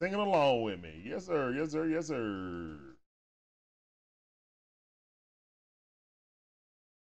Singing 0.00 0.18
along 0.18 0.62
with 0.62 0.80
me. 0.80 1.02
Yes, 1.04 1.26
sir. 1.26 1.52
Yes, 1.54 1.72
sir. 1.72 1.86
Yes, 1.86 2.06
sir. 2.06 2.78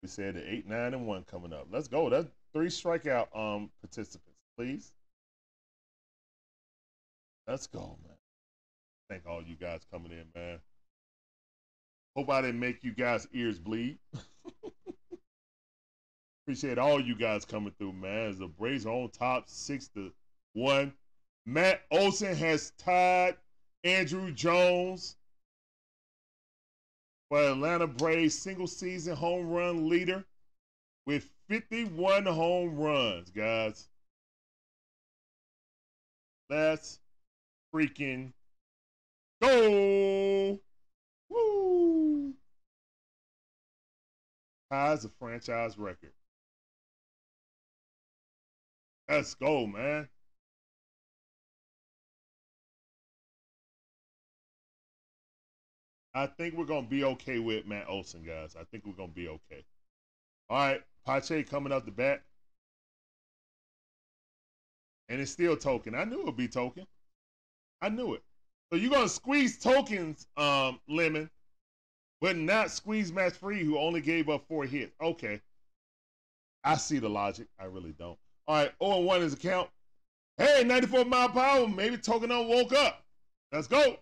We 0.01 0.09
said 0.09 0.35
the 0.35 0.53
eight, 0.53 0.67
nine, 0.67 0.93
and 0.93 1.07
one 1.07 1.23
coming 1.23 1.53
up. 1.53 1.67
Let's 1.71 1.87
go. 1.87 2.09
That's 2.09 2.27
three 2.51 2.67
strikeout 2.67 3.27
um 3.33 3.69
participants, 3.81 4.41
please. 4.57 4.91
Let's 7.47 7.67
go, 7.67 7.97
man. 8.03 8.17
Thank 9.09 9.25
all 9.25 9.41
you 9.41 9.55
guys 9.55 9.79
coming 9.89 10.11
in, 10.11 10.25
man. 10.35 10.59
Hope 12.17 12.29
I 12.29 12.41
didn't 12.41 12.59
make 12.59 12.83
you 12.83 12.91
guys' 12.91 13.29
ears 13.31 13.59
bleed. 13.59 13.97
Appreciate 16.43 16.79
all 16.79 16.99
you 16.99 17.15
guys 17.15 17.45
coming 17.45 17.73
through, 17.77 17.93
man. 17.93 18.29
As 18.29 18.39
the 18.39 18.47
Braves 18.47 18.85
are 18.85 18.93
on 18.93 19.09
top, 19.09 19.47
six 19.47 19.87
to 19.89 20.11
one. 20.53 20.93
Matt 21.45 21.81
Olson 21.91 22.35
has 22.35 22.71
tied 22.77 23.35
Andruw 23.83 24.33
Jones 24.33 25.15
for 27.29 27.41
Atlanta 27.41 27.87
Braves 27.87 28.37
single 28.37 28.67
season 28.67 29.15
home 29.15 29.49
run 29.49 29.87
leader 29.87 30.23
with 31.05 31.29
51 31.47 32.25
home 32.25 32.75
runs, 32.75 33.29
guys. 33.29 33.87
Let's 36.49 36.99
freaking 37.73 38.33
go. 39.41 40.59
Woo! 41.29 42.33
Ties 44.71 45.05
a 45.05 45.09
franchise 45.09 45.77
record. 45.77 46.11
Let's 49.11 49.33
go, 49.33 49.67
man. 49.67 50.07
I 56.13 56.27
think 56.27 56.55
we're 56.55 56.63
gonna 56.63 56.87
be 56.87 57.03
okay 57.03 57.39
with 57.39 57.65
Matt 57.65 57.89
Olson, 57.89 58.23
guys. 58.23 58.55
I 58.57 58.63
think 58.63 58.85
we're 58.85 58.93
gonna 58.93 59.11
be 59.11 59.27
okay. 59.27 59.65
All 60.49 60.57
right, 60.57 60.81
Pache 61.05 61.43
coming 61.43 61.73
up 61.73 61.83
the 61.83 61.91
bat. 61.91 62.23
And 65.09 65.19
it's 65.19 65.31
still 65.31 65.57
Tonkin. 65.57 65.93
I 65.93 66.05
knew 66.05 66.21
it 66.21 66.25
would 66.25 66.37
be 66.37 66.47
Tonkin. 66.47 66.87
I 67.81 67.89
knew 67.89 68.13
it. 68.13 68.23
So 68.71 68.77
you're 68.77 68.91
gonna 68.91 69.09
squeeze 69.09 69.57
Tonkin's, 69.59 70.25
um, 70.37 70.79
Lemon, 70.87 71.29
but 72.21 72.37
not 72.37 72.71
squeeze 72.71 73.11
Max 73.11 73.35
Fried, 73.35 73.65
who 73.65 73.77
only 73.77 73.99
gave 73.99 74.29
up 74.29 74.47
four 74.47 74.63
hits. 74.63 74.95
Okay. 75.01 75.41
I 76.63 76.77
see 76.77 76.99
the 76.99 77.09
logic. 77.09 77.49
I 77.59 77.65
really 77.65 77.91
don't. 77.91 78.17
All 78.51 78.57
right, 78.57 78.71
0 78.83 78.99
1 78.99 79.21
is 79.21 79.31
a 79.31 79.37
count. 79.37 79.69
Hey, 80.37 80.65
94 80.65 81.05
mile 81.05 81.29
power. 81.29 81.65
Maybe 81.69 81.95
Tonkin 81.95 82.33
on 82.33 82.49
woke 82.49 82.73
up. 82.73 83.01
Let's 83.53 83.69
go. 83.69 83.95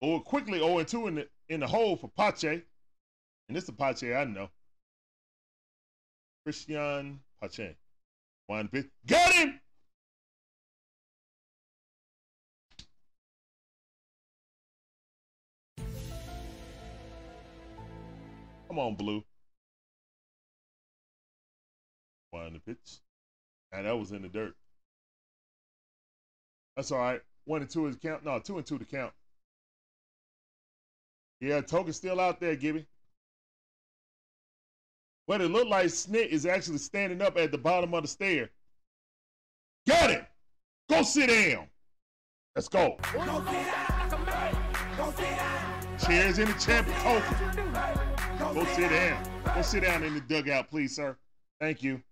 Or 0.00 0.22
quickly 0.22 0.60
0 0.60 0.82
2 0.82 1.08
in 1.08 1.14
the 1.16 1.28
in 1.50 1.60
the 1.60 1.66
hole 1.66 1.98
for 1.98 2.08
Pache. 2.16 2.62
And 3.48 3.54
this 3.54 3.64
is 3.64 3.70
Pache 3.72 4.14
I 4.14 4.24
know. 4.24 4.48
Cristian 6.48 7.18
Pache. 7.38 7.76
One 8.46 8.70
bit. 8.72 8.86
Got 9.06 9.30
him! 9.34 9.60
Come 18.68 18.78
on, 18.78 18.94
Blue. 18.94 19.22
One 22.36 22.52
the 22.52 22.60
pitch. 22.60 22.98
And 23.72 23.86
that 23.86 23.98
was 23.98 24.12
in 24.12 24.22
the 24.22 24.28
dirt. 24.28 24.54
That's 26.76 26.92
all 26.92 26.98
right. 26.98 27.20
One 27.46 27.62
and 27.62 27.70
two 27.70 27.86
is 27.86 27.96
count. 27.96 28.24
No, 28.24 28.38
two 28.38 28.58
and 28.58 28.66
two 28.66 28.78
to 28.78 28.84
count. 28.84 29.12
Yeah, 31.40 31.62
Tonkin's 31.62 31.96
still 31.96 32.20
out 32.20 32.38
there, 32.38 32.54
Gibby. 32.54 32.86
But 35.26 35.40
it 35.40 35.48
looked 35.48 35.70
like 35.70 35.86
Snit 35.86 36.28
is 36.28 36.44
actually 36.46 36.78
standing 36.78 37.22
up 37.22 37.38
at 37.38 37.52
the 37.52 37.58
bottom 37.58 37.94
of 37.94 38.02
the 38.02 38.08
stair. 38.08 38.50
Got 39.88 40.10
it. 40.10 40.24
Go 40.90 41.02
sit 41.02 41.28
down. 41.28 41.68
Let's 42.54 42.68
go. 42.68 42.98
Cheers 46.06 46.38
in 46.38 46.48
the 46.48 46.56
champion 46.60 46.96
Tonkin. 46.98 48.54
Go 48.54 48.64
sit 48.66 48.90
down. 48.90 49.24
Go 49.54 49.62
sit 49.62 49.82
down 49.82 50.02
in 50.02 50.14
the 50.14 50.20
dugout, 50.20 50.68
please, 50.70 50.94
sir. 50.94 51.16
Thank 51.60 51.82
you. 51.82 52.02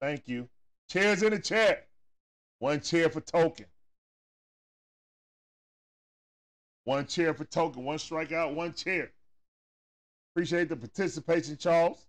Thank 0.00 0.26
you. 0.26 0.48
Chairs 0.88 1.22
in 1.22 1.30
the 1.30 1.38
chat. 1.38 1.86
One 2.58 2.80
chair 2.80 3.10
for 3.10 3.20
Tonkin. 3.20 3.66
One 6.84 7.06
chair 7.06 7.34
for 7.34 7.44
Tonkin. 7.44 7.84
One 7.84 7.98
strikeout, 7.98 8.54
one 8.54 8.72
chair. 8.72 9.12
Appreciate 10.32 10.68
the 10.68 10.76
participation, 10.76 11.56
Charles. 11.56 12.06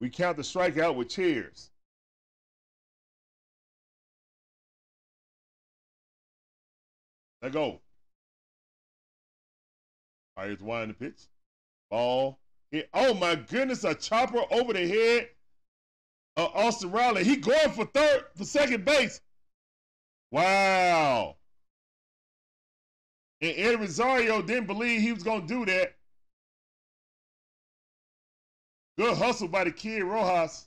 We 0.00 0.10
count 0.10 0.36
the 0.36 0.42
strikeout 0.42 0.94
with 0.94 1.08
cheers. 1.08 1.70
Let 7.42 7.52
go. 7.52 7.62
All 7.62 7.80
right, 10.36 10.48
here's 10.48 10.60
one 10.60 10.88
the 10.88 10.94
pitch. 10.94 11.20
Ball. 11.90 12.38
Hit. 12.70 12.90
Oh 12.92 13.14
my 13.14 13.36
goodness, 13.36 13.84
a 13.84 13.94
chopper 13.94 14.42
over 14.50 14.72
the 14.72 14.86
head. 14.86 15.28
Uh, 16.36 16.44
Austin 16.54 16.90
Riley. 16.90 17.24
He 17.24 17.36
going 17.36 17.70
for 17.70 17.86
third, 17.86 18.24
for 18.36 18.44
second 18.44 18.84
base. 18.84 19.20
Wow. 20.30 21.36
And 23.40 23.54
Eddie 23.56 23.76
Rosario 23.76 24.42
didn't 24.42 24.66
believe 24.66 25.00
he 25.00 25.12
was 25.12 25.22
going 25.22 25.42
to 25.42 25.46
do 25.46 25.64
that. 25.66 25.94
Good 28.98 29.16
hustle 29.16 29.48
by 29.48 29.64
the 29.64 29.70
kid 29.70 30.02
Rojas. 30.02 30.66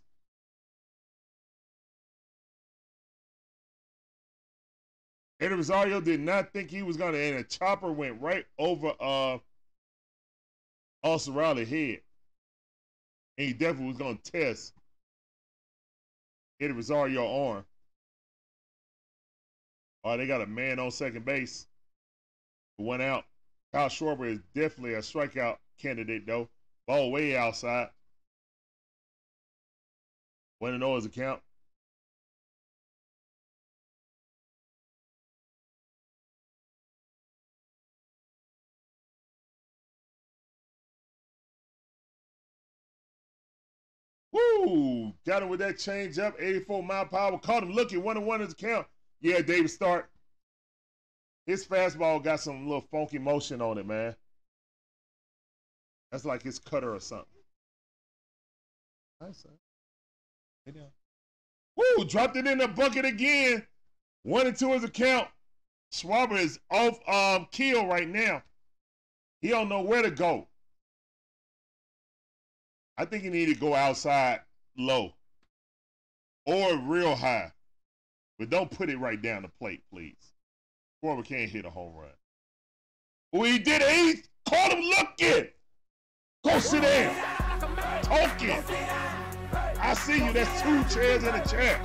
Eddie 5.39 5.55
Rosario 5.55 6.01
did 6.01 6.19
not 6.19 6.51
think 6.51 6.69
he 6.69 6.83
was 6.83 6.97
going 6.97 7.13
to, 7.13 7.19
and 7.19 7.37
a 7.37 7.43
chopper 7.43 7.91
went 7.91 8.21
right 8.21 8.45
over 8.57 8.93
uh, 8.99 9.37
Austin 11.01 11.33
Riley's 11.33 11.69
head. 11.69 12.01
And 13.37 13.47
he 13.47 13.53
definitely 13.53 13.87
was 13.87 13.97
going 13.97 14.17
to 14.17 14.31
test 14.31 14.73
Eddie 16.60 16.73
Rosario 16.73 17.26
arm. 17.26 17.65
Oh, 20.03 20.18
they 20.18 20.27
got 20.27 20.41
a 20.41 20.45
man 20.45 20.80
on 20.80 20.91
second 20.91 21.26
base. 21.26 21.68
One 22.77 23.02
out. 23.02 23.26
Kyle 23.73 23.90
Schwarber 23.90 24.27
is 24.27 24.40
definitely 24.56 24.94
a 24.94 24.99
strikeout 24.99 25.57
candidate, 25.77 26.26
though. 26.26 26.49
Ball 26.88 27.11
way 27.11 27.38
outside. 27.38 27.90
One 30.60 30.73
and 30.73 30.81
0 30.81 30.98
is 30.98 31.06
a. 31.06 31.41
Woo! 44.40 45.14
Got 45.26 45.44
him 45.44 45.49
with 45.49 45.60
that 45.60 45.78
change 45.78 46.20
up, 46.20 46.36
84 46.40 46.84
mile 46.84 47.06
power. 47.06 47.38
Caught 47.38 47.64
him 47.64 47.72
looking, 47.72 48.03
one 48.03 48.18
and 48.18 48.26
one 48.26 48.41
is 48.41 48.53
a 48.53 48.56
count. 48.56 48.88
Yeah, 49.22 49.41
David 49.41 49.70
Stark. 49.70 50.10
His 51.45 51.66
fastball 51.66 52.24
got 52.24 52.40
some 52.40 52.66
little 52.68 52.86
funky 52.91 53.18
motion 53.18 53.61
on 53.61 53.78
it, 53.78 53.86
man. 53.86 54.16
That's 56.11 56.26
like 56.26 56.44
his 56.44 56.60
cutter 56.60 56.94
or 56.94 56.99
something. 56.99 57.26
Nice. 59.22 59.45
Lay 60.66 60.74
down. 60.74 60.91
Woo! 61.76 62.06
Dropped 62.06 62.38
it 62.38 62.48
in 62.48 62.60
the 62.60 62.68
bucket 62.68 63.06
again. 63.06 63.66
One 64.24 64.48
and 64.48 64.56
two 64.56 64.74
is 64.74 64.84
a 64.84 64.90
count. 64.90 65.28
Schwarber 65.94 66.38
is 66.38 66.60
off 66.70 66.99
um 67.07 67.48
kill 67.52 67.88
right 67.88 68.07
now. 68.07 68.44
He 69.41 69.49
don't 69.49 69.70
know 69.70 69.82
where 69.82 70.03
to 70.03 70.11
go. 70.11 70.48
I 72.99 73.05
think 73.05 73.23
he 73.23 73.30
need 73.30 73.45
to 73.45 73.55
go 73.55 73.73
outside 73.73 74.41
low 74.77 75.13
or 76.45 76.77
real 76.80 77.15
high. 77.15 77.53
But 78.38 78.49
don't 78.49 78.69
put 78.69 78.89
it 78.89 78.99
right 78.99 79.21
down 79.21 79.43
the 79.43 79.47
plate, 79.47 79.84
please. 79.89 80.34
Schwarber 81.01 81.23
can't 81.23 81.49
hit 81.49 81.63
a 81.63 81.69
home 81.69 81.93
run. 81.95 82.09
He 83.45 83.57
did 83.57 83.81
it. 83.81 83.89
He 83.89 84.21
caught 84.49 84.73
him 84.73 84.84
looking. 84.84 85.47
Go 86.43 86.59
sit 86.59 86.81
down. 86.81 87.15
Talking. 88.03 88.61
I 89.80 89.93
see 89.93 90.26
you. 90.26 90.34
That's 90.34 90.61
two 90.61 90.84
chairs 90.93 91.23
in 91.23 91.31
the 91.31 91.47
chair. 91.49 91.80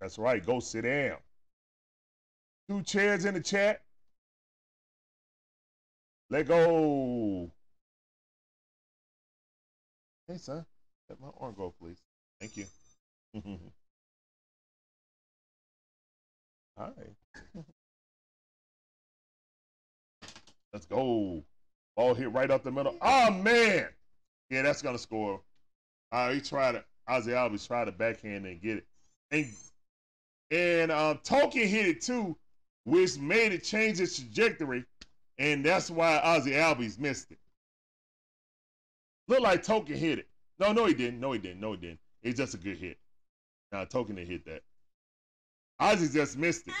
That's 0.00 0.16
right. 0.18 0.46
Go 0.46 0.60
sit 0.60 0.82
down. 0.82 1.16
Two 2.70 2.82
chairs 2.82 3.24
in 3.24 3.34
the 3.34 3.40
chat. 3.40 3.82
Let 6.30 6.46
go. 6.46 7.50
Hey, 10.28 10.36
son. 10.36 10.64
Let 11.08 11.20
my 11.22 11.28
arm 11.40 11.54
go, 11.56 11.72
please. 11.80 11.96
Thank 12.38 12.58
you. 12.58 12.66
All 16.76 16.92
right. 16.98 17.14
Let's 20.74 20.84
go. 20.84 21.42
Ball 21.96 22.12
hit 22.12 22.30
right 22.30 22.50
up 22.50 22.62
the 22.62 22.70
middle. 22.70 22.94
Oh, 23.00 23.30
man. 23.30 23.88
Yeah, 24.50 24.60
that's 24.60 24.82
going 24.82 24.94
to 24.94 25.02
score. 25.02 25.40
Uh, 26.12 26.32
he 26.32 26.42
tried 26.42 26.72
to, 26.72 26.84
Ozzie 27.08 27.30
Albies 27.30 27.66
tried 27.66 27.86
to 27.86 27.92
backhand 27.92 28.44
and 28.44 28.60
get 28.60 28.76
it. 28.78 28.86
And, 29.30 29.46
and 30.50 30.92
um, 30.92 31.20
Tonkin 31.24 31.66
hit 31.66 31.86
it 31.86 32.02
too, 32.02 32.36
which 32.84 33.18
made 33.18 33.52
it 33.52 33.64
change 33.64 33.98
its 33.98 34.18
trajectory. 34.18 34.84
And 35.38 35.64
that's 35.64 35.90
why 35.90 36.18
Ozzie 36.22 36.52
Albies 36.52 36.98
missed 36.98 37.30
it. 37.30 37.38
Looked 39.28 39.42
like 39.42 39.62
Tonkin 39.62 39.96
hit 39.96 40.18
it. 40.18 40.28
No, 40.58 40.72
no, 40.72 40.86
he 40.86 40.94
didn't. 40.94 41.20
No, 41.20 41.32
he 41.32 41.38
didn't. 41.38 41.60
No, 41.60 41.72
he 41.72 41.78
didn't. 41.78 42.00
It's 42.22 42.38
just 42.38 42.54
a 42.54 42.58
good 42.58 42.78
hit. 42.78 42.98
Now, 43.70 43.84
Tonkin 43.84 44.16
didn't 44.16 44.30
hit 44.30 44.44
that. 44.46 44.62
Ozzie 45.78 46.08
just 46.08 46.36
missed 46.36 46.66
it. 46.66 46.74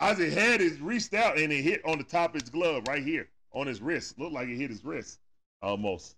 Ozzie 0.00 0.30
had 0.30 0.60
it 0.60 0.80
reached 0.80 1.14
out 1.14 1.38
and 1.38 1.52
it 1.52 1.62
hit 1.62 1.80
on 1.86 1.96
the 1.98 2.04
top 2.04 2.34
of 2.34 2.40
his 2.40 2.50
glove 2.50 2.82
right 2.88 3.02
here 3.02 3.28
on 3.52 3.66
his 3.66 3.80
wrist. 3.80 4.18
Looked 4.18 4.34
like 4.34 4.48
it 4.48 4.56
hit 4.56 4.70
his 4.70 4.84
wrist 4.84 5.20
almost. 5.62 6.16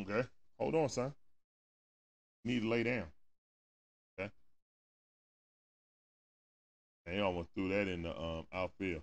Okay, 0.00 0.26
hold 0.58 0.74
on, 0.74 0.88
son. 0.88 1.14
Need 2.44 2.62
to 2.62 2.68
lay 2.68 2.82
down. 2.82 3.04
He 7.10 7.20
almost 7.20 7.50
threw 7.54 7.68
that 7.68 7.86
in 7.86 8.02
the 8.02 8.16
um, 8.18 8.46
outfield. 8.52 9.02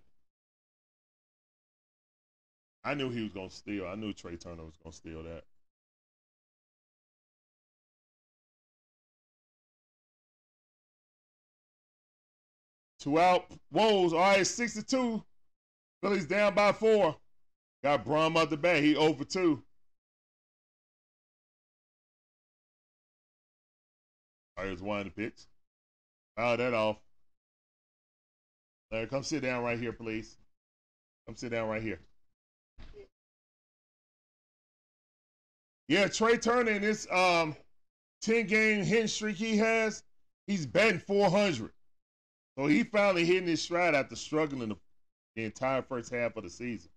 I 2.83 2.95
knew 2.95 3.09
he 3.09 3.23
was 3.23 3.31
gonna 3.31 3.49
steal. 3.49 3.85
I 3.85 3.95
knew 3.95 4.11
Trea 4.11 4.37
Turner 4.37 4.63
was 4.63 4.77
gonna 4.83 4.93
steal 4.93 5.23
that. 5.23 5.43
Two 12.99 13.19
out. 13.19 13.45
Woes. 13.71 14.13
All 14.13 14.19
right, 14.19 14.45
62. 14.45 15.23
Phillies 16.01 16.25
down 16.25 16.53
by 16.53 16.71
four. 16.71 17.15
Got 17.83 18.05
Bohm 18.05 18.37
out 18.37 18.49
the 18.51 18.57
bat. 18.57 18.83
He 18.83 18.95
over 18.95 19.23
2. 19.23 19.63
All 24.57 24.63
right, 24.63 24.67
here's 24.67 24.81
one 24.83 24.99
of 24.99 25.05
the 25.05 25.11
picks. 25.11 25.47
Foul 26.35 26.57
that 26.57 26.73
off. 26.75 26.97
Larry, 28.91 29.07
come 29.07 29.23
sit 29.23 29.41
down 29.41 29.63
right 29.63 29.79
here, 29.79 29.93
please. 29.93 30.37
Come 31.25 31.35
sit 31.35 31.51
down 31.51 31.69
right 31.69 31.81
here. 31.81 31.99
Yeah, 35.87 36.07
Trea 36.07 36.37
Turner 36.37 36.71
in 36.71 36.81
this 36.81 37.05
um 37.11 37.55
10 38.21 38.47
game 38.47 38.83
hit 38.83 39.09
streak 39.09 39.35
he 39.35 39.57
has, 39.57 40.03
he's 40.47 40.65
batting 40.65 40.99
400. 40.99 41.71
So 42.57 42.67
he 42.67 42.83
finally 42.83 43.25
hitting 43.25 43.47
his 43.47 43.61
stride 43.61 43.95
after 43.95 44.15
struggling 44.15 44.69
the, 44.69 44.75
the 45.35 45.45
entire 45.45 45.81
first 45.81 46.11
half 46.13 46.35
of 46.35 46.43
the 46.43 46.49
season. 46.49 46.89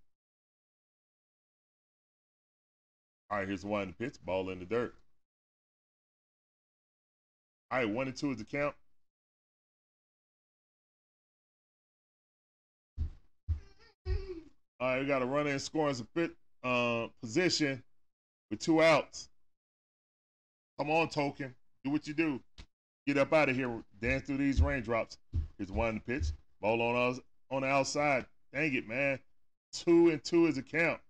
All 3.31 3.39
right, 3.39 3.49
here's 3.49 3.65
one 3.65 3.95
pitch, 3.99 4.17
ball 4.25 4.51
in 4.51 4.59
the 4.59 4.65
dirt. 4.65 4.95
All 7.71 7.79
right, 7.79 7.89
one 7.89 8.07
and 8.09 8.17
two 8.17 8.31
is 8.31 8.39
the 8.39 8.45
count. 8.45 8.75
All 14.81 14.89
right, 14.89 15.01
we 15.01 15.07
got 15.07 15.23
a 15.23 15.27
runner 15.27 15.51
in 15.51 15.59
scoring 15.59 15.95
uh, 16.63 17.07
position 17.21 17.83
with 18.51 18.61
two 18.61 18.83
outs. 18.83 19.29
Come 20.79 20.91
on, 20.91 21.09
Tonkin. 21.09 21.55
Do 21.85 21.91
what 21.91 22.07
you 22.07 22.15
do. 22.15 22.41
Get 23.07 23.19
up 23.19 23.33
out 23.33 23.49
of 23.49 23.57
here. 23.57 23.83
Dance 24.01 24.27
through 24.27 24.39
these 24.39 24.61
raindrops. 24.61 25.19
Here's 25.59 25.71
one 25.71 26.01
pitch. 26.07 26.27
Ball 26.61 26.83
on 26.83 27.11
us 27.11 27.21
on 27.51 27.63
the 27.63 27.69
outside. 27.69 28.27
Dang 28.53 28.75
it, 28.75 28.89
man. 28.89 29.19
Two 29.73 30.11
and 30.11 30.23
two 30.25 30.47
is 30.47 30.59
a 30.59 30.63
count. 30.63 31.01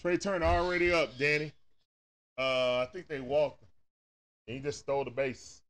Trea 0.00 0.18
Turner 0.18 0.44
already 0.44 0.92
up, 0.92 1.16
Danny. 1.18 1.52
Uh, 2.38 2.78
I 2.78 2.88
think 2.92 3.08
they 3.08 3.20
walked. 3.20 3.64
And 4.46 4.56
he 4.56 4.62
just 4.62 4.80
stole 4.80 5.04
the 5.04 5.10
base. 5.10 5.62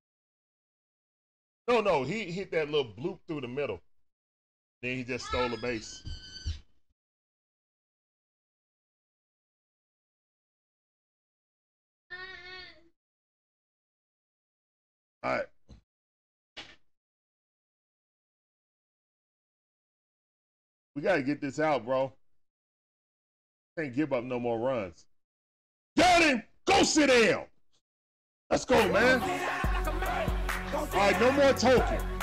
No, 1.66 1.81
no, 1.81 2.03
he 2.03 2.25
hit 2.25 2.51
that 2.53 2.70
little 2.70 2.93
bloop 2.99 3.19
through 3.27 3.43
the 3.43 3.49
middle. 3.49 3.81
Then 4.83 4.97
he 4.97 5.05
just 5.05 5.27
stole 5.27 5.53
a 5.53 5.57
base. 5.57 6.03
All 15.23 15.33
right. 15.33 15.47
We 20.95 21.03
got 21.03 21.17
to 21.17 21.23
get 21.23 21.41
this 21.41 21.59
out, 21.59 21.85
bro. 21.85 22.13
Can't 23.77 23.95
give 23.95 24.13
up 24.13 24.25
no 24.25 24.39
more 24.39 24.59
runs. 24.59 25.07
Got 25.97 26.23
him! 26.23 26.43
Go 26.65 26.83
sit 26.83 27.09
down! 27.09 27.45
Let's 28.51 28.65
go, 28.65 28.77
man. 28.93 29.21
All 30.75 30.87
right, 30.95 31.21
no 31.21 31.33
more 31.33 31.53
Tonkin. 31.53 32.18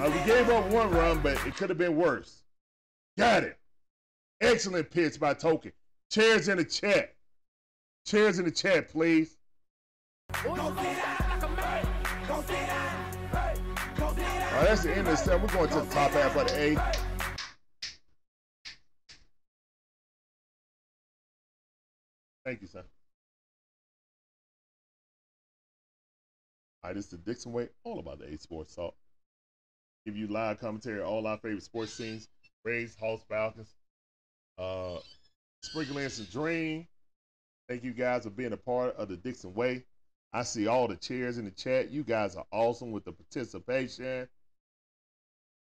Uh, 0.00 0.08
we 0.08 0.18
gave 0.24 0.48
up 0.48 0.64
one 0.68 0.90
run, 0.92 1.20
but 1.20 1.36
it 1.46 1.54
could 1.56 1.68
have 1.68 1.76
been 1.76 1.94
worse. 1.94 2.42
Got 3.18 3.44
it. 3.44 3.58
Excellent 4.40 4.90
pitch 4.90 5.20
by 5.20 5.34
Tonkin. 5.34 5.72
Chairs 6.10 6.48
in 6.48 6.56
the 6.56 6.64
chat. 6.64 7.14
Chairs 8.06 8.38
in 8.38 8.46
the 8.46 8.50
chat, 8.50 8.88
please. 8.88 9.36
All 10.34 10.56
right, 10.56 10.72
that's 14.64 14.84
the 14.84 14.90
end 14.90 15.00
of 15.00 15.06
the 15.08 15.16
set. 15.16 15.38
We're 15.38 15.48
going 15.48 15.68
to 15.68 15.80
the 15.80 15.94
top 15.94 16.12
half 16.12 16.34
of 16.34 16.48
the 16.48 16.58
A. 16.58 16.76
Thank 22.46 22.62
you, 22.62 22.68
sir. 22.68 22.84
All 26.82 26.88
right, 26.88 26.94
this 26.94 27.04
is 27.04 27.10
the 27.10 27.18
Dixon 27.18 27.52
Way, 27.52 27.68
all 27.84 27.98
about 27.98 28.18
the 28.18 28.32
A 28.32 28.38
Sports 28.38 28.74
Talk. 28.74 28.94
Give 30.06 30.16
you 30.16 30.26
live 30.28 30.60
commentary, 30.60 31.02
all 31.02 31.26
our 31.26 31.38
favorite 31.38 31.62
sports 31.62 31.92
scenes, 31.92 32.28
Rays, 32.64 32.96
Hawks, 32.98 33.24
Falcons, 33.28 33.74
uh, 34.58 34.98
sprinkling 35.62 36.04
in 36.04 36.10
some 36.10 36.26
dream. 36.26 36.86
Thank 37.68 37.84
you 37.84 37.92
guys 37.92 38.24
for 38.24 38.30
being 38.30 38.52
a 38.52 38.56
part 38.56 38.96
of 38.96 39.08
the 39.08 39.16
Dixon 39.16 39.54
Way. 39.54 39.84
I 40.32 40.42
see 40.42 40.66
all 40.66 40.88
the 40.88 40.96
chairs 40.96 41.38
in 41.38 41.44
the 41.44 41.50
chat. 41.50 41.90
You 41.90 42.02
guys 42.02 42.36
are 42.36 42.46
awesome 42.52 42.92
with 42.92 43.04
the 43.04 43.12
participation. 43.12 44.28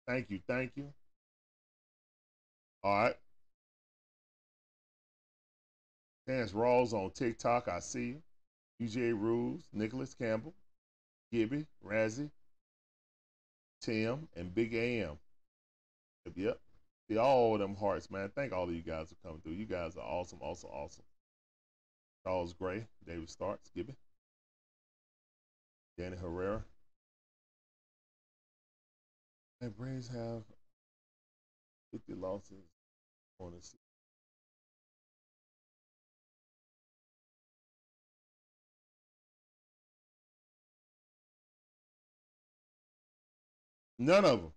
Thank 0.07 0.31
you, 0.31 0.41
thank 0.47 0.73
you. 0.77 0.93
All 2.83 3.03
right. 3.03 3.17
Chance 6.29 6.53
Rawls 6.53 6.93
on 6.93 7.11
TikTok. 7.11 7.69
I 7.69 7.79
see 7.79 8.07
you. 8.07 8.23
UJ 8.83 9.19
Rules, 9.19 9.63
Nicholas 9.73 10.15
Campbell, 10.15 10.55
Gibby, 11.33 11.67
Razzie, 11.85 12.31
Tim, 13.81 14.29
and 14.37 14.55
Big 14.55 14.75
AM. 14.75 15.19
Yep. 16.35 16.59
See 17.09 17.19
all 17.19 17.57
them 17.57 17.77
hearts, 17.77 18.11
man. 18.11 18.31
Thank 18.35 18.53
all 18.53 18.65
of 18.65 18.75
you 18.75 18.83
guys 18.83 19.09
for 19.11 19.29
coming 19.29 19.41
through. 19.41 19.53
You 19.53 19.67
guys 19.67 19.97
are 19.97 20.03
awesome, 20.03 20.39
awesome, 20.41 20.71
awesome. 20.73 21.05
Charles 22.25 22.53
Gray, 22.53 22.87
David 23.07 23.31
Starks, 23.31 23.71
Gibby, 23.75 23.95
Danny 25.97 26.17
Herrera. 26.17 26.65
And 29.61 29.77
Braves 29.77 30.09
have 30.09 30.43
50 31.93 32.15
losses 32.15 32.65
on 33.39 33.53
the. 33.53 33.86
None 43.99 44.25
of 44.25 44.41
them. 44.43 44.53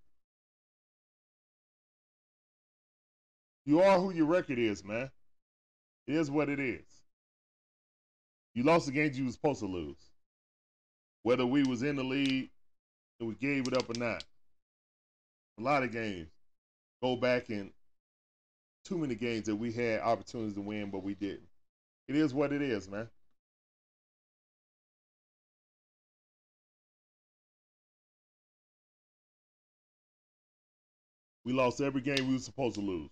You 3.65 3.81
are 3.81 3.99
who 3.99 4.11
your 4.11 4.25
record 4.25 4.59
is, 4.59 4.83
man. 4.83 5.09
It 6.07 6.15
is 6.15 6.31
what 6.31 6.49
it 6.49 6.59
is. 6.59 6.85
You 8.55 8.63
lost 8.63 8.87
the 8.87 8.91
games 8.91 9.17
you 9.17 9.25
were 9.25 9.31
supposed 9.31 9.59
to 9.59 9.67
lose. 9.67 10.09
Whether 11.23 11.45
we 11.45 11.63
was 11.63 11.83
in 11.83 11.95
the 11.95 12.03
league 12.03 12.49
and 13.19 13.29
we 13.29 13.35
gave 13.35 13.67
it 13.67 13.77
up 13.77 13.89
or 13.89 13.99
not. 13.99 14.23
A 15.59 15.61
lot 15.61 15.83
of 15.83 15.91
games. 15.91 16.29
Go 17.01 17.15
back 17.15 17.49
in 17.49 17.71
too 18.83 18.97
many 18.97 19.15
games 19.15 19.45
that 19.45 19.55
we 19.55 19.71
had 19.71 20.01
opportunities 20.01 20.55
to 20.55 20.61
win, 20.61 20.89
but 20.89 21.03
we 21.03 21.13
didn't. 21.13 21.47
It 22.07 22.15
is 22.15 22.33
what 22.33 22.51
it 22.51 22.61
is, 22.61 22.89
man. 22.89 23.07
We 31.45 31.53
lost 31.53 31.81
every 31.81 32.01
game 32.01 32.27
we 32.27 32.33
were 32.33 32.39
supposed 32.39 32.75
to 32.75 32.81
lose. 32.81 33.09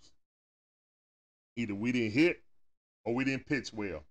Either 1.56 1.74
we 1.74 1.92
didn't 1.92 2.12
hit 2.12 2.42
or 3.04 3.14
we 3.14 3.24
didn't 3.24 3.46
pitch 3.46 3.72
well. 3.72 4.04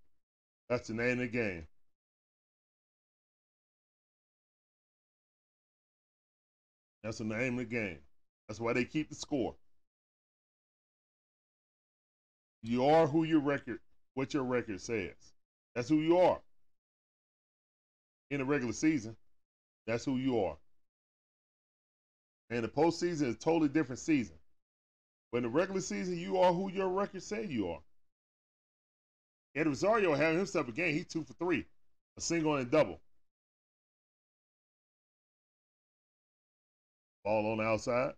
That's 0.70 0.88
the 0.88 0.94
name 0.94 1.14
of 1.14 1.20
the 1.20 1.28
game. 1.28 1.68
That's 7.04 7.20
the 7.20 7.24
name 7.24 7.54
of 7.54 7.60
the 7.60 7.76
game. 7.76 8.00
That's 8.48 8.60
why 8.60 8.74
they 8.74 8.84
keep 8.84 9.08
the 9.10 9.16
score. 9.16 9.56
You 12.64 12.86
are 12.86 13.08
who 13.08 13.24
your 13.24 13.40
record, 13.40 13.80
what 14.16 14.34
your 14.34 14.44
record 14.44 14.82
says. 14.82 15.14
That's 15.74 15.88
who 15.88 15.98
you 15.98 16.18
are. 16.18 16.42
In 18.30 18.40
the 18.40 18.46
regular 18.46 18.74
season, 18.74 19.16
that's 19.86 20.04
who 20.04 20.18
you 20.18 20.44
are. 20.44 20.58
And 22.50 22.64
the 22.64 22.70
postseason 22.70 23.28
is 23.28 23.36
a 23.36 23.36
totally 23.36 23.70
different 23.70 24.00
season. 24.00 24.36
But 25.32 25.40
in 25.40 25.44
the 25.44 25.50
regular 25.50 25.82
season, 25.82 26.18
you 26.18 26.38
are 26.38 26.54
who 26.54 26.72
your 26.72 26.88
record 26.88 27.22
say 27.22 27.46
you 27.46 27.70
are. 27.70 27.82
Eddie 29.56 29.70
Rosario 29.70 30.14
having 30.14 30.38
himself 30.38 30.68
a 30.68 30.72
game. 30.72 30.94
He's 30.94 31.08
two 31.08 31.24
for 31.24 31.34
three, 31.34 31.66
a 32.16 32.22
single 32.22 32.56
and 32.56 32.68
a 32.68 32.70
double. 32.70 33.00
Ball 37.26 37.52
on 37.52 37.58
the 37.58 37.64
outside. 37.64 38.14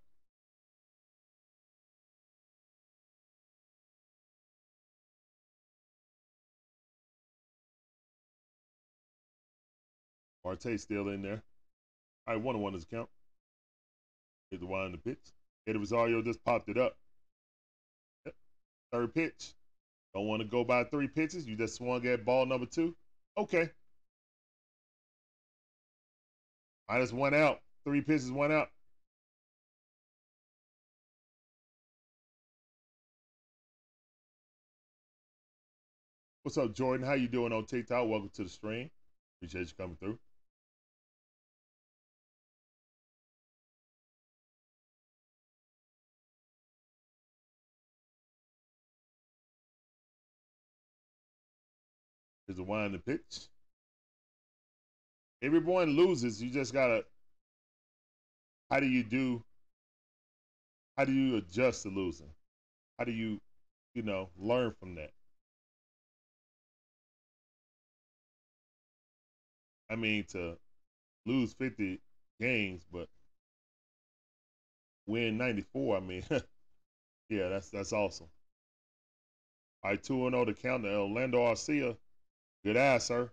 Marte 10.44 10.80
still 10.80 11.10
in 11.10 11.22
there. 11.22 11.42
Right, 12.28 12.40
one 12.40 12.56
on 12.56 12.62
one 12.62 12.76
is 12.76 12.86
count. 12.86 13.10
Hit 14.52 14.62
the 14.62 14.66
wide 14.66 14.88
in 14.88 14.92
the 14.94 14.98
pitch. 14.98 15.20
Eddie 15.68 15.78
Rosario 15.78 16.22
just 16.22 16.44
popped 16.44 16.70
it 16.70 16.78
up. 16.78 16.98
Yep. 18.26 18.36
Third 18.92 19.14
pitch. 19.14 19.54
Don't 20.16 20.28
want 20.28 20.42
to 20.42 20.48
go 20.48 20.64
by 20.64 20.84
three 20.86 21.08
pitches. 21.08 21.48
You 21.48 21.56
just 21.56 21.76
swung 21.76 22.06
at 22.08 22.26
ball 22.26 22.46
number 22.46 22.66
two. 22.66 22.96
Okay. 23.38 23.70
Minus 26.90 27.14
one 27.14 27.36
out. 27.36 27.60
Three 27.86 28.02
pitches, 28.02 28.32
one 28.32 28.52
out. 28.52 28.70
What's 36.42 36.58
up, 36.58 36.74
Jordan? 36.74 37.06
How 37.06 37.14
you 37.14 37.28
doing 37.28 37.54
on 37.54 37.66
TikTok? 37.66 38.08
Welcome 38.08 38.32
to 38.34 38.44
the 38.44 38.50
stream. 38.50 38.90
Appreciate 39.38 39.68
you 39.68 39.74
coming 39.78 39.98
through. 39.98 40.18
A 52.60 52.64
wind 52.64 52.94
the 52.94 53.00
pitch. 53.00 53.48
Everyone 55.42 55.92
loses. 55.92 56.42
You 56.42 56.50
just 56.52 56.74
gotta. 56.74 57.06
How 58.70 58.80
do 58.80 58.88
you 58.88 59.04
do? 59.04 59.44
How 60.98 61.06
do 61.06 61.14
you 61.14 61.38
adjust 61.38 61.84
to 61.84 61.90
losing? 61.90 62.30
How 62.98 63.06
do 63.06 63.12
you, 63.12 63.40
you 63.96 64.04
know, 64.04 64.30
learn 64.38 64.74
from 64.80 64.96
that? 64.96 65.12
I 69.90 69.96
mean, 69.96 70.26
to 70.32 70.58
lose 71.26 71.54
50 71.54 72.00
games, 72.40 72.84
but 72.92 73.08
win 75.08 75.38
94. 75.38 75.98
I 75.98 76.00
mean, 76.02 76.24
yeah, 77.30 77.50
that's 77.50 77.70
that's 77.70 77.94
awesome. 77.94 78.28
All 79.84 79.92
right, 79.92 80.04
2 80.04 80.30
0 80.30 80.46
to 80.46 80.54
count 80.54 80.84
to 80.84 80.96
Orlando 80.96 81.40
Arcia. 81.40 81.98
Good 82.64 82.78
ass, 82.78 83.06
sir. 83.06 83.32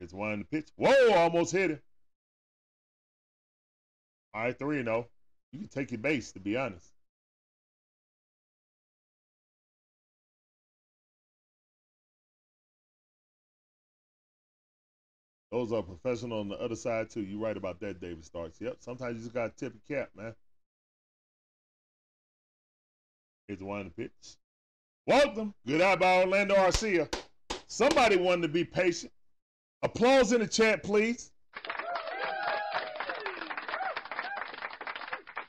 It's 0.00 0.12
one 0.12 0.32
in 0.32 0.38
the 0.40 0.44
pitch. 0.44 0.68
Whoa, 0.76 1.14
almost 1.14 1.52
hit 1.52 1.70
it. 1.70 1.82
All 4.34 4.42
right, 4.42 4.58
3 4.58 4.82
0. 4.82 5.06
You 5.52 5.60
can 5.60 5.68
take 5.68 5.90
your 5.90 5.98
base, 5.98 6.32
to 6.32 6.40
be 6.40 6.56
honest. 6.56 6.92
Those 15.50 15.72
are 15.72 15.82
professional 15.82 16.40
on 16.40 16.48
the 16.48 16.56
other 16.56 16.76
side, 16.76 17.08
too. 17.10 17.22
You're 17.22 17.40
right 17.40 17.56
about 17.56 17.80
that, 17.80 18.00
David 18.00 18.24
Starks. 18.24 18.60
Yep, 18.60 18.76
sometimes 18.80 19.16
you 19.16 19.22
just 19.22 19.34
got 19.34 19.56
to 19.56 19.64
tip 19.64 19.74
your 19.88 19.98
cap, 19.98 20.10
man. 20.14 20.34
Here's 23.48 23.62
one 23.62 23.80
in 23.80 23.86
the 23.86 23.92
pitch. 23.92 24.36
Welcome. 25.06 25.54
Goodbye 25.64 25.94
by 25.94 26.22
Orlando 26.22 26.56
Arcia. 26.56 27.08
Somebody 27.68 28.16
wanted 28.16 28.42
to 28.42 28.48
be 28.48 28.64
patient. 28.64 29.12
Applause 29.82 30.32
in 30.32 30.40
the 30.40 30.48
chat, 30.48 30.82
please. 30.82 31.30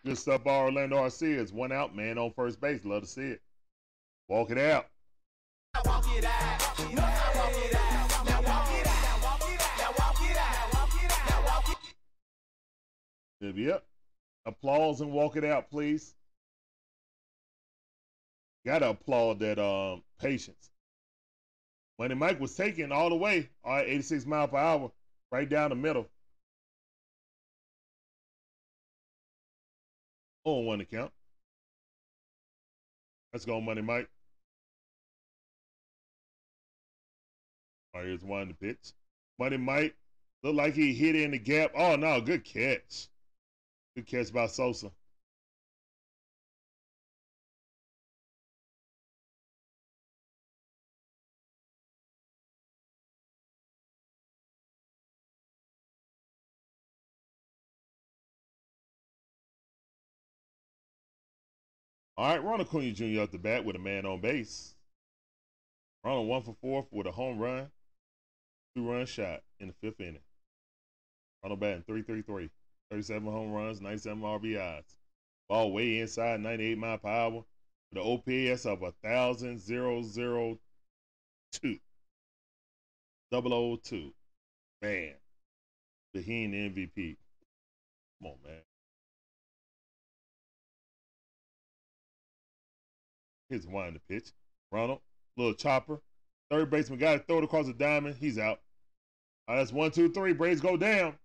Good 0.05 0.17
stuff 0.17 0.43
by 0.43 0.57
Orlando 0.57 0.97
Arcia. 0.97 1.39
It's 1.39 1.51
one 1.51 1.71
out, 1.71 1.95
man, 1.95 2.19
on 2.19 2.31
first 2.33 2.61
base. 2.61 2.85
Love 2.85 3.01
to 3.01 3.07
see 3.07 3.29
it. 3.29 3.41
Walk 4.27 4.51
it 4.51 4.59
out. 4.59 4.89
Walk 5.83 6.05
it 6.15 6.25
out. 6.25 6.57
Yep. 13.39 13.83
Applause 14.45 15.01
and 15.01 15.11
walk 15.11 15.35
it 15.35 15.43
out, 15.43 15.71
please. 15.71 16.13
Gotta 18.67 18.89
applaud 18.89 19.39
that 19.39 19.59
um 19.59 20.03
patience. 20.19 20.69
Money 21.97 22.15
Mike 22.15 22.37
was 22.41 22.53
taking 22.53 22.91
all 22.91 23.09
the 23.09 23.15
way, 23.15 23.49
all 23.63 23.75
right, 23.75 23.87
86 23.87 24.25
mile 24.25 24.49
per 24.49 24.57
hour, 24.57 24.91
right 25.31 25.47
down 25.47 25.69
the 25.69 25.77
middle. 25.77 26.05
On 30.43 30.65
one 30.65 30.81
account. 30.81 31.13
Let's 33.31 33.45
go, 33.45 33.61
Money 33.61 33.83
Mike. 33.83 34.09
All 37.93 38.01
right, 38.01 38.07
here's 38.07 38.21
one 38.21 38.49
to 38.49 38.53
pitch. 38.53 38.91
Money 39.39 39.55
Mike 39.55 39.95
looked 40.43 40.57
like 40.57 40.73
he 40.73 40.93
hit 40.93 41.15
in 41.15 41.31
the 41.31 41.39
gap. 41.39 41.71
Oh 41.73 41.95
no, 41.95 42.19
good 42.19 42.43
catch. 42.43 43.07
Good 43.95 44.07
catch 44.07 44.33
by 44.33 44.47
Sosa. 44.47 44.91
All 62.17 62.27
right, 62.27 62.43
Ronald 62.43 62.67
Acuna 62.67 62.91
Jr. 62.91 63.21
up 63.21 63.31
the 63.31 63.37
bat 63.37 63.63
with 63.63 63.75
a 63.75 63.79
man 63.79 64.07
on 64.07 64.19
base. 64.21 64.73
Ronald 66.03 66.27
one 66.27 66.41
for 66.41 66.55
four 66.61 66.87
with 66.89 67.05
a 67.05 67.11
home 67.11 67.37
run, 67.37 67.69
two 68.75 68.89
run 68.89 69.05
shot 69.05 69.41
in 69.59 69.67
the 69.67 69.73
fifth 69.81 69.99
inning. 69.99 70.21
Ronald 71.43 71.59
batting 71.59 71.83
333, 71.83 72.49
37 72.89 73.31
home 73.31 73.51
runs, 73.51 73.81
97 73.81 74.23
RBIs. 74.23 74.95
Ball 75.47 75.71
way 75.71 75.99
inside, 75.99 76.39
98 76.41 76.77
mile 76.77 76.97
per 76.97 77.07
hour, 77.07 77.45
OPS 77.95 78.65
of 78.65 78.81
1,002. 78.81 80.59
002. 83.31 84.13
Man, 84.81 85.13
the 86.13 86.21
Heen 86.21 86.51
MVP. 86.53 87.17
Come 88.21 88.31
on, 88.31 88.37
man. 88.43 88.66
Here's 93.49 93.65
one 93.65 93.93
the 93.93 93.99
pitch. 94.13 94.31
Ronald, 94.71 94.99
little 95.37 95.53
chopper. 95.53 96.01
Third 96.49 96.69
baseman 96.69 96.99
got 96.99 97.13
to 97.13 97.19
throw 97.19 97.39
it 97.39 97.43
across 97.43 97.67
the 97.67 97.73
diamond. 97.73 98.15
He's 98.19 98.37
out. 98.37 98.59
All 99.47 99.55
right, 99.55 99.61
that's 99.61 99.71
one, 99.71 99.91
two, 99.91 100.11
three. 100.11 100.33
Braves 100.33 100.61
go 100.61 100.75
down. 100.75 101.15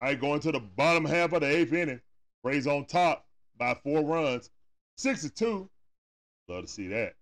All 0.00 0.08
right, 0.08 0.20
going 0.20 0.40
to 0.40 0.52
the 0.52 0.60
bottom 0.60 1.04
half 1.04 1.32
of 1.32 1.40
the 1.40 1.46
eighth 1.46 1.72
inning. 1.72 2.00
Braves 2.42 2.66
on 2.66 2.86
top 2.86 3.26
by 3.58 3.74
four 3.74 4.02
runs. 4.02 4.50
Six 4.96 5.22
to 5.22 5.30
two. 5.30 5.68
Love 6.48 6.64
to 6.64 6.68
see 6.68 6.88
that. 6.88 7.14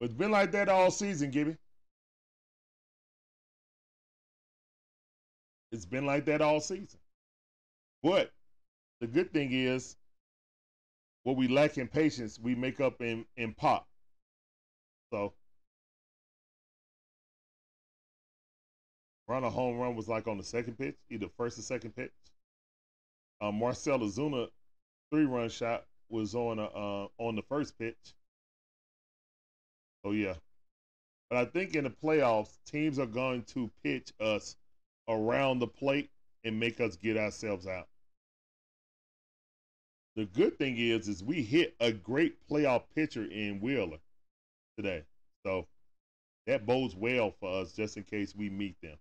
It's 0.00 0.12
been 0.12 0.30
like 0.30 0.52
that 0.52 0.68
all 0.68 0.90
season, 0.90 1.30
Gibby. 1.30 1.56
It's 5.74 5.84
been 5.84 6.06
like 6.06 6.24
that 6.26 6.40
all 6.40 6.60
season. 6.60 7.00
But 8.00 8.30
the 9.00 9.08
good 9.08 9.32
thing 9.32 9.50
is, 9.52 9.96
what 11.24 11.36
we 11.36 11.48
lack 11.48 11.78
in 11.78 11.88
patience, 11.88 12.38
we 12.38 12.54
make 12.54 12.80
up 12.80 13.00
in, 13.00 13.24
in 13.36 13.54
pop. 13.54 13.88
So, 15.12 15.32
run 19.26 19.42
a 19.42 19.50
home 19.50 19.78
run 19.78 19.96
was 19.96 20.06
like 20.06 20.28
on 20.28 20.38
the 20.38 20.44
second 20.44 20.78
pitch, 20.78 20.94
either 21.10 21.26
first 21.36 21.58
or 21.58 21.62
second 21.62 21.96
pitch. 21.96 22.12
Um, 23.40 23.56
Marcell 23.56 23.98
Ozuna 23.98 24.46
three 25.10 25.24
run 25.24 25.48
shot 25.48 25.86
was 26.08 26.36
on 26.36 26.60
a, 26.60 26.66
uh, 26.66 27.08
on 27.18 27.34
the 27.34 27.42
first 27.48 27.76
pitch. 27.80 28.14
Oh 30.04 30.12
yeah, 30.12 30.34
but 31.30 31.38
I 31.38 31.46
think 31.46 31.74
in 31.74 31.82
the 31.82 31.90
playoffs, 31.90 32.58
teams 32.64 33.00
are 33.00 33.06
going 33.06 33.42
to 33.54 33.68
pitch 33.82 34.12
us 34.20 34.56
around 35.08 35.58
the 35.58 35.66
plate 35.66 36.10
and 36.44 36.58
make 36.58 36.80
us 36.80 36.96
get 36.96 37.16
ourselves 37.16 37.66
out. 37.66 37.88
The 40.16 40.26
good 40.26 40.58
thing 40.58 40.78
is, 40.78 41.08
is 41.08 41.24
we 41.24 41.42
hit 41.42 41.74
a 41.80 41.92
great 41.92 42.36
playoff 42.48 42.84
pitcher 42.94 43.24
in 43.24 43.60
Wheeler 43.60 43.98
today, 44.76 45.02
so 45.44 45.66
that 46.46 46.66
bodes 46.66 46.94
well 46.94 47.32
for 47.40 47.62
us 47.62 47.72
just 47.72 47.96
in 47.96 48.04
case 48.04 48.34
we 48.34 48.48
meet 48.48 48.80
them. 48.80 48.96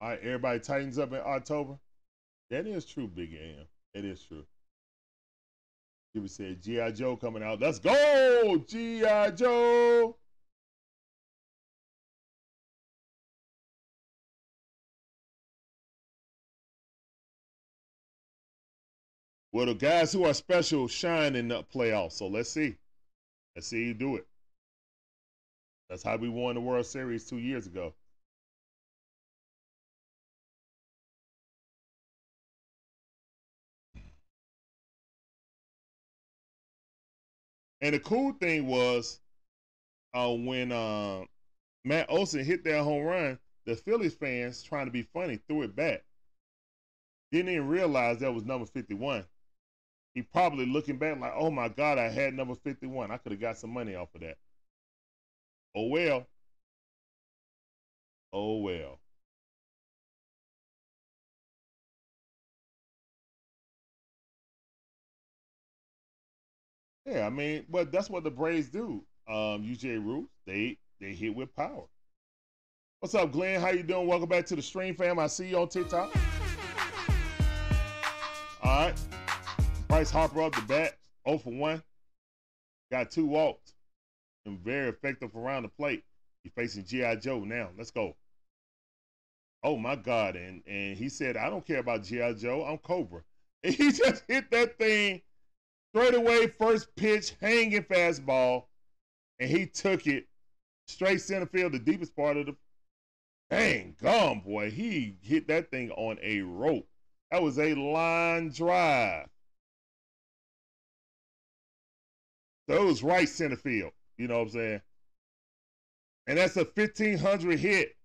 All 0.00 0.08
right, 0.08 0.20
everybody 0.22 0.60
tightens 0.60 0.98
up 0.98 1.12
in 1.12 1.18
October. 1.18 1.78
That 2.50 2.66
is 2.66 2.84
true, 2.84 3.06
Big 3.06 3.32
AM. 3.32 3.66
It 3.94 4.04
is 4.04 4.22
true. 4.22 4.44
People 6.12 6.28
said 6.28 6.60
G.I. 6.60 6.90
Joe 6.90 7.16
coming 7.16 7.44
out. 7.44 7.60
Let's 7.60 7.78
go, 7.78 8.64
G.I. 8.66 9.30
Joe. 9.30 10.16
Well, 19.52 19.66
the 19.66 19.74
guys 19.74 20.12
who 20.12 20.24
are 20.24 20.34
special 20.34 20.88
shine 20.88 21.36
in 21.36 21.48
the 21.48 21.62
playoffs. 21.62 22.12
So 22.12 22.26
let's 22.26 22.50
see. 22.50 22.76
Let's 23.54 23.68
see 23.68 23.84
you 23.86 23.94
do 23.94 24.16
it. 24.16 24.26
That's 25.88 26.02
how 26.02 26.16
we 26.16 26.28
won 26.28 26.54
the 26.54 26.60
World 26.60 26.86
Series 26.86 27.28
two 27.28 27.38
years 27.38 27.66
ago. 27.66 27.94
And 37.82 37.94
the 37.94 38.00
cool 38.00 38.32
thing 38.34 38.66
was 38.66 39.20
uh, 40.14 40.32
when 40.34 40.72
uh, 40.72 41.24
Matt 41.84 42.10
Olson 42.10 42.44
hit 42.44 42.64
that 42.64 42.82
home 42.82 43.04
run, 43.04 43.38
the 43.66 43.76
Phillies 43.76 44.14
fans 44.14 44.62
trying 44.62 44.86
to 44.86 44.92
be 44.92 45.02
funny 45.02 45.40
threw 45.48 45.62
it 45.62 45.76
back. 45.76 46.04
Didn't 47.32 47.52
even 47.52 47.68
realize 47.68 48.18
that 48.20 48.34
was 48.34 48.44
number 48.44 48.66
51. 48.66 49.24
He 50.14 50.22
probably 50.22 50.66
looking 50.66 50.98
back 50.98 51.18
like, 51.20 51.32
oh 51.36 51.50
my 51.50 51.68
God, 51.68 51.98
I 51.98 52.08
had 52.08 52.34
number 52.34 52.54
51. 52.56 53.10
I 53.10 53.16
could 53.18 53.32
have 53.32 53.40
got 53.40 53.58
some 53.58 53.70
money 53.70 53.94
off 53.94 54.14
of 54.14 54.22
that. 54.22 54.38
Oh 55.74 55.88
well. 55.88 56.28
Oh 58.32 58.58
well. 58.58 58.99
Yeah, 67.06 67.26
I 67.26 67.30
mean, 67.30 67.64
but 67.68 67.90
that's 67.92 68.10
what 68.10 68.24
the 68.24 68.30
Braves 68.30 68.68
do. 68.68 69.04
Um, 69.28 69.62
UJ 69.62 70.04
Roots, 70.04 70.32
they 70.46 70.76
they 71.00 71.12
hit 71.12 71.34
with 71.34 71.54
power. 71.54 71.84
What's 73.00 73.14
up, 73.14 73.32
Glenn? 73.32 73.60
How 73.60 73.70
you 73.70 73.82
doing? 73.82 74.06
Welcome 74.06 74.28
back 74.28 74.44
to 74.46 74.56
the 74.56 74.62
stream, 74.62 74.94
fam. 74.94 75.18
I 75.18 75.26
see 75.26 75.48
you 75.48 75.58
on 75.58 75.68
TikTok. 75.68 76.14
All 78.62 78.86
right. 78.86 78.94
Bryce 79.88 80.10
Harper 80.10 80.42
up 80.42 80.54
the 80.54 80.62
bat, 80.62 80.98
0 81.26 81.38
for 81.38 81.52
1. 81.52 81.82
Got 82.92 83.10
two 83.10 83.26
walks. 83.26 83.72
And 84.44 84.58
very 84.58 84.90
effective 84.90 85.34
around 85.34 85.62
the 85.62 85.68
plate. 85.70 86.04
He's 86.42 86.52
facing 86.52 86.84
G.I. 86.84 87.16
Joe 87.16 87.40
now. 87.40 87.70
Let's 87.76 87.90
go. 87.90 88.16
Oh 89.62 89.76
my 89.76 89.96
God. 89.96 90.36
And 90.36 90.62
and 90.66 90.96
he 90.96 91.08
said, 91.08 91.36
I 91.36 91.48
don't 91.48 91.66
care 91.66 91.78
about 91.78 92.04
G.I. 92.04 92.34
Joe. 92.34 92.64
I'm 92.64 92.78
Cobra. 92.78 93.22
And 93.64 93.74
he 93.76 93.92
just 93.92 94.24
hit 94.28 94.50
that 94.50 94.78
thing 94.78 95.22
straight 95.94 96.14
away, 96.14 96.46
first 96.58 96.94
pitch, 96.96 97.34
hanging 97.40 97.82
fastball, 97.82 98.64
and 99.38 99.50
he 99.50 99.66
took 99.66 100.06
it 100.06 100.26
straight 100.86 101.20
center 101.20 101.46
field, 101.46 101.72
the 101.72 101.78
deepest 101.78 102.14
part 102.14 102.36
of 102.36 102.46
the. 102.46 102.56
Dang, 103.50 103.96
gum, 104.00 104.40
boy. 104.40 104.70
He 104.70 105.16
hit 105.22 105.48
that 105.48 105.70
thing 105.70 105.90
on 105.92 106.18
a 106.22 106.40
rope. 106.40 106.86
That 107.30 107.42
was 107.42 107.58
a 107.58 107.74
line 107.74 108.50
drive. 108.50 109.26
It 112.68 112.80
was 112.80 113.02
right 113.02 113.28
center 113.28 113.56
field. 113.56 113.90
You 114.16 114.28
know 114.28 114.36
what 114.36 114.42
I'm 114.42 114.50
saying? 114.50 114.80
And 116.28 116.38
that's 116.38 116.56
a 116.56 116.64
1500 116.64 117.58
hit 117.58 117.96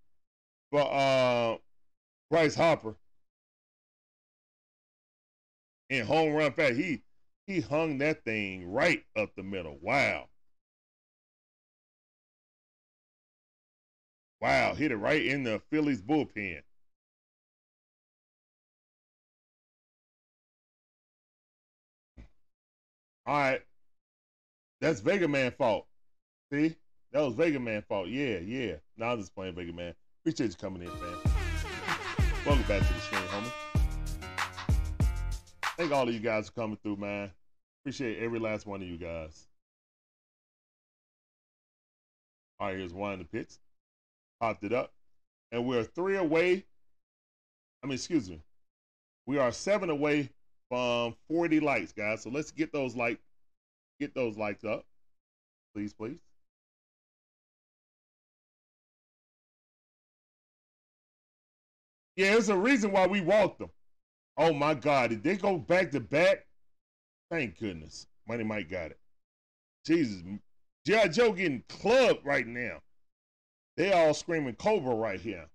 for 0.71 0.81
uh, 0.91 1.57
Bryce 2.31 2.55
Harper. 2.55 2.95
In 5.91 6.03
home 6.07 6.33
run 6.33 6.51
fact, 6.53 6.77
he 6.77 7.03
he 7.47 7.61
hung 7.61 7.99
that 7.99 8.23
thing 8.23 8.71
right 8.71 9.03
up 9.15 9.35
the 9.35 9.43
middle. 9.43 9.77
Wow. 9.81 10.29
Wow, 14.41 14.75
hit 14.75 14.91
it 14.91 14.97
right 14.97 15.25
in 15.25 15.43
the 15.43 15.61
Phillies 15.71 16.01
bullpen. 16.01 16.61
All 23.25 23.35
right. 23.35 23.61
That's 24.81 24.99
Vega 24.99 25.27
Man 25.27 25.51
fault. 25.51 25.87
See? 26.51 26.75
That 27.11 27.21
was 27.21 27.33
Vega 27.33 27.59
Man 27.59 27.81
fault. 27.87 28.07
Yeah, 28.07 28.37
yeah. 28.39 28.75
Now 28.97 29.13
I'm 29.13 29.19
just 29.19 29.33
playing 29.33 29.55
Vega 29.55 29.73
Man. 29.73 29.95
Appreciate 30.21 30.51
you 30.51 30.55
coming 30.57 30.83
in, 30.83 30.89
fam. 30.89 31.33
Welcome 32.45 32.67
back 32.67 32.85
to 32.85 32.93
the 32.93 32.99
stream. 32.99 33.24
Thank 35.77 35.91
all 35.91 36.07
of 36.07 36.13
you 36.13 36.21
guys 36.21 36.47
for 36.47 36.53
coming 36.53 36.77
through, 36.81 36.95
man. 36.95 37.31
Appreciate 37.81 38.19
every 38.19 38.39
last 38.39 38.65
one 38.65 38.81
of 38.81 38.87
you 38.87 38.97
guys. 38.97 39.47
All 42.59 42.67
right, 42.67 42.77
here's 42.77 42.93
one 42.93 43.13
in 43.13 43.19
the 43.19 43.25
pits. 43.25 43.59
Popped 44.39 44.63
it 44.63 44.71
up. 44.71 44.93
And 45.51 45.65
we're 45.65 45.83
three 45.83 46.15
away. 46.15 46.63
I 47.83 47.87
mean, 47.87 47.95
excuse 47.95 48.29
me. 48.29 48.41
We 49.25 49.37
are 49.37 49.51
seven 49.51 49.89
away 49.89 50.29
from 50.69 51.15
40 51.29 51.59
likes, 51.59 51.91
guys. 51.91 52.23
So 52.23 52.29
let's 52.29 52.51
get 52.51 52.71
those 52.71 52.95
like 52.95 53.19
get 53.99 54.15
those 54.15 54.37
likes 54.37 54.63
up. 54.63 54.85
Please, 55.73 55.93
please. 55.93 56.19
Yeah, 62.15 62.31
there's 62.31 62.47
a 62.47 62.55
reason 62.55 62.93
why 62.93 63.07
we 63.07 63.19
walked 63.19 63.59
them. 63.59 63.69
Oh 64.37 64.53
my 64.53 64.73
God. 64.73 65.11
Did 65.11 65.23
they 65.23 65.37
go 65.37 65.57
back 65.57 65.91
to 65.91 65.99
back? 65.99 66.45
Thank 67.29 67.59
goodness. 67.59 68.07
Money 68.27 68.43
Mike 68.43 68.69
got 68.69 68.91
it. 68.91 68.99
Jesus. 69.85 70.23
G.I. 70.85 71.07
Joe 71.07 71.31
getting 71.31 71.63
clubbed 71.67 72.25
right 72.25 72.45
now. 72.45 72.79
They 73.77 73.91
all 73.91 74.13
screaming 74.13 74.55
Cobra 74.55 74.95
right 74.95 75.19
here. 75.19 75.45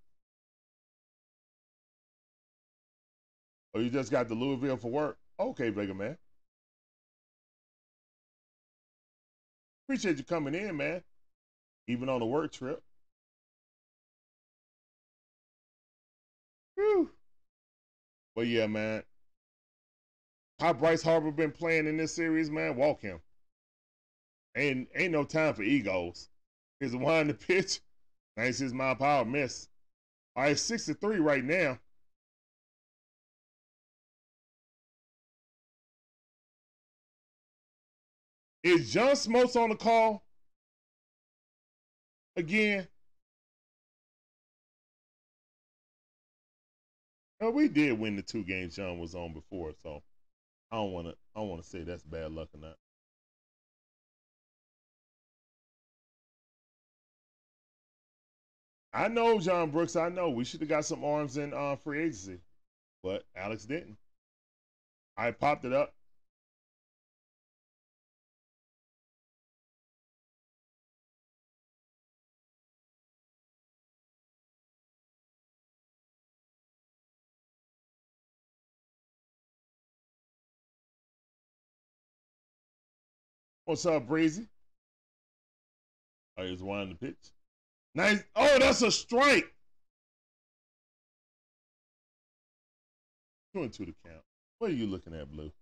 Oh, 3.73 3.79
you 3.79 3.89
just 3.89 4.11
got 4.11 4.27
to 4.27 4.35
Louisville 4.35 4.77
for 4.77 4.91
work? 4.91 5.17
Okay, 5.39 5.69
Vega 5.69 5.93
man. 5.93 6.17
Appreciate 9.85 10.17
you 10.17 10.23
coming 10.23 10.55
in, 10.55 10.77
man. 10.77 11.01
Even 11.87 12.09
on 12.09 12.21
a 12.21 12.25
work 12.25 12.51
trip. 12.51 12.83
Whew. 16.75 17.11
But 18.35 18.47
yeah, 18.47 18.67
man. 18.67 19.03
How 20.59 20.73
Bryce 20.73 21.01
Harper 21.01 21.31
been 21.31 21.51
playing 21.51 21.87
in 21.87 21.97
this 21.97 22.13
series, 22.13 22.51
man? 22.51 22.75
Walk 22.75 23.01
him. 23.01 23.19
Ain't 24.55 24.89
ain't 24.95 25.11
no 25.11 25.23
time 25.23 25.53
for 25.53 25.63
egos. 25.63 26.29
The 26.79 26.97
one 26.97 27.27
the 27.27 27.33
pitch. 27.33 27.79
96 28.37 28.73
mile 28.73 28.95
per 28.95 29.05
hour 29.05 29.25
miss. 29.25 29.67
All 30.35 30.43
right, 30.43 30.57
63 30.57 31.17
right 31.19 31.43
now. 31.43 31.79
Is 38.63 38.91
John 38.93 39.11
Smoltz 39.11 39.55
on 39.55 39.69
the 39.69 39.75
call 39.75 40.23
again? 42.35 42.87
No, 47.41 47.49
we 47.49 47.67
did 47.67 47.97
win 47.99 48.15
the 48.15 48.21
two 48.21 48.43
games 48.43 48.75
John 48.75 48.99
was 48.99 49.15
on 49.15 49.33
before, 49.33 49.73
so 49.81 50.03
I 50.71 50.75
don't 50.75 50.91
want 50.91 51.07
to. 51.07 51.15
I 51.35 51.39
don't 51.39 51.49
want 51.49 51.63
to 51.63 51.67
say 51.67 51.81
that's 51.81 52.03
bad 52.03 52.31
luck 52.31 52.49
or 52.53 52.59
not. 52.59 52.77
I 58.93 59.07
know 59.07 59.39
John 59.39 59.71
Brooks. 59.71 59.95
I 59.95 60.09
know 60.09 60.29
we 60.29 60.43
should 60.43 60.59
have 60.59 60.69
got 60.69 60.85
some 60.85 61.03
arms 61.03 61.37
in 61.37 61.51
uh, 61.53 61.77
free 61.77 62.03
agency, 62.03 62.39
but 63.01 63.23
Alex 63.35 63.65
didn't. 63.65 63.97
I 65.17 65.31
popped 65.31 65.65
it 65.65 65.73
up. 65.73 65.95
What's 83.71 83.85
up, 83.85 84.05
Breezy? 84.05 84.49
Oh, 86.37 86.43
he's 86.43 86.61
one 86.61 86.89
the 86.89 86.95
pitch. 86.95 87.31
Nice. 87.95 88.21
Oh, 88.35 88.59
that's 88.59 88.81
a 88.81 88.91
strike. 88.91 89.49
Two 93.55 93.61
and 93.61 93.71
two 93.71 93.85
to 93.85 93.93
count. 94.05 94.23
What 94.59 94.71
are 94.71 94.73
you 94.73 94.87
looking 94.87 95.13
at, 95.13 95.31
Blue? 95.31 95.53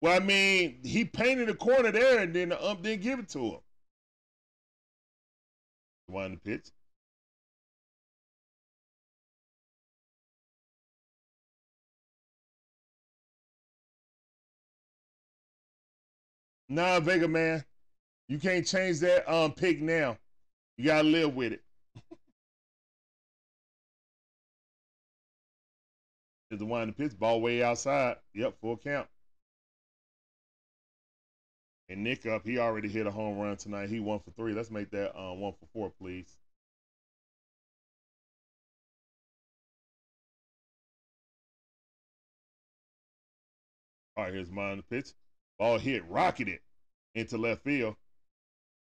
Well, 0.00 0.16
I 0.16 0.18
mean, 0.18 0.80
he 0.82 1.04
painted 1.04 1.48
a 1.48 1.54
corner 1.54 1.92
there 1.92 2.18
and 2.18 2.34
then 2.34 2.48
the 2.48 2.60
ump 2.60 2.82
didn't 2.82 3.02
give 3.02 3.20
it 3.20 3.28
to 3.28 3.44
him. 3.44 3.60
One 6.08 6.32
the 6.32 6.38
pitch. 6.38 6.70
Nah, 16.68 17.00
Vega 17.00 17.26
man, 17.28 17.64
you 18.28 18.38
can't 18.38 18.66
change 18.66 19.00
that 19.00 19.30
um 19.32 19.52
pick 19.52 19.80
now. 19.80 20.18
You 20.76 20.84
gotta 20.86 21.08
live 21.08 21.34
with 21.34 21.52
it. 21.52 21.62
Is 26.50 26.58
the 26.58 26.64
one 26.64 26.82
in 26.82 26.88
the 26.88 26.94
pitch 26.94 27.18
ball 27.18 27.40
way 27.40 27.62
outside. 27.62 28.16
Yep, 28.34 28.54
full 28.60 28.76
count. 28.78 29.06
And 31.90 32.04
Nick 32.04 32.26
up, 32.26 32.44
he 32.44 32.58
already 32.58 32.88
hit 32.88 33.06
a 33.06 33.10
home 33.10 33.38
run 33.38 33.56
tonight. 33.56 33.88
He 33.88 34.00
one 34.00 34.20
for 34.20 34.30
three. 34.32 34.52
Let's 34.52 34.70
make 34.70 34.90
that 34.90 35.18
um, 35.18 35.40
one 35.40 35.52
for 35.52 35.66
four, 35.72 35.90
please. 35.90 36.36
All 44.16 44.24
right, 44.24 44.34
here's 44.34 44.50
mine 44.50 44.78
the 44.78 44.82
pitch. 44.82 45.12
Ball 45.58 45.78
hit, 45.78 46.08
rocketed 46.08 46.60
into 47.14 47.36
left 47.36 47.64
field. 47.64 47.96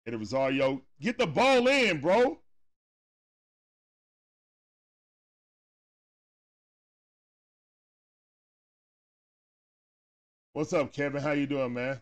And 0.07 0.15
it 0.15 0.19
was 0.19 0.33
Rosario, 0.33 0.83
get 1.01 1.19
the 1.19 1.27
ball 1.27 1.69
in, 1.69 2.01
bro. 2.01 2.39
What's 10.55 10.73
up, 10.73 10.93
Kevin? 10.93 11.21
How 11.21 11.33
you 11.33 11.47
doing, 11.47 11.75
man? 11.75 12.01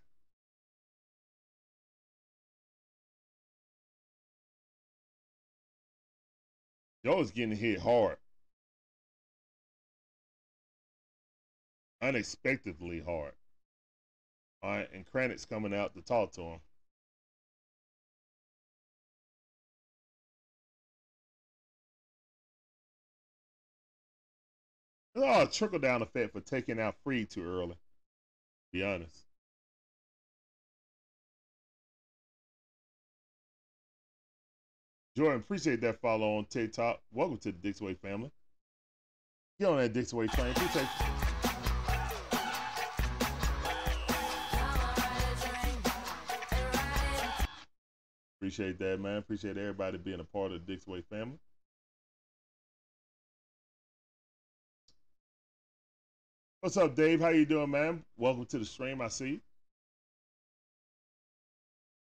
Joe's 7.04 7.30
getting 7.30 7.56
hit 7.56 7.80
hard. 7.80 8.16
Unexpectedly 12.00 13.00
hard. 13.00 13.32
All 14.62 14.70
right, 14.70 14.88
and 14.92 15.04
Kranitz 15.12 15.48
coming 15.48 15.74
out 15.74 15.94
to 15.94 16.02
talk 16.02 16.32
to 16.32 16.42
him. 16.42 16.60
Oh, 25.16 25.46
trickle 25.46 25.78
down 25.78 26.02
effect 26.02 26.32
for 26.32 26.40
taking 26.40 26.80
out 26.80 26.96
Fried 27.04 27.30
too 27.30 27.44
early. 27.44 27.76
Be 28.72 28.82
honest. 28.82 29.26
Jordan, 35.16 35.40
appreciate 35.40 35.80
that 35.82 36.00
follow 36.00 36.38
on 36.38 36.46
TikTok. 36.46 37.00
Welcome 37.12 37.36
to 37.38 37.52
the 37.52 37.58
Dixway 37.70 37.98
family. 37.98 38.30
Get 39.60 39.68
on 39.68 39.78
that 39.78 39.92
Dixway 39.92 40.32
train. 40.32 40.50
Appreciate 40.52 40.88
you. 41.00 41.11
Appreciate 48.42 48.76
that, 48.80 48.98
man. 48.98 49.18
Appreciate 49.18 49.56
everybody 49.56 49.98
being 49.98 50.18
a 50.18 50.24
part 50.24 50.50
of 50.50 50.66
the 50.66 50.76
Dixway 50.76 51.04
family. 51.04 51.38
What's 56.60 56.76
up, 56.76 56.96
Dave? 56.96 57.20
How 57.20 57.28
you 57.28 57.46
doing, 57.46 57.70
man? 57.70 58.02
Welcome 58.16 58.46
to 58.46 58.58
the 58.58 58.64
stream. 58.64 59.00
I 59.00 59.06
see. 59.06 59.40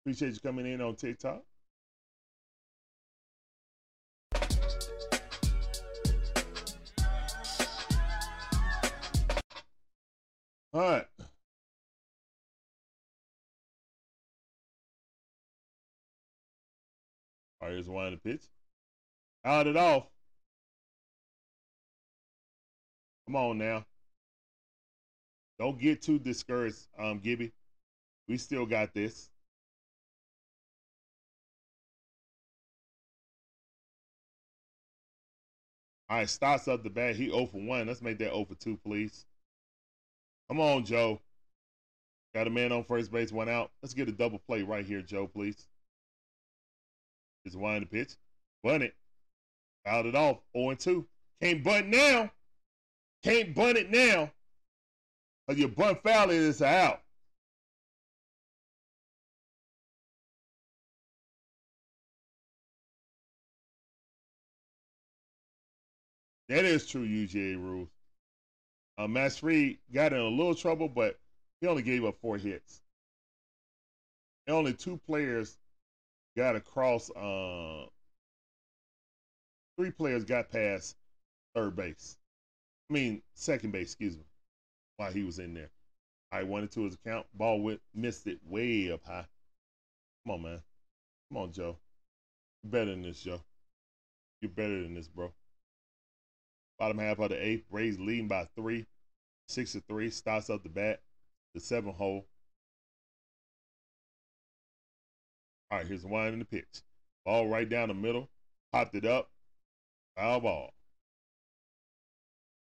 Appreciate 0.01 0.33
you 0.33 0.39
coming 0.39 0.65
in 0.65 0.81
on 0.81 0.95
TikTok. 0.95 1.43
All 10.73 10.81
right. 10.81 11.05
All 17.63 17.69
right, 17.69 17.75
here's 17.75 17.87
one 17.87 18.07
of 18.07 18.11
the 18.11 18.17
pitch. 18.17 18.43
Out 19.45 19.67
it 19.67 19.77
off. 19.77 20.03
Come 23.25 23.37
on 23.37 23.57
now. 23.57 23.85
Don't 25.59 25.79
get 25.79 26.01
too 26.01 26.19
discouraged, 26.19 26.87
um, 26.99 27.19
Gibby. 27.19 27.53
We 28.27 28.35
still 28.35 28.65
got 28.65 28.93
this. 28.93 29.29
All 36.09 36.17
right, 36.17 36.29
starts 36.29 36.67
up 36.67 36.83
the 36.83 36.89
bat. 36.89 37.15
He 37.15 37.29
0 37.29 37.45
for 37.45 37.61
1. 37.61 37.87
Let's 37.87 38.01
make 38.01 38.17
that 38.17 38.33
0 38.33 38.43
for 38.43 38.55
2, 38.55 38.77
please. 38.85 39.25
Come 40.49 40.59
on, 40.59 40.83
Joe. 40.83 41.21
Got 42.35 42.47
a 42.47 42.49
man 42.49 42.73
on 42.73 42.83
first 42.83 43.09
base, 43.09 43.31
one 43.31 43.47
out. 43.47 43.71
Let's 43.81 43.93
get 43.93 44.09
a 44.09 44.11
double 44.11 44.39
play 44.39 44.63
right 44.63 44.85
here, 44.85 45.01
Joe, 45.01 45.27
please. 45.27 45.65
Just 47.45 47.57
wind 47.57 47.83
the 47.83 47.85
pitch. 47.87 48.15
Bunt 48.63 48.83
it. 48.83 48.95
Fouled 49.85 50.05
it 50.05 50.15
off. 50.15 50.37
0 50.55 50.69
and 50.69 50.79
2. 50.79 51.05
Can't 51.41 51.63
bunt 51.63 51.87
now. 51.87 52.31
Can't 53.23 53.53
bunt 53.53 53.77
it 53.77 53.91
now. 53.91 54.31
Because 55.47 55.61
you 55.61 55.67
bunt 55.67 56.01
foul 56.03 56.29
it, 56.29 56.37
it's 56.37 56.61
out. 56.61 57.01
That 66.49 66.65
is 66.65 66.85
true 66.85 67.05
UGA 67.05 67.55
rules. 67.55 67.89
Uh, 68.97 69.07
Max 69.07 69.37
Fried 69.37 69.79
got 69.91 70.13
in 70.13 70.19
a 70.19 70.27
little 70.27 70.53
trouble, 70.53 70.87
but 70.87 71.19
he 71.59 71.67
only 71.67 71.81
gave 71.81 72.05
up 72.05 72.19
four 72.21 72.37
hits. 72.37 72.81
And 74.45 74.55
only 74.55 74.73
two 74.73 74.97
players 75.07 75.57
got 76.35 76.55
across. 76.55 77.09
Uh, 77.11 77.85
three 79.77 79.91
players 79.91 80.25
got 80.25 80.51
past 80.51 80.95
third 81.55 81.75
base. 81.75 82.17
I 82.89 82.93
mean, 82.93 83.21
second 83.33 83.71
base, 83.71 83.87
excuse 83.87 84.17
me, 84.17 84.23
while 84.97 85.11
he 85.11 85.23
was 85.23 85.39
in 85.39 85.53
there. 85.53 85.69
I 86.31 86.43
went 86.43 86.63
into 86.63 86.81
his 86.81 86.95
account. 86.95 87.27
Ball 87.33 87.61
went, 87.61 87.81
missed 87.93 88.27
it 88.27 88.39
way 88.47 88.91
up 88.91 89.03
high. 89.05 89.25
Come 90.25 90.35
on, 90.35 90.41
man. 90.41 90.61
Come 91.29 91.43
on, 91.43 91.51
Joe. 91.51 91.77
You're 92.63 92.71
better 92.71 92.91
than 92.91 93.03
this, 93.03 93.21
Joe. 93.21 93.41
You're 94.41 94.51
better 94.51 94.81
than 94.81 94.95
this, 94.95 95.07
bro. 95.07 95.31
Bottom 96.79 96.97
half 96.97 97.19
of 97.19 97.29
the 97.29 97.45
eighth, 97.45 97.65
Rays 97.69 97.99
leading 97.99 98.27
by 98.27 98.47
three, 98.55 98.85
six 99.47 99.73
to 99.73 99.81
three. 99.81 100.09
Starts 100.09 100.49
up 100.49 100.63
the 100.63 100.69
bat, 100.69 101.01
the 101.53 101.59
seven 101.59 101.93
hole. 101.93 102.25
All 105.73 105.79
right, 105.79 105.87
here's 105.87 106.03
the 106.03 106.07
one 106.07 106.27
in 106.27 106.37
the 106.37 106.45
pitch. 106.45 106.83
Ball 107.25 107.47
right 107.47 107.67
down 107.67 107.87
the 107.87 107.95
middle, 107.95 108.29
popped 108.71 108.93
it 108.93 109.05
up, 109.05 109.31
foul 110.15 110.39
ball. 110.39 110.71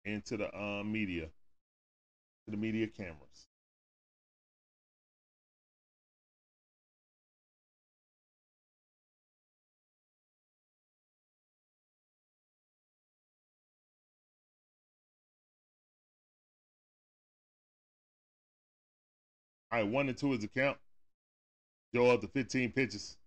Into 0.03 0.35
the 0.35 0.51
um, 0.58 0.92
media, 0.92 1.26
to 2.45 2.51
the 2.51 2.58
media 2.58 2.88
cameras. 2.88 3.45
All 19.72 19.82
right, 19.82 19.88
one 19.88 20.09
and 20.09 20.17
two 20.17 20.34
is 20.34 20.40
the 20.40 20.48
count. 20.48 20.77
Joe 21.93 22.11
up 22.11 22.22
to 22.22 22.27
15 22.27 22.72
pitches. 22.72 23.17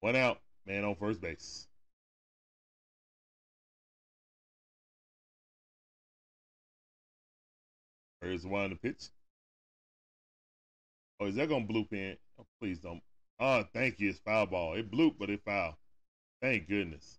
One 0.00 0.16
out, 0.16 0.40
man 0.66 0.84
on 0.84 0.94
first 0.96 1.20
base. 1.20 1.66
Here's 8.20 8.46
one 8.46 8.70
to 8.70 8.76
pitch. 8.76 9.04
Oh, 11.20 11.26
is 11.26 11.36
that 11.36 11.48
gonna 11.48 11.66
bloop 11.66 11.92
in? 11.92 12.16
Oh, 12.38 12.46
please 12.60 12.78
don't. 12.78 13.02
Oh, 13.40 13.64
thank 13.72 14.00
you. 14.00 14.10
It's 14.10 14.18
foul 14.18 14.46
ball. 14.46 14.74
It 14.74 14.90
blooped, 14.90 15.18
but 15.18 15.30
it 15.30 15.40
foul. 15.44 15.78
Thank 16.42 16.68
goodness. 16.68 17.18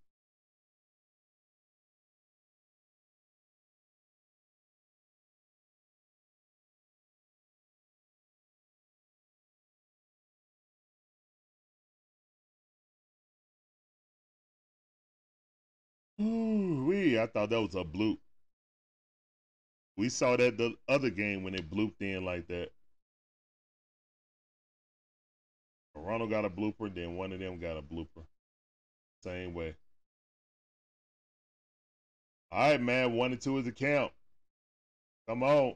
Ooh, 16.22 16.86
wee. 16.86 17.20
I 17.20 17.28
thought 17.28 17.50
that 17.50 17.62
was 17.62 17.76
a 17.76 17.84
bloop. 17.84 18.18
We 19.98 20.10
saw 20.10 20.38
that 20.38 20.58
the 20.58 20.76
other 20.88 21.10
game 21.10 21.44
when 21.44 21.56
it 21.56 21.70
blooped 21.70 22.02
in 22.02 22.26
like 22.26 22.48
that. 22.48 22.70
Toronto 25.94 26.28
got 26.28 26.46
a 26.46 26.50
blooper, 26.50 26.94
then 26.94 27.16
one 27.16 27.32
of 27.34 27.40
them 27.40 27.60
got 27.60 27.78
a 27.78 27.82
blooper. 27.82 28.26
Same 29.24 29.54
way. 29.54 29.76
All 32.52 32.72
right, 32.72 32.82
man. 32.82 33.14
One 33.14 33.32
and 33.32 33.42
two 33.42 33.58
is 33.58 33.66
the 33.66 33.72
count. 33.72 34.12
Come 35.28 35.44
on. 35.44 35.76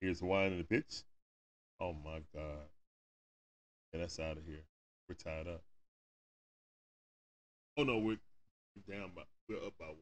Here's 0.00 0.20
one 0.20 0.46
in 0.46 0.58
the 0.58 0.64
pitch. 0.64 1.02
Oh 1.82 1.92
my 1.92 2.20
God. 2.32 2.68
Yeah, 3.92 4.00
that's 4.00 4.20
out 4.20 4.36
of 4.38 4.44
here. 4.44 4.62
We're 5.08 5.16
tied 5.16 5.48
up. 5.48 5.64
Oh 7.76 7.82
no, 7.82 7.98
we're 7.98 8.18
down 8.88 9.10
by 9.16 9.22
we're 9.48 9.56
up 9.56 9.74
by 9.80 9.86
one. 9.86 9.96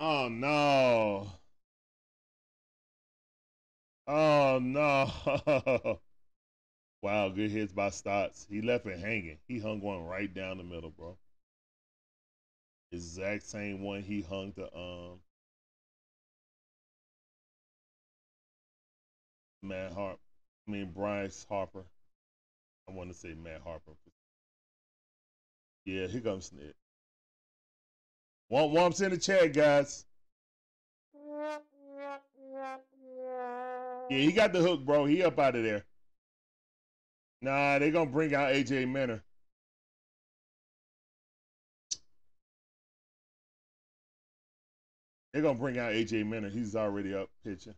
Oh 0.00 0.28
no. 0.28 1.30
Oh 4.08 4.58
no. 4.60 6.00
wow, 7.06 7.28
good 7.28 7.52
hits 7.52 7.72
by 7.72 7.88
Stotts. 7.88 8.48
He 8.50 8.60
left 8.60 8.84
it 8.84 8.98
hanging. 8.98 9.38
He 9.46 9.60
hung 9.60 9.80
one 9.80 10.04
right 10.06 10.32
down 10.34 10.58
the 10.58 10.64
middle, 10.64 10.90
bro. 10.90 11.16
Exact 12.90 13.44
same 13.44 13.80
one 13.80 14.02
he 14.02 14.22
hung 14.22 14.52
to 14.54 14.64
um 14.76 15.20
Matt 19.62 19.92
Harp. 19.92 20.18
I 20.66 20.72
mean 20.72 20.90
Bryce 20.92 21.46
Harper. 21.48 21.84
I 22.88 22.92
want 22.92 23.08
to 23.12 23.16
say 23.16 23.34
Matt 23.34 23.60
Harper. 23.62 23.92
Yeah, 25.84 26.08
here 26.08 26.20
comes 26.20 26.50
Snit. 26.50 26.72
Want 28.48 28.72
wumps 28.72 29.00
in 29.00 29.12
the 29.12 29.18
chat, 29.18 29.52
guys. 29.52 30.06
Yeah, 34.10 34.18
he 34.18 34.32
got 34.32 34.52
the 34.52 34.60
hook, 34.60 34.84
bro. 34.84 35.04
He 35.04 35.22
up 35.22 35.38
out 35.38 35.54
of 35.54 35.62
there. 35.62 35.84
Nah, 37.40 37.78
they 37.78 37.90
gonna 37.90 38.10
bring 38.10 38.34
out 38.34 38.52
AJ 38.52 38.86
Minter. 38.86 39.22
They're 45.32 45.42
gonna 45.42 45.58
bring 45.58 45.78
out 45.78 45.92
AJ 45.92 46.24
Minter. 46.26 46.48
He's 46.50 46.74
already 46.76 47.14
up 47.14 47.30
pitching. 47.44 47.74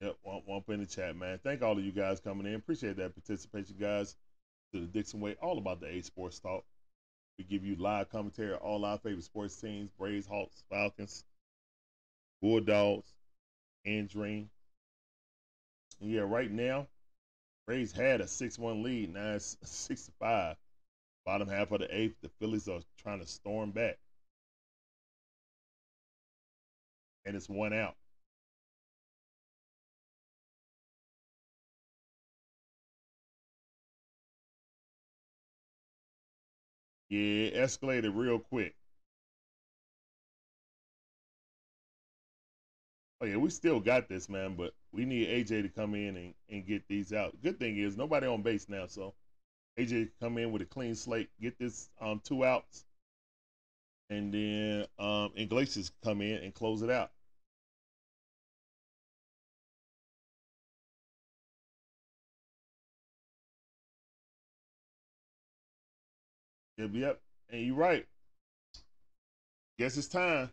Yep, 0.00 0.16
wump, 0.26 0.46
wump 0.48 0.68
in 0.68 0.80
the 0.80 0.86
chat, 0.86 1.16
man. 1.16 1.40
Thank 1.42 1.62
all 1.62 1.78
of 1.78 1.84
you 1.84 1.92
guys 1.92 2.20
coming 2.20 2.46
in. 2.46 2.54
Appreciate 2.54 2.96
that 2.98 3.14
participation, 3.14 3.76
guys. 3.80 4.16
To 4.72 4.80
the 4.80 4.86
Dixon 4.86 5.20
Way, 5.20 5.36
all 5.42 5.58
about 5.58 5.80
the 5.80 5.88
A 5.88 6.02
Sports 6.02 6.40
Talk. 6.40 6.64
We 7.38 7.44
give 7.44 7.64
you 7.64 7.76
live 7.76 8.10
commentary 8.10 8.52
of 8.54 8.60
all 8.60 8.84
our 8.84 8.98
favorite 8.98 9.24
sports 9.24 9.56
teams: 9.60 9.90
Braves, 9.98 10.26
Hawks, 10.26 10.64
Falcons, 10.70 11.24
Bulldogs, 12.40 13.12
and 13.86 14.08
Dream. 14.08 14.50
And 16.00 16.10
yeah, 16.10 16.20
right 16.22 16.50
now, 16.50 16.88
Braves 17.66 17.92
had 17.92 18.20
a 18.20 18.28
six-one 18.28 18.82
lead. 18.82 19.14
Now 19.14 19.34
it's 19.34 19.56
6 19.64 20.10
5. 20.20 20.56
Bottom 21.26 21.48
half 21.48 21.72
of 21.72 21.80
the 21.80 21.96
eighth, 21.96 22.16
the 22.22 22.30
Phillies 22.40 22.68
are 22.68 22.80
trying 22.98 23.20
to 23.20 23.26
storm 23.26 23.72
back, 23.72 23.98
and 27.24 27.36
it's 27.36 27.48
one 27.48 27.72
out. 27.72 27.96
Yeah, 37.14 37.46
it 37.46 37.54
escalated 37.54 38.10
real 38.16 38.40
quick. 38.40 38.74
Oh 43.20 43.26
yeah, 43.26 43.36
we 43.36 43.50
still 43.50 43.80
got 43.80 44.08
this, 44.08 44.28
man, 44.28 44.54
but 44.56 44.74
we 44.92 45.04
need 45.04 45.28
AJ 45.28 45.62
to 45.62 45.68
come 45.68 45.94
in 45.94 46.16
and, 46.16 46.34
and 46.50 46.66
get 46.66 46.86
these 46.88 47.12
out. 47.12 47.34
Good 47.42 47.58
thing 47.60 47.78
is 47.78 47.96
nobody 47.96 48.26
on 48.26 48.42
base 48.42 48.68
now, 48.68 48.86
so 48.86 49.14
AJ 49.78 50.10
come 50.20 50.38
in 50.38 50.52
with 50.52 50.62
a 50.62 50.66
clean 50.66 50.94
slate, 50.96 51.30
get 51.40 51.58
this 51.58 51.88
um 52.00 52.20
two 52.24 52.44
outs, 52.44 52.84
and 54.10 54.34
then 54.34 54.86
um 54.98 55.32
Iglesias 55.36 55.92
come 56.02 56.20
in 56.20 56.42
and 56.42 56.54
close 56.54 56.82
it 56.82 56.90
out. 56.90 57.12
Yep, 66.78 66.90
yep. 66.94 67.20
And 67.50 67.66
you're 67.66 67.76
right. 67.76 68.06
Guess 69.78 69.96
it's 69.96 70.08
time. 70.08 70.50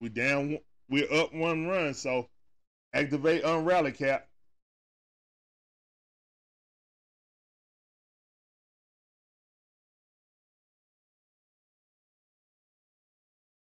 We 0.00 0.08
down. 0.08 0.58
We're 0.88 1.12
up 1.12 1.32
one 1.32 1.66
run, 1.66 1.94
so 1.94 2.28
activate 2.92 3.42
unrally 3.44 3.96
cap. 3.96 4.28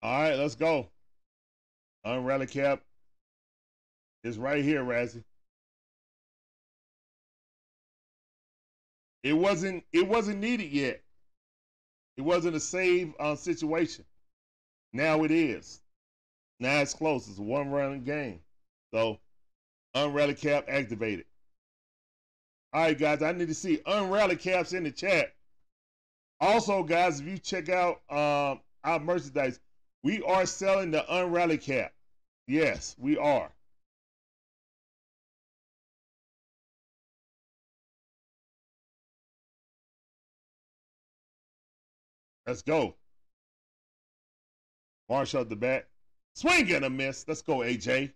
All 0.03 0.23
right, 0.23 0.35
let's 0.37 0.55
go. 0.55 0.89
Unrally 2.07 2.51
cap 2.51 2.83
is 4.25 4.39
right 4.39 4.65
here, 4.65 4.83
Razzie. 4.83 5.25
It 9.23 9.35
wasn't. 9.35 9.85
It 9.93 10.09
wasn't 10.09 10.41
needed 10.41 10.71
yet. 10.71 11.03
It 12.17 12.23
wasn't 12.23 12.57
a 12.57 12.61
save 12.61 13.15
uh, 13.19 13.37
situation. 13.37 14.05
Now 14.93 15.25
it 15.25 15.31
is. 15.31 15.81
Now 16.59 16.81
it's 16.81 16.95
close. 16.95 17.29
It's 17.29 17.39
a 17.39 17.43
one 17.43 17.71
run 17.71 18.03
game. 18.05 18.41
So 18.93 19.19
unrally 19.95 20.39
cap 20.39 20.67
activated. 20.69 21.25
All 22.73 22.83
right, 22.83 22.99
guys. 22.99 23.23
I 23.23 23.33
need 23.33 23.49
to 23.49 23.55
see 23.55 23.79
unrally 23.79 24.39
caps 24.39 24.73
in 24.73 24.85
the 24.85 24.91
chat. 24.91 25.35
Also, 26.41 26.83
guys, 26.83 27.21
if 27.21 27.27
you 27.27 27.39
check 27.39 27.69
out 27.69 28.01
um, 28.11 28.61
our 28.85 28.99
merchandise, 29.01 29.61
we 30.03 30.23
are 30.23 30.47
selling 30.47 30.91
the 30.91 31.05
unrally 31.11 31.63
cap. 31.63 31.93
Yes, 32.47 32.97
we 32.99 33.19
are. 33.19 33.51
Let's 42.51 42.63
go. 42.63 42.97
Marshall 45.09 45.45
the 45.45 45.55
bat. 45.55 45.87
Swing 46.35 46.73
and 46.73 46.85
a 46.85 46.91
miss. 46.91 47.25
Let's 47.29 47.43
go, 47.43 47.59
AJ. 47.59 48.13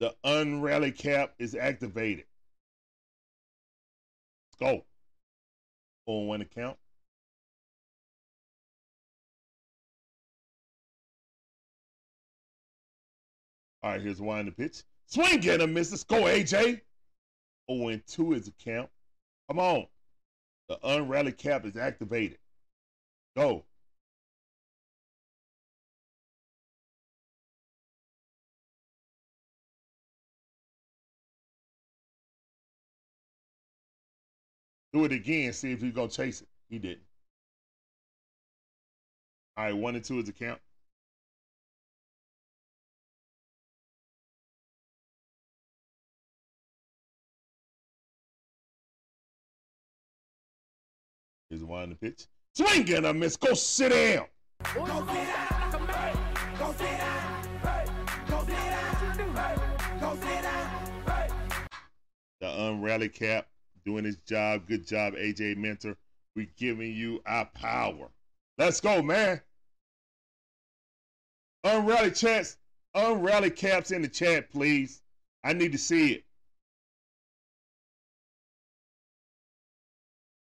The 0.00 0.16
unrally 0.26 0.98
cap 0.98 1.34
is 1.38 1.54
activated. 1.54 2.24
Let's 4.60 4.72
go. 4.72 4.84
On 6.06 6.26
one 6.26 6.40
account. 6.40 6.76
All 13.84 13.92
right, 13.92 14.02
here's 14.02 14.20
one 14.20 14.46
the 14.46 14.50
pitch. 14.50 14.82
Swing 15.06 15.48
and 15.48 15.62
a 15.62 15.68
miss. 15.68 15.92
Let's 15.92 16.02
go, 16.02 16.22
AJ. 16.22 16.80
0 17.70 18.00
2 18.08 18.32
is 18.32 18.48
a 18.48 18.52
count. 18.64 18.90
Come 19.48 19.60
on. 19.60 19.86
The 20.68 20.76
unrally 20.84 21.36
cap 21.36 21.64
is 21.64 21.76
activated. 21.76 22.38
Go. 23.36 23.64
Do 34.92 35.04
it 35.04 35.12
again. 35.12 35.52
See 35.52 35.72
if 35.72 35.80
he's 35.80 35.92
gonna 35.92 36.08
chase 36.08 36.42
it. 36.42 36.48
He 36.68 36.78
didn't. 36.78 37.00
All 39.56 39.64
right, 39.64 39.76
one 39.76 39.94
and 39.96 40.04
two 40.04 40.18
is 40.18 40.26
the 40.26 40.32
count. 40.32 40.60
Here's 51.50 51.64
one 51.64 51.88
the 51.88 51.94
pitch. 51.94 52.26
Swing 52.54 52.92
and 52.92 53.06
a 53.06 53.14
miss. 53.14 53.36
Go 53.36 53.54
sit 53.54 53.88
down. 53.90 54.26
Go 54.74 54.84
sit 54.84 54.84
down 54.84 55.06
like 55.50 55.74
a 55.74 55.80
man. 55.80 56.18
Go 56.58 56.72
sit 56.72 56.80
down. 56.80 57.44
Hey. 57.62 57.84
Go 58.28 58.40
sit 58.40 58.48
down. 58.48 59.34
Hey. 59.34 60.00
Go 60.00 60.14
sit 60.16 60.42
down. 60.42 61.30
The 62.40 62.46
unrally 62.46 63.12
cap 63.12 63.48
doing 63.86 64.04
his 64.04 64.18
job. 64.26 64.66
Good 64.66 64.86
job, 64.86 65.14
AJ 65.14 65.56
Minter. 65.56 65.96
We 66.36 66.50
giving 66.58 66.92
you 66.92 67.22
our 67.24 67.46
power. 67.46 68.10
Let's 68.58 68.80
go, 68.82 69.00
man. 69.00 69.40
Unrally 71.64 72.14
chats, 72.14 72.58
unrally 72.94 73.54
caps 73.56 73.90
in 73.90 74.02
the 74.02 74.08
chat, 74.08 74.50
please. 74.50 75.00
I 75.42 75.54
need 75.54 75.72
to 75.72 75.78
see 75.78 76.12
it. 76.12 76.24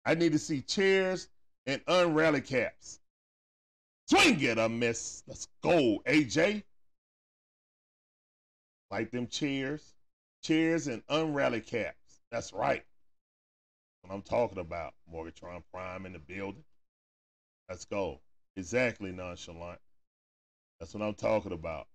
I 0.05 0.13
need 0.13 0.33
to 0.33 0.39
see 0.39 0.61
chairs 0.61 1.29
and 1.65 1.83
unrally 1.85 2.45
caps. 2.45 2.99
Swing 4.07 4.39
it 4.41 4.59
a 4.59 4.69
miss. 4.69 5.23
Let's 5.27 5.47
go, 5.63 5.99
AJ. 6.05 6.63
Like 8.91 9.09
them 9.09 9.27
chairs, 9.27 9.93
chairs 10.43 10.87
and 10.87 11.05
unrally 11.07 11.65
caps. 11.65 12.19
That's 12.31 12.53
right. 12.53 12.83
What 14.01 14.13
I'm 14.13 14.21
talking 14.21 14.59
about. 14.59 14.93
Morgatron 15.11 15.63
Prime 15.73 16.05
in 16.05 16.13
the 16.13 16.19
building. 16.19 16.63
Let's 17.67 17.85
go. 17.85 18.19
Exactly 18.55 19.11
nonchalant. 19.11 19.79
That's 20.79 20.93
what 20.93 21.03
I'm 21.03 21.15
talking 21.15 21.51
about. 21.51 21.87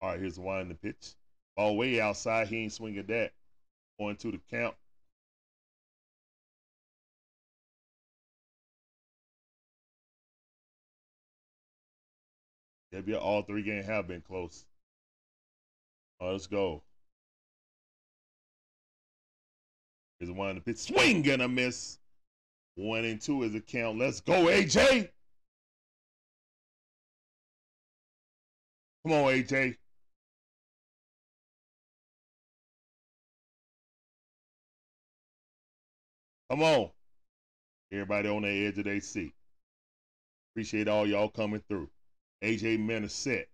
All 0.00 0.10
right, 0.10 0.18
here's 0.20 0.38
one 0.38 0.62
in 0.62 0.68
the 0.68 0.74
pitch. 0.74 1.14
Ball 1.56 1.76
way 1.76 2.00
outside. 2.00 2.48
He 2.48 2.62
ain't 2.62 2.72
swinging 2.72 3.04
that. 3.08 3.32
Going 3.98 4.16
to 4.16 4.30
the 4.30 4.40
count. 4.50 4.74
Yeah, 12.92 13.16
all 13.16 13.42
three 13.42 13.62
games 13.62 13.86
have 13.86 14.08
been 14.08 14.20
close. 14.20 14.64
Oh, 16.20 16.32
let's 16.32 16.46
go. 16.46 16.82
Here's 20.18 20.30
one 20.30 20.50
in 20.50 20.56
the 20.56 20.60
pitch. 20.60 20.78
Swing 20.78 21.28
and 21.30 21.42
a 21.42 21.48
miss. 21.48 21.98
One 22.74 23.04
and 23.04 23.20
two 23.20 23.42
is 23.42 23.54
a 23.54 23.60
count. 23.60 23.98
Let's 23.98 24.20
go, 24.20 24.46
AJ. 24.46 25.08
Come 29.04 29.12
on, 29.12 29.32
AJ. 29.32 29.76
Come 36.50 36.62
on. 36.62 36.90
Everybody 37.92 38.28
on 38.28 38.42
the 38.42 38.66
edge 38.66 38.78
of 38.78 38.84
their 38.84 39.00
seat. 39.00 39.32
Appreciate 40.52 40.88
all 40.88 41.06
y'all 41.06 41.28
coming 41.28 41.62
through. 41.68 41.88
AJ 42.42 42.78
Menacet. 42.78 43.46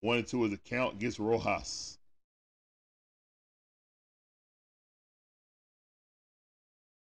One 0.00 0.18
and 0.18 0.26
two 0.26 0.44
is 0.44 0.52
a 0.52 0.58
count 0.58 0.94
against 0.94 1.18
Rojas. 1.18 1.98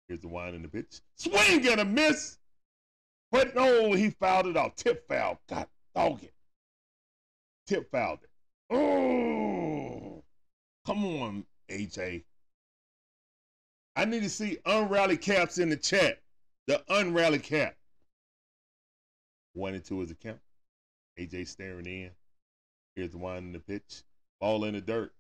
Here's 0.09 0.21
the 0.21 0.29
wine 0.29 0.55
in 0.55 0.63
the 0.63 0.69
pitch. 0.69 1.01
Swing 1.17 1.67
and 1.69 1.81
a 1.81 1.85
miss. 1.85 2.39
But 3.31 3.55
no, 3.55 3.93
he 3.93 4.11
fouled 4.11 4.47
it 4.47 4.57
off. 4.57 4.75
Tip 4.75 5.07
foul. 5.07 5.39
God 5.49 5.67
dog 5.95 6.23
it. 6.23 6.33
Tip 7.67 7.91
fouled 7.91 8.21
it. 8.23 8.31
Oh, 8.75 10.23
come 10.87 11.05
on, 11.05 11.45
AJ. 11.69 12.25
I 13.97 14.05
need 14.05 14.23
to 14.23 14.31
see 14.31 14.59
unrally 14.65 15.21
caps 15.21 15.59
in 15.59 15.69
the 15.69 15.77
chat. 15.77 16.23
The 16.67 16.83
unrally 16.89 17.43
cap. 17.43 17.77
One 19.55 19.75
and 19.75 19.85
two 19.85 20.01
is 20.03 20.11
a 20.11 20.15
count. 20.15 20.39
AJ 21.19 21.49
staring 21.49 21.87
in. 21.87 22.11
Here's 22.95 23.15
one 23.15 23.39
in 23.39 23.53
the 23.53 23.61
pitch. 23.61 24.03
Ball 24.41 24.65
in 24.65 24.75
the 24.75 24.81
dirt. 24.81 25.13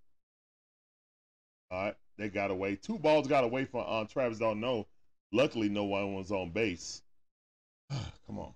All 1.70 1.85
right, 1.85 1.94
they 2.17 2.28
got 2.28 2.51
away. 2.51 2.77
Two 2.77 2.99
balls 2.99 3.27
got 3.27 3.44
away 3.44 3.65
from 3.65 3.86
um, 3.86 4.07
Travis. 4.07 4.39
d'Arnaud. 4.39 4.86
Luckily, 5.33 5.68
no 5.68 5.85
one 5.85 6.15
was 6.15 6.33
on 6.33 6.51
base. 6.51 7.02
Come 7.91 8.39
on. 8.39 8.55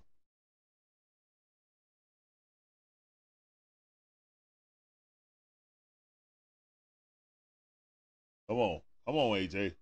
Come 8.49 8.57
on. 8.57 8.81
Come 9.05 9.15
on, 9.15 9.37
AJ. 9.37 9.73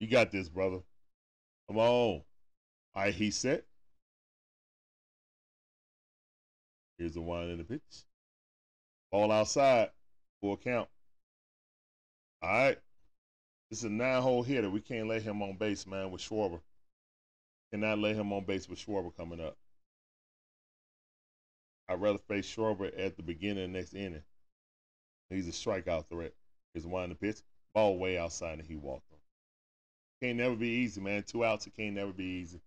You 0.00 0.08
got 0.08 0.30
this, 0.30 0.48
brother. 0.48 0.80
Come 1.68 1.78
on. 1.78 1.84
All 1.84 2.24
right, 2.94 3.14
he 3.14 3.30
set. 3.30 3.64
Here's 7.00 7.14
the 7.14 7.22
one 7.22 7.48
in 7.48 7.56
the 7.56 7.64
pitch. 7.64 8.04
Ball 9.10 9.32
outside. 9.32 9.88
Full 10.42 10.58
count. 10.58 10.86
All 12.42 12.50
right. 12.50 12.78
This 13.70 13.78
is 13.78 13.86
a 13.86 13.88
nine 13.88 14.20
hole 14.20 14.42
hitter. 14.42 14.68
We 14.68 14.82
can't 14.82 15.08
let 15.08 15.22
him 15.22 15.40
on 15.40 15.56
base, 15.56 15.86
man, 15.86 16.10
with 16.10 16.20
Schwarber. 16.20 16.60
Cannot 17.72 18.00
let 18.00 18.16
him 18.16 18.34
on 18.34 18.44
base 18.44 18.68
with 18.68 18.78
Schwarber 18.78 19.16
coming 19.16 19.40
up. 19.40 19.56
I'd 21.88 22.02
rather 22.02 22.18
face 22.18 22.54
Schwarber 22.54 22.92
at 22.98 23.16
the 23.16 23.22
beginning 23.22 23.64
of 23.64 23.72
the 23.72 23.78
next 23.78 23.94
inning. 23.94 24.22
He's 25.30 25.48
a 25.48 25.52
strikeout 25.52 26.06
threat. 26.10 26.34
Here's 26.74 26.86
one 26.86 27.04
in 27.04 27.10
the 27.10 27.16
pitch. 27.16 27.38
Ball 27.72 27.96
way 27.96 28.18
outside 28.18 28.58
and 28.58 28.68
he 28.68 28.76
walked 28.76 29.10
him. 29.10 29.18
Can't 30.22 30.36
never 30.36 30.54
be 30.54 30.68
easy, 30.68 31.00
man. 31.00 31.22
Two 31.22 31.46
outs, 31.46 31.66
it 31.66 31.74
can't 31.74 31.94
never 31.94 32.12
be 32.12 32.24
easy. 32.24 32.60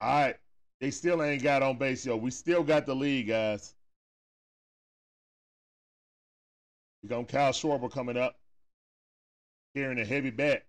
All 0.00 0.08
right. 0.08 0.36
They 0.80 0.90
still 0.92 1.22
ain't 1.22 1.42
got 1.42 1.62
on 1.62 1.76
base, 1.76 2.06
yo. 2.06 2.16
We 2.16 2.30
still 2.30 2.62
got 2.62 2.86
the 2.86 2.94
lead, 2.94 3.26
guys. 3.26 3.74
We 7.02 7.08
got 7.08 7.26
Kyle 7.28 7.52
Schwarber 7.52 7.90
coming 7.90 8.16
up. 8.16 8.36
Carrying 9.74 9.98
a 9.98 10.04
heavy 10.04 10.30
bat. 10.30 10.64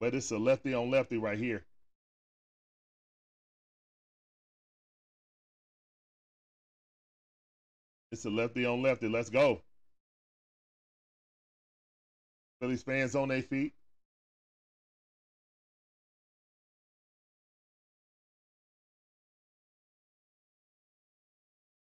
But 0.00 0.14
it's 0.14 0.30
a 0.30 0.38
lefty 0.38 0.74
on 0.74 0.90
lefty 0.90 1.18
right 1.18 1.38
here. 1.38 1.64
It's 8.12 8.24
a 8.24 8.30
lefty 8.30 8.66
on 8.66 8.82
lefty. 8.82 9.08
Let's 9.08 9.30
go. 9.30 9.62
Phillies 12.60 12.82
fans 12.82 13.14
on 13.14 13.28
their 13.28 13.42
feet. 13.42 13.72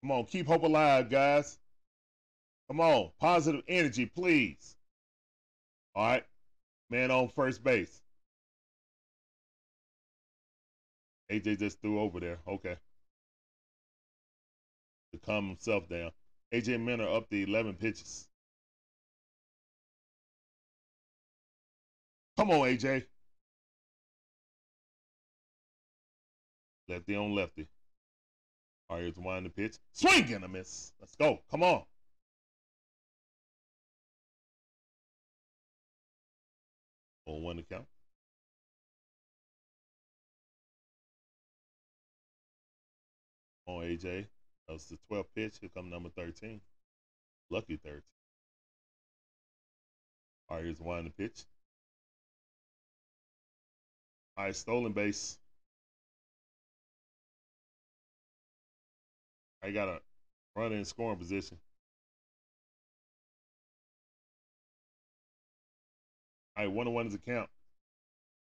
Come 0.04 0.12
on, 0.12 0.26
keep 0.26 0.46
hope 0.46 0.64
alive, 0.64 1.08
guys. 1.08 1.58
Come 2.68 2.78
on, 2.78 3.10
positive 3.18 3.62
energy, 3.66 4.04
please. 4.04 4.76
All 5.94 6.04
right, 6.06 6.24
man 6.90 7.10
on 7.10 7.30
first 7.30 7.64
base. 7.64 8.02
AJ 11.32 11.58
just 11.58 11.80
threw 11.80 12.00
over 12.00 12.20
there. 12.20 12.38
Okay. 12.46 12.76
To 15.14 15.18
calm 15.20 15.48
himself 15.48 15.88
down. 15.88 16.10
AJ 16.52 16.84
Minter 16.84 17.08
up 17.08 17.30
the 17.30 17.44
11 17.44 17.72
pitches. 17.76 18.28
Come 22.36 22.50
on, 22.50 22.68
AJ. 22.68 23.06
Lefty 26.90 27.16
on 27.16 27.34
lefty. 27.34 27.68
Here's 28.90 29.16
one 29.16 29.44
the 29.44 29.50
pitch. 29.50 29.76
Swing 29.92 30.32
and 30.32 30.44
a 30.44 30.48
miss. 30.48 30.92
Let's 31.00 31.16
go. 31.16 31.40
Come 31.50 31.62
on. 31.62 31.82
On 37.26 37.42
one 37.42 37.56
to 37.56 37.62
count. 37.62 37.86
On 43.66 43.82
AJ. 43.82 44.26
That 44.66 44.72
was 44.72 44.84
the 44.86 44.98
12th 45.10 45.24
pitch. 45.34 45.54
Here 45.60 45.70
come 45.74 45.90
number 45.90 46.10
13. 46.10 46.60
Lucky 47.50 47.76
13. 47.76 48.02
All 50.48 50.56
right, 50.56 50.64
here's 50.64 50.80
one 50.80 51.04
the 51.04 51.10
pitch. 51.10 51.44
All 54.36 54.44
right, 54.44 54.54
stolen 54.54 54.92
base. 54.92 55.38
I 59.64 59.70
got 59.70 59.88
a 59.88 60.00
run 60.54 60.72
in 60.72 60.84
scoring 60.84 61.16
position. 61.18 61.58
All 66.56 66.64
right, 66.64 66.72
one 66.72 66.84
to 66.84 66.90
one 66.90 67.06
is 67.06 67.14
a 67.14 67.18
count. 67.18 67.48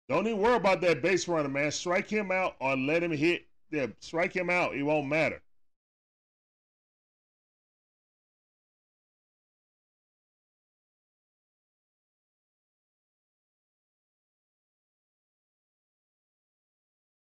Don't 0.10 0.28
even 0.28 0.40
worry 0.40 0.56
about 0.56 0.80
that 0.82 1.02
base 1.02 1.28
runner, 1.28 1.50
man. 1.50 1.72
Strike 1.72 2.08
him 2.08 2.32
out 2.32 2.56
or 2.60 2.78
let 2.78 3.02
him 3.02 3.12
hit. 3.12 3.48
Yeah, 3.72 3.88
strike 4.00 4.34
him 4.34 4.50
out. 4.50 4.76
It 4.76 4.84
won't 4.84 5.08
matter. 5.08 5.42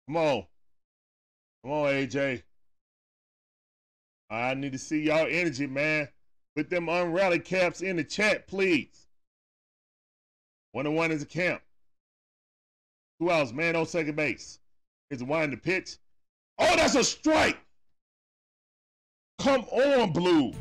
Come 0.08 0.18
on. 0.18 0.46
Come 1.64 1.72
on, 1.72 1.94
AJ. 1.94 2.44
I 4.30 4.54
need 4.54 4.74
to 4.74 4.78
see 4.78 5.02
y'all 5.02 5.28
energy, 5.30 5.68
man. 5.68 6.10
Put 6.56 6.70
them 6.70 6.88
unrally 6.88 7.44
caps 7.44 7.82
in 7.82 7.96
the 7.96 8.04
chat, 8.04 8.48
please. 8.48 9.08
One 10.72 10.86
and 10.86 10.96
one 10.96 11.12
is 11.12 11.22
a 11.22 11.26
camp. 11.26 11.62
Two 13.20 13.32
outs, 13.32 13.54
man 13.54 13.76
on 13.76 13.86
second 13.86 14.16
base. 14.16 14.60
Is 15.10 15.24
one 15.24 15.52
the 15.52 15.58
pitch. 15.58 15.98
Oh, 16.60 16.76
that's 16.76 16.96
a 16.96 17.04
strike. 17.04 17.58
Come 19.40 19.62
on, 19.72 20.12
Blue. 20.12 20.52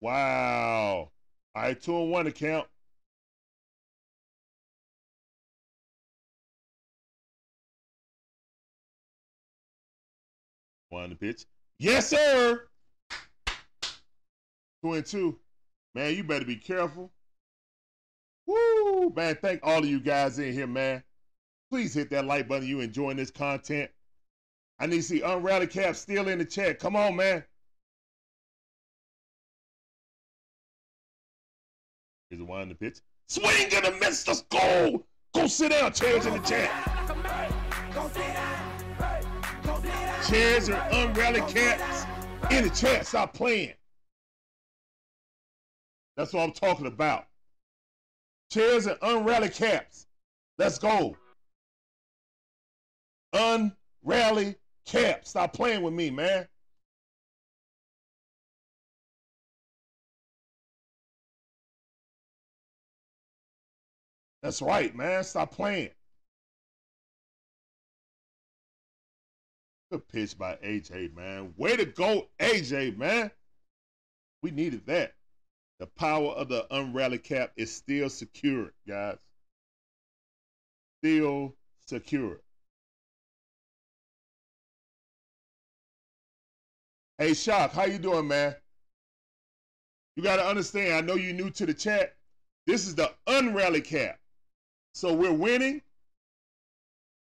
Wow. 0.00 1.10
All 1.54 1.62
right, 1.62 1.80
two 1.80 1.96
and 1.96 2.10
one 2.10 2.30
to. 2.30 2.68
One 10.90 11.10
the 11.10 11.16
pitch. 11.16 11.44
Yes, 11.78 12.08
sir. 12.08 12.66
Two 14.82 14.94
and 14.94 15.04
two. 15.04 15.38
Man, 15.94 16.14
you 16.14 16.24
better 16.24 16.44
be 16.44 16.56
careful. 16.56 17.10
Woo! 18.46 19.12
Man, 19.14 19.36
thank 19.42 19.60
all 19.62 19.80
of 19.80 19.86
you 19.86 20.00
guys 20.00 20.38
in 20.38 20.52
here, 20.52 20.66
man. 20.66 21.02
Please 21.70 21.92
hit 21.92 22.10
that 22.10 22.24
like 22.24 22.48
button. 22.48 22.66
You 22.66 22.80
enjoying 22.80 23.18
this 23.18 23.30
content. 23.30 23.90
I 24.80 24.86
need 24.86 24.96
to 24.96 25.02
see 25.02 25.20
Unrally 25.20 25.70
Cap 25.70 25.96
still 25.96 26.28
in 26.28 26.38
the 26.38 26.44
chat. 26.44 26.78
Come 26.78 26.96
on, 26.96 27.16
man. 27.16 27.44
The 32.30 32.42
one 32.42 32.62
in 32.62 32.68
the 32.68 32.74
pitch. 32.74 32.98
Swing 33.28 33.68
and 33.74 33.86
a 33.86 33.92
miss. 33.98 34.26
Let's 34.26 34.42
go. 34.42 35.04
Go 35.34 35.46
sit 35.46 35.72
down. 35.72 35.92
Chairs 35.92 36.26
in 36.26 36.34
the 36.34 36.40
chat. 36.40 36.70
Chairs 40.28 40.68
and 40.68 40.76
unrally 40.92 41.48
caps 41.48 42.04
in 42.52 42.64
the 42.64 42.70
chat. 42.70 43.06
Stop 43.06 43.32
playing. 43.32 43.72
That's 46.18 46.34
what 46.34 46.42
I'm 46.42 46.52
talking 46.52 46.84
about. 46.84 47.24
Chairs 48.50 48.86
and 48.86 49.00
unrally 49.00 49.54
caps. 49.54 50.06
Let's 50.58 50.78
go. 50.78 51.16
Unrally 53.34 54.56
caps. 54.84 55.30
Stop 55.30 55.54
playing 55.54 55.80
with 55.80 55.94
me, 55.94 56.10
man. 56.10 56.46
That's 64.42 64.60
right, 64.60 64.94
man. 64.94 65.24
Stop 65.24 65.52
playing. 65.52 65.88
Good 69.90 70.06
pitch 70.08 70.36
by 70.36 70.56
AJ, 70.56 71.14
man. 71.16 71.54
Way 71.56 71.76
to 71.76 71.86
go, 71.86 72.28
AJ, 72.40 72.98
man. 72.98 73.30
We 74.42 74.50
needed 74.50 74.84
that. 74.86 75.14
The 75.80 75.86
power 75.86 76.32
of 76.32 76.48
the 76.48 76.66
unrally 76.70 77.22
cap 77.22 77.52
is 77.56 77.74
still 77.74 78.10
secure, 78.10 78.72
guys. 78.86 79.16
Still 81.02 81.54
secure. 81.86 82.40
Hey, 87.16 87.32
Shock, 87.34 87.72
how 87.72 87.84
you 87.84 87.98
doing, 87.98 88.28
man? 88.28 88.54
You 90.16 90.22
got 90.22 90.36
to 90.36 90.44
understand, 90.46 90.94
I 90.94 91.00
know 91.00 91.14
you're 91.14 91.32
new 91.32 91.50
to 91.50 91.64
the 91.64 91.74
chat. 91.74 92.16
This 92.66 92.86
is 92.86 92.94
the 92.94 93.12
unrally 93.26 93.82
cap. 93.82 94.18
So 94.92 95.14
we're 95.14 95.32
winning, 95.32 95.80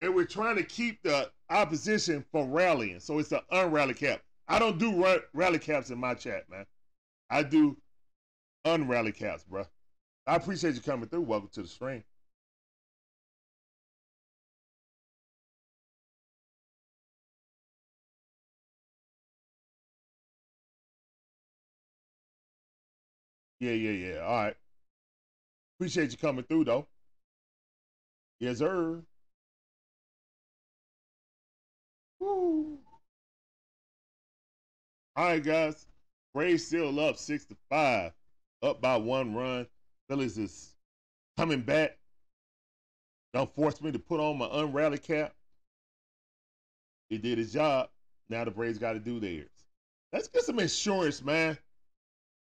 and 0.02 0.14
we're 0.14 0.26
trying 0.26 0.56
to 0.56 0.64
keep 0.64 1.02
the 1.02 1.30
opposition 1.48 2.24
from 2.32 2.52
rallying. 2.52 3.00
So 3.00 3.20
it's 3.20 3.30
the 3.30 3.42
unrally 3.52 3.96
cap. 3.96 4.22
I 4.48 4.58
don't 4.58 4.78
do 4.78 5.02
ra- 5.02 5.18
rally 5.32 5.60
caps 5.60 5.90
in 5.90 5.98
my 5.98 6.14
chat, 6.14 6.50
man. 6.50 6.66
I 7.30 7.42
do 7.44 7.76
unrally 8.66 9.14
caps, 9.14 9.44
bro. 9.44 9.66
I 10.26 10.36
appreciate 10.36 10.74
you 10.74 10.82
coming 10.82 11.08
through. 11.08 11.22
Welcome 11.22 11.50
to 11.54 11.62
the 11.62 11.68
stream. 11.68 12.04
Yeah, 23.60 23.72
yeah, 23.72 23.90
yeah. 23.90 24.18
All 24.20 24.36
right. 24.44 24.56
Appreciate 25.76 26.12
you 26.12 26.16
coming 26.16 26.44
through 26.44 26.64
though. 26.64 26.88
Yes, 28.40 28.58
sir. 28.58 29.02
Woo. 32.22 32.78
All 35.16 35.24
right, 35.26 35.42
guys. 35.42 35.86
Braves 36.32 36.66
still 36.66 36.98
up 37.00 37.16
six 37.16 37.44
to 37.46 37.56
five, 37.68 38.12
up 38.62 38.80
by 38.80 38.96
one 38.96 39.34
run. 39.34 39.66
Phillies 40.08 40.38
is 40.38 40.74
coming 41.36 41.60
back. 41.60 41.98
Don't 43.34 43.52
force 43.54 43.80
me 43.80 43.90
to 43.92 43.98
put 43.98 44.20
on 44.20 44.38
my 44.38 44.46
unrally 44.46 45.02
cap. 45.02 45.34
He 47.10 47.18
did 47.18 47.38
his 47.38 47.52
job. 47.52 47.88
Now 48.30 48.44
the 48.44 48.50
Braves 48.50 48.78
got 48.78 48.92
to 48.92 49.00
do 49.00 49.20
theirs. 49.20 49.50
Let's 50.12 50.28
get 50.28 50.44
some 50.44 50.60
insurance, 50.60 51.22
man. 51.22 51.58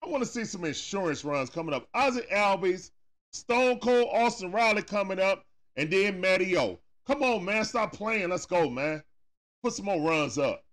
I 0.05 0.09
want 0.09 0.23
to 0.25 0.29
see 0.29 0.45
some 0.45 0.65
insurance 0.65 1.25
runs 1.25 1.51
coming 1.51 1.75
up. 1.75 1.89
Ozzie 1.95 2.23
Albies, 2.33 2.91
Stone 3.33 3.79
Cold 3.79 4.09
Austin 4.13 4.51
Riley 4.51 4.83
coming 4.83 5.21
up, 5.21 5.45
and 5.77 5.91
then 5.91 6.21
Matty 6.21 6.57
O. 6.59 6.79
Come 7.07 7.23
on, 7.23 7.45
man. 7.45 7.65
Stop 7.65 7.93
playing. 7.93 8.29
Let's 8.29 8.47
go, 8.47 8.69
man. 8.69 9.03
Put 9.63 9.73
some 9.73 9.87
more 9.87 10.01
runs 10.01 10.39
up. 10.39 10.65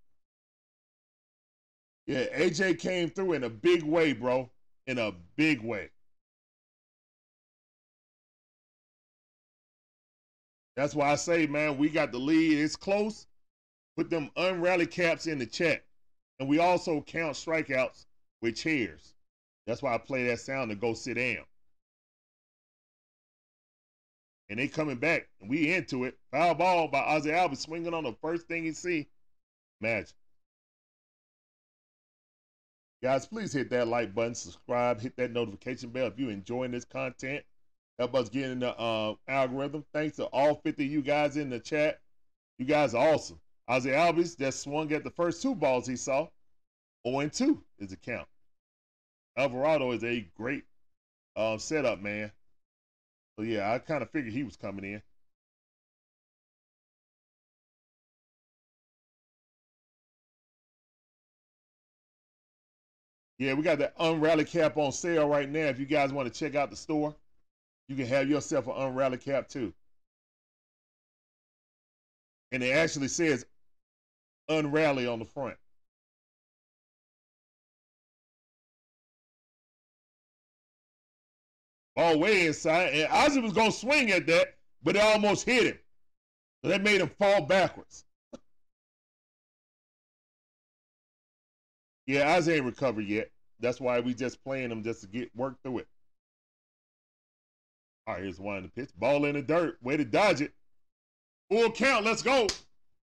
Yeah, 2.07 2.25
AJ 2.37 2.79
came 2.79 3.09
through 3.09 3.33
in 3.33 3.43
a 3.43 3.49
big 3.49 3.83
way, 3.83 4.13
bro. 4.13 4.49
In 4.87 4.99
a 4.99 5.11
big 5.35 5.63
way. 5.63 5.89
That's 10.75 10.93
why 10.93 11.11
I 11.11 11.15
say, 11.15 11.47
man, 11.47 11.77
we 11.77 11.89
got 11.89 12.11
the 12.11 12.19
lead. 12.19 12.59
It's 12.59 12.75
close. 12.75 13.27
Put 13.97 14.09
them 14.09 14.29
unrally 14.37 14.89
caps 14.89 15.25
in 15.25 15.39
the 15.39 15.45
chat. 15.45 15.83
And 16.39 16.49
we 16.49 16.59
also 16.59 17.01
count 17.01 17.35
strikeouts 17.35 18.05
with 18.41 18.57
chairs. 18.57 19.13
That's 19.65 19.81
why 19.81 19.95
I 19.95 19.97
play 19.97 20.27
that 20.27 20.41
sound 20.41 20.69
to 20.69 20.75
go 20.75 20.93
sit 20.93 21.15
down. 21.15 21.45
And 24.49 24.59
they 24.59 24.67
coming 24.67 24.97
back, 24.97 25.27
and 25.41 25.49
we 25.49 25.73
into 25.73 26.03
it. 26.03 26.17
Foul 26.31 26.53
ball 26.53 26.87
by 26.87 26.99
Ozzie 26.99 27.31
Albies 27.31 27.57
swinging 27.57 27.93
on 27.93 28.03
the 28.03 28.15
first 28.21 28.47
thing 28.47 28.63
he 28.63 28.73
see. 28.73 29.07
Magic. 29.81 30.15
Guys, 33.01 33.25
please 33.25 33.53
hit 33.53 33.69
that 33.71 33.87
like 33.87 34.15
button, 34.15 34.35
subscribe, 34.35 35.01
hit 35.01 35.15
that 35.17 35.31
notification 35.31 35.89
bell 35.89 36.07
if 36.07 36.17
you're 36.17 36.31
enjoying 36.31 36.71
this 36.71 36.85
content. 36.85 37.43
Help 37.99 38.15
us 38.15 38.29
get 38.29 38.49
in 38.49 38.59
the 38.59 38.77
uh, 38.77 39.15
algorithm. 39.27 39.85
Thanks 39.93 40.17
to 40.17 40.25
all 40.25 40.55
50 40.55 40.85
of 40.85 40.91
you 40.91 41.01
guys 41.01 41.37
in 41.37 41.49
the 41.49 41.59
chat. 41.59 41.99
You 42.57 42.65
guys 42.65 42.93
are 42.93 43.13
awesome. 43.13 43.39
Ozzie 43.67 43.89
Albies 43.89 44.37
just 44.37 44.61
swung 44.61 44.91
at 44.91 45.03
the 45.03 45.11
first 45.11 45.41
two 45.41 45.55
balls 45.55 45.87
he 45.87 45.95
saw. 45.95 46.27
0 47.07 47.29
2 47.29 47.63
is 47.79 47.89
the 47.89 47.97
count. 47.97 48.27
Alvarado 49.37 49.91
is 49.91 50.03
a 50.03 50.27
great 50.35 50.63
um, 51.35 51.59
setup, 51.59 52.01
man. 52.01 52.31
So 53.37 53.43
yeah, 53.43 53.71
I 53.71 53.79
kind 53.79 54.01
of 54.01 54.09
figured 54.11 54.33
he 54.33 54.43
was 54.43 54.55
coming 54.55 54.85
in. 54.85 55.01
Yeah, 63.37 63.53
we 63.53 63.63
got 63.63 63.79
that 63.79 63.97
unrally 63.97 64.47
cap 64.49 64.77
on 64.77 64.91
sale 64.93 65.27
right 65.27 65.49
now. 65.49 65.65
If 65.67 65.79
you 65.79 65.85
guys 65.85 66.13
want 66.13 66.31
to 66.31 66.39
check 66.39 66.55
out 66.55 66.69
the 66.69 66.75
store, 66.77 67.13
you 67.89 67.95
can 67.95 68.07
have 68.07 68.29
yourself 68.29 68.67
an 68.67 68.73
unrally 68.73 69.19
cap 69.21 69.49
too. 69.49 69.73
And 72.51 72.63
it 72.63 72.71
actually 72.71 73.09
says 73.09 73.45
unrally 74.49 75.11
on 75.11 75.19
the 75.19 75.25
front. 75.25 75.57
All 81.97 82.19
way 82.19 82.47
inside, 82.47 82.93
and 82.93 83.11
Ozzie 83.11 83.39
was 83.39 83.53
gonna 83.53 83.71
swing 83.71 84.11
at 84.11 84.27
that, 84.27 84.55
but 84.83 84.95
it 84.95 85.01
almost 85.01 85.45
hit 85.45 85.63
him. 85.63 85.79
So 86.61 86.69
that 86.69 86.83
made 86.83 86.99
him 86.99 87.09
fall 87.09 87.41
backwards. 87.41 88.03
yeah, 92.07 92.35
Ozzie 92.35 92.53
ain't 92.53 92.65
recovered 92.65 93.05
yet. 93.05 93.31
That's 93.59 93.79
why 93.79 93.99
we 94.01 94.13
just 94.13 94.43
playing 94.43 94.71
him 94.71 94.83
just 94.83 95.01
to 95.01 95.07
get 95.07 95.35
work 95.35 95.55
through 95.63 95.79
it. 95.79 95.87
All 98.07 98.13
right, 98.13 98.23
here's 98.23 98.39
one 98.39 98.57
in 98.57 98.63
the 98.63 98.69
pitch. 98.69 98.89
Ball 98.97 99.25
in 99.25 99.35
the 99.35 99.41
dirt. 99.41 99.77
Way 99.81 99.97
to 99.97 100.05
dodge 100.05 100.41
it. 100.41 100.53
Full 101.49 101.71
count. 101.71 102.05
Let's 102.05 102.21
go. 102.21 102.47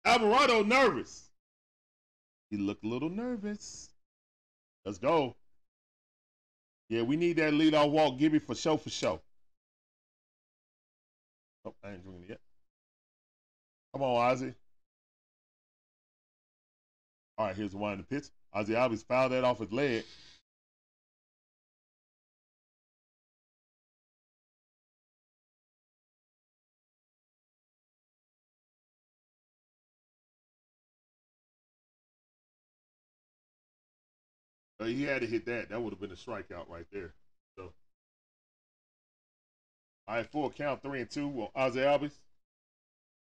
Alvarado 0.05 0.63
nervous. 0.63 1.29
He 2.51 2.57
looked 2.57 2.83
a 2.83 2.87
little 2.87 3.09
nervous. 3.09 3.89
Let's 4.85 4.99
go. 4.99 5.35
Yeah, 6.93 7.01
we 7.01 7.15
need 7.15 7.37
that 7.37 7.53
leadoff 7.53 7.89
walk. 7.89 8.19
Give 8.19 8.33
me 8.33 8.37
for 8.37 8.53
show 8.53 8.77
for 8.77 8.91
show. 8.91 9.19
Oh, 11.65 11.73
I 11.83 11.93
ain't 11.93 12.03
doing 12.03 12.21
it 12.21 12.29
yet. 12.29 12.39
Come 13.91 14.03
on, 14.03 14.31
Ozzie. 14.31 14.53
All 17.35 17.47
right, 17.47 17.55
here's 17.55 17.71
the 17.71 17.77
one 17.77 17.93
in 17.93 17.97
the 17.97 18.03
pitch. 18.03 18.25
Ozzie 18.53 18.73
Albies 18.73 19.03
fouled 19.03 19.31
that 19.31 19.43
off 19.43 19.57
his 19.57 19.71
leg. 19.71 20.03
He 34.83 35.03
had 35.03 35.21
to 35.21 35.27
hit 35.27 35.45
that. 35.45 35.69
That 35.69 35.81
would 35.81 35.91
have 35.91 35.99
been 35.99 36.11
a 36.11 36.15
strikeout 36.15 36.69
right 36.69 36.85
there. 36.91 37.13
So, 37.57 37.73
all 40.07 40.15
right, 40.15 40.25
full 40.25 40.49
count 40.49 40.81
three 40.81 41.01
and 41.01 41.09
two 41.09 41.27
Well, 41.27 41.51
Ozzie 41.55 41.79
Albies. 41.79 42.13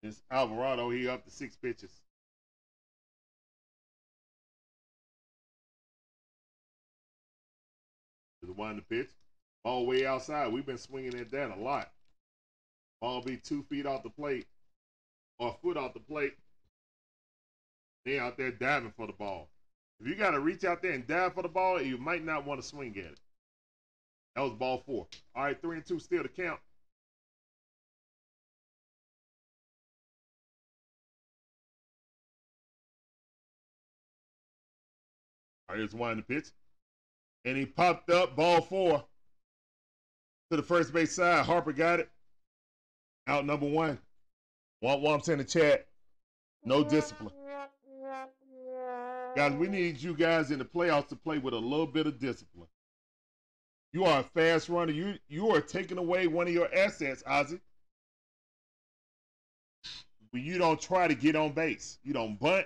It's 0.02 0.22
Alvarado. 0.30 0.90
He 0.90 1.08
up 1.08 1.24
to 1.26 1.32
six 1.32 1.56
pitches. 1.56 1.92
To 8.42 8.48
the 8.48 8.54
the 8.54 8.82
pitch. 8.82 9.10
Ball 9.64 9.86
way 9.86 10.06
outside. 10.06 10.52
We've 10.52 10.66
been 10.66 10.78
swinging 10.78 11.18
at 11.18 11.32
that 11.32 11.52
a 11.52 11.56
lot. 11.56 11.90
Ball 13.00 13.22
be 13.22 13.38
two 13.38 13.64
feet 13.64 13.86
off 13.86 14.04
the 14.04 14.10
plate 14.10 14.46
or 15.40 15.50
a 15.50 15.62
foot 15.62 15.78
off 15.78 15.94
the 15.94 16.02
plate. 16.02 16.34
They 18.06 18.20
out 18.20 18.38
there 18.38 18.52
diving 18.52 18.92
for 18.98 19.08
the 19.08 19.14
ball. 19.14 19.50
If 20.00 20.08
you 20.08 20.16
got 20.16 20.32
to 20.32 20.40
reach 20.40 20.66
out 20.66 20.82
there 20.82 20.92
and 20.92 21.08
dive 21.08 21.34
for 21.34 21.44
the 21.44 21.50
ball, 21.50 21.82
you 21.82 21.98
might 21.98 22.26
not 22.26 22.46
want 22.46 22.62
to 22.62 22.68
swing 22.68 22.92
at 22.98 23.06
it. 23.06 23.20
That 24.36 24.42
was 24.42 24.54
ball 24.54 24.84
four. 24.86 25.08
All 25.36 25.44
right, 25.44 25.62
three 25.62 25.78
and 25.78 25.86
two 25.86 26.00
still 26.00 26.24
to 26.24 26.30
count. 26.30 26.60
All 35.70 35.76
right, 35.76 35.80
here's 35.80 35.94
one 35.94 36.18
the 36.18 36.24
pitch. 36.24 36.48
And 37.46 37.58
he 37.58 37.66
popped 37.66 38.10
up, 38.10 38.36
ball 38.36 38.62
four 38.62 39.04
to 40.52 40.58
the 40.58 40.64
first 40.64 40.94
base 40.94 41.16
side. 41.16 41.46
Harper 41.46 41.74
got 41.74 42.00
it. 42.00 42.10
Out 43.28 43.46
number 43.46 43.68
one. 43.68 43.98
Want 44.82 45.02
womps 45.02 45.30
in 45.30 45.38
the 45.38 45.44
chat. 45.44 45.88
No 46.66 46.84
discipline. 46.84 47.32
Guys, 49.36 49.54
we 49.54 49.68
need 49.68 50.02
you 50.02 50.14
guys 50.14 50.52
in 50.52 50.60
the 50.60 50.66
playoffs 50.66 51.08
to 51.10 51.16
play 51.16 51.38
with 51.38 51.54
a 51.54 51.60
little 51.60 51.88
bit 51.88 52.08
of 52.08 52.20
discipline. 52.20 52.68
You 53.92 54.06
are 54.06 54.22
a 54.22 54.24
fast 54.24 54.70
runner. 54.70 54.92
You 54.92 55.16
you 55.28 55.50
are 55.50 55.62
taking 55.62 55.98
away 55.98 56.28
one 56.28 56.48
of 56.48 56.54
your 56.54 56.74
assets, 56.74 57.24
Ozzie. 57.28 57.60
But 60.32 60.42
you 60.42 60.58
don't 60.58 60.82
try 60.82 61.08
to 61.08 61.14
get 61.14 61.36
on 61.36 61.52
base. 61.52 62.00
You 62.04 62.14
don't 62.14 62.40
bunt. 62.40 62.66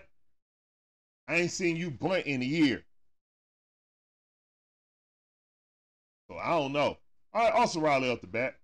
I 1.27 1.35
ain't 1.35 1.51
seen 1.51 1.75
you 1.75 1.91
bunt 1.91 2.25
in 2.25 2.41
a 2.41 2.45
year. 2.45 2.83
So 6.29 6.37
I 6.37 6.51
don't 6.51 6.71
know. 6.71 6.97
All 7.33 7.43
right, 7.43 7.53
also 7.53 7.81
Riley 7.81 8.09
up 8.09 8.21
the 8.21 8.27
bat. 8.27 8.55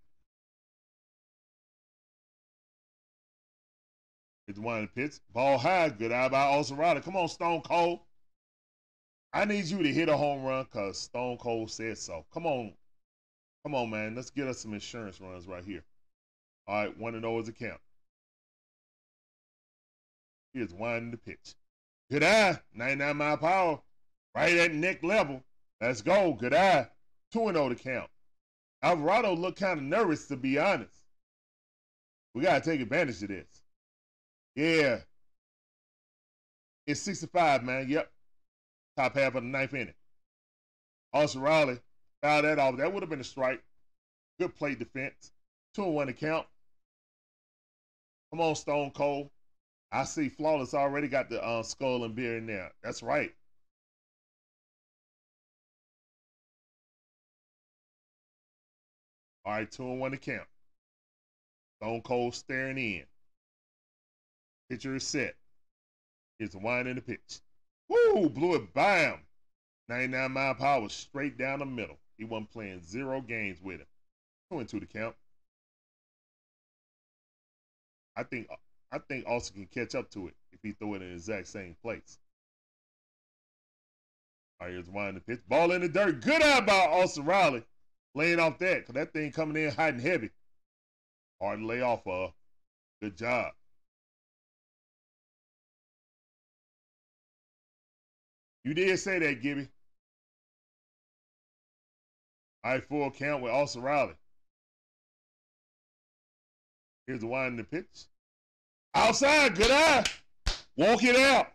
It's 4.54 4.60
one 4.60 4.84
of 4.84 4.90
the 4.94 5.02
pits. 5.02 5.20
Ball 5.34 5.58
high. 5.58 5.90
Good 5.90 6.12
eye 6.12 6.30
by 6.30 6.64
Riley. 6.76 7.02
Come 7.02 7.16
on, 7.16 7.28
Stone 7.28 7.62
Cold. 7.62 8.02
I 9.34 9.46
need 9.46 9.66
you 9.66 9.82
to 9.82 9.92
hit 9.92 10.10
a 10.10 10.16
home 10.16 10.44
run 10.44 10.68
because 10.72 11.00
Stone 11.00 11.40
Cold 11.40 11.72
said 11.72 11.98
so. 11.98 12.24
Come 12.32 12.46
on. 12.46 12.72
Come 13.64 13.74
on, 13.74 13.90
man. 13.90 14.14
Let's 14.14 14.30
get 14.30 14.48
us 14.48 14.60
some 14.60 14.76
insurance 14.76 15.20
runs 15.20 15.48
right 15.48 15.66
here. 15.66 15.84
All 16.68 16.76
right, 16.76 16.96
1 16.96 17.20
0 17.20 17.40
is 17.40 17.48
a 17.48 17.52
count. 17.52 17.82
Here's 20.54 20.72
one 20.72 21.10
the 21.10 21.18
pitch. 21.18 21.56
Good 22.12 22.24
eye. 22.24 22.60
99 22.76 23.18
mile 23.18 23.38
power. 23.38 23.80
Right 24.36 24.56
at 24.56 24.72
neck 24.72 25.02
level. 25.02 25.44
Let's 25.82 26.04
go. 26.04 26.34
Good 26.34 26.54
eye. 26.54 26.90
2 27.32 27.40
0 27.40 27.70
to 27.70 27.76
count. 27.76 28.12
Alvarado 28.84 29.36
looked 29.36 29.60
kind 29.60 29.80
of 29.80 29.84
nervous, 29.84 30.28
to 30.28 30.38
be 30.38 30.60
honest. 30.60 30.94
We 32.36 32.44
got 32.44 32.64
to 32.64 32.70
take 32.70 32.82
advantage 32.82 33.24
of 33.24 33.30
this. 33.30 33.63
Yeah. 34.56 35.00
It's 36.86 37.02
65, 37.02 37.64
man. 37.64 37.88
Yep. 37.90 38.12
Top 38.98 39.16
half 39.16 39.36
of 39.36 39.44
the 39.44 39.50
ninth 39.50 39.74
inning. 39.74 39.94
Austin 41.14 41.42
Riley 41.42 41.80
fouled 42.22 42.46
that 42.46 42.60
off. 42.60 42.78
That 42.78 42.92
would 42.94 43.04
have 43.04 43.10
been 43.10 43.22
a 43.22 43.24
strike. 43.24 43.64
Good 44.40 44.56
play 44.56 44.76
defense. 44.76 45.32
Two 45.74 45.84
and 45.86 45.94
one 45.96 46.10
account. 46.10 46.48
Come 48.32 48.42
on, 48.42 48.56
Stone 48.56 48.92
Cold. 48.92 49.30
I 49.92 50.04
see 50.06 50.30
Flawless 50.30 50.74
already 50.74 51.08
got 51.08 51.30
the 51.30 51.44
uh, 51.44 51.64
skull 51.64 52.04
and 52.04 52.16
beer 52.16 52.38
in 52.38 52.48
there. 52.48 52.72
That's 52.84 53.04
right. 53.04 53.34
All 59.46 59.54
right, 59.54 59.70
two 59.72 59.84
and 59.84 60.00
one 60.00 60.12
to 60.12 60.18
count. 60.18 60.48
Stone 61.80 62.02
Cold 62.02 62.34
staring 62.34 62.78
in. 62.78 63.06
Pitcher 64.70 64.96
is 64.96 65.06
set. 65.06 65.36
Here's 66.40 66.52
the 66.52 66.60
wind 66.60 66.88
in 66.88 66.96
the 66.96 67.02
pitch. 67.02 67.40
Woo! 67.90 68.30
Blew 68.30 68.56
it 68.56 68.70
him. 68.76 69.20
99 69.90 70.32
mile 70.32 70.56
hour 70.60 70.90
straight 70.90 71.38
down 71.38 71.60
the 71.60 71.66
middle. 71.66 71.98
He 72.18 72.24
wasn't 72.24 72.52
playing 72.52 72.82
zero 72.82 73.22
games 73.22 73.62
with 73.62 73.82
him. 73.82 73.88
Two 74.52 74.60
and 74.60 74.70
two 74.70 74.80
to 74.80 74.86
count. 74.86 75.16
I 78.16 78.24
think 78.24 78.48
I 78.92 79.00
think 79.00 79.28
Austin 79.28 79.66
can 79.66 79.86
catch 79.86 79.96
up 79.96 80.10
to 80.12 80.28
it 80.28 80.36
if 80.52 80.60
he 80.62 80.72
throw 80.72 80.94
it 80.94 81.02
in 81.02 81.10
the 81.10 81.16
exact 81.16 81.48
same 81.48 81.76
place. 81.82 82.20
All 84.60 84.68
right, 84.68 84.74
here's 84.74 84.90
wind 84.90 85.18
the 85.18 85.22
pitch. 85.22 85.42
Ball 85.48 85.72
in 85.72 85.82
the 85.82 85.90
dirt. 85.90 86.22
Good 86.22 86.42
out 86.42 86.66
by 86.66 86.74
Austin 86.74 87.26
Riley. 87.26 87.64
Laying 88.16 88.40
off 88.40 88.60
that, 88.60 88.82
because 88.82 88.94
that 88.94 89.12
thing 89.12 89.32
coming 89.32 89.62
in 89.62 89.72
hot 89.72 89.94
and 89.94 90.02
heavy. 90.02 90.30
Hard 91.42 91.60
to 91.60 91.66
lay 91.66 91.82
off 91.82 92.06
of. 92.06 92.32
Good 93.02 93.18
job. 93.18 93.52
You 98.64 98.74
did 98.74 98.98
say 98.98 99.20
that, 99.20 99.42
Gibby. 99.42 99.68
All 102.64 102.72
right, 102.72 102.88
full 102.88 103.12
count 103.12 103.44
with 103.44 103.52
Austin 103.52 103.82
Riley. 103.82 104.14
Here's 107.08 107.20
the 107.20 107.28
wind 107.28 107.52
in 107.52 107.58
the 107.58 107.64
pitch. 107.66 108.06
Outside, 108.96 109.56
good 109.56 109.72
eye. 109.72 110.06
Walk 110.78 111.04
it 111.04 111.18
out. 111.18 111.48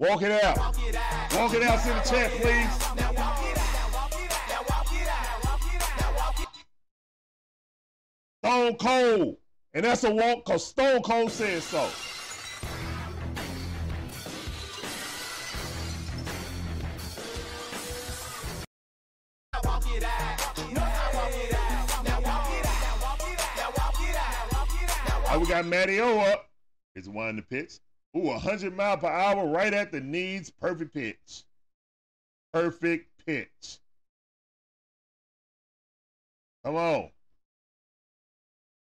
Walk 0.00 0.22
it 0.22 0.32
out. 0.32 0.58
Walk 0.58 1.54
it 1.54 1.62
out 1.62 1.82
to 1.82 1.88
the 1.88 2.00
chat, 2.00 2.30
please. 2.32 2.96
Stone 8.42 8.76
Cold. 8.76 9.36
And 9.74 9.84
that's 9.84 10.04
a 10.04 10.10
walk 10.10 10.44
because 10.44 10.66
Stone 10.66 11.02
Cold 11.02 11.30
says 11.30 11.62
so. 11.62 11.88
Right, 25.36 25.42
we 25.42 25.48
got 25.50 25.66
Matty 25.66 26.00
O 26.00 26.18
up. 26.18 26.48
It's 26.94 27.08
one 27.08 27.36
the 27.36 27.42
pitch. 27.42 27.74
Ooh, 28.16 28.20
100 28.20 28.74
mile 28.74 28.96
per 28.96 29.06
hour 29.06 29.46
right 29.46 29.74
at 29.74 29.92
the 29.92 30.00
knees. 30.00 30.48
Perfect 30.48 30.94
pitch. 30.94 31.44
Perfect 32.54 33.10
pitch. 33.26 33.80
Come 36.64 36.76
on. 36.76 37.10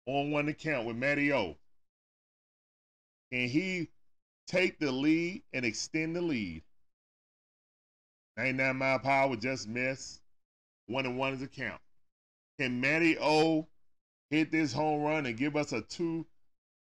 On 0.07 0.33
one 0.33 0.47
to 0.47 0.53
count 0.53 0.85
with 0.85 0.97
Matty 0.97 1.33
O. 1.33 1.57
Can 3.31 3.49
he 3.49 3.89
take 4.49 4.81
the 4.81 4.91
lead 4.91 5.45
and 5.53 5.65
extend 5.65 6.17
the 6.17 6.23
lead? 6.23 6.65
99 8.37 8.77
mile 8.77 9.01
hour 9.05 9.37
just 9.37 9.69
miss. 9.69 10.21
One 10.89 11.07
and 11.07 11.17
one 11.17 11.35
is 11.35 11.43
a 11.43 11.47
count. 11.47 11.81
Can 12.59 12.81
Matty 12.81 13.17
O 13.21 13.69
hit 14.33 14.51
this 14.51 14.73
home 14.73 15.03
run 15.03 15.27
and 15.27 15.37
give 15.37 15.55
us 15.55 15.73
a 15.73 15.83
two, 15.83 16.27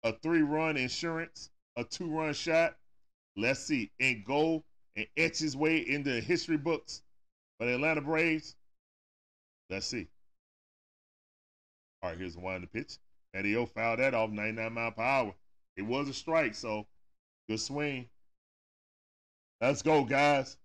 a 0.05 0.13
three 0.13 0.43
run 0.43 0.77
insurance, 0.77 1.49
a 1.75 1.83
two 1.83 2.07
run 2.07 2.33
shot? 2.33 2.77
Let's 3.35 3.59
see. 3.59 3.91
And 3.99 4.23
go 4.23 4.63
and 4.95 5.07
etch 5.17 5.39
his 5.39 5.57
way 5.57 5.79
into 5.79 6.11
the 6.11 6.21
history 6.21 6.57
books 6.57 7.01
for 7.59 7.65
the 7.65 7.73
Atlanta 7.73 8.01
Braves. 8.01 8.55
Let's 9.69 9.87
see. 9.87 10.07
All 12.01 12.11
right, 12.11 12.19
here's 12.19 12.35
the 12.35 12.39
one 12.39 12.55
in 12.55 12.61
the 12.61 12.67
pitch. 12.67 12.99
Matty 13.33 13.53
fouled 13.65 13.99
that 13.99 14.13
off 14.13 14.29
99 14.29 14.71
mile 14.71 14.91
per 14.91 15.01
hour. 15.01 15.35
It 15.75 15.81
was 15.81 16.07
a 16.07 16.13
strike, 16.13 16.53
so 16.53 16.85
good 17.49 17.59
swing. 17.59 18.07
Let's 19.59 19.81
go, 19.81 20.03
guys. 20.03 20.57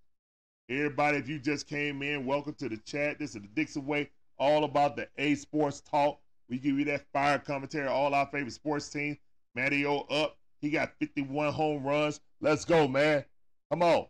Everybody, 0.68 1.16
if 1.16 1.28
you 1.28 1.38
just 1.38 1.66
came 1.66 2.02
in, 2.02 2.26
welcome 2.26 2.54
to 2.58 2.68
the 2.68 2.76
chat. 2.76 3.18
This 3.18 3.34
is 3.34 3.42
the 3.42 3.48
Dixon 3.48 3.86
Way, 3.86 4.10
all 4.38 4.64
about 4.64 4.96
the 4.96 5.08
A 5.16 5.34
Sports 5.34 5.80
Talk. 5.80 6.20
We 6.48 6.58
give 6.58 6.78
you 6.78 6.84
that 6.84 7.06
fire 7.12 7.38
commentary, 7.38 7.88
all 7.88 8.14
our 8.14 8.26
favorite 8.26 8.52
sports 8.52 8.88
teams. 8.88 9.16
Matty 9.54 9.86
O 9.86 10.00
up. 10.10 10.36
He 10.60 10.70
got 10.70 10.92
51 10.98 11.52
home 11.52 11.84
runs. 11.84 12.20
Let's 12.40 12.64
go, 12.64 12.86
man. 12.86 13.24
Come 13.70 13.82
on. 13.82 14.06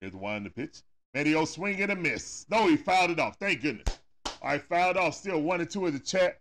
Here's 0.00 0.12
the 0.12 0.18
one 0.18 0.36
in 0.36 0.44
the 0.44 0.50
pitch. 0.50 0.82
Matty 1.14 1.34
O 1.34 1.44
swing 1.44 1.80
and 1.80 1.92
a 1.92 1.96
miss. 1.96 2.46
No, 2.50 2.66
he 2.66 2.76
fouled 2.76 3.10
it 3.10 3.20
off. 3.20 3.36
Thank 3.38 3.62
goodness. 3.62 4.00
All 4.42 4.50
right, 4.50 4.62
fouled 4.62 4.96
off. 4.96 5.14
Still 5.14 5.40
one 5.40 5.60
and 5.60 5.70
two 5.70 5.86
in 5.86 5.94
the 5.94 6.00
chat. 6.00 6.40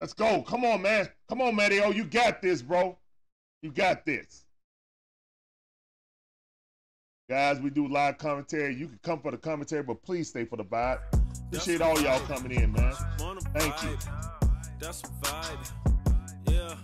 Let's 0.00 0.12
go. 0.12 0.42
Come 0.42 0.64
on, 0.64 0.82
man. 0.82 1.08
Come 1.28 1.40
on, 1.40 1.56
Matty 1.56 1.80
O. 1.80 1.90
You 1.90 2.04
got 2.04 2.42
this, 2.42 2.60
bro. 2.60 2.98
You 3.62 3.70
got 3.72 4.04
this. 4.04 4.44
Guys, 7.30 7.58
we 7.58 7.70
do 7.70 7.88
live 7.88 8.18
commentary. 8.18 8.74
You 8.74 8.86
can 8.88 9.00
come 9.02 9.20
for 9.20 9.30
the 9.30 9.38
commentary, 9.38 9.82
but 9.82 10.02
please 10.02 10.28
stay 10.28 10.44
for 10.44 10.56
the 10.56 10.64
vibe. 10.64 11.00
Appreciate 11.48 11.80
all 11.80 11.98
y'all 12.02 12.20
coming 12.20 12.52
in, 12.52 12.72
man. 12.72 12.92
Thank 13.54 13.82
you. 13.82 13.96
That's 14.78 15.02
a 15.02 15.06
vibe. 15.06 15.72
Yeah. 16.50 16.76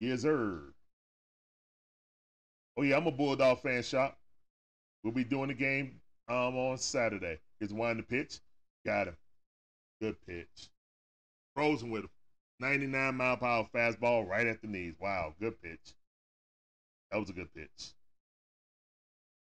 Yes, 0.00 0.22
sir. 0.22 0.60
Oh 2.76 2.82
yeah, 2.82 2.96
I'm 2.96 3.06
a 3.06 3.10
Bulldog 3.10 3.60
fan 3.60 3.82
shop. 3.82 4.18
We'll 5.02 5.12
be 5.12 5.24
doing 5.24 5.48
the 5.48 5.54
game 5.54 6.00
um 6.28 6.56
on 6.56 6.78
Saturday. 6.78 7.38
Here's 7.58 7.72
one 7.72 7.98
the 7.98 8.02
pitch. 8.02 8.40
Got 8.86 9.08
him. 9.08 9.16
Good 10.00 10.16
pitch. 10.26 10.70
Frozen 11.54 11.90
with 11.90 12.04
him. 12.04 12.10
99 12.60 13.14
mile 13.14 13.36
per 13.36 13.46
hour 13.46 13.68
fastball 13.74 14.28
right 14.28 14.46
at 14.46 14.60
the 14.60 14.68
knees. 14.68 14.94
Wow, 14.98 15.34
good 15.40 15.60
pitch. 15.62 15.94
That 17.10 17.18
was 17.18 17.30
a 17.30 17.34
good 17.34 17.52
pitch. 17.54 17.92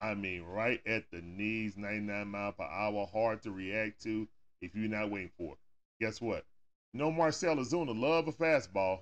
I 0.01 0.15
mean, 0.15 0.43
right 0.43 0.81
at 0.87 1.05
the 1.11 1.21
knees, 1.21 1.77
99 1.77 2.29
mile 2.29 2.53
per 2.53 2.65
hour, 2.65 3.07
hard 3.13 3.43
to 3.43 3.51
react 3.51 4.03
to 4.03 4.27
if 4.63 4.75
you're 4.75 4.89
not 4.89 5.11
waiting 5.11 5.31
for 5.37 5.53
it. 5.53 5.59
Guess 6.01 6.21
what? 6.21 6.45
You 6.93 7.01
know 7.01 7.13
Marcell 7.13 7.57
Ozuna 7.57 7.99
love 7.99 8.29
a 8.29 8.33
fastball. 8.33 9.01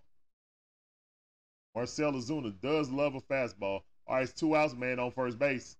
Marcell 1.74 2.12
Ozuna 2.12 2.52
does 2.60 2.90
love 2.90 3.14
a 3.14 3.20
fastball. 3.20 3.82
All 4.06 4.16
right, 4.16 4.22
it's 4.22 4.32
two 4.32 4.56
outs, 4.56 4.74
man, 4.74 4.98
on 4.98 5.10
first 5.10 5.38
base. 5.38 5.76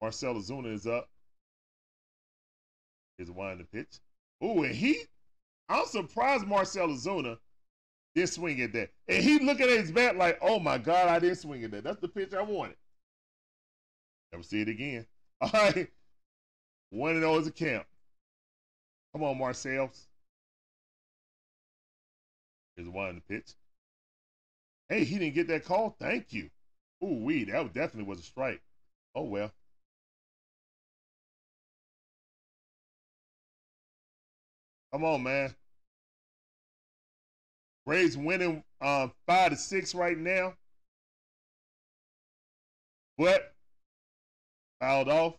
Marcell 0.00 0.34
Ozuna 0.34 0.72
is 0.72 0.86
up. 0.86 1.08
Here's 3.16 3.30
one 3.30 3.58
the 3.58 3.64
pitch. 3.64 3.98
Ooh, 4.44 4.62
and 4.62 4.74
he, 4.74 5.02
I'm 5.68 5.86
surprised 5.86 6.46
Marcell 6.46 6.88
Ozuna 6.88 7.38
did 8.14 8.28
swing 8.28 8.60
at 8.62 8.72
that. 8.72 8.90
And 9.08 9.22
he 9.22 9.38
looking 9.40 9.68
at 9.68 9.78
his 9.78 9.90
bat 9.92 10.16
like, 10.16 10.38
oh 10.40 10.60
my 10.60 10.78
God, 10.78 11.08
I 11.08 11.18
didn't 11.18 11.36
swing 11.38 11.64
at 11.64 11.72
that. 11.72 11.84
That's 11.84 12.00
the 12.00 12.08
pitch 12.08 12.34
I 12.34 12.42
wanted. 12.42 12.76
Never 14.32 14.44
see 14.44 14.60
it 14.60 14.68
again. 14.68 15.06
All 15.40 15.50
right. 15.52 15.88
One 16.90 17.16
and 17.16 17.24
oh 17.24 17.38
is 17.38 17.46
a 17.46 17.52
count. 17.52 17.86
Come 19.12 19.24
on, 19.24 19.38
Marcells. 19.38 20.06
Here's 22.78 22.88
one 22.88 23.08
in 23.08 23.14
the 23.16 23.20
pitch. 23.22 23.54
Hey, 24.88 25.02
he 25.02 25.18
didn't 25.18 25.34
get 25.34 25.48
that 25.48 25.64
call. 25.64 25.96
Thank 25.98 26.32
you. 26.32 26.48
Ooh, 27.02 27.24
wee, 27.24 27.42
that 27.44 27.74
definitely 27.74 28.04
was 28.04 28.20
a 28.20 28.22
strike. 28.22 28.62
Oh 29.16 29.24
well. 29.24 29.50
Come 34.92 35.02
on, 35.02 35.24
man. 35.24 35.56
Braves 37.84 38.16
winning 38.16 38.62
um, 38.80 39.12
five 39.26 39.50
to 39.50 39.56
six 39.56 39.92
right 39.92 40.16
now. 40.16 40.54
But 43.18 43.54
fouled 44.80 45.08
off. 45.08 45.34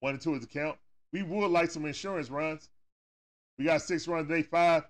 One 0.00 0.14
and 0.14 0.22
two 0.22 0.34
is 0.34 0.40
the 0.40 0.46
count. 0.46 0.78
We 1.12 1.22
would 1.22 1.50
like 1.50 1.70
some 1.70 1.84
insurance 1.84 2.30
runs. 2.30 2.70
We 3.58 3.66
got 3.66 3.82
six 3.82 4.08
runs 4.08 4.28
day 4.28 4.42
five. 4.42 4.84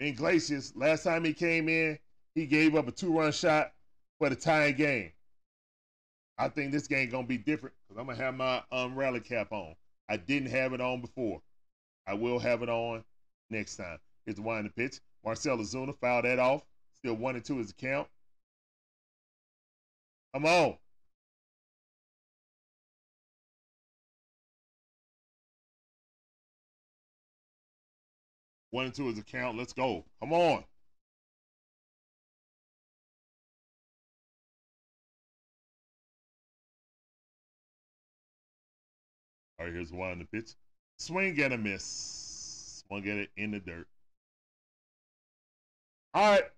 Iglesias, 0.00 0.72
last 0.74 1.04
time 1.04 1.24
he 1.24 1.32
came 1.32 1.68
in, 1.68 1.98
he 2.34 2.46
gave 2.46 2.74
up 2.74 2.88
a 2.88 2.92
two-run 2.92 3.32
shot 3.32 3.72
for 4.18 4.28
the 4.28 4.36
tying 4.36 4.76
game. 4.76 5.12
I 6.36 6.48
think 6.48 6.72
this 6.72 6.88
game 6.88 7.10
gonna 7.10 7.26
be 7.26 7.38
different 7.38 7.74
because 7.86 8.00
I'm 8.00 8.06
gonna 8.06 8.18
have 8.18 8.34
my 8.34 8.62
um, 8.72 8.96
rally 8.96 9.20
cap 9.20 9.52
on. 9.52 9.74
I 10.08 10.16
didn't 10.16 10.50
have 10.50 10.72
it 10.72 10.80
on 10.80 11.00
before. 11.00 11.40
I 12.06 12.14
will 12.14 12.38
have 12.38 12.62
it 12.62 12.68
on 12.68 13.04
next 13.50 13.76
time. 13.76 13.98
Here's 14.26 14.36
the 14.36 14.50
in 14.50 14.64
the 14.64 14.70
pitch. 14.70 15.00
Marcell 15.24 15.58
Ozuna 15.58 15.96
fouled 16.00 16.24
that 16.24 16.38
off. 16.38 16.62
Still 16.96 17.14
one 17.14 17.36
and 17.36 17.44
two 17.44 17.60
is 17.60 17.68
the 17.68 17.74
count. 17.74 18.08
Come 20.34 20.46
on. 20.46 20.76
One 28.74 28.86
into 28.86 29.06
his 29.06 29.20
account. 29.20 29.56
Let's 29.56 29.72
go. 29.72 30.04
Come 30.18 30.32
on. 30.32 30.64
All 39.60 39.66
right, 39.66 39.72
here's 39.72 39.92
one 39.92 40.10
on 40.10 40.18
the 40.18 40.24
pitch. 40.24 40.56
Swing 40.98 41.40
and 41.40 41.54
a 41.54 41.56
miss. 41.56 42.82
Swing 42.88 43.08
at 43.08 43.16
it 43.16 43.30
in 43.36 43.52
the 43.52 43.60
dirt. 43.60 43.86
All 46.12 46.32
right. 46.32 46.50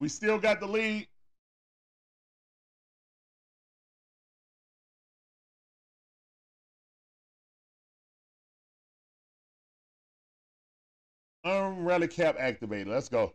We 0.00 0.08
still 0.08 0.40
got 0.40 0.58
the 0.58 0.66
lead. 0.66 1.06
Unrally 11.44 12.10
cap 12.10 12.36
activated. 12.38 12.88
Let's 12.88 13.08
go. 13.08 13.34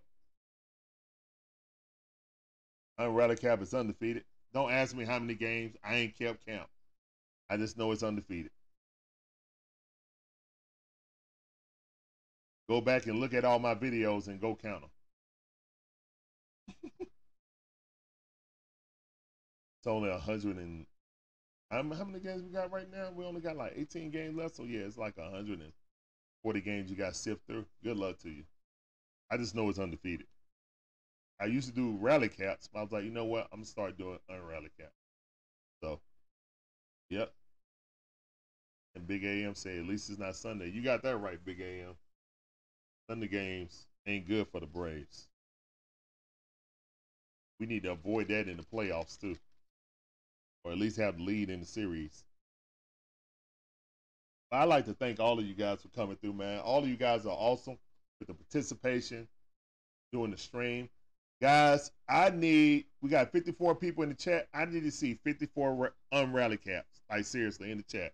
Unrally 3.00 3.40
cap 3.40 3.62
is 3.62 3.74
undefeated. 3.74 4.24
Don't 4.54 4.72
ask 4.72 4.96
me 4.96 5.06
how 5.06 5.20
many 5.20 5.36
games. 5.36 5.76
I 5.84 5.96
ain't 5.96 6.18
kept 6.18 6.46
count. 6.46 6.70
I 7.50 7.58
just 7.58 7.78
know 7.78 7.92
it's 7.92 8.04
undefeated. 8.04 8.52
Go 12.70 12.82
back 12.82 13.06
and 13.08 13.20
look 13.20 13.34
at 13.34 13.46
all 13.46 13.60
my 13.60 13.76
videos 13.76 14.28
and 14.28 14.40
go 14.42 14.56
count 14.56 14.82
them. 14.82 14.90
it's 19.80 19.88
only 19.88 20.10
a 20.10 20.18
hundred 20.18 20.58
and 20.58 20.86
how 21.72 21.84
how 21.94 22.06
many 22.06 22.20
games 22.20 22.44
we 22.44 22.50
got 22.50 22.72
right 22.72 22.90
now? 22.92 23.12
We 23.16 23.26
only 23.26 23.42
got 23.42 23.58
like 23.58 23.74
18 23.76 24.12
games 24.12 24.36
left, 24.36 24.56
so 24.56 24.64
yeah, 24.64 24.82
it's 24.82 24.98
like 24.98 25.16
140 26.48 26.62
games 26.62 26.90
you 26.90 26.96
got 26.96 27.14
sift 27.14 27.46
through. 27.46 27.66
Good 27.84 27.98
luck 27.98 28.20
to 28.20 28.30
you. 28.30 28.44
I 29.30 29.36
just 29.36 29.54
know 29.54 29.68
it's 29.70 29.80
undefeated. 29.80 30.28
I 31.42 31.46
used 31.46 31.68
to 31.68 31.76
do 31.76 31.98
rally 32.00 32.30
caps, 32.30 32.70
but 32.72 32.80
I 32.80 32.84
was 32.84 32.92
like, 32.94 33.04
you 33.04 33.12
know 33.12 33.26
what? 33.26 33.50
I'm 33.52 33.60
gonna 33.60 33.66
start 33.66 33.98
doing 33.98 34.18
unrally 34.32 34.70
cap. 34.80 34.92
So, 35.84 36.00
yep. 37.10 37.34
And 38.96 39.06
Big 39.06 39.26
AM 39.26 39.56
said, 39.56 39.80
at 39.80 39.86
least 39.86 40.10
it's 40.10 40.20
not 40.20 40.38
Sunday. 40.38 40.72
You 40.72 40.82
got 40.82 41.04
that 41.04 41.18
right, 41.18 41.44
Big 41.44 41.60
AM. 41.60 41.96
Sunday 43.10 43.28
games 43.28 43.86
ain't 44.08 44.28
good 44.28 44.48
for 44.48 44.62
the 44.62 44.66
Braves. 44.66 45.28
We 47.60 47.66
need 47.66 47.84
to 47.84 47.92
avoid 47.92 48.30
that 48.30 48.48
in 48.48 48.56
the 48.56 48.64
playoffs 48.64 49.20
too, 49.20 49.36
or 50.64 50.72
at 50.72 50.78
least 50.78 50.98
have 50.98 51.18
the 51.18 51.24
lead 51.24 51.50
in 51.50 51.60
the 51.60 51.66
series. 51.66 52.24
I'd 54.52 54.66
like 54.66 54.86
to 54.86 54.94
thank 54.94 55.20
all 55.20 55.40
of 55.40 55.46
you 55.46 55.54
guys 55.54 55.82
for 55.82 55.90
coming 55.90 56.16
through, 56.16 56.34
man. 56.34 56.60
All 56.62 56.80
of 56.80 56.88
you 56.88 56.96
guys 56.96 57.26
are 57.26 57.36
awesome 57.36 57.78
with 58.20 58.28
the 58.28 58.34
participation, 58.34 59.28
doing 60.14 60.32
the 60.32 60.38
stream. 60.38 60.90
Guys, 61.42 61.92
I 62.10 62.30
need, 62.30 62.86
we 63.02 63.10
got 63.10 63.32
54 63.32 63.76
people 63.76 64.04
in 64.04 64.10
the 64.10 64.16
chat. 64.16 64.48
I 64.54 64.66
need 64.66 64.84
to 64.84 64.92
see 64.92 65.20
54 65.24 65.94
unrally 66.14 66.64
caps. 66.64 67.02
Like, 67.10 67.26
seriously, 67.26 67.72
in 67.72 67.78
the 67.78 67.84
chat. 67.84 68.14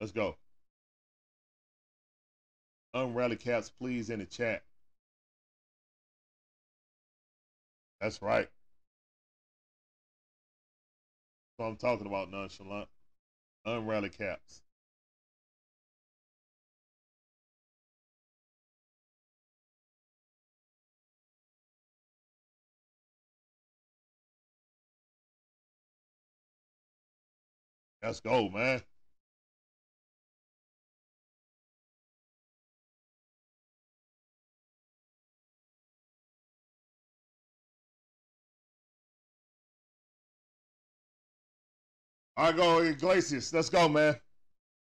Let's 0.00 0.12
go. 0.12 0.36
Unrally 2.94 3.38
caps, 3.38 3.70
please, 3.70 4.08
in 4.08 4.20
the 4.20 4.26
chat. 4.26 4.62
That's 8.00 8.22
right. 8.22 8.48
What 11.56 11.66
I'm 11.66 11.76
talking 11.76 12.06
about, 12.06 12.30
nonchalant. 12.30 12.88
Unrally 13.66 14.16
caps. 14.16 14.62
Let's 28.06 28.20
go, 28.20 28.48
man. 28.48 28.80
Right, 42.38 42.54
go 42.54 42.78
Iglesias. 42.78 43.52
Let's 43.52 43.68
go, 43.70 43.88
man. 43.88 44.14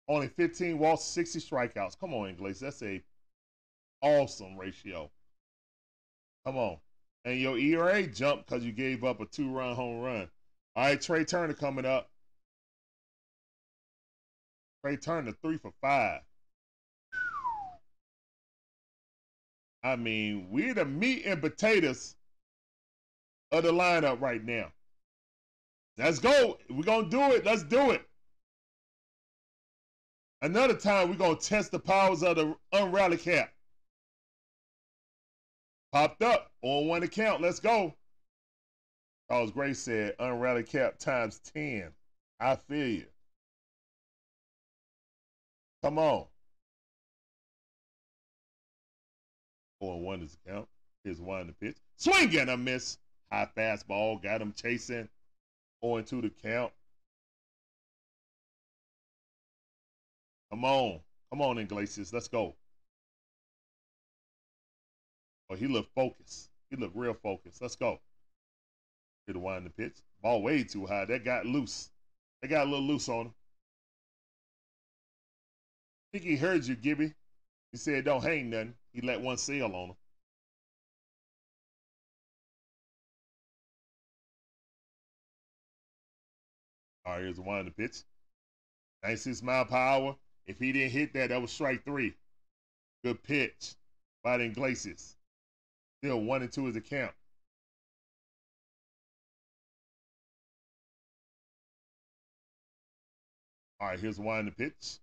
Only 0.07 0.29
15 0.29 0.79
walks, 0.79 1.03
60 1.03 1.41
strikeouts. 1.41 1.99
Come 1.99 2.15
on, 2.15 2.29
Iglesias. 2.29 2.61
That's 2.61 2.83
a 2.85 3.03
awesome 4.01 4.57
ratio. 4.57 5.11
Come 6.47 6.57
on. 6.57 6.77
And 7.25 7.41
your 7.41 7.59
ERA 7.59 8.07
jumped 8.07 8.47
because 8.47 8.65
you 8.65 8.71
gave 8.71 9.03
up 9.03 9.21
a 9.21 9.27
two-run 9.27 9.75
home 9.75 10.03
run. 10.03 10.29
All 10.77 10.85
right, 10.85 11.01
Trea 11.01 11.25
Turner 11.25 11.55
coming 11.55 11.85
up. 11.85 12.11
Trea 14.84 14.97
Turner, 14.97 15.32
three 15.42 15.58
for 15.58 15.73
five. 15.81 16.20
I 19.82 19.97
mean, 19.97 20.48
we're 20.50 20.74
the 20.74 20.84
meat 20.84 21.24
and 21.24 21.40
potatoes 21.40 22.16
of 23.52 23.65
the 23.65 23.73
lineup 23.73 24.20
right 24.20 24.44
now. 24.44 24.73
Let's 25.97 26.18
go. 26.18 26.58
We're 26.70 26.82
going 26.82 27.10
to 27.10 27.10
do 27.10 27.23
it. 27.34 27.44
Let's 27.44 27.65
do 27.65 27.90
it. 27.90 28.02
Another 30.42 30.74
time, 30.74 31.10
we're 31.10 31.16
going 31.16 31.36
to 31.36 31.44
test 31.44 31.73
the 31.73 31.78
powers 31.78 32.23
of 32.23 32.36
the 32.36 32.55
unrally 32.73 33.20
cap. 33.20 33.52
Popped 35.92 36.23
up 36.23 36.52
on 36.62 36.86
one 36.86 37.02
account. 37.02 37.40
Let's 37.40 37.58
go. 37.58 37.94
Charles 39.28 39.50
Gray 39.50 39.74
said 39.74 40.16
unrally 40.18 40.68
cap 40.68 40.98
times 40.98 41.40
10. 41.52 41.90
I 42.40 42.55
feel 42.57 42.89
you. 42.89 43.07
Come 45.82 45.98
on. 45.98 46.26
And 49.81 50.05
one 50.05 50.23
is 50.23 50.36
count. 50.47 50.68
Here's 51.05 51.20
one 51.20 51.47
the 51.47 51.52
pitch. 51.52 51.76
Swing 51.97 52.36
and 52.39 52.50
a 52.50 52.57
miss. 52.57 52.98
High 53.31 53.48
fastball. 53.57 54.23
Got 54.23 54.42
him 54.42 54.52
chasing. 54.52 55.08
0 55.84 56.02
2 56.02 56.23
the 56.23 56.31
count. 56.31 56.73
Come 60.50 60.65
on. 60.65 61.00
Come 61.31 61.42
on, 61.42 61.58
Iglesias. 61.58 62.12
Let's 62.12 62.28
go. 62.28 62.57
Oh, 65.50 65.55
he 65.55 65.66
looked 65.66 65.94
focused. 65.94 66.50
He 66.70 66.76
looked 66.76 66.97
real 66.97 67.15
focused. 67.15 67.62
Let's 67.62 67.76
go. 67.76 68.00
Hit 69.26 69.34
the 69.34 69.39
wind 69.39 69.66
the 69.66 69.70
pitch. 69.70 69.97
Ball 70.23 70.42
way 70.42 70.65
too 70.65 70.86
high. 70.86 71.05
That 71.05 71.24
got 71.24 71.47
loose. 71.47 71.90
They 72.42 72.48
got 72.48 72.66
a 72.66 72.70
little 72.70 72.86
loose 72.86 73.08
on 73.08 73.26
him. 73.26 73.34
Think 76.12 76.25
he 76.25 76.37
heard 76.37 76.65
you, 76.65 76.75
Gibby. 76.75 77.15
He 77.73 77.78
said 77.78 78.05
don't 78.05 78.23
hang 78.23 78.51
nothing. 78.51 78.75
He 78.93 79.03
let 79.03 79.20
one 79.20 79.37
sail 79.37 79.67
on 79.67 79.91
him. 79.91 79.97
All 87.05 87.15
right, 87.15 87.23
here's 87.23 87.37
the 87.37 87.43
one 87.43 87.61
in 87.61 87.65
the 87.67 87.70
pitch. 87.70 88.05
96 89.03 89.43
mile 89.43 89.67
hour. 89.73 90.17
If 90.47 90.59
he 90.59 90.73
didn't 90.73 90.93
hit 90.93 91.12
that, 91.15 91.28
that 91.28 91.41
was 91.41 91.53
strike 91.53 91.85
three. 91.85 92.15
Good 93.05 93.23
pitch 93.23 93.75
by 94.23 94.39
the 94.39 94.45
Iglesias. 94.45 95.17
Still 96.03 96.20
one 96.20 96.43
and 96.43 96.53
two 96.53 96.67
is 96.69 96.75
the 96.75 96.81
count. 96.81 97.12
All 103.81 103.89
right, 103.89 104.01
here's 104.01 104.19
one 104.19 104.41
in 104.41 104.45
the 104.47 104.51
pitch. 104.53 104.99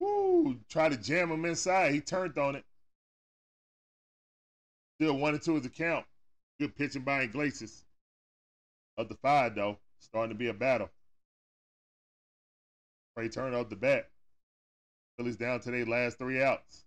Woo! 0.00 0.56
Try 0.68 0.88
to 0.88 0.96
jam 0.96 1.30
him 1.30 1.44
inside. 1.44 1.92
He 1.92 2.00
turned 2.00 2.36
on 2.38 2.56
it. 2.56 2.64
Still 5.00 5.18
one 5.18 5.34
and 5.34 5.42
two 5.42 5.56
is 5.56 5.62
the 5.62 5.68
count. 5.68 6.06
Good 6.58 6.76
pitching 6.76 7.02
by 7.02 7.22
Iglesias. 7.22 7.84
Up 8.98 9.08
the 9.08 9.14
five, 9.16 9.54
though. 9.54 9.78
Starting 10.00 10.30
to 10.30 10.38
be 10.38 10.48
a 10.48 10.54
battle. 10.54 10.90
Trea 13.16 13.28
Turner 13.28 13.58
up 13.58 13.70
the 13.70 13.76
bat. 13.76 14.08
Phillies 15.16 15.36
down 15.36 15.60
to 15.60 15.70
their 15.70 15.86
last 15.86 16.18
three 16.18 16.42
outs. 16.42 16.84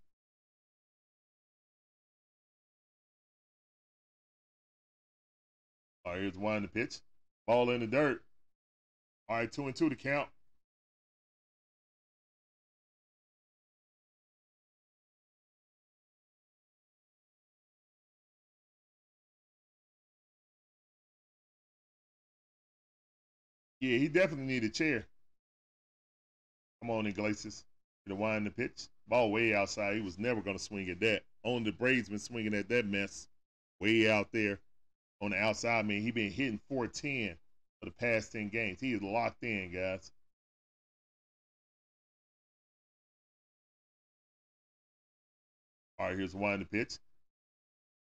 All 6.06 6.14
right, 6.14 6.22
here's 6.22 6.38
one 6.38 6.64
the 6.64 6.68
pitch. 6.68 6.98
Ball 7.48 7.72
in 7.72 7.82
the 7.82 7.88
dirt. 7.88 8.24
All 9.28 9.38
right, 9.38 9.52
two 9.52 9.66
and 9.66 9.76
two 9.76 9.90
to 9.90 9.96
count. 9.96 10.30
Yeah, 23.80 23.98
he 23.98 24.08
definitely 24.10 24.46
need 24.46 24.64
a 24.64 24.70
chair. 24.70 25.08
Come 26.82 26.92
on, 26.92 27.08
Iglesias. 27.08 27.66
The 28.06 28.16
wind 28.16 28.46
the 28.48 28.52
pitch. 28.52 28.88
Ball 29.08 29.32
way 29.32 29.54
outside. 29.54 29.96
He 29.96 30.02
was 30.02 30.18
never 30.18 30.42
going 30.42 30.58
to 30.58 30.64
swing 30.64 30.90
at 30.90 31.00
that. 31.02 31.24
Only 31.44 31.72
the 31.72 31.78
Braves 31.78 32.10
been 32.10 32.20
swinging 32.20 32.54
at 32.56 32.70
that 32.70 32.86
mess 32.86 33.28
way 33.80 34.10
out 34.10 34.32
there 34.32 34.60
on 35.22 35.32
the 35.32 35.38
outside. 35.38 35.80
I 35.80 35.84
mean, 35.84 36.02
he 36.02 36.12
been 36.12 36.32
hitting 36.32 36.60
410 36.70 37.38
for 37.80 37.86
the 37.86 37.92
past 37.92 38.32
10 38.32 38.50
games. 38.50 38.82
He 38.82 38.94
is 38.94 39.02
locked 39.02 39.44
in, 39.44 39.72
guys. 39.72 40.12
All 46.00 46.08
right, 46.08 46.18
here's 46.18 46.34
one 46.34 46.60
the 46.60 46.66
pitch. 46.66 46.94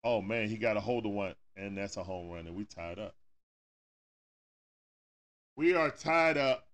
Oh 0.04 0.22
man, 0.22 0.48
he 0.48 0.56
got 0.56 0.76
a 0.76 0.80
hold 0.80 1.06
of 1.06 1.12
one, 1.12 1.34
and 1.56 1.76
that's 1.76 1.96
a 1.96 2.04
home 2.04 2.30
run, 2.30 2.46
and 2.46 2.54
we 2.54 2.64
tied 2.64 2.98
up. 2.98 3.14
We 5.56 5.74
are 5.74 5.90
tied 5.90 6.36
up. 6.36 6.66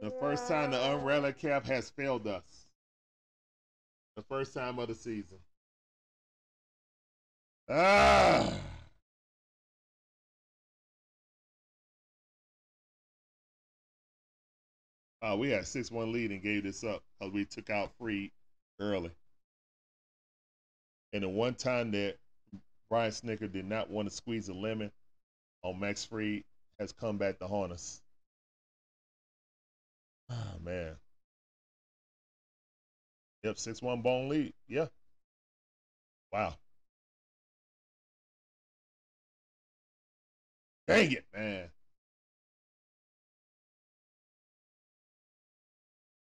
The 0.00 0.10
first 0.20 0.46
time 0.46 0.70
the 0.70 0.80
umbrella 0.80 1.32
cap 1.32 1.66
has 1.66 1.90
failed 1.90 2.26
us. 2.28 2.68
The 4.16 4.22
first 4.22 4.54
time 4.54 4.78
of 4.78 4.88
the 4.88 4.94
season. 4.94 5.38
Ah. 7.68 8.52
Uh, 15.24 15.34
we 15.36 15.48
had 15.48 15.66
6 15.66 15.90
1 15.90 16.12
lead 16.12 16.32
and 16.32 16.42
gave 16.42 16.64
this 16.64 16.84
up 16.84 17.02
because 17.18 17.32
we 17.32 17.46
took 17.46 17.70
out 17.70 17.90
Fried 17.98 18.30
early. 18.78 19.10
And 21.14 21.22
the 21.22 21.28
one 21.28 21.54
time 21.54 21.92
that 21.92 22.16
Brian 22.90 23.10
Snitker 23.10 23.50
did 23.50 23.64
not 23.64 23.88
want 23.88 24.08
to 24.08 24.14
squeeze 24.14 24.48
a 24.48 24.54
lemon 24.54 24.90
on 25.62 25.80
Max 25.80 26.04
Fried 26.04 26.44
has 26.78 26.92
come 26.92 27.16
back 27.16 27.38
to 27.38 27.46
haunt 27.46 27.72
us. 27.72 28.02
Ah, 30.28 30.56
man. 30.62 30.96
Yep, 33.44 33.58
6 33.58 33.80
1 33.80 34.02
bone 34.02 34.28
lead. 34.28 34.52
Yeah. 34.68 34.88
Wow. 36.32 36.54
Dang 40.86 41.12
it, 41.12 41.24
man. 41.34 41.70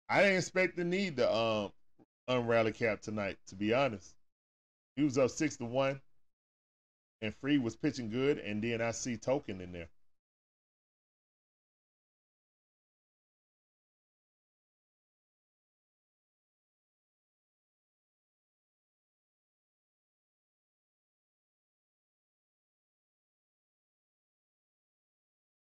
I 0.09 0.21
didn't 0.23 0.37
expect 0.39 0.77
to 0.77 0.83
need 0.83 1.15
the 1.17 1.31
um 1.33 1.71
unrally 2.29 2.73
cap 2.75 3.01
tonight, 3.01 3.37
to 3.47 3.55
be 3.55 3.73
honest. 3.73 4.15
He 4.95 5.03
was 5.03 5.17
up 5.17 5.31
six 5.31 5.57
to 5.57 5.65
one, 5.65 6.01
and 7.21 7.35
Fried 7.35 7.63
was 7.63 7.75
pitching 7.77 8.09
good, 8.09 8.39
and 8.39 8.63
then 8.63 8.81
I 8.81 8.91
see 8.91 9.17
Tonkin 9.17 9.61
in 9.61 9.71
there. 9.71 9.89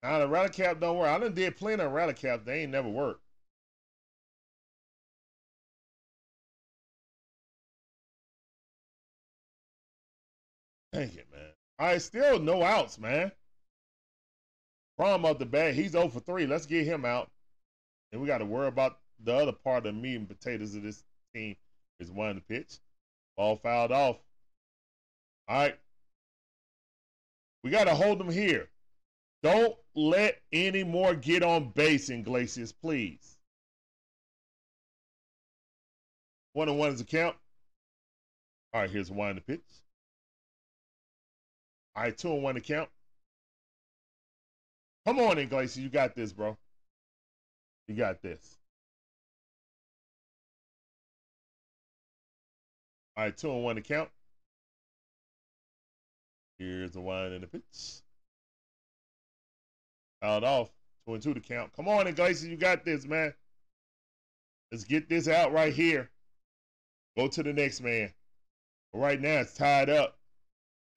Now 0.03 0.19
the 0.19 0.27
rally 0.29 0.49
cap 0.49 0.79
don't 0.79 0.97
work. 0.97 1.09
I 1.09 1.19
done 1.19 1.33
did 1.33 1.57
plenty 1.57 1.83
of 1.83 1.91
rally 1.91 2.13
caps. 2.13 2.45
They 2.45 2.61
ain't 2.63 2.71
never 2.71 2.89
worked. 2.89 3.24
Dang 10.95 11.09
it, 11.09 11.27
man. 11.29 11.51
Right, 11.77 12.01
still 12.01 12.39
no 12.39 12.63
outs, 12.63 12.97
man. 12.97 13.29
From 14.95 15.25
up 15.25 15.39
the 15.39 15.45
bat, 15.45 15.73
he's 15.73 15.91
0 15.91 16.07
for 16.07 16.21
3. 16.21 16.47
Let's 16.47 16.65
get 16.65 16.85
him 16.85 17.03
out. 17.03 17.29
And 18.13 18.21
we 18.21 18.27
got 18.27 18.37
to 18.37 18.45
worry 18.45 18.69
about 18.69 18.99
the 19.21 19.35
other 19.35 19.51
part 19.51 19.85
of 19.85 19.93
the 19.93 20.01
meat 20.01 20.15
and 20.15 20.27
potatoes 20.27 20.73
of 20.73 20.83
this 20.83 21.03
team 21.33 21.57
is 21.99 22.09
one 22.09 22.35
the 22.35 22.41
pitch. 22.41 22.79
Ball 23.35 23.57
fouled 23.57 23.91
off. 23.91 24.15
All 25.49 25.57
right. 25.57 25.77
We 27.61 27.71
got 27.71 27.85
to 27.85 27.95
hold 27.95 28.17
them 28.17 28.31
here. 28.31 28.69
Don't 29.43 29.75
let 29.95 30.39
any 30.53 30.85
more 30.85 31.13
get 31.13 31.43
on 31.43 31.71
base 31.71 32.09
Iglesias, 32.09 32.71
please. 32.71 33.35
One 36.53 36.69
and 36.69 36.79
one 36.79 36.93
is 36.93 37.01
a 37.01 37.05
count. 37.05 37.35
All 38.73 38.79
right, 38.79 38.89
here's 38.89 39.11
one 39.11 39.35
the 39.35 39.41
pitch. 39.41 39.59
All 41.95 42.03
right, 42.03 42.17
two 42.17 42.33
and 42.33 42.43
one 42.43 42.55
to 42.55 42.61
count. 42.61 42.89
Come 45.05 45.19
on, 45.19 45.37
Iglesias. 45.37 45.77
You 45.77 45.89
got 45.89 46.15
this, 46.15 46.33
bro. 46.33 46.57
You 47.87 47.95
got 47.95 48.21
this. 48.21 48.57
All 53.15 53.23
right, 53.23 53.37
two 53.37 53.51
and 53.51 53.63
one 53.63 53.75
to 53.77 53.81
count. 53.81 54.09
Here's 56.59 56.91
the 56.91 57.01
one 57.01 57.33
and 57.33 57.43
the 57.43 57.47
pitch. 57.47 58.01
Fouled 60.21 60.43
off. 60.43 60.69
Two 61.05 61.13
and 61.13 61.23
two 61.23 61.33
to 61.33 61.39
count. 61.39 61.71
Come 61.75 61.87
on, 61.87 62.07
Iglesias. 62.07 62.45
You 62.45 62.57
got 62.57 62.83
this, 62.83 63.05
man. 63.05 63.33
Let's 64.71 64.83
get 64.83 65.07
this 65.07 65.27
out 65.27 65.53
right 65.53 65.73
here. 65.73 66.09
Go 67.15 67.27
to 67.29 67.43
the 67.43 67.53
next 67.53 67.79
man. 67.79 68.11
But 68.91 68.99
right 68.99 69.21
now, 69.21 69.41
it's 69.41 69.53
tied 69.53 69.89
up 69.89 70.17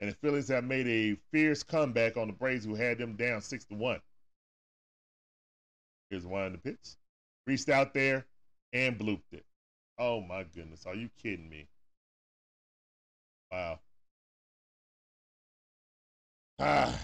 and 0.00 0.10
the 0.10 0.14
Phillies 0.16 0.48
have 0.48 0.64
made 0.64 0.86
a 0.86 1.16
fierce 1.32 1.62
comeback 1.62 2.16
on 2.16 2.28
the 2.28 2.32
Braves, 2.32 2.64
who 2.64 2.74
had 2.74 2.98
them 2.98 3.16
down 3.16 3.42
six 3.42 3.64
to 3.66 3.74
one. 3.74 4.00
Here's 6.10 6.26
one 6.26 6.46
in 6.46 6.52
the 6.52 6.58
pitch. 6.58 6.96
Reached 7.46 7.68
out 7.68 7.94
there 7.94 8.26
and 8.72 8.98
blooped 8.98 9.32
it. 9.32 9.44
Oh 9.98 10.20
my 10.20 10.44
goodness, 10.44 10.86
are 10.86 10.94
you 10.94 11.10
kidding 11.22 11.48
me? 11.48 11.68
Wow. 13.50 13.80
Ah. 16.58 16.98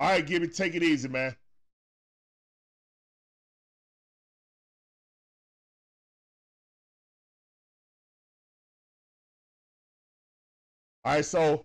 All 0.00 0.10
right, 0.10 0.24
Gibby, 0.24 0.48
take 0.48 0.74
it 0.74 0.82
easy, 0.82 1.08
man. 1.08 1.34
All 11.08 11.14
right, 11.14 11.24
so 11.24 11.64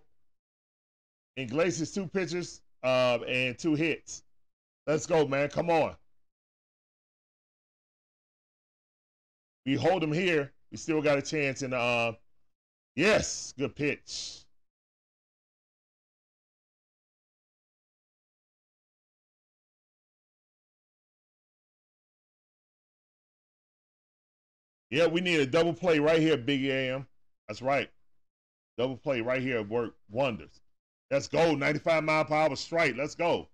Iglesias 1.35 1.91
two 1.91 2.07
pitches 2.07 2.61
uh, 2.81 3.19
and 3.27 3.59
two 3.59 3.75
hits. 3.75 4.23
Let's 4.87 5.05
go, 5.05 5.27
man. 5.27 5.49
Come 5.49 5.69
on. 5.69 5.97
We 9.65 9.75
hold 9.75 10.01
them 10.01 10.13
here. 10.13 10.53
We 10.71 10.77
still 10.77 11.01
got 11.01 11.17
a 11.17 11.21
chance 11.21 11.61
the. 11.71 11.75
Uh, 11.75 12.13
yes, 12.95 13.53
good 13.57 13.75
pitch. 13.75 14.45
Yeah, 24.89 25.07
we 25.07 25.19
need 25.19 25.41
a 25.41 25.45
double 25.45 25.73
play 25.73 25.99
right 25.99 26.21
here, 26.21 26.37
Big 26.37 26.63
AM. 26.63 27.05
That's 27.49 27.61
right. 27.61 27.89
Double 28.77 28.97
play 28.97 29.21
right 29.21 29.41
here 29.41 29.61
work 29.61 29.95
wonders. 30.09 30.61
Let's 31.11 31.27
go. 31.27 31.53
95 31.53 32.03
mile 32.03 32.25
per 32.25 32.35
hour 32.35 32.55
strike. 32.55 32.95
Let's 32.97 33.15
go. 33.15 33.47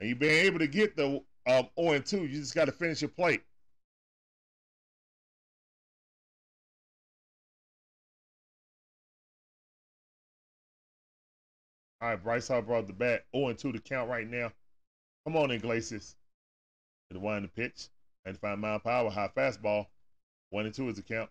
And 0.00 0.08
you've 0.08 0.18
been 0.18 0.44
able 0.46 0.58
to 0.58 0.66
get 0.66 0.96
the 0.96 1.22
um, 1.46 1.68
0 1.78 1.92
and 1.92 2.04
2. 2.04 2.22
You 2.22 2.40
just 2.40 2.54
got 2.54 2.64
to 2.64 2.72
finish 2.72 3.02
your 3.02 3.10
plate. 3.10 3.42
All 12.00 12.08
right, 12.08 12.20
Bryce 12.20 12.48
Hart 12.48 12.66
brought 12.66 12.88
the 12.88 12.92
bat 12.92 13.26
0 13.32 13.50
and 13.50 13.58
2 13.58 13.70
to 13.70 13.78
count 13.78 14.10
right 14.10 14.28
now. 14.28 14.50
Come 15.24 15.36
on, 15.36 15.52
Iglesias. 15.52 16.16
To 17.12 17.18
the 17.18 17.28
in 17.28 17.42
the 17.42 17.48
pitch. 17.48 17.88
95 18.24 18.58
mile 18.58 18.80
per 18.80 18.90
hour, 18.90 19.10
high 19.10 19.30
fastball. 19.36 19.86
1 20.50 20.66
and 20.66 20.74
2 20.74 20.88
is 20.88 20.96
the 20.96 21.02
count. 21.02 21.30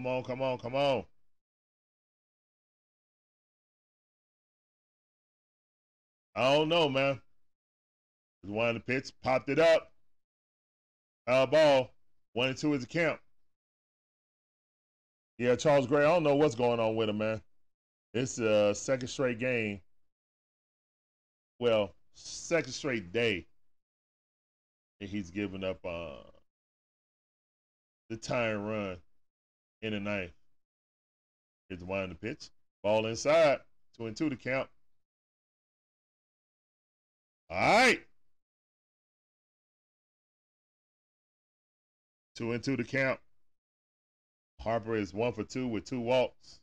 Come 0.00 0.06
on, 0.06 0.22
come 0.22 0.40
on, 0.40 0.56
come 0.56 0.74
on. 0.74 1.04
I 6.34 6.54
don't 6.54 6.70
know, 6.70 6.88
man. 6.88 7.20
One 8.40 8.68
of 8.68 8.74
the 8.76 8.80
pitch, 8.80 9.12
popped 9.22 9.50
it 9.50 9.58
up. 9.58 9.92
Foul 11.26 11.48
ball. 11.48 11.90
One 12.32 12.48
and 12.48 12.56
two 12.56 12.72
is 12.72 12.80
the 12.80 12.86
count. 12.86 13.20
Yeah, 15.36 15.54
Charles 15.54 15.86
Gray, 15.86 16.00
I 16.04 16.08
don't 16.08 16.22
know 16.22 16.34
what's 16.34 16.54
going 16.54 16.80
on 16.80 16.96
with 16.96 17.10
him, 17.10 17.18
man. 17.18 17.42
It's 18.14 18.38
a 18.38 18.74
second 18.74 19.08
straight 19.08 19.38
game 19.38 19.82
well, 21.58 21.94
second 22.14 22.72
straight 22.72 23.12
day 23.12 23.46
that 24.98 25.10
he's 25.10 25.30
giving 25.30 25.62
up 25.62 25.84
uh, 25.84 26.22
the 28.08 28.16
tying 28.16 28.64
run 28.64 28.96
in 29.82 29.92
the 29.92 30.00
ninth. 30.00 30.32
Here's 31.68 31.80
the 31.80 31.86
wind 31.86 32.10
the 32.10 32.14
pitch. 32.14 32.50
Ball 32.82 33.06
inside. 33.06 33.60
Two 33.96 34.06
and 34.06 34.16
two 34.16 34.30
to 34.30 34.36
count. 34.36 34.68
All 37.50 37.58
right. 37.58 38.00
Two 42.36 42.52
and 42.52 42.62
two 42.62 42.76
to 42.76 42.84
count. 42.84 43.20
Harper 44.60 44.96
is 44.96 45.12
one 45.12 45.32
for 45.32 45.44
two 45.44 45.66
with 45.66 45.84
two 45.84 46.00
walks. 46.00 46.60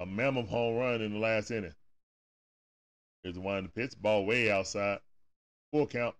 A 0.00 0.06
mammoth 0.06 0.48
home 0.48 0.76
run 0.76 1.02
in 1.02 1.12
the 1.12 1.18
last 1.18 1.50
inning. 1.50 1.74
Here's 3.22 3.36
the 3.36 3.40
wind 3.40 3.66
of 3.66 3.74
the 3.74 3.80
pitch. 3.80 4.00
Ball 4.00 4.26
way 4.26 4.50
outside. 4.50 5.00
Full 5.72 5.86
count. 5.86 6.14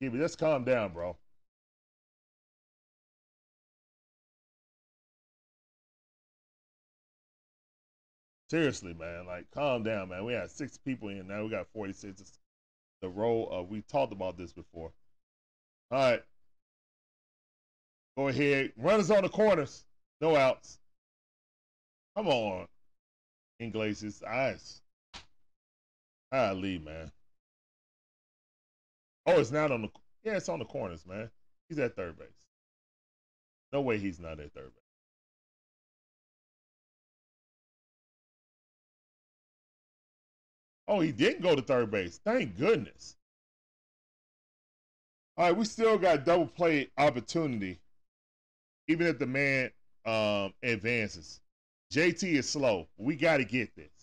Gibby, 0.00 0.18
let's 0.18 0.36
calm 0.36 0.64
down, 0.64 0.92
bro. 0.92 1.16
Seriously, 8.50 8.94
man. 8.94 9.26
Like, 9.26 9.50
calm 9.50 9.82
down, 9.82 10.10
man. 10.10 10.24
We 10.24 10.34
had 10.34 10.50
six 10.50 10.78
people 10.78 11.08
in 11.08 11.26
now. 11.26 11.42
We 11.44 11.50
got 11.50 11.66
46. 11.72 12.20
It's 12.20 12.38
the 13.00 13.08
role 13.08 13.48
of, 13.50 13.68
we 13.68 13.82
talked 13.82 14.12
about 14.12 14.36
this 14.36 14.52
before. 14.52 14.92
All 15.90 15.98
right. 15.98 16.22
Go 18.16 18.28
ahead. 18.28 18.72
Runners 18.76 19.10
on 19.10 19.22
the 19.22 19.28
corners. 19.28 19.84
No 20.20 20.36
outs. 20.36 20.78
Come 22.16 22.28
on. 22.28 22.66
Iglesias. 23.58 24.22
Eyes. 24.22 24.80
I 26.32 26.52
leave, 26.52 26.84
man. 26.84 27.10
Oh, 29.26 29.40
it's 29.40 29.50
not 29.50 29.72
on 29.72 29.82
the. 29.82 29.88
Yeah, 30.22 30.36
it's 30.36 30.48
on 30.48 30.58
the 30.58 30.64
corners, 30.64 31.04
man. 31.06 31.30
He's 31.68 31.78
at 31.78 31.96
third 31.96 32.18
base. 32.18 32.28
No 33.72 33.80
way 33.80 33.98
he's 33.98 34.20
not 34.20 34.40
at 34.40 34.52
third 34.54 34.72
base. 34.74 34.82
Oh, 40.88 41.00
he 41.00 41.10
didn't 41.10 41.42
go 41.42 41.56
to 41.56 41.62
third 41.62 41.90
base. 41.90 42.20
Thank 42.24 42.56
goodness. 42.56 43.16
All 45.36 45.46
right, 45.46 45.56
we 45.56 45.64
still 45.64 45.98
got 45.98 46.24
double 46.24 46.46
play 46.46 46.88
opportunity, 46.96 47.80
even 48.88 49.06
if 49.06 49.18
the 49.18 49.26
man 49.26 49.70
um, 50.06 50.54
advances. 50.62 51.40
JT 51.92 52.22
is 52.34 52.48
slow. 52.48 52.86
We 52.96 53.16
got 53.16 53.38
to 53.38 53.44
get 53.44 53.74
this. 53.76 53.95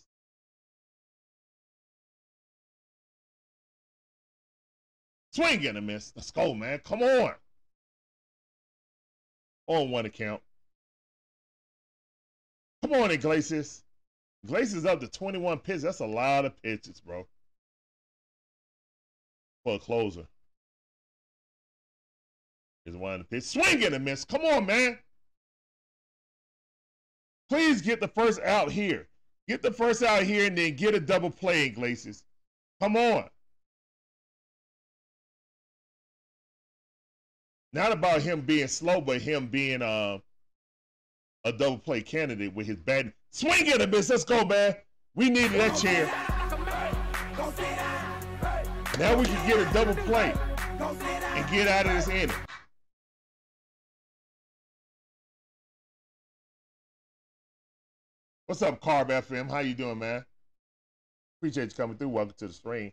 Swing 5.34 5.66
and 5.66 5.78
a 5.78 5.82
miss. 5.82 6.14
Let's 6.16 6.32
go, 6.32 6.54
man. 6.54 6.80
Come 6.84 7.02
on. 7.02 7.34
On 9.68 9.90
one 9.90 10.06
account. 10.06 10.42
Come 12.84 12.94
on, 12.94 13.12
Iglesias. 13.12 13.84
Iglesias 14.44 14.86
up 14.86 15.00
to 15.00 15.08
21 15.08 15.60
pitches. 15.60 15.84
That's 15.84 16.02
a 16.02 16.06
lot 16.06 16.46
of 16.46 16.62
pitches, 16.62 17.00
bro. 17.00 17.26
For 19.64 19.76
a 19.76 19.80
closer. 19.80 20.28
Here's 22.86 22.98
one 22.98 23.14
of 23.14 23.20
the 23.20 23.26
pitch. 23.26 23.46
Swing 23.46 23.84
and 23.86 23.96
a 23.96 24.00
miss. 24.00 24.26
Come 24.26 24.42
on, 24.42 24.66
man. 24.66 25.00
Please 27.50 27.82
get 27.82 28.02
the 28.02 28.08
first 28.08 28.40
out 28.42 28.72
here. 28.72 29.08
Get 29.48 29.62
the 29.62 29.72
first 29.72 30.04
out 30.04 30.24
here 30.24 30.46
and 30.46 30.58
then 30.58 30.76
get 30.76 30.94
a 30.94 31.00
double 31.00 31.30
play, 31.30 31.66
Iglesias. 31.66 32.24
Come 32.82 32.98
on. 32.98 33.30
Not 37.74 37.92
about 37.92 38.22
him 38.22 38.42
being 38.42 38.68
slow, 38.68 39.02
but 39.02 39.20
him 39.20 39.48
being 39.48 39.82
uh, 39.82 40.20
a 41.44 41.52
double 41.52 41.80
play 41.80 42.02
candidate 42.02 42.54
with 42.54 42.68
his 42.68 42.78
bad 42.78 43.12
swing 43.32 43.68
at 43.70 43.82
a 43.82 43.88
miss. 43.88 44.10
Let's 44.10 44.24
go, 44.24 44.46
man. 44.46 44.76
We 45.16 45.32
needed 45.32 45.54
that 45.54 45.76
chair. 45.76 46.06
Now 49.00 49.18
we 49.18 49.26
can 49.26 49.48
get 49.48 49.60
a 49.60 49.74
double 49.74 49.96
play 50.04 50.34
and 50.80 51.50
get 51.52 51.68
out 51.68 51.88
of 51.88 51.94
this 51.94 52.08
inning. 52.08 52.36
What's 58.46 58.62
up, 58.62 58.80
Carb 58.82 59.08
FM? 59.08 59.50
How 59.50 59.60
you 59.60 59.74
doing, 59.74 59.98
man? 59.98 60.24
Appreciate 61.40 61.72
you 61.72 61.76
coming 61.76 61.98
through. 61.98 62.10
Welcome 62.10 62.36
to 62.38 62.48
the 62.48 62.54
stream. 62.54 62.92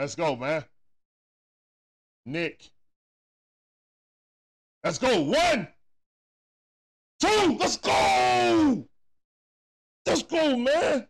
Let's 0.00 0.14
go, 0.14 0.34
man. 0.34 0.64
Nick. 2.24 2.70
Let's 4.82 4.96
go. 4.96 5.20
One, 5.20 5.68
two, 7.20 7.58
let's 7.60 7.76
go. 7.76 8.88
Let's 10.06 10.22
go, 10.22 10.56
man. 10.56 11.06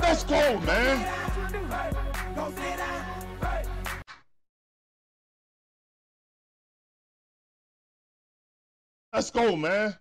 Let's 0.00 0.24
go, 0.24 0.58
man. 0.60 1.06
Let's 9.12 9.30
go, 9.30 9.54
man. 9.54 9.96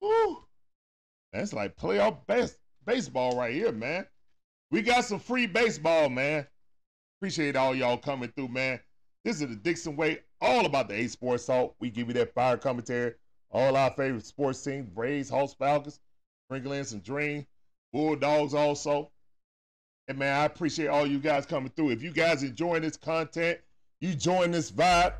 Woo. 0.00 0.44
That's 1.32 1.52
like 1.52 1.76
playoff 1.76 2.26
base, 2.26 2.56
baseball 2.84 3.36
right 3.36 3.54
here, 3.54 3.72
man. 3.72 4.06
We 4.70 4.82
got 4.82 5.04
some 5.04 5.18
free 5.18 5.46
baseball, 5.46 6.08
man. 6.08 6.46
Appreciate 7.18 7.56
all 7.56 7.74
y'all 7.74 7.98
coming 7.98 8.32
through, 8.34 8.48
man. 8.48 8.80
This 9.24 9.40
is 9.40 9.48
the 9.48 9.56
Dixon 9.56 9.96
Way, 9.96 10.20
all 10.40 10.64
about 10.64 10.88
the 10.88 10.94
A 10.94 11.06
Sports 11.08 11.46
Talk. 11.46 11.74
We 11.78 11.90
give 11.90 12.08
you 12.08 12.14
that 12.14 12.34
fire 12.34 12.56
commentary. 12.56 13.14
All 13.50 13.76
our 13.76 13.90
favorite 13.90 14.24
sports 14.24 14.62
teams, 14.62 14.88
Braves, 14.88 15.28
Hawks, 15.28 15.54
Falcons, 15.54 16.00
sprinkle 16.46 16.72
in 16.72 16.84
some 16.84 17.00
Dream, 17.00 17.46
Bulldogs 17.92 18.54
also. 18.54 19.10
And 20.08 20.18
man, 20.18 20.40
I 20.40 20.44
appreciate 20.44 20.86
all 20.88 21.06
you 21.06 21.18
guys 21.18 21.46
coming 21.46 21.70
through. 21.70 21.90
If 21.90 22.02
you 22.02 22.12
guys 22.12 22.42
enjoying 22.42 22.82
this 22.82 22.96
content, 22.96 23.58
you 24.00 24.14
join 24.14 24.50
this 24.50 24.70
vibe, 24.70 25.14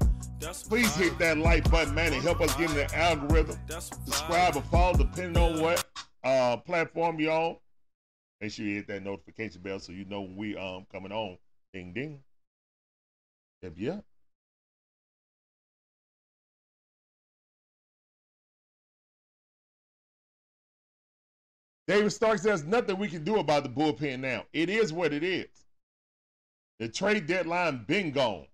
please 0.68 0.94
hit 0.96 1.18
that 1.18 1.38
like 1.38 1.70
button, 1.70 1.94
man, 1.94 2.12
and 2.12 2.22
help 2.22 2.40
us 2.40 2.54
get 2.54 2.70
in 2.70 2.76
the 2.76 2.94
algorithm. 2.96 3.58
That's 3.68 3.90
a 3.90 3.94
vibe. 3.94 4.04
Subscribe 4.06 4.56
or 4.56 4.62
follow, 4.62 4.96
depending 4.96 5.42
on 5.42 5.60
what 5.60 5.84
uh, 6.24 6.56
platform 6.58 7.20
you're 7.20 7.32
on. 7.32 7.56
Make 8.40 8.52
sure 8.52 8.64
you 8.64 8.76
hit 8.76 8.88
that 8.88 9.04
notification 9.04 9.60
bell 9.60 9.78
so 9.78 9.92
you 9.92 10.06
know 10.06 10.22
when 10.22 10.36
we 10.36 10.56
um 10.56 10.86
coming 10.90 11.12
on. 11.12 11.36
Ding 11.74 11.92
ding. 11.92 12.20
Yep, 13.62 13.74
yep. 13.76 14.04
David 21.86 22.12
Stark 22.12 22.38
says 22.38 22.64
nothing 22.64 22.98
we 22.98 23.08
can 23.08 23.24
do 23.24 23.38
about 23.40 23.64
the 23.64 23.68
bullpen 23.68 24.20
now. 24.20 24.44
It 24.52 24.70
is 24.70 24.92
what 24.92 25.12
it 25.12 25.22
is. 25.22 25.48
The 26.78 26.88
trade 26.88 27.26
deadline 27.26 27.84
been 27.86 28.12
gone. 28.12 28.46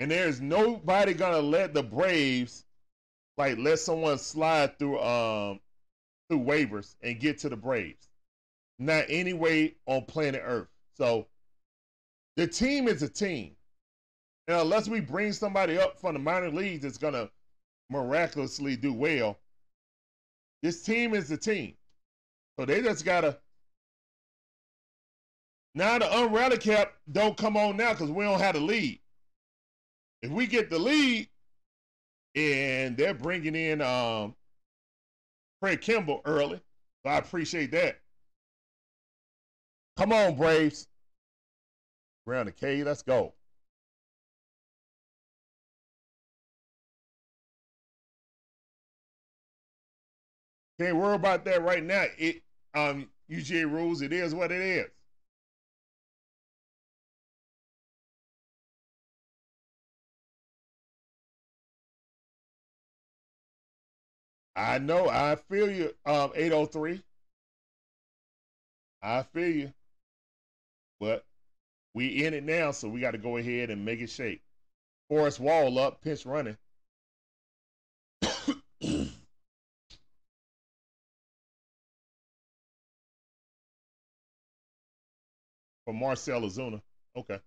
And 0.00 0.10
there's 0.10 0.40
nobody 0.40 1.12
gonna 1.12 1.40
let 1.40 1.74
the 1.74 1.82
Braves 1.82 2.64
like 3.36 3.58
let 3.58 3.78
someone 3.78 4.18
slide 4.18 4.78
through 4.78 4.98
um 4.98 5.60
through 6.28 6.40
waivers 6.40 6.96
and 7.02 7.20
get 7.20 7.38
to 7.38 7.50
the 7.50 7.56
Braves. 7.56 8.08
Not 8.78 9.04
any 9.10 9.34
way 9.34 9.76
on 9.86 10.06
planet 10.06 10.42
Earth. 10.42 10.68
So 10.96 11.26
the 12.36 12.46
team 12.46 12.88
is 12.88 13.02
a 13.02 13.10
team. 13.10 13.54
And 14.48 14.56
unless 14.56 14.88
we 14.88 15.00
bring 15.00 15.34
somebody 15.34 15.78
up 15.78 16.00
from 16.00 16.14
the 16.14 16.18
minor 16.18 16.50
leagues 16.50 16.82
that's 16.82 16.96
gonna 16.98 17.28
miraculously 17.90 18.76
do 18.76 18.94
well, 18.94 19.38
this 20.62 20.82
team 20.82 21.14
is 21.14 21.28
the 21.28 21.36
team. 21.36 21.74
So 22.58 22.64
they 22.64 22.80
just 22.80 23.04
gotta 23.04 23.38
now 25.74 25.98
the 25.98 26.06
unrated 26.06 26.60
cap 26.60 26.94
don't 27.12 27.36
come 27.36 27.58
on 27.58 27.76
now 27.76 27.92
because 27.92 28.10
we 28.10 28.24
don't 28.24 28.40
have 28.40 28.54
the 28.54 28.60
lead 28.60 28.98
if 30.22 30.30
we 30.30 30.46
get 30.46 30.70
the 30.70 30.78
lead 30.78 31.28
and 32.34 32.96
they're 32.96 33.14
bringing 33.14 33.54
in 33.54 33.80
um, 33.80 34.34
Fred 35.60 35.80
Kimbrel 35.80 36.20
early, 36.24 36.60
so 37.02 37.10
I 37.10 37.18
appreciate 37.18 37.70
that. 37.72 38.00
Come 39.96 40.12
on, 40.12 40.36
Braves. 40.36 40.88
Round 42.26 42.48
the 42.48 42.52
K, 42.52 42.84
let's 42.84 43.02
go. 43.02 43.34
Can't 50.80 50.96
worry 50.96 51.14
about 51.14 51.44
that 51.44 51.62
right 51.62 51.84
now. 51.84 52.06
It 52.16 52.42
um 52.74 53.10
UGA 53.30 53.70
rules, 53.70 54.00
it 54.00 54.12
is 54.14 54.34
what 54.34 54.50
it 54.50 54.62
is. 54.62 54.86
I 64.56 64.78
know. 64.78 65.08
I 65.08 65.36
feel 65.36 65.70
you. 65.70 65.94
Um, 66.04 66.32
eight 66.34 66.52
oh 66.52 66.66
three. 66.66 67.02
I 69.02 69.22
feel 69.22 69.48
you. 69.48 69.72
But 70.98 71.24
we 71.94 72.24
in 72.24 72.34
it 72.34 72.44
now, 72.44 72.72
so 72.72 72.88
we 72.88 73.00
got 73.00 73.12
to 73.12 73.18
go 73.18 73.36
ahead 73.36 73.70
and 73.70 73.84
make 73.84 74.00
it 74.00 74.10
shake. 74.10 74.42
Forrest 75.08 75.40
Wall 75.40 75.78
up, 75.78 76.02
pinch 76.02 76.26
running. 76.26 76.56
For 85.84 85.94
Marcell 85.94 86.42
Ozuna. 86.42 86.80
Okay. 87.16 87.40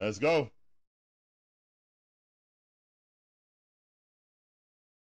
Let's 0.00 0.18
go. 0.18 0.50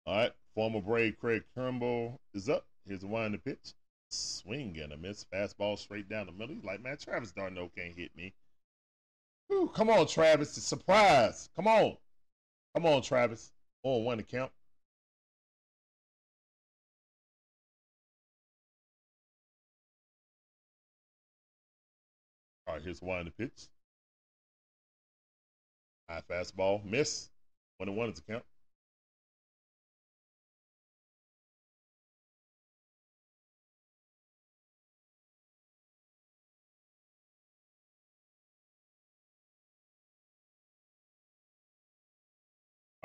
All 0.07 0.17
right. 0.17 0.33
Former 0.55 0.81
Brave 0.81 1.17
Craig 1.19 1.45
Kimbrel 1.57 2.19
is 2.35 2.49
up. 2.49 2.67
Here's 2.87 3.05
a 3.05 3.07
wind 3.07 3.35
the 3.35 3.39
pitch. 3.39 3.75
Swing 4.11 4.79
and 4.83 4.93
a 4.93 4.97
miss. 4.97 5.25
Fastball 5.33 5.79
straight 5.79 6.09
down 6.09 6.27
the 6.27 6.33
middle. 6.33 6.55
He's 6.55 6.65
like, 6.65 6.83
man, 6.83 6.97
Travis 6.97 7.33
d'Arnaud 7.33 7.71
can't 7.77 7.97
hit 7.97 8.11
me. 8.17 8.35
Whew, 9.49 9.71
come 9.75 9.91
on, 9.91 10.07
Travis. 10.07 10.55
The 10.55 10.61
surprise. 10.61 11.49
Come 11.55 11.67
on. 11.69 11.97
Come 12.75 12.87
on, 12.87 13.03
Travis. 13.03 13.53
On 13.83 14.05
one 14.05 14.23
count. 14.23 14.51
All 22.67 22.75
right, 22.75 22.83
here's 22.83 23.03
one 23.03 23.25
the 23.25 23.31
pitch. 23.33 23.69
High 26.09 26.23
fastball. 26.29 26.85
Miss. 26.85 27.31
One 27.79 27.89
and 27.89 27.97
one 27.97 28.11
is 28.11 28.21
the 28.21 28.33
count. 28.33 28.45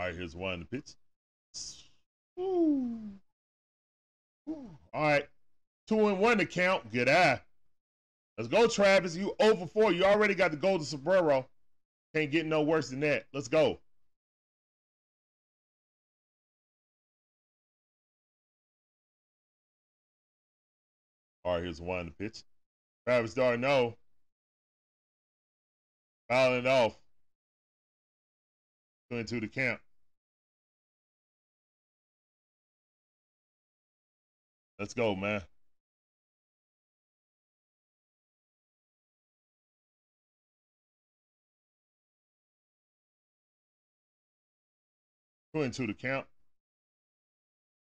All 0.06 0.12
right, 0.12 0.20
here's 0.20 0.36
one 0.36 0.60
the 0.60 0.66
pitch. 0.66 0.92
Ooh. 2.40 3.00
Ooh. 4.48 4.78
All 4.94 5.02
right, 5.02 5.28
two 5.88 6.08
and 6.08 6.20
one 6.20 6.38
to 6.38 6.46
count. 6.46 6.92
Good 6.92 7.10
eye. 7.10 7.42
Let's 8.38 8.48
go, 8.48 8.68
Travis. 8.68 9.16
You 9.16 9.34
over 9.40 9.66
4. 9.66 9.94
You 9.94 10.04
already 10.04 10.36
got 10.36 10.52
the 10.52 10.58
golden 10.58 10.86
sombrero. 10.86 11.48
Can't 12.14 12.30
get 12.30 12.46
no 12.46 12.62
worse 12.62 12.90
than 12.90 13.00
that. 13.00 13.26
Let's 13.34 13.48
go. 13.48 13.80
All 21.44 21.56
right, 21.56 21.64
here's 21.64 21.82
one 21.82 22.06
to 22.06 22.12
pitch. 22.12 22.44
Travis 23.08 23.34
d'Arnaud. 23.34 23.96
Fouling 26.30 26.68
off. 26.68 26.96
Going 29.10 29.26
to 29.26 29.40
the 29.40 29.48
camp. 29.48 29.82
Let's 34.78 34.94
go, 34.94 35.16
man. 35.16 35.42
Two 45.54 45.62
and 45.62 45.74
two 45.74 45.88
to 45.88 45.94
count. 45.94 46.26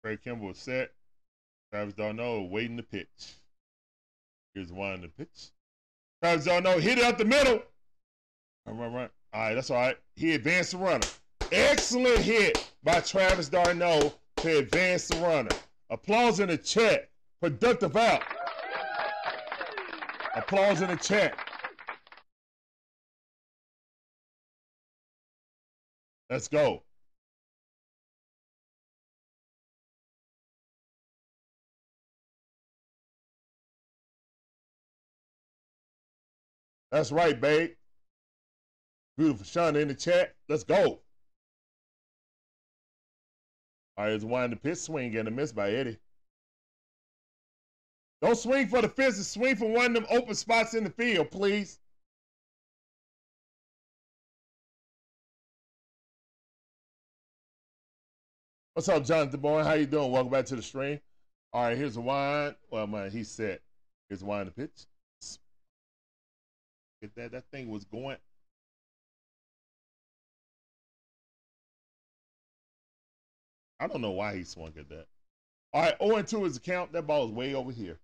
Craig 0.03 0.19
Kimbrel 0.23 0.53
is 0.53 0.59
set. 0.59 0.93
Travis 1.73 1.95
d'Arnaud 1.95 2.43
waiting 2.51 2.77
to 2.77 2.83
pitch. 2.83 3.07
Here's 4.55 4.71
one 4.71 5.01
to 5.01 5.09
pitch. 5.09 5.51
Travis 6.23 6.45
d'Arnaud 6.45 6.81
hit 6.81 6.99
it 6.99 7.05
up 7.05 7.17
the 7.17 7.25
middle. 7.25 7.63
Run. 8.67 9.09
All 9.33 9.41
right, 9.41 9.55
that's 9.55 9.71
all 9.71 9.77
right. 9.79 9.97
He 10.15 10.35
advanced 10.35 10.73
the 10.73 10.79
runner. 10.79 11.07
Excellent 11.51 12.19
hit 12.19 12.71
by 12.83 13.01
Travis 13.01 13.49
d'Arnaud 13.49 14.13
to 14.37 14.59
advance 14.59 15.09
the 15.09 15.17
runner. 15.17 15.51
Applause 15.91 16.41
in 16.41 16.49
the 16.49 16.59
chat. 16.59 17.11
Productive 17.41 17.97
out. 17.97 18.23
Applause 20.35 20.83
in 20.83 20.89
the 20.89 20.97
chat. 20.97 21.39
Let's 26.29 26.49
go. 26.49 26.83
That's 36.91 37.13
right, 37.13 37.41
babe. 37.41 37.73
Beautiful 39.17 39.45
Shonda 39.45 39.81
in 39.81 39.89
the 39.89 39.95
chat. 39.95 40.35
Let's 40.49 40.65
go. 40.65 41.01
All 43.97 44.05
right, 44.05 44.13
it's 44.13 44.25
wind 44.25 44.53
the 44.53 44.57
pitch 44.57 44.79
swing 44.79 45.17
and 45.17 45.27
a 45.27 45.31
miss 45.31 45.53
by 45.53 45.71
Eddie. 45.71 45.99
Don't 48.21 48.37
swing 48.37 48.69
for 48.69 48.83
the 48.83 48.89
fences. 48.89 49.29
Swing 49.29 49.57
for 49.57 49.69
one 49.69 49.87
of 49.87 49.95
them 49.95 50.07
open 50.11 50.35
spots 50.35 50.75
in 50.75 50.85
the 50.85 50.91
field, 50.91 51.31
please. 51.31 51.79
What's 58.75 58.89
up, 58.91 59.05
Jonathan 59.05 59.41
Boy? 59.41 59.63
How 59.63 59.73
you 59.73 59.87
doing? 59.87 60.13
Welcome 60.13 60.31
back 60.31 60.45
to 60.47 60.57
the 60.57 60.63
stream. 60.63 61.01
All 61.55 61.63
right, 61.63 61.77
here's 61.79 61.97
a 61.97 62.01
wind. 62.01 62.57
Well, 62.71 62.87
man, 62.87 63.11
he's 63.11 63.31
set. 63.31 63.63
Here's 64.11 64.21
a 64.21 64.27
wind 64.27 64.49
the 64.49 64.51
pitch. 64.51 64.87
Get 67.01 67.15
that. 67.15 67.33
That 67.33 67.45
thing 67.51 67.71
was 67.71 67.85
going. 67.85 68.19
I 73.79 73.87
don't 73.87 74.01
know 74.01 74.13
why 74.13 74.37
he 74.37 74.45
swung 74.45 74.73
at 74.79 74.89
that. 74.89 75.07
All 75.73 75.83
right, 75.83 75.97
0 76.03 76.23
2 76.23 76.45
is 76.47 76.55
the 76.55 76.61
count. 76.61 76.93
That 76.93 77.07
ball 77.07 77.27
is 77.27 77.33
way 77.33 77.55
over 77.55 77.71
here. 77.71 77.99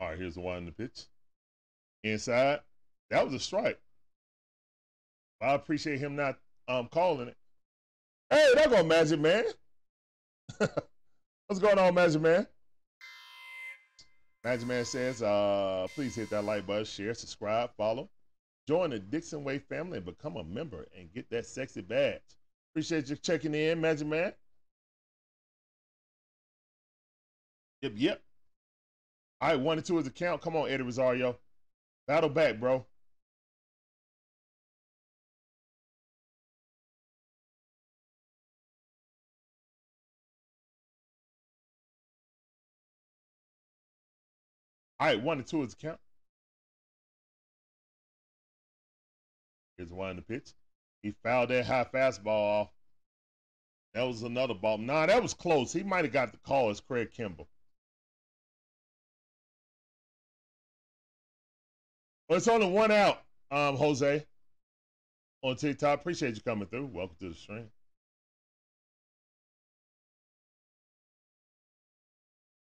All 0.00 0.08
right, 0.08 0.18
here's 0.18 0.34
the 0.34 0.40
one 0.40 0.58
in 0.58 0.66
the 0.66 0.72
pitch. 0.72 1.06
Inside. 2.04 2.60
That 3.10 3.24
was 3.24 3.34
a 3.34 3.38
strike. 3.38 3.78
I 5.40 5.54
appreciate 5.54 5.98
him 5.98 6.16
not 6.16 6.38
um 6.68 6.88
calling 6.88 7.28
it. 7.28 7.36
Hey, 8.30 8.52
there 8.54 8.68
go 8.68 8.84
Magic 8.84 9.18
Man. 9.18 9.44
What's 10.58 11.60
going 11.60 11.78
on, 11.78 11.94
Magic 11.94 12.22
Man? 12.22 12.46
Magic 14.42 14.66
Man 14.66 14.84
says, 14.84 15.22
uh, 15.22 15.86
please 15.94 16.14
hit 16.14 16.30
that 16.30 16.44
like 16.44 16.66
button, 16.66 16.84
share, 16.84 17.12
subscribe, 17.14 17.70
follow. 17.76 18.08
Join 18.66 18.90
the 18.90 18.98
Dixon 18.98 19.44
Way 19.44 19.58
family 19.58 19.98
and 19.98 20.06
become 20.06 20.36
a 20.36 20.44
member 20.44 20.86
and 20.96 21.12
get 21.12 21.28
that 21.30 21.44
sexy 21.46 21.82
badge. 21.82 22.20
Appreciate 22.72 23.10
you 23.10 23.16
checking 23.16 23.54
in, 23.54 23.80
Magic 23.80 24.06
Man. 24.06 24.32
Yep, 27.82 27.92
yep. 27.96 28.22
All 29.40 29.48
right, 29.50 29.60
one 29.60 29.78
and 29.78 29.86
two 29.86 29.98
is 29.98 30.04
the 30.04 30.10
count. 30.10 30.40
Come 30.42 30.56
on, 30.56 30.70
Eddie 30.70 30.82
Rosario. 30.84 31.38
Battle 32.06 32.28
back, 32.28 32.60
bro. 32.60 32.86
All 45.00 45.06
right, 45.06 45.22
one 45.22 45.38
and 45.38 45.46
two 45.46 45.62
is 45.62 45.74
the 45.74 45.76
count. 45.76 45.98
Here's 49.78 49.90
one 49.90 50.10
in 50.10 50.16
the 50.16 50.22
pitch. 50.22 50.52
He 51.02 51.14
fouled 51.22 51.48
that 51.48 51.64
high 51.64 51.86
fastball 51.90 52.26
off. 52.26 52.68
That 53.94 54.02
was 54.02 54.22
another 54.22 54.52
ball. 54.52 54.76
Nah, 54.76 55.06
that 55.06 55.22
was 55.22 55.32
close. 55.32 55.72
He 55.72 55.82
might 55.82 56.04
have 56.04 56.12
got 56.12 56.32
the 56.32 56.38
call 56.38 56.68
as 56.68 56.80
Craig 56.80 57.12
Kimbrel. 57.16 57.46
But 62.28 62.36
it's 62.36 62.48
only 62.48 62.68
one 62.68 62.90
out, 62.90 63.22
um, 63.50 63.76
Jose. 63.76 64.26
On 65.42 65.56
TikTok. 65.56 65.98
Appreciate 65.98 66.34
you 66.34 66.42
coming 66.42 66.68
through. 66.68 66.90
Welcome 66.92 67.16
to 67.20 67.30
the 67.30 67.34
stream. 67.34 67.70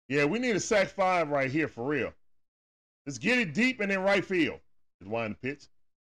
Yeah, 0.10 0.26
we 0.26 0.40
need 0.40 0.56
a 0.56 0.60
sack 0.60 0.88
five 0.88 1.30
right 1.30 1.52
here 1.52 1.68
for 1.68 1.84
real. 1.84 2.12
Let's 3.06 3.18
get 3.18 3.40
it 3.40 3.54
deep 3.54 3.82
and 3.82 3.92
in 3.92 4.00
right 4.00 4.24
field. 4.24 4.60
Just 5.00 5.12
wind 5.12 5.36
the 5.42 5.50
pitch. 5.50 5.68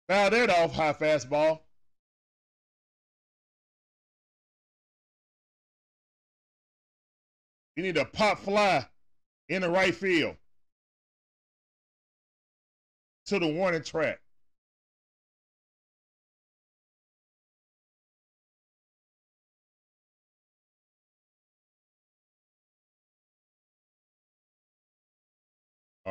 Foul 0.07 0.29
that 0.29 0.49
off, 0.49 0.73
high 0.73 0.93
fastball. 0.93 1.61
You 7.75 7.83
need 7.83 7.97
a 7.97 8.05
pop 8.05 8.39
fly 8.39 8.87
in 9.49 9.61
the 9.63 9.69
right 9.69 9.95
field 9.95 10.35
to 13.25 13.39
the 13.39 13.47
warning 13.47 13.83
track. 13.83 14.19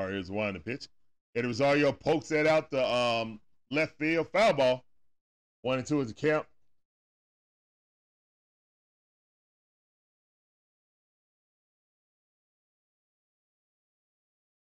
All 0.02 0.08
right, 0.08 0.14
here's 0.14 0.32
one 0.32 0.54
the 0.54 0.58
pitch. 0.58 0.88
Eddie 1.36 1.46
Rosario 1.46 1.92
pokes 1.92 2.26
that 2.30 2.44
out 2.44 2.72
the 2.72 2.84
um, 2.84 3.38
left 3.70 3.96
field 4.00 4.26
foul 4.32 4.52
ball. 4.52 4.84
One 5.60 5.78
and 5.78 5.86
two 5.86 6.00
is 6.00 6.08
the 6.08 6.14
count. 6.14 6.44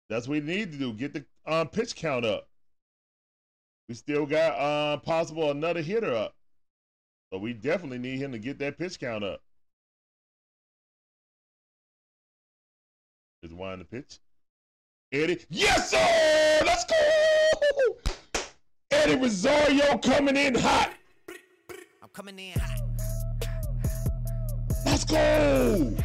That's 0.07 0.29
what 0.29 0.35
we 0.35 0.39
need 0.39 0.71
to 0.71 0.77
do. 0.77 0.93
Get 0.93 1.11
the 1.11 1.25
um, 1.45 1.67
pitch 1.67 1.97
count 1.97 2.23
up. 2.23 2.47
We 3.89 3.95
still 3.95 4.25
got 4.25 4.57
uh, 4.57 4.95
possible 5.01 5.51
another 5.51 5.81
hitter 5.81 6.15
up. 6.15 6.35
So 7.33 7.39
we 7.39 7.51
definitely 7.51 7.97
need 7.97 8.19
him 8.19 8.31
to 8.31 8.39
get 8.39 8.59
that 8.59 8.77
pitch 8.77 8.97
count 8.97 9.25
up. 9.25 9.41
Just 13.43 13.53
wind 13.53 13.81
the 13.81 13.85
pitch. 13.85 14.19
Eddie. 15.11 15.39
Yes, 15.49 15.91
sir! 15.91 16.65
Let's 16.65 16.83
go! 16.83 18.43
Eddie 18.91 19.15
Rosario 19.15 19.97
coming 19.99 20.35
in 20.35 20.55
hot. 20.55 20.91
I'm 22.03 22.09
coming 22.11 22.37
in 22.37 22.59
hot. 22.59 22.81
Let's 24.85 25.05
go! 25.05 25.95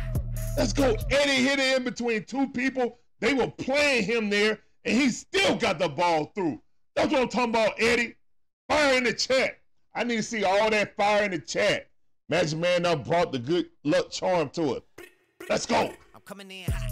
Let's 0.56 0.72
go. 0.72 0.94
Eddie 1.10 1.42
hit 1.42 1.58
it 1.58 1.78
in 1.78 1.84
between 1.84 2.24
two 2.24 2.46
people. 2.48 2.98
They 3.18 3.34
were 3.34 3.50
playing 3.50 4.04
him 4.04 4.30
there, 4.30 4.60
and 4.84 4.96
he 4.96 5.08
still 5.08 5.56
got 5.56 5.80
the 5.80 5.88
ball 5.88 6.26
through. 6.34 6.60
That's 6.94 7.12
what 7.12 7.22
I'm 7.22 7.28
talking 7.28 7.50
about, 7.50 7.72
Eddie. 7.80 8.14
Fire 8.68 8.98
in 8.98 9.04
the 9.04 9.14
chat. 9.14 9.58
I 9.96 10.04
need 10.04 10.16
to 10.16 10.22
see 10.22 10.44
all 10.44 10.70
that 10.70 10.94
fire 10.96 11.24
in 11.24 11.32
the 11.32 11.38
chat. 11.38 11.88
Magic 12.28 12.58
Man 12.58 12.82
now 12.82 12.94
brought 12.94 13.32
the 13.32 13.38
good 13.40 13.68
luck 13.82 14.10
charm 14.10 14.48
to 14.50 14.74
it. 14.74 14.84
Let's 15.48 15.66
go. 15.66 15.92
I'm 16.14 16.20
coming 16.24 16.50
in 16.50 16.70
hot. 16.70 16.91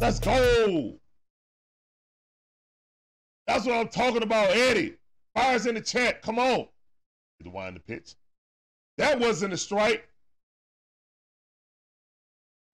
Let's 0.00 0.20
go. 0.20 0.94
That's 3.46 3.64
what 3.64 3.74
I'm 3.74 3.88
talking 3.88 4.22
about, 4.22 4.50
Eddie. 4.50 4.96
Fires 5.34 5.66
in 5.66 5.74
the 5.74 5.80
chat. 5.80 6.22
Come 6.22 6.38
on. 6.38 6.68
The 7.40 7.50
wind 7.50 7.76
the 7.76 7.80
pitch. 7.80 8.14
That 8.98 9.18
wasn't 9.18 9.54
a 9.54 9.56
strike. 9.56 10.08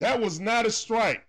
That 0.01 0.21
was 0.21 0.41
not 0.41 0.67
a 0.67 0.71
strike. 0.71 1.27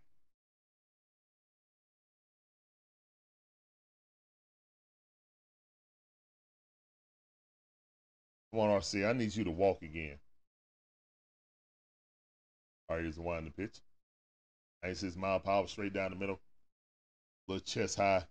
Come 8.51 8.61
on, 8.61 8.79
RC. 8.79 9.07
I 9.07 9.13
need 9.13 9.35
you 9.35 9.43
to 9.43 9.51
walk 9.51 9.81
again. 9.81 10.17
All 12.87 12.95
right, 12.95 13.03
here's 13.03 13.15
the 13.15 13.21
wind 13.21 13.47
the 13.47 13.51
pitch. 13.51 13.79
Nice 14.85 15.01
his 15.01 15.17
mile 15.17 15.39
power 15.39 15.65
straight 15.67 15.93
down 15.93 16.11
the 16.11 16.15
middle. 16.15 16.39
Little 17.47 17.65
chest 17.65 17.97
high. 17.97 18.23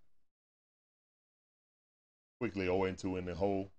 Quickly 2.39 2.67
0 2.67 2.93
2 2.93 3.17
in 3.17 3.25
the 3.25 3.35
hole. 3.35 3.73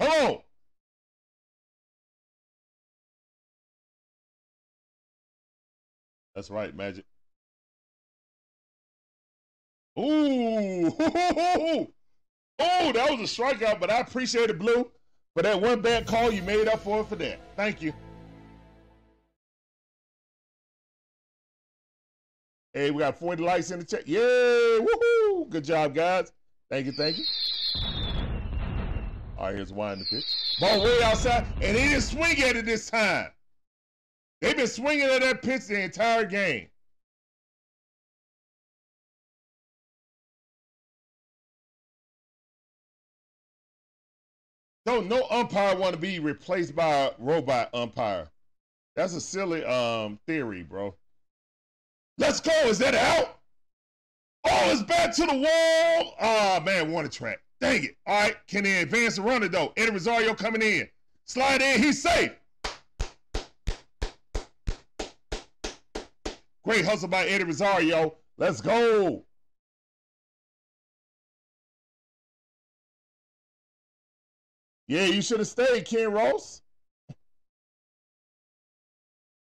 Hello. 0.00 0.42
That's 6.34 6.50
right, 6.50 6.74
Magic. 6.74 7.04
Ooh. 9.96 11.92
Oh, 12.64 12.92
that 12.92 13.10
was 13.10 13.20
a 13.20 13.42
strikeout, 13.42 13.80
but 13.80 13.90
I 13.90 13.98
appreciate 13.98 14.48
it, 14.48 14.56
Blue. 14.56 14.88
For 15.34 15.42
that 15.42 15.60
one 15.60 15.80
bad 15.80 16.06
call, 16.06 16.30
you 16.30 16.42
made 16.42 16.68
up 16.68 16.84
for 16.84 17.00
it 17.00 17.08
for 17.08 17.16
that. 17.16 17.40
Thank 17.56 17.82
you. 17.82 17.92
Hey, 22.72 22.92
we 22.92 23.00
got 23.00 23.18
40 23.18 23.42
likes 23.42 23.72
in 23.72 23.80
the 23.80 23.84
chat. 23.84 24.06
Yay! 24.06 24.78
Woohoo! 24.78 25.50
Good 25.50 25.64
job, 25.64 25.92
guys. 25.92 26.32
Thank 26.70 26.86
you, 26.86 26.92
thank 26.92 27.18
you. 27.18 27.24
All 29.36 29.46
right, 29.46 29.56
here's 29.56 29.72
in 29.72 29.76
the 29.76 30.06
pitch. 30.08 30.24
Ball 30.60 30.84
way 30.84 31.02
outside, 31.02 31.44
and 31.60 31.76
he 31.76 31.88
didn't 31.88 32.02
swing 32.02 32.40
at 32.42 32.54
it 32.54 32.64
this 32.64 32.88
time. 32.88 33.30
They've 34.40 34.56
been 34.56 34.68
swinging 34.68 35.06
at 35.06 35.20
that 35.20 35.42
pitch 35.42 35.66
the 35.66 35.82
entire 35.82 36.24
game. 36.24 36.68
Don't 44.84 45.08
no 45.08 45.26
umpire 45.30 45.76
want 45.76 45.94
to 45.94 46.00
be 46.00 46.18
replaced 46.18 46.74
by 46.74 46.92
a 46.92 47.10
robot 47.18 47.70
umpire. 47.72 48.28
That's 48.96 49.14
a 49.14 49.20
silly 49.20 49.64
um 49.64 50.18
theory, 50.26 50.62
bro. 50.62 50.94
Let's 52.18 52.40
go. 52.40 52.52
Is 52.66 52.78
that 52.78 52.94
out? 52.94 53.38
Oh, 54.44 54.70
it's 54.70 54.82
back 54.82 55.14
to 55.14 55.26
the 55.26 55.34
wall. 55.34 56.14
Oh 56.20 56.60
man, 56.60 56.90
one 56.90 57.08
track. 57.08 57.40
Dang 57.60 57.84
it. 57.84 57.96
All 58.06 58.20
right, 58.20 58.36
can 58.48 58.64
they 58.64 58.82
advance 58.82 59.16
the 59.16 59.22
runner 59.22 59.48
though? 59.48 59.72
Eddie 59.76 59.92
Rosario 59.92 60.34
coming 60.34 60.62
in. 60.62 60.88
Slide 61.26 61.62
in, 61.62 61.80
he's 61.80 62.02
safe. 62.02 62.32
Great 66.64 66.84
hustle 66.84 67.08
by 67.08 67.24
Eddie 67.26 67.44
Rosario. 67.44 68.16
Let's 68.36 68.60
go. 68.60 69.24
Yeah, 74.92 75.06
you 75.06 75.22
should 75.22 75.38
have 75.38 75.48
stayed, 75.48 75.86
Ken 75.86 76.12
Ross. 76.12 76.60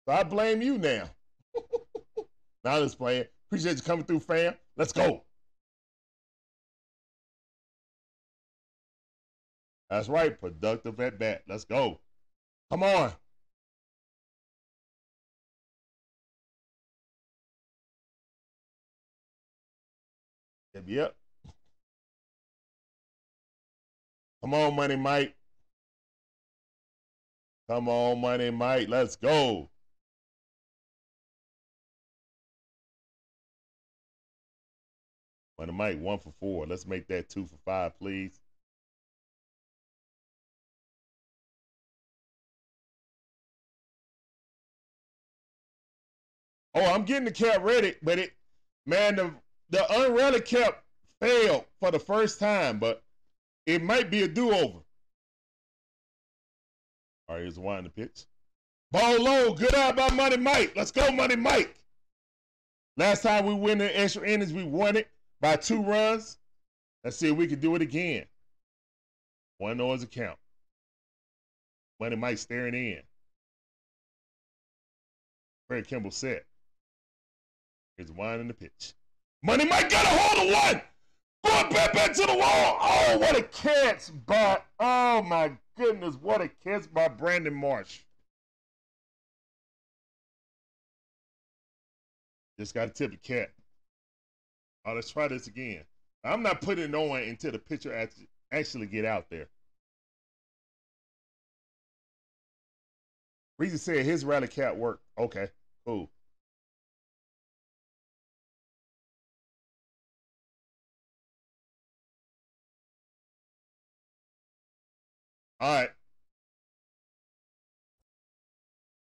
So 0.07 0.13
I 0.13 0.25
blame 0.25 0.61
you 0.61 0.77
now. 0.77 1.09
now 2.63 2.77
let's 2.77 2.95
play 2.95 3.17
it. 3.17 3.33
Appreciate 3.49 3.77
you 3.77 3.83
coming 3.83 4.05
through, 4.05 4.21
fam. 4.21 4.53
Let's 4.77 4.93
go. 4.93 5.23
That's 9.89 10.11
right. 10.11 10.39
Productive 10.39 11.01
at 11.01 11.19
bat. 11.19 11.45
Let's 11.49 11.65
go. 11.65 11.99
Come 12.71 12.83
on. 12.83 13.13
Yep, 20.75 20.85
yep. 20.89 21.17
Come 24.43 24.55
on, 24.55 24.75
Money 24.75 24.97
Mike. 24.97 25.37
Come 27.69 27.89
on, 27.89 28.21
Money 28.21 28.51
Mike. 28.51 28.89
Let's 28.89 29.15
go. 29.17 29.71
Money 35.59 35.73
Mike, 35.73 36.01
one 36.01 36.19
for 36.19 36.33
four. 36.41 36.67
Let's 36.67 36.87
make 36.87 37.07
that 37.07 37.29
two 37.29 37.47
for 37.47 37.57
five, 37.65 37.97
please. 37.99 38.41
Oh, 46.75 46.85
I'm 46.93 47.05
getting 47.05 47.27
the 47.27 47.31
cap 47.31 47.63
ready, 47.63 47.95
but 48.03 48.19
it, 48.19 48.33
man, 48.87 49.15
the 49.17 49.33
the 49.71 49.87
unready 50.03 50.41
cap 50.41 50.83
failed 51.21 51.65
for 51.81 51.93
the 51.93 52.01
first 52.01 52.41
time, 52.41 52.79
but 52.79 53.03
it 53.67 53.83
might 53.83 54.11
be 54.11 54.23
a 54.23 54.29
do-over. 54.29 54.81
All 57.29 57.37
right, 57.37 57.41
here's 57.41 57.59
one 57.59 57.79
in 57.79 57.85
the 57.85 57.91
pitch. 57.91 58.27
Ball 58.91 59.23
low, 59.23 59.55
good 59.55 59.75
out 59.75 59.97
by 59.97 60.11
Money 60.11 60.37
Mike. 60.37 60.73
Let's 60.77 60.91
go, 60.91 61.11
Money 61.11 61.37
Mike. 61.37 61.75
Last 62.97 63.23
time 63.23 63.47
we 63.47 63.55
win 63.55 63.79
the 63.79 63.99
extra 63.99 64.27
innings, 64.27 64.53
we 64.53 64.65
won 64.65 64.97
it 64.97 65.09
by 65.41 65.57
two 65.57 65.83
runs. 65.83 66.39
Let's 67.03 67.17
see 67.17 67.31
if 67.31 67.37
we 67.37 67.47
can 67.47 67.59
do 67.59 67.75
it 67.75 67.83
again. 67.83 68.27
One 69.59 69.79
noise 69.79 70.03
account. 70.03 70.39
Money 72.01 72.17
Mike 72.17 72.39
staring 72.39 72.75
in. 72.75 73.01
Fred 75.69 75.87
Kimbrel 75.87 76.13
set. 76.13 76.45
Here's 77.97 78.11
in 78.11 78.49
the 78.49 78.55
pitch. 78.55 78.93
Money 79.43 79.65
Mike 79.65 79.89
got 79.89 80.05
a 80.05 80.09
hold 80.09 80.49
of 80.49 80.55
one. 80.55 80.83
Going 81.45 81.71
back 81.71 81.93
back 81.93 82.13
to 82.15 82.27
the 82.27 82.35
wall. 82.35 82.79
Oh, 82.81 83.19
what 83.19 83.37
a 83.37 83.43
catch 83.43 84.11
by, 84.27 84.61
oh 84.79 85.23
my 85.23 85.53
goodness, 85.77 86.17
what 86.17 86.41
a 86.41 86.49
catch 86.49 86.93
by 86.93 87.09
Brandon 87.09 87.55
Marsh. 87.55 88.01
Just 92.59 92.75
got 92.75 92.87
to 92.87 92.93
tip 92.93 93.11
the 93.11 93.17
cat. 93.17 93.51
Oh, 94.85 94.93
let's 94.95 95.11
try 95.11 95.29
this 95.29 95.47
again. 95.47 95.85
I'm 96.25 96.43
not 96.43 96.61
putting 96.61 96.85
it 96.85 96.95
on 96.95 97.23
until 97.23 97.53
the 97.53 97.59
pitcher 97.59 98.09
actually 98.53 98.87
get 98.87 99.05
out 99.05 99.27
there. 99.31 99.49
Reason 103.59 103.79
said 103.79 104.05
his 104.05 104.25
rally 104.25 104.49
cat 104.49 104.77
worked. 104.77 105.03
Okay, 105.19 105.49
cool. 105.87 106.11
All 115.63 115.73
right. 115.73 115.91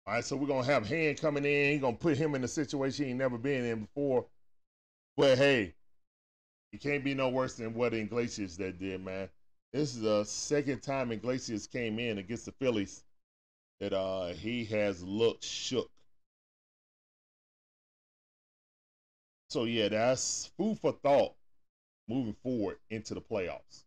All 0.07 0.13
right, 0.15 0.25
so 0.25 0.37
we're 0.37 0.47
gonna 0.47 0.67
have 0.67 0.87
Hand 0.87 1.19
coming 1.19 1.47
in. 1.47 1.73
He's 1.73 1.81
gonna 1.81 1.97
put 1.97 2.19
him 2.19 2.35
in 2.35 2.45
a 2.45 2.49
situation 2.49 3.07
he 3.07 3.15
never 3.15 3.39
been 3.39 3.65
in 3.65 3.81
before. 3.87 4.27
But 5.17 5.39
hey, 5.39 5.75
he 6.71 6.77
can't 6.77 7.03
be 7.03 7.15
no 7.15 7.31
worse 7.31 7.55
than 7.55 7.73
what 7.73 7.95
Iglesias 7.95 8.59
that 8.59 8.79
did, 8.79 9.03
man. 9.03 9.31
This 9.73 9.95
is 9.95 10.03
the 10.03 10.23
second 10.25 10.83
time 10.83 11.13
Iglesias 11.13 11.67
came 11.67 11.99
in 11.99 12.19
against 12.19 12.45
the 12.45 12.53
Phillies 12.53 13.05
that 13.81 13.95
uh 13.95 14.35
he 14.35 14.67
has 14.67 15.03
looked 15.03 15.45
shook. 15.45 15.91
So 19.49 19.65
yeah, 19.65 19.89
that's 19.89 20.47
food 20.59 20.79
for 20.79 20.93
thought 20.93 21.35
moving 22.07 22.37
forward 22.43 22.79
into 22.91 23.15
the 23.15 23.23
playoffs. 23.23 23.85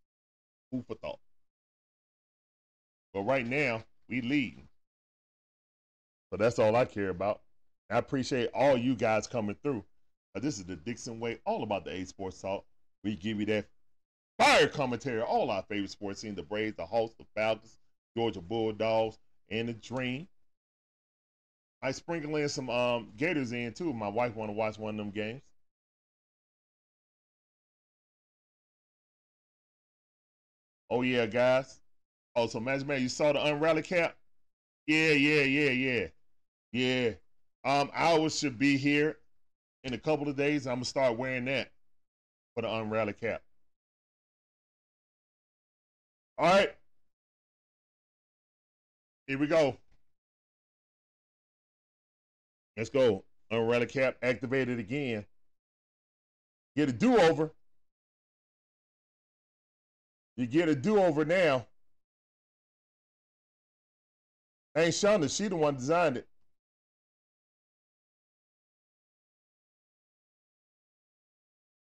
Food 0.71 0.85
for 0.87 0.95
thought. 0.95 1.19
But 3.13 3.21
right 3.21 3.45
now, 3.45 3.83
we 4.09 4.21
leading. 4.21 4.67
So 6.31 6.37
that's 6.37 6.59
all 6.59 6.75
I 6.75 6.85
care 6.85 7.09
about. 7.09 7.41
I 7.89 7.97
appreciate 7.97 8.49
all 8.53 8.75
you 8.75 8.95
guys 8.95 9.27
coming 9.27 9.55
through. 9.61 9.83
Uh, 10.35 10.39
this 10.39 10.57
is 10.57 10.65
the 10.65 10.75
Dixon 10.75 11.19
Way, 11.19 11.39
all 11.45 11.61
about 11.61 11.85
the 11.85 11.91
A 11.91 12.05
Sports 12.05 12.41
Talk. 12.41 12.65
We 13.03 13.15
give 13.15 13.39
you 13.39 13.45
that 13.47 13.67
fire 14.39 14.67
commentary, 14.67 15.21
all 15.21 15.51
our 15.51 15.63
favorite 15.63 15.91
sports 15.91 16.21
teams, 16.21 16.35
the 16.35 16.43
Braves, 16.43 16.75
the 16.75 16.85
Hawks, 16.85 17.13
the 17.19 17.25
Falcons, 17.35 17.77
Georgia 18.17 18.41
Bulldogs, 18.41 19.19
and 19.49 19.69
the 19.69 19.73
Dream. 19.73 20.27
I 21.83 21.91
sprinkle 21.91 22.35
in 22.37 22.49
some 22.49 22.69
um, 22.69 23.11
Gators 23.17 23.51
in 23.51 23.73
too. 23.73 23.93
My 23.93 24.07
wife 24.07 24.35
want 24.35 24.49
to 24.49 24.53
watch 24.53 24.79
one 24.79 24.95
of 24.95 24.97
them 24.97 25.11
games. 25.11 25.41
Oh 30.89 31.01
yeah, 31.01 31.25
guys. 31.25 31.82
Oh, 32.35 32.47
so 32.47 32.59
Magic 32.59 32.87
Man, 32.87 33.01
you 33.01 33.09
saw 33.09 33.31
the 33.31 33.39
unrally 33.39 33.83
cap? 33.83 34.15
Yeah, 34.87 35.11
yeah, 35.11 35.43
yeah, 35.43 35.69
yeah, 35.69 36.07
yeah. 36.71 37.11
Um, 37.63 37.89
ours 37.93 38.37
should 38.39 38.57
be 38.57 38.77
here 38.77 39.17
in 39.83 39.93
a 39.93 39.97
couple 39.97 40.27
of 40.27 40.35
days. 40.35 40.67
I'm 40.67 40.75
gonna 40.75 40.85
start 40.85 41.17
wearing 41.17 41.45
that 41.45 41.71
for 42.53 42.61
the 42.61 42.67
unrally 42.67 43.17
cap. 43.17 43.41
All 46.37 46.47
right, 46.47 46.75
here 49.27 49.37
we 49.37 49.47
go. 49.47 49.77
Let's 52.75 52.89
go. 52.89 53.23
Unrally 53.51 53.87
cap 53.87 54.17
activated 54.23 54.79
again. 54.79 55.25
Get 56.75 56.89
a 56.89 56.91
do 56.91 57.17
over. 57.19 57.53
You 60.35 60.47
get 60.47 60.69
a 60.69 60.75
do 60.75 60.99
over 60.99 61.23
now. 61.23 61.67
Ain't 64.75 64.93
Shonda, 64.93 65.35
she 65.35 65.47
the 65.47 65.55
one 65.55 65.75
designed 65.75 66.17
it. 66.17 66.27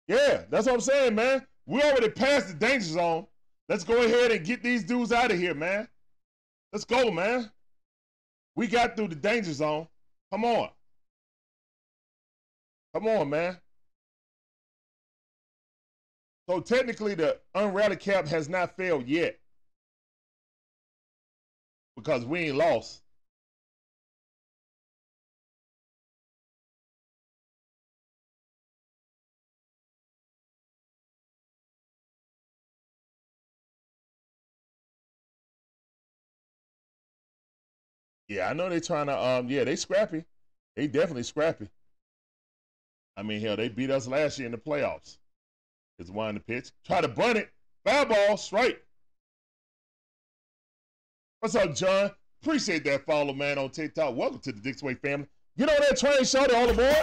Yeah, 0.06 0.44
that's 0.48 0.66
what 0.66 0.74
I'm 0.74 0.80
saying, 0.80 1.14
man. 1.14 1.46
We 1.66 1.82
already 1.82 2.08
passed 2.08 2.48
the 2.48 2.54
danger 2.54 2.86
zone. 2.86 3.26
Let's 3.68 3.84
go 3.84 4.02
ahead 4.02 4.32
and 4.32 4.46
get 4.46 4.62
these 4.62 4.84
dudes 4.84 5.12
out 5.12 5.30
of 5.30 5.38
here, 5.38 5.54
man. 5.54 5.86
Let's 6.72 6.84
go, 6.84 7.10
man. 7.10 7.50
We 8.54 8.68
got 8.68 8.96
through 8.96 9.08
the 9.08 9.16
danger 9.16 9.52
zone. 9.52 9.86
Come 10.32 10.44
on. 10.44 10.70
Come 12.94 13.06
on, 13.06 13.28
man. 13.28 13.58
So 16.48 16.60
technically, 16.60 17.14
the 17.14 17.38
unrally 17.54 18.00
cap 18.00 18.26
has 18.28 18.48
not 18.48 18.76
failed 18.76 19.06
yet 19.06 19.38
because 21.98 22.24
we 22.24 22.40
ain't 22.40 22.56
lost. 22.56 23.02
Yeah, 38.28 38.48
I 38.48 38.52
know 38.52 38.68
they 38.68 38.80
trying 38.80 39.06
to. 39.06 39.18
Um, 39.18 39.48
yeah, 39.48 39.64
they 39.64 39.76
scrappy. 39.76 40.24
They 40.76 40.86
definitely 40.86 41.22
scrappy. 41.24 41.68
I 43.16 43.22
mean, 43.22 43.40
hell, 43.40 43.56
they 43.56 43.68
beat 43.68 43.90
us 43.90 44.06
last 44.06 44.38
year 44.38 44.46
in 44.46 44.52
the 44.52 44.58
playoffs. 44.58 45.18
Is 45.98 46.10
one 46.10 46.34
the 46.34 46.40
pitch. 46.40 46.70
Try 46.86 47.00
to 47.00 47.08
bunt 47.08 47.38
it. 47.38 47.50
Foul 47.84 48.36
straight. 48.36 48.78
What's 51.40 51.54
up, 51.54 51.72
John? 51.72 52.10
Appreciate 52.42 52.82
that 52.84 53.06
follow, 53.06 53.32
man, 53.32 53.58
on 53.58 53.70
TikTok. 53.70 54.16
Welcome 54.16 54.40
to 54.40 54.50
the 54.50 54.60
Dix 54.60 54.82
Way 54.82 54.94
family. 54.94 55.28
Get 55.56 55.68
on 55.68 55.76
that 55.88 55.96
train, 55.96 56.24
shorty, 56.24 56.52
all 56.52 56.68
aboard. 56.68 56.96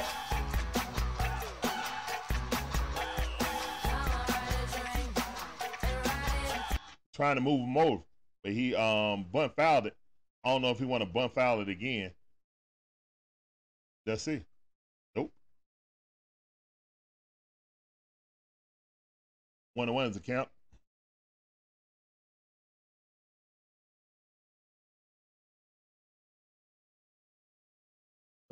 Trying 7.13 7.35
to 7.35 7.41
move 7.41 7.61
him 7.61 7.77
over, 7.77 8.03
but 8.43 8.51
he 8.51 8.75
um 8.75 9.25
bunt 9.31 9.55
fouled 9.55 9.87
it. 9.87 9.95
I 10.43 10.49
don't 10.49 10.61
know 10.61 10.71
if 10.71 10.79
he 10.79 10.85
want 10.85 11.01
to 11.01 11.09
bunt 11.09 11.33
foul 11.33 11.61
it 11.61 11.69
again. 11.69 12.11
Let's 14.05 14.23
see. 14.23 14.43
Nope. 15.15 15.31
One 19.75 19.87
to 19.87 19.93
one 19.93 20.07
is 20.07 20.17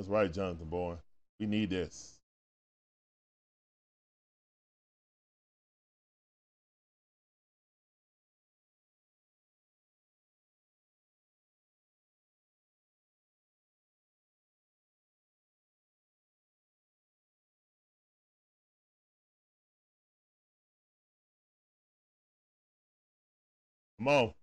That's 0.03 0.11
right, 0.11 0.33
Jonathan 0.33 0.67
boy. 0.67 0.95
We 1.39 1.45
need 1.45 1.69
this. 1.69 2.19
Come 23.97 24.09
on. 24.09 24.13
All 24.15 24.33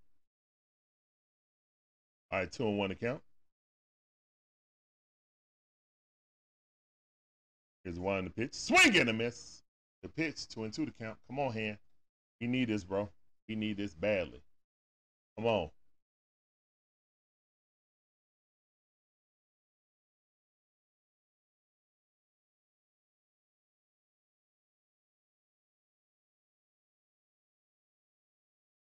right, 2.32 2.50
two 2.50 2.66
and 2.66 2.78
one 2.78 2.88
to 2.88 3.20
Here's 7.84 7.98
one 7.98 8.18
in 8.18 8.24
the 8.26 8.30
pitch. 8.30 8.54
Swing 8.54 8.96
and 8.98 9.08
a 9.08 9.12
miss. 9.12 9.62
The 10.02 10.08
pitch, 10.08 10.48
two 10.48 10.64
and 10.64 10.72
two 10.72 10.86
to 10.86 10.92
count. 10.92 11.18
Come 11.26 11.38
on, 11.38 11.52
hand. 11.52 11.78
We 12.40 12.46
need 12.46 12.68
this, 12.68 12.84
bro. 12.84 13.10
We 13.48 13.54
need 13.54 13.76
this 13.76 13.94
badly. 13.94 14.42
Come 15.36 15.46
on. 15.46 15.70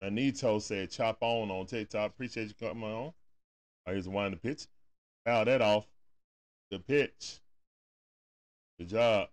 Anito 0.03 0.61
said, 0.63 0.91
chop 0.91 1.19
on 1.21 1.51
on 1.51 1.67
TikTok. 1.67 2.11
Appreciate 2.13 2.49
you 2.49 2.55
coming 2.55 2.85
on. 2.85 3.13
Right, 3.87 3.93
here's 3.93 4.09
one 4.09 4.27
in 4.27 4.33
the 4.33 4.39
pitch. 4.39 4.67
Foul 5.27 5.45
that 5.45 5.61
off. 5.61 5.87
The 6.71 6.79
pitch. 6.79 7.41
Good 8.81 8.89
job. 8.89 9.29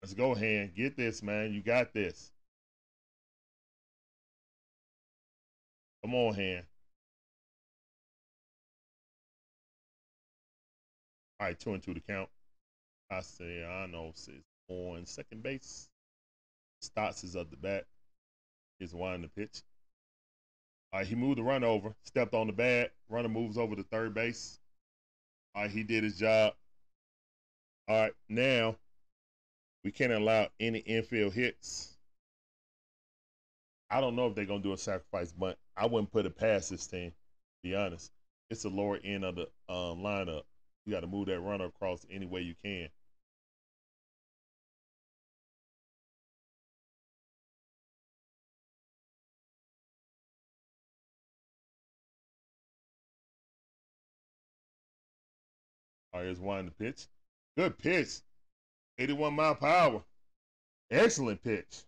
Let's 0.00 0.14
go, 0.14 0.34
hand. 0.34 0.74
Get 0.74 0.96
this, 0.96 1.22
man. 1.22 1.52
You 1.52 1.60
got 1.60 1.92
this. 1.92 2.32
Come 6.02 6.14
on, 6.14 6.32
hand. 6.32 6.64
All 11.38 11.46
right, 11.46 11.60
two 11.60 11.74
and 11.74 11.82
two 11.82 11.92
to 11.92 12.00
count. 12.00 12.30
I 13.10 13.20
say, 13.20 13.62
I 13.62 13.84
know, 13.84 14.12
sis. 14.14 14.36
on 14.70 15.04
second 15.04 15.42
base. 15.42 15.90
Stotts 16.80 17.22
is 17.22 17.36
up 17.36 17.50
the 17.50 17.58
bat. 17.58 17.84
He's 18.78 18.94
winding 18.94 19.30
the 19.30 19.42
pitch. 19.42 19.60
All 20.94 21.00
right, 21.00 21.06
he 21.06 21.16
moved 21.16 21.36
the 21.36 21.42
run 21.42 21.64
over, 21.64 21.94
stepped 22.04 22.32
on 22.32 22.46
the 22.46 22.54
bat. 22.54 22.92
Runner 23.10 23.28
moves 23.28 23.58
over 23.58 23.76
to 23.76 23.82
third 23.82 24.14
base. 24.14 24.58
All 25.56 25.62
right, 25.62 25.70
he 25.70 25.82
did 25.82 26.04
his 26.04 26.18
job. 26.18 26.52
All 27.88 28.02
right, 28.02 28.12
now 28.28 28.76
we 29.82 29.90
can't 29.90 30.12
allow 30.12 30.48
any 30.60 30.80
infield 30.80 31.32
hits. 31.32 31.96
I 33.88 34.02
don't 34.02 34.16
know 34.16 34.26
if 34.26 34.34
they're 34.34 34.44
gonna 34.44 34.62
do 34.62 34.74
a 34.74 34.78
sacrifice 34.78 35.32
bunt. 35.32 35.56
I 35.74 35.86
wouldn't 35.86 36.12
put 36.12 36.26
it 36.26 36.36
past 36.36 36.68
this 36.68 36.86
team. 36.86 37.10
To 37.10 37.14
be 37.62 37.74
honest, 37.74 38.12
it's 38.50 38.64
the 38.64 38.68
lower 38.68 38.98
end 39.02 39.24
of 39.24 39.36
the 39.36 39.42
um, 39.72 40.00
lineup. 40.00 40.42
You 40.84 40.92
got 40.92 41.00
to 41.00 41.06
move 41.06 41.26
that 41.26 41.40
runner 41.40 41.66
across 41.66 42.04
any 42.10 42.26
way 42.26 42.42
you 42.42 42.54
can. 42.62 42.88
Oh, 56.16 56.20
right, 56.20 56.24
here's 56.24 56.40
one 56.40 56.64
the 56.64 56.70
pitch. 56.70 57.08
Good 57.58 57.76
pitch. 57.76 58.22
81 58.98 59.34
mile 59.34 59.54
per 59.54 59.66
hour. 59.66 60.04
Excellent 60.90 61.42
pitch. 61.44 61.82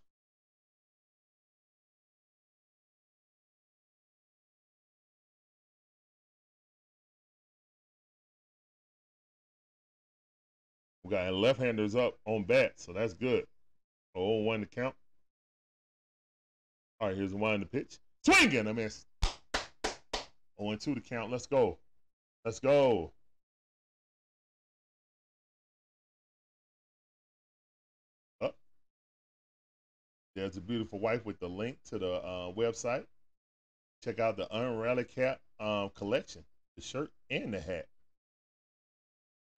We 11.04 11.10
got 11.10 11.32
left-handers 11.32 11.94
up 11.94 12.18
on 12.26 12.44
bat, 12.44 12.72
so 12.76 12.92
that's 12.92 13.14
good. 13.14 13.46
0-1 14.14 14.60
to 14.60 14.66
count. 14.66 14.94
All 17.00 17.08
right, 17.08 17.16
here's 17.16 17.32
one 17.32 17.60
to 17.60 17.66
pitch. 17.66 17.96
Swinging, 18.26 18.68
I 18.68 18.72
miss. 18.72 19.06
0-2 20.60 20.80
to 20.80 21.00
count. 21.00 21.32
Let's 21.32 21.46
go. 21.46 21.78
Let's 22.44 22.60
go. 22.60 23.12
There's 30.38 30.56
a 30.56 30.60
beautiful 30.60 31.00
wife 31.00 31.26
with 31.26 31.40
the 31.40 31.48
link 31.48 31.78
to 31.86 31.98
the 31.98 32.12
uh, 32.12 32.52
website. 32.52 33.04
Check 34.04 34.20
out 34.20 34.36
the 34.36 34.46
Unrally 34.46 35.08
Cap 35.08 35.40
um, 35.58 35.90
collection, 35.96 36.44
the 36.76 36.82
shirt 36.82 37.10
and 37.28 37.52
the 37.52 37.60
hat. 37.60 37.88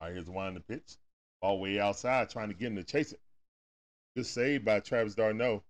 All 0.00 0.08
right, 0.08 0.14
here's 0.14 0.24
the 0.24 0.32
one 0.32 0.54
the 0.54 0.60
pitch. 0.60 0.96
All 1.42 1.56
the 1.56 1.62
way 1.62 1.78
outside 1.78 2.30
trying 2.30 2.48
to 2.48 2.54
get 2.54 2.68
him 2.68 2.76
to 2.76 2.82
chase 2.82 3.12
it. 3.12 3.20
Good 4.16 4.24
save 4.24 4.64
by 4.64 4.80
Travis 4.80 5.14
d'Arnaud. 5.14 5.62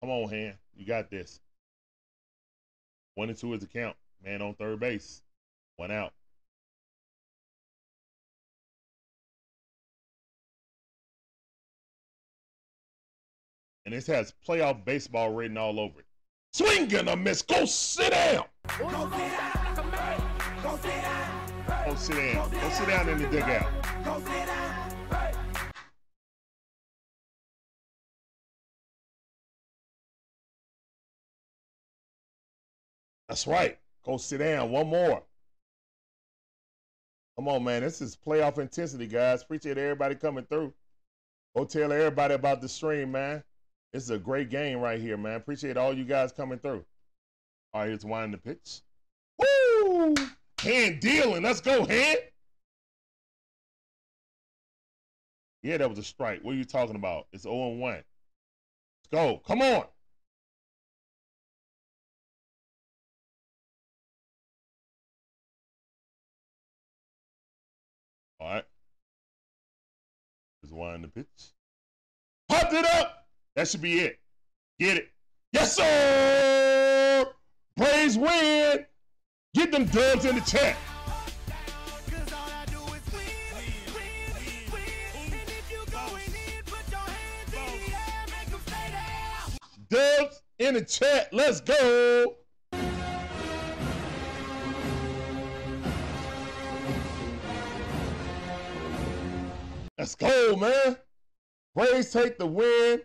Come 0.00 0.10
on, 0.10 0.30
Han. 0.30 0.54
You 0.74 0.86
got 0.86 1.10
this. 1.10 1.38
One 3.14 3.28
and 3.28 3.36
two 3.36 3.52
is 3.52 3.60
the 3.60 3.66
count. 3.66 3.96
Man 4.24 4.40
on 4.40 4.54
third 4.54 4.80
base. 4.80 5.20
One 5.76 5.90
out. 5.90 6.14
And 13.88 13.96
this 13.96 14.06
has 14.08 14.34
playoff 14.46 14.84
baseball 14.84 15.32
written 15.32 15.56
all 15.56 15.80
over 15.80 16.00
it. 16.00 16.06
Swing 16.52 16.94
and 16.94 17.08
a 17.08 17.16
miss. 17.16 17.40
Go 17.40 17.64
sit 17.64 18.10
down. 18.10 18.44
Go 18.78 18.86
sit 18.86 18.90
down. 18.90 20.62
Go 20.62 20.76
sit 20.76 20.90
down. 20.90 21.86
Go 21.86 21.94
sit 21.94 22.16
down. 22.16 22.50
Go 22.50 22.68
sit 22.68 22.86
down 22.86 23.08
in 23.08 23.16
the 23.16 23.28
dugout. 23.28 24.04
Go 24.04 24.18
sit 24.18 24.46
down. 24.46 24.94
That's 33.26 33.46
right. 33.46 33.78
Go 34.04 34.18
sit 34.18 34.36
down. 34.36 34.70
One 34.70 34.88
more. 34.88 35.22
Come 37.36 37.48
on, 37.48 37.64
man. 37.64 37.80
This 37.80 38.02
is 38.02 38.18
playoff 38.18 38.58
intensity, 38.58 39.06
guys. 39.06 39.40
Appreciate 39.40 39.78
everybody 39.78 40.14
coming 40.14 40.44
through. 40.44 40.74
Go 41.56 41.64
tell 41.64 41.90
everybody 41.90 42.34
about 42.34 42.60
the 42.60 42.68
stream, 42.68 43.12
man. 43.12 43.42
This 43.92 44.02
is 44.02 44.10
a 44.10 44.18
great 44.18 44.50
game 44.50 44.80
right 44.80 45.00
here, 45.00 45.16
man. 45.16 45.36
Appreciate 45.36 45.76
all 45.76 45.94
you 45.94 46.04
guys 46.04 46.30
coming 46.32 46.58
through. 46.58 46.84
All 47.72 47.80
right, 47.80 47.88
here's 47.88 48.04
winding 48.04 48.32
the 48.32 48.38
pitch. 48.38 48.82
Woo! 49.38 50.14
Hand 50.60 51.00
dealing. 51.00 51.42
Let's 51.42 51.60
go, 51.60 51.84
hand. 51.86 52.18
Yeah, 55.62 55.78
that 55.78 55.88
was 55.88 55.98
a 55.98 56.02
strike. 56.02 56.40
What 56.42 56.52
are 56.52 56.58
you 56.58 56.64
talking 56.64 56.96
about? 56.96 57.26
It's 57.32 57.42
0 57.44 57.70
1. 57.70 57.92
Let's 57.92 58.04
go. 59.10 59.38
Come 59.46 59.62
on. 59.62 59.84
All 68.40 68.48
right. 68.48 68.64
Just 70.62 70.72
wind 70.72 71.04
the 71.04 71.08
pitch. 71.08 71.26
Popped 72.48 72.72
it 72.72 72.84
up. 72.84 73.17
That 73.58 73.66
should 73.66 73.82
be 73.82 73.98
it. 73.98 74.20
Get 74.78 74.98
it. 74.98 75.08
Yes, 75.50 75.74
sir. 75.74 77.26
Braves 77.76 78.16
win. 78.16 78.86
Get 79.52 79.72
them 79.72 79.84
dubs 79.86 80.24
in 80.24 80.36
the 80.36 80.40
chat. 80.42 80.76
Dubs 89.90 90.42
in 90.60 90.74
the 90.74 90.84
chat. 90.84 91.28
Let's 91.32 91.60
go. 91.60 92.36
Let's 99.98 100.14
go, 100.14 100.54
man. 100.54 100.96
Braves 101.74 102.12
take 102.12 102.38
the 102.38 102.46
win. 102.46 103.00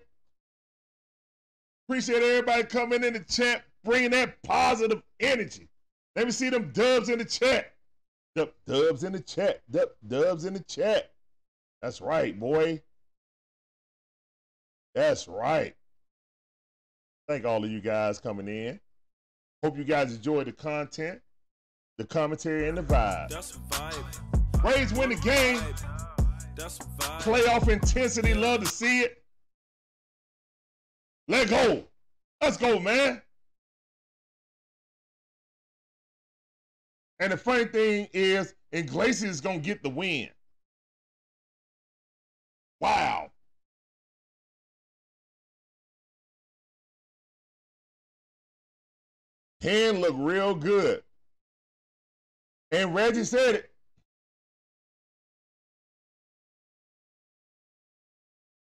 Appreciate 1.88 2.24
everybody 2.24 2.64
coming 2.64 3.04
in 3.04 3.14
the 3.14 3.20
chat, 3.20 3.64
bringing 3.84 4.12
that 4.12 4.42
positive 4.44 5.02
energy. 5.20 5.68
Let 6.16 6.26
me 6.26 6.32
see 6.32 6.50
them 6.50 6.72
dubs 6.72 7.10
in 7.10 7.20
the 7.20 7.26
chat. 7.26 7.74
Dub, 8.36 8.50
dubs 8.66 9.04
in 9.04 9.14
the 9.14 9.20
chat. 9.20 9.62
Dub, 9.70 9.90
dubs 10.08 10.46
in 10.46 10.54
the 10.54 10.62
chat. 10.62 11.12
That's 11.82 12.02
right, 12.02 12.40
boy. 12.40 12.82
That's 14.96 15.28
right. 15.28 15.76
Thank 17.28 17.46
all 17.46 17.64
of 17.64 17.70
you 17.70 17.82
guys 17.82 18.20
coming 18.20 18.48
in. 18.48 18.80
Hope 19.64 19.78
you 19.78 19.84
guys 19.84 20.16
enjoyed 20.16 20.48
the 20.48 20.52
content, 20.52 21.22
the 21.98 22.06
commentary, 22.06 22.70
and 22.70 22.78
the 22.78 22.84
vibe. 22.84 23.30
That's 23.30 23.54
vibe. 23.70 24.62
Braves 24.62 24.94
win 24.94 25.10
the 25.10 25.16
game. 25.16 25.60
That's 26.56 26.80
vibe. 26.80 27.22
Playoff 27.22 27.68
intensity. 27.70 28.34
Love 28.34 28.62
to 28.62 28.68
see 28.68 29.02
it. 29.02 29.23
Let 31.28 31.50
go. 31.50 31.86
Let's 32.42 32.58
go, 32.58 32.80
man. 32.80 33.22
And 37.20 37.32
the 37.32 37.38
funny 37.38 37.66
thing 37.66 38.10
is, 38.14 38.54
Iglesias 38.72 39.36
is 39.36 39.42
going 39.42 39.62
to 39.62 39.66
get 39.66 39.82
the 39.82 39.90
win. 39.90 40.30
Wow. 42.82 43.32
Hand 49.62 50.02
looked 50.02 50.20
real 50.20 50.54
good. 50.54 51.02
And 52.72 52.94
Reggie 52.94 53.24
said 53.24 53.56
it. 53.56 53.73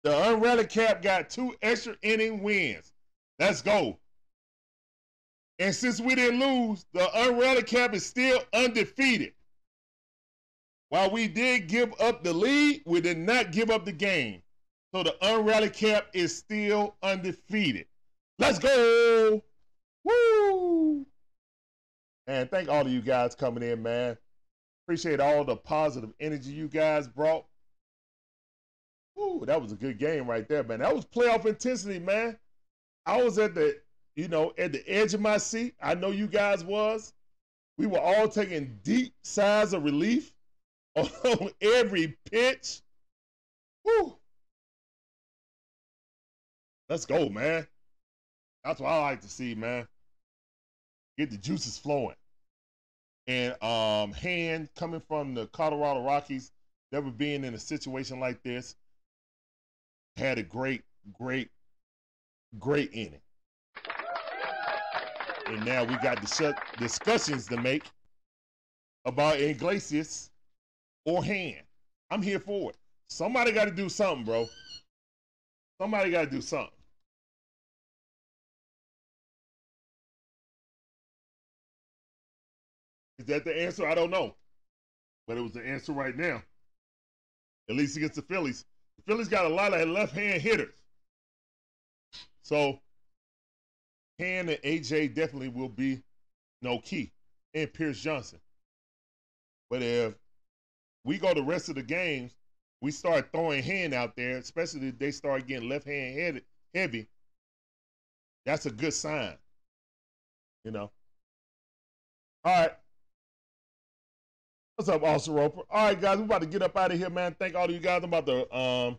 The 0.04 0.10
unrally 0.10 0.68
cap 0.68 1.00
got 1.00 1.30
two 1.30 1.54
extra 1.62 1.96
inning 2.02 2.42
wins. 2.42 2.92
Let's 3.38 3.62
go. 3.62 3.98
And 5.58 5.74
since 5.74 5.98
we 5.98 6.14
didn't 6.14 6.40
lose, 6.40 6.84
the 6.92 7.00
unrally 7.16 7.66
cap 7.66 7.94
is 7.94 8.04
still 8.04 8.42
undefeated. 8.52 9.32
While 10.90 11.10
we 11.10 11.26
did 11.26 11.68
give 11.68 11.94
up 12.00 12.22
the 12.22 12.34
lead, 12.34 12.82
we 12.84 13.00
did 13.00 13.16
not 13.18 13.50
give 13.50 13.70
up 13.70 13.86
the 13.86 13.92
game. 13.92 14.42
So 14.94 15.02
the 15.02 15.16
unrally 15.22 15.72
cap 15.72 16.06
is 16.12 16.36
still 16.36 16.96
undefeated. 17.02 17.86
Let's 18.38 18.58
go. 18.58 19.42
Woo! 20.04 21.06
And 22.26 22.50
thank 22.50 22.68
all 22.68 22.82
of 22.82 22.92
you 22.92 23.00
guys 23.00 23.34
coming 23.34 23.62
in, 23.62 23.82
man. 23.82 24.18
Appreciate 24.84 25.18
all 25.18 25.44
the 25.44 25.56
positive 25.56 26.12
energy 26.20 26.50
you 26.50 26.68
guys 26.68 27.08
brought. 27.08 27.46
Ooh, 29.18 29.44
that 29.46 29.60
was 29.60 29.72
a 29.72 29.76
good 29.76 29.98
game 29.98 30.26
right 30.26 30.48
there, 30.48 30.62
man. 30.62 30.80
That 30.80 30.94
was 30.94 31.04
playoff 31.04 31.46
intensity, 31.46 31.98
man. 31.98 32.38
I 33.06 33.22
was 33.22 33.38
at 33.38 33.54
the, 33.54 33.78
you 34.16 34.28
know, 34.28 34.52
at 34.58 34.72
the 34.72 34.86
edge 34.88 35.14
of 35.14 35.20
my 35.20 35.38
seat. 35.38 35.74
I 35.80 35.94
know 35.94 36.10
you 36.10 36.26
guys 36.26 36.64
was. 36.64 37.12
We 37.76 37.86
were 37.86 38.00
all 38.00 38.28
taking 38.28 38.78
deep 38.82 39.14
sighs 39.22 39.72
of 39.72 39.84
relief 39.84 40.32
on 40.96 41.50
every 41.60 42.16
pitch. 42.30 42.82
Woo. 43.84 44.16
Let's 46.88 47.06
go, 47.06 47.28
man. 47.28 47.66
That's 48.64 48.80
what 48.80 48.90
I 48.90 49.00
like 49.00 49.20
to 49.22 49.28
see, 49.28 49.54
man. 49.54 49.86
Get 51.18 51.30
the 51.30 51.36
juices 51.36 51.78
flowing. 51.78 52.16
And 53.26 53.60
um, 53.62 54.12
hand 54.12 54.68
coming 54.76 55.00
from 55.00 55.34
the 55.34 55.46
Colorado 55.48 56.02
Rockies, 56.02 56.52
never 56.92 57.10
being 57.10 57.44
in 57.44 57.54
a 57.54 57.58
situation 57.58 58.20
like 58.20 58.42
this, 58.42 58.76
had 60.16 60.38
a 60.38 60.42
great, 60.42 60.82
great, 61.12 61.50
great 62.58 62.90
inning. 62.92 63.20
And 65.46 65.64
now 65.64 65.84
we 65.84 65.96
got 65.96 66.20
dis- 66.20 66.54
discussions 66.78 67.46
to 67.48 67.56
make 67.56 67.84
about 69.04 69.40
Iglesias 69.40 70.30
or 71.04 71.22
hand. 71.22 71.62
I'm 72.10 72.22
here 72.22 72.38
for 72.38 72.70
it. 72.70 72.76
Somebody 73.08 73.52
got 73.52 73.66
to 73.66 73.70
do 73.70 73.88
something, 73.88 74.24
bro. 74.24 74.48
Somebody 75.80 76.10
got 76.10 76.24
to 76.24 76.30
do 76.30 76.40
something. 76.40 76.70
Is 83.18 83.26
that 83.26 83.44
the 83.44 83.62
answer? 83.62 83.86
I 83.86 83.94
don't 83.94 84.10
know. 84.10 84.34
But 85.26 85.36
it 85.38 85.40
was 85.40 85.52
the 85.52 85.66
answer 85.66 85.92
right 85.92 86.16
now. 86.16 86.42
At 87.68 87.76
least 87.76 87.96
against 87.96 88.16
the 88.16 88.22
Phillies. 88.22 88.64
The 89.06 89.12
Phillies 89.12 89.28
got 89.28 89.46
a 89.46 89.48
lot 89.48 89.74
of 89.74 89.88
left 89.88 90.14
hand 90.14 90.40
hitters. 90.40 90.74
So, 92.42 92.80
Hand 94.18 94.48
and 94.48 94.62
AJ 94.62 95.14
definitely 95.14 95.48
will 95.48 95.68
be 95.68 96.02
no 96.62 96.78
key. 96.78 97.12
And 97.52 97.72
Pierce 97.72 98.00
Johnson. 98.00 98.40
But 99.70 99.82
if 99.82 100.14
we 101.04 101.18
go 101.18 101.34
the 101.34 101.42
rest 101.42 101.68
of 101.68 101.74
the 101.74 101.82
games, 101.82 102.32
we 102.80 102.90
start 102.90 103.30
throwing 103.32 103.62
hand 103.62 103.94
out 103.94 104.14
there, 104.16 104.38
especially 104.38 104.88
if 104.88 104.98
they 104.98 105.10
start 105.10 105.46
getting 105.46 105.68
left 105.68 105.86
hand 105.86 106.18
headed 106.18 106.44
heavy. 106.74 107.08
That's 108.46 108.66
a 108.66 108.70
good 108.70 108.92
sign. 108.92 109.36
You 110.64 110.70
know. 110.70 110.90
All 112.44 112.60
right. 112.60 112.72
What's 114.76 114.88
up, 114.88 115.04
Austin 115.04 115.34
Roper? 115.34 115.62
All 115.70 115.86
right, 115.86 116.00
guys, 116.00 116.18
we're 116.18 116.24
about 116.24 116.40
to 116.40 116.48
get 116.48 116.62
up 116.62 116.76
out 116.76 116.90
of 116.90 116.98
here, 116.98 117.08
man. 117.08 117.36
Thank 117.38 117.54
all 117.54 117.66
of 117.66 117.70
you 117.70 117.78
guys. 117.78 118.02
I'm 118.02 118.12
about 118.12 118.26
to 118.26 118.56
um 118.56 118.98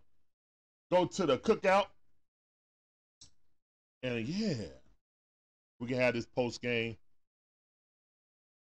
go 0.90 1.06
to 1.06 1.26
the 1.26 1.38
cookout. 1.38 1.88
And 4.02 4.26
yeah, 4.26 4.68
we 5.82 5.88
can 5.88 5.98
have 5.98 6.14
this 6.14 6.28
post 6.28 6.62
game 6.62 6.96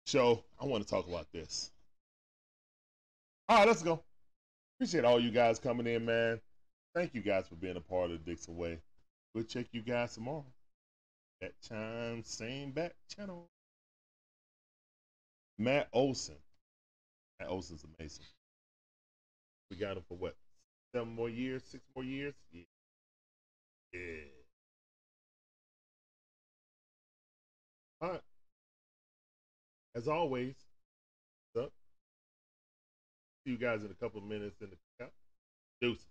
show. 0.07 0.41
I 0.57 0.65
want 0.65 0.85
to 0.85 0.89
talk 0.89 1.05
about 1.09 1.27
this. 1.33 1.69
All 3.49 3.57
right, 3.57 3.67
let's 3.67 3.83
go. 3.83 4.01
Appreciate 4.77 5.03
all 5.03 5.19
you 5.19 5.31
guys 5.31 5.59
coming 5.59 5.87
in, 5.87 6.05
man. 6.05 6.39
Thank 6.95 7.13
you 7.13 7.21
guys 7.21 7.45
for 7.45 7.55
being 7.55 7.75
a 7.75 7.81
part 7.81 8.11
of 8.11 8.23
Dixon 8.23 8.55
Way. 8.55 8.79
We'll 9.35 9.43
check 9.43 9.65
you 9.73 9.81
guys 9.81 10.13
tomorrow. 10.13 10.45
That 11.41 11.51
time, 11.61 12.23
same 12.23 12.71
back 12.71 12.93
channel. 13.13 13.49
Matt 15.57 15.89
Olson. 15.91 16.35
Matt 17.41 17.49
Olson's 17.49 17.83
amazing. 17.97 18.25
We 19.71 19.77
got 19.77 19.97
him 19.97 20.03
for 20.07 20.15
what? 20.17 20.35
Seven 20.93 21.09
more 21.09 21.29
years? 21.29 21.63
Six 21.63 21.83
more 21.95 22.03
years? 22.03 22.35
Yeah. 22.53 22.61
Yeah. 23.93 23.99
All 28.01 28.09
right. 28.09 28.21
As 29.95 30.07
always, 30.07 30.55
up? 31.57 31.71
See 33.43 33.51
you 33.51 33.57
guys 33.57 33.83
in 33.83 33.91
a 33.91 33.95
couple 33.95 34.21
of 34.21 34.27
minutes 34.27 34.61
in 34.61 34.69
the 34.69 34.75
cookout. 34.75 35.11
Deuces. 35.81 36.10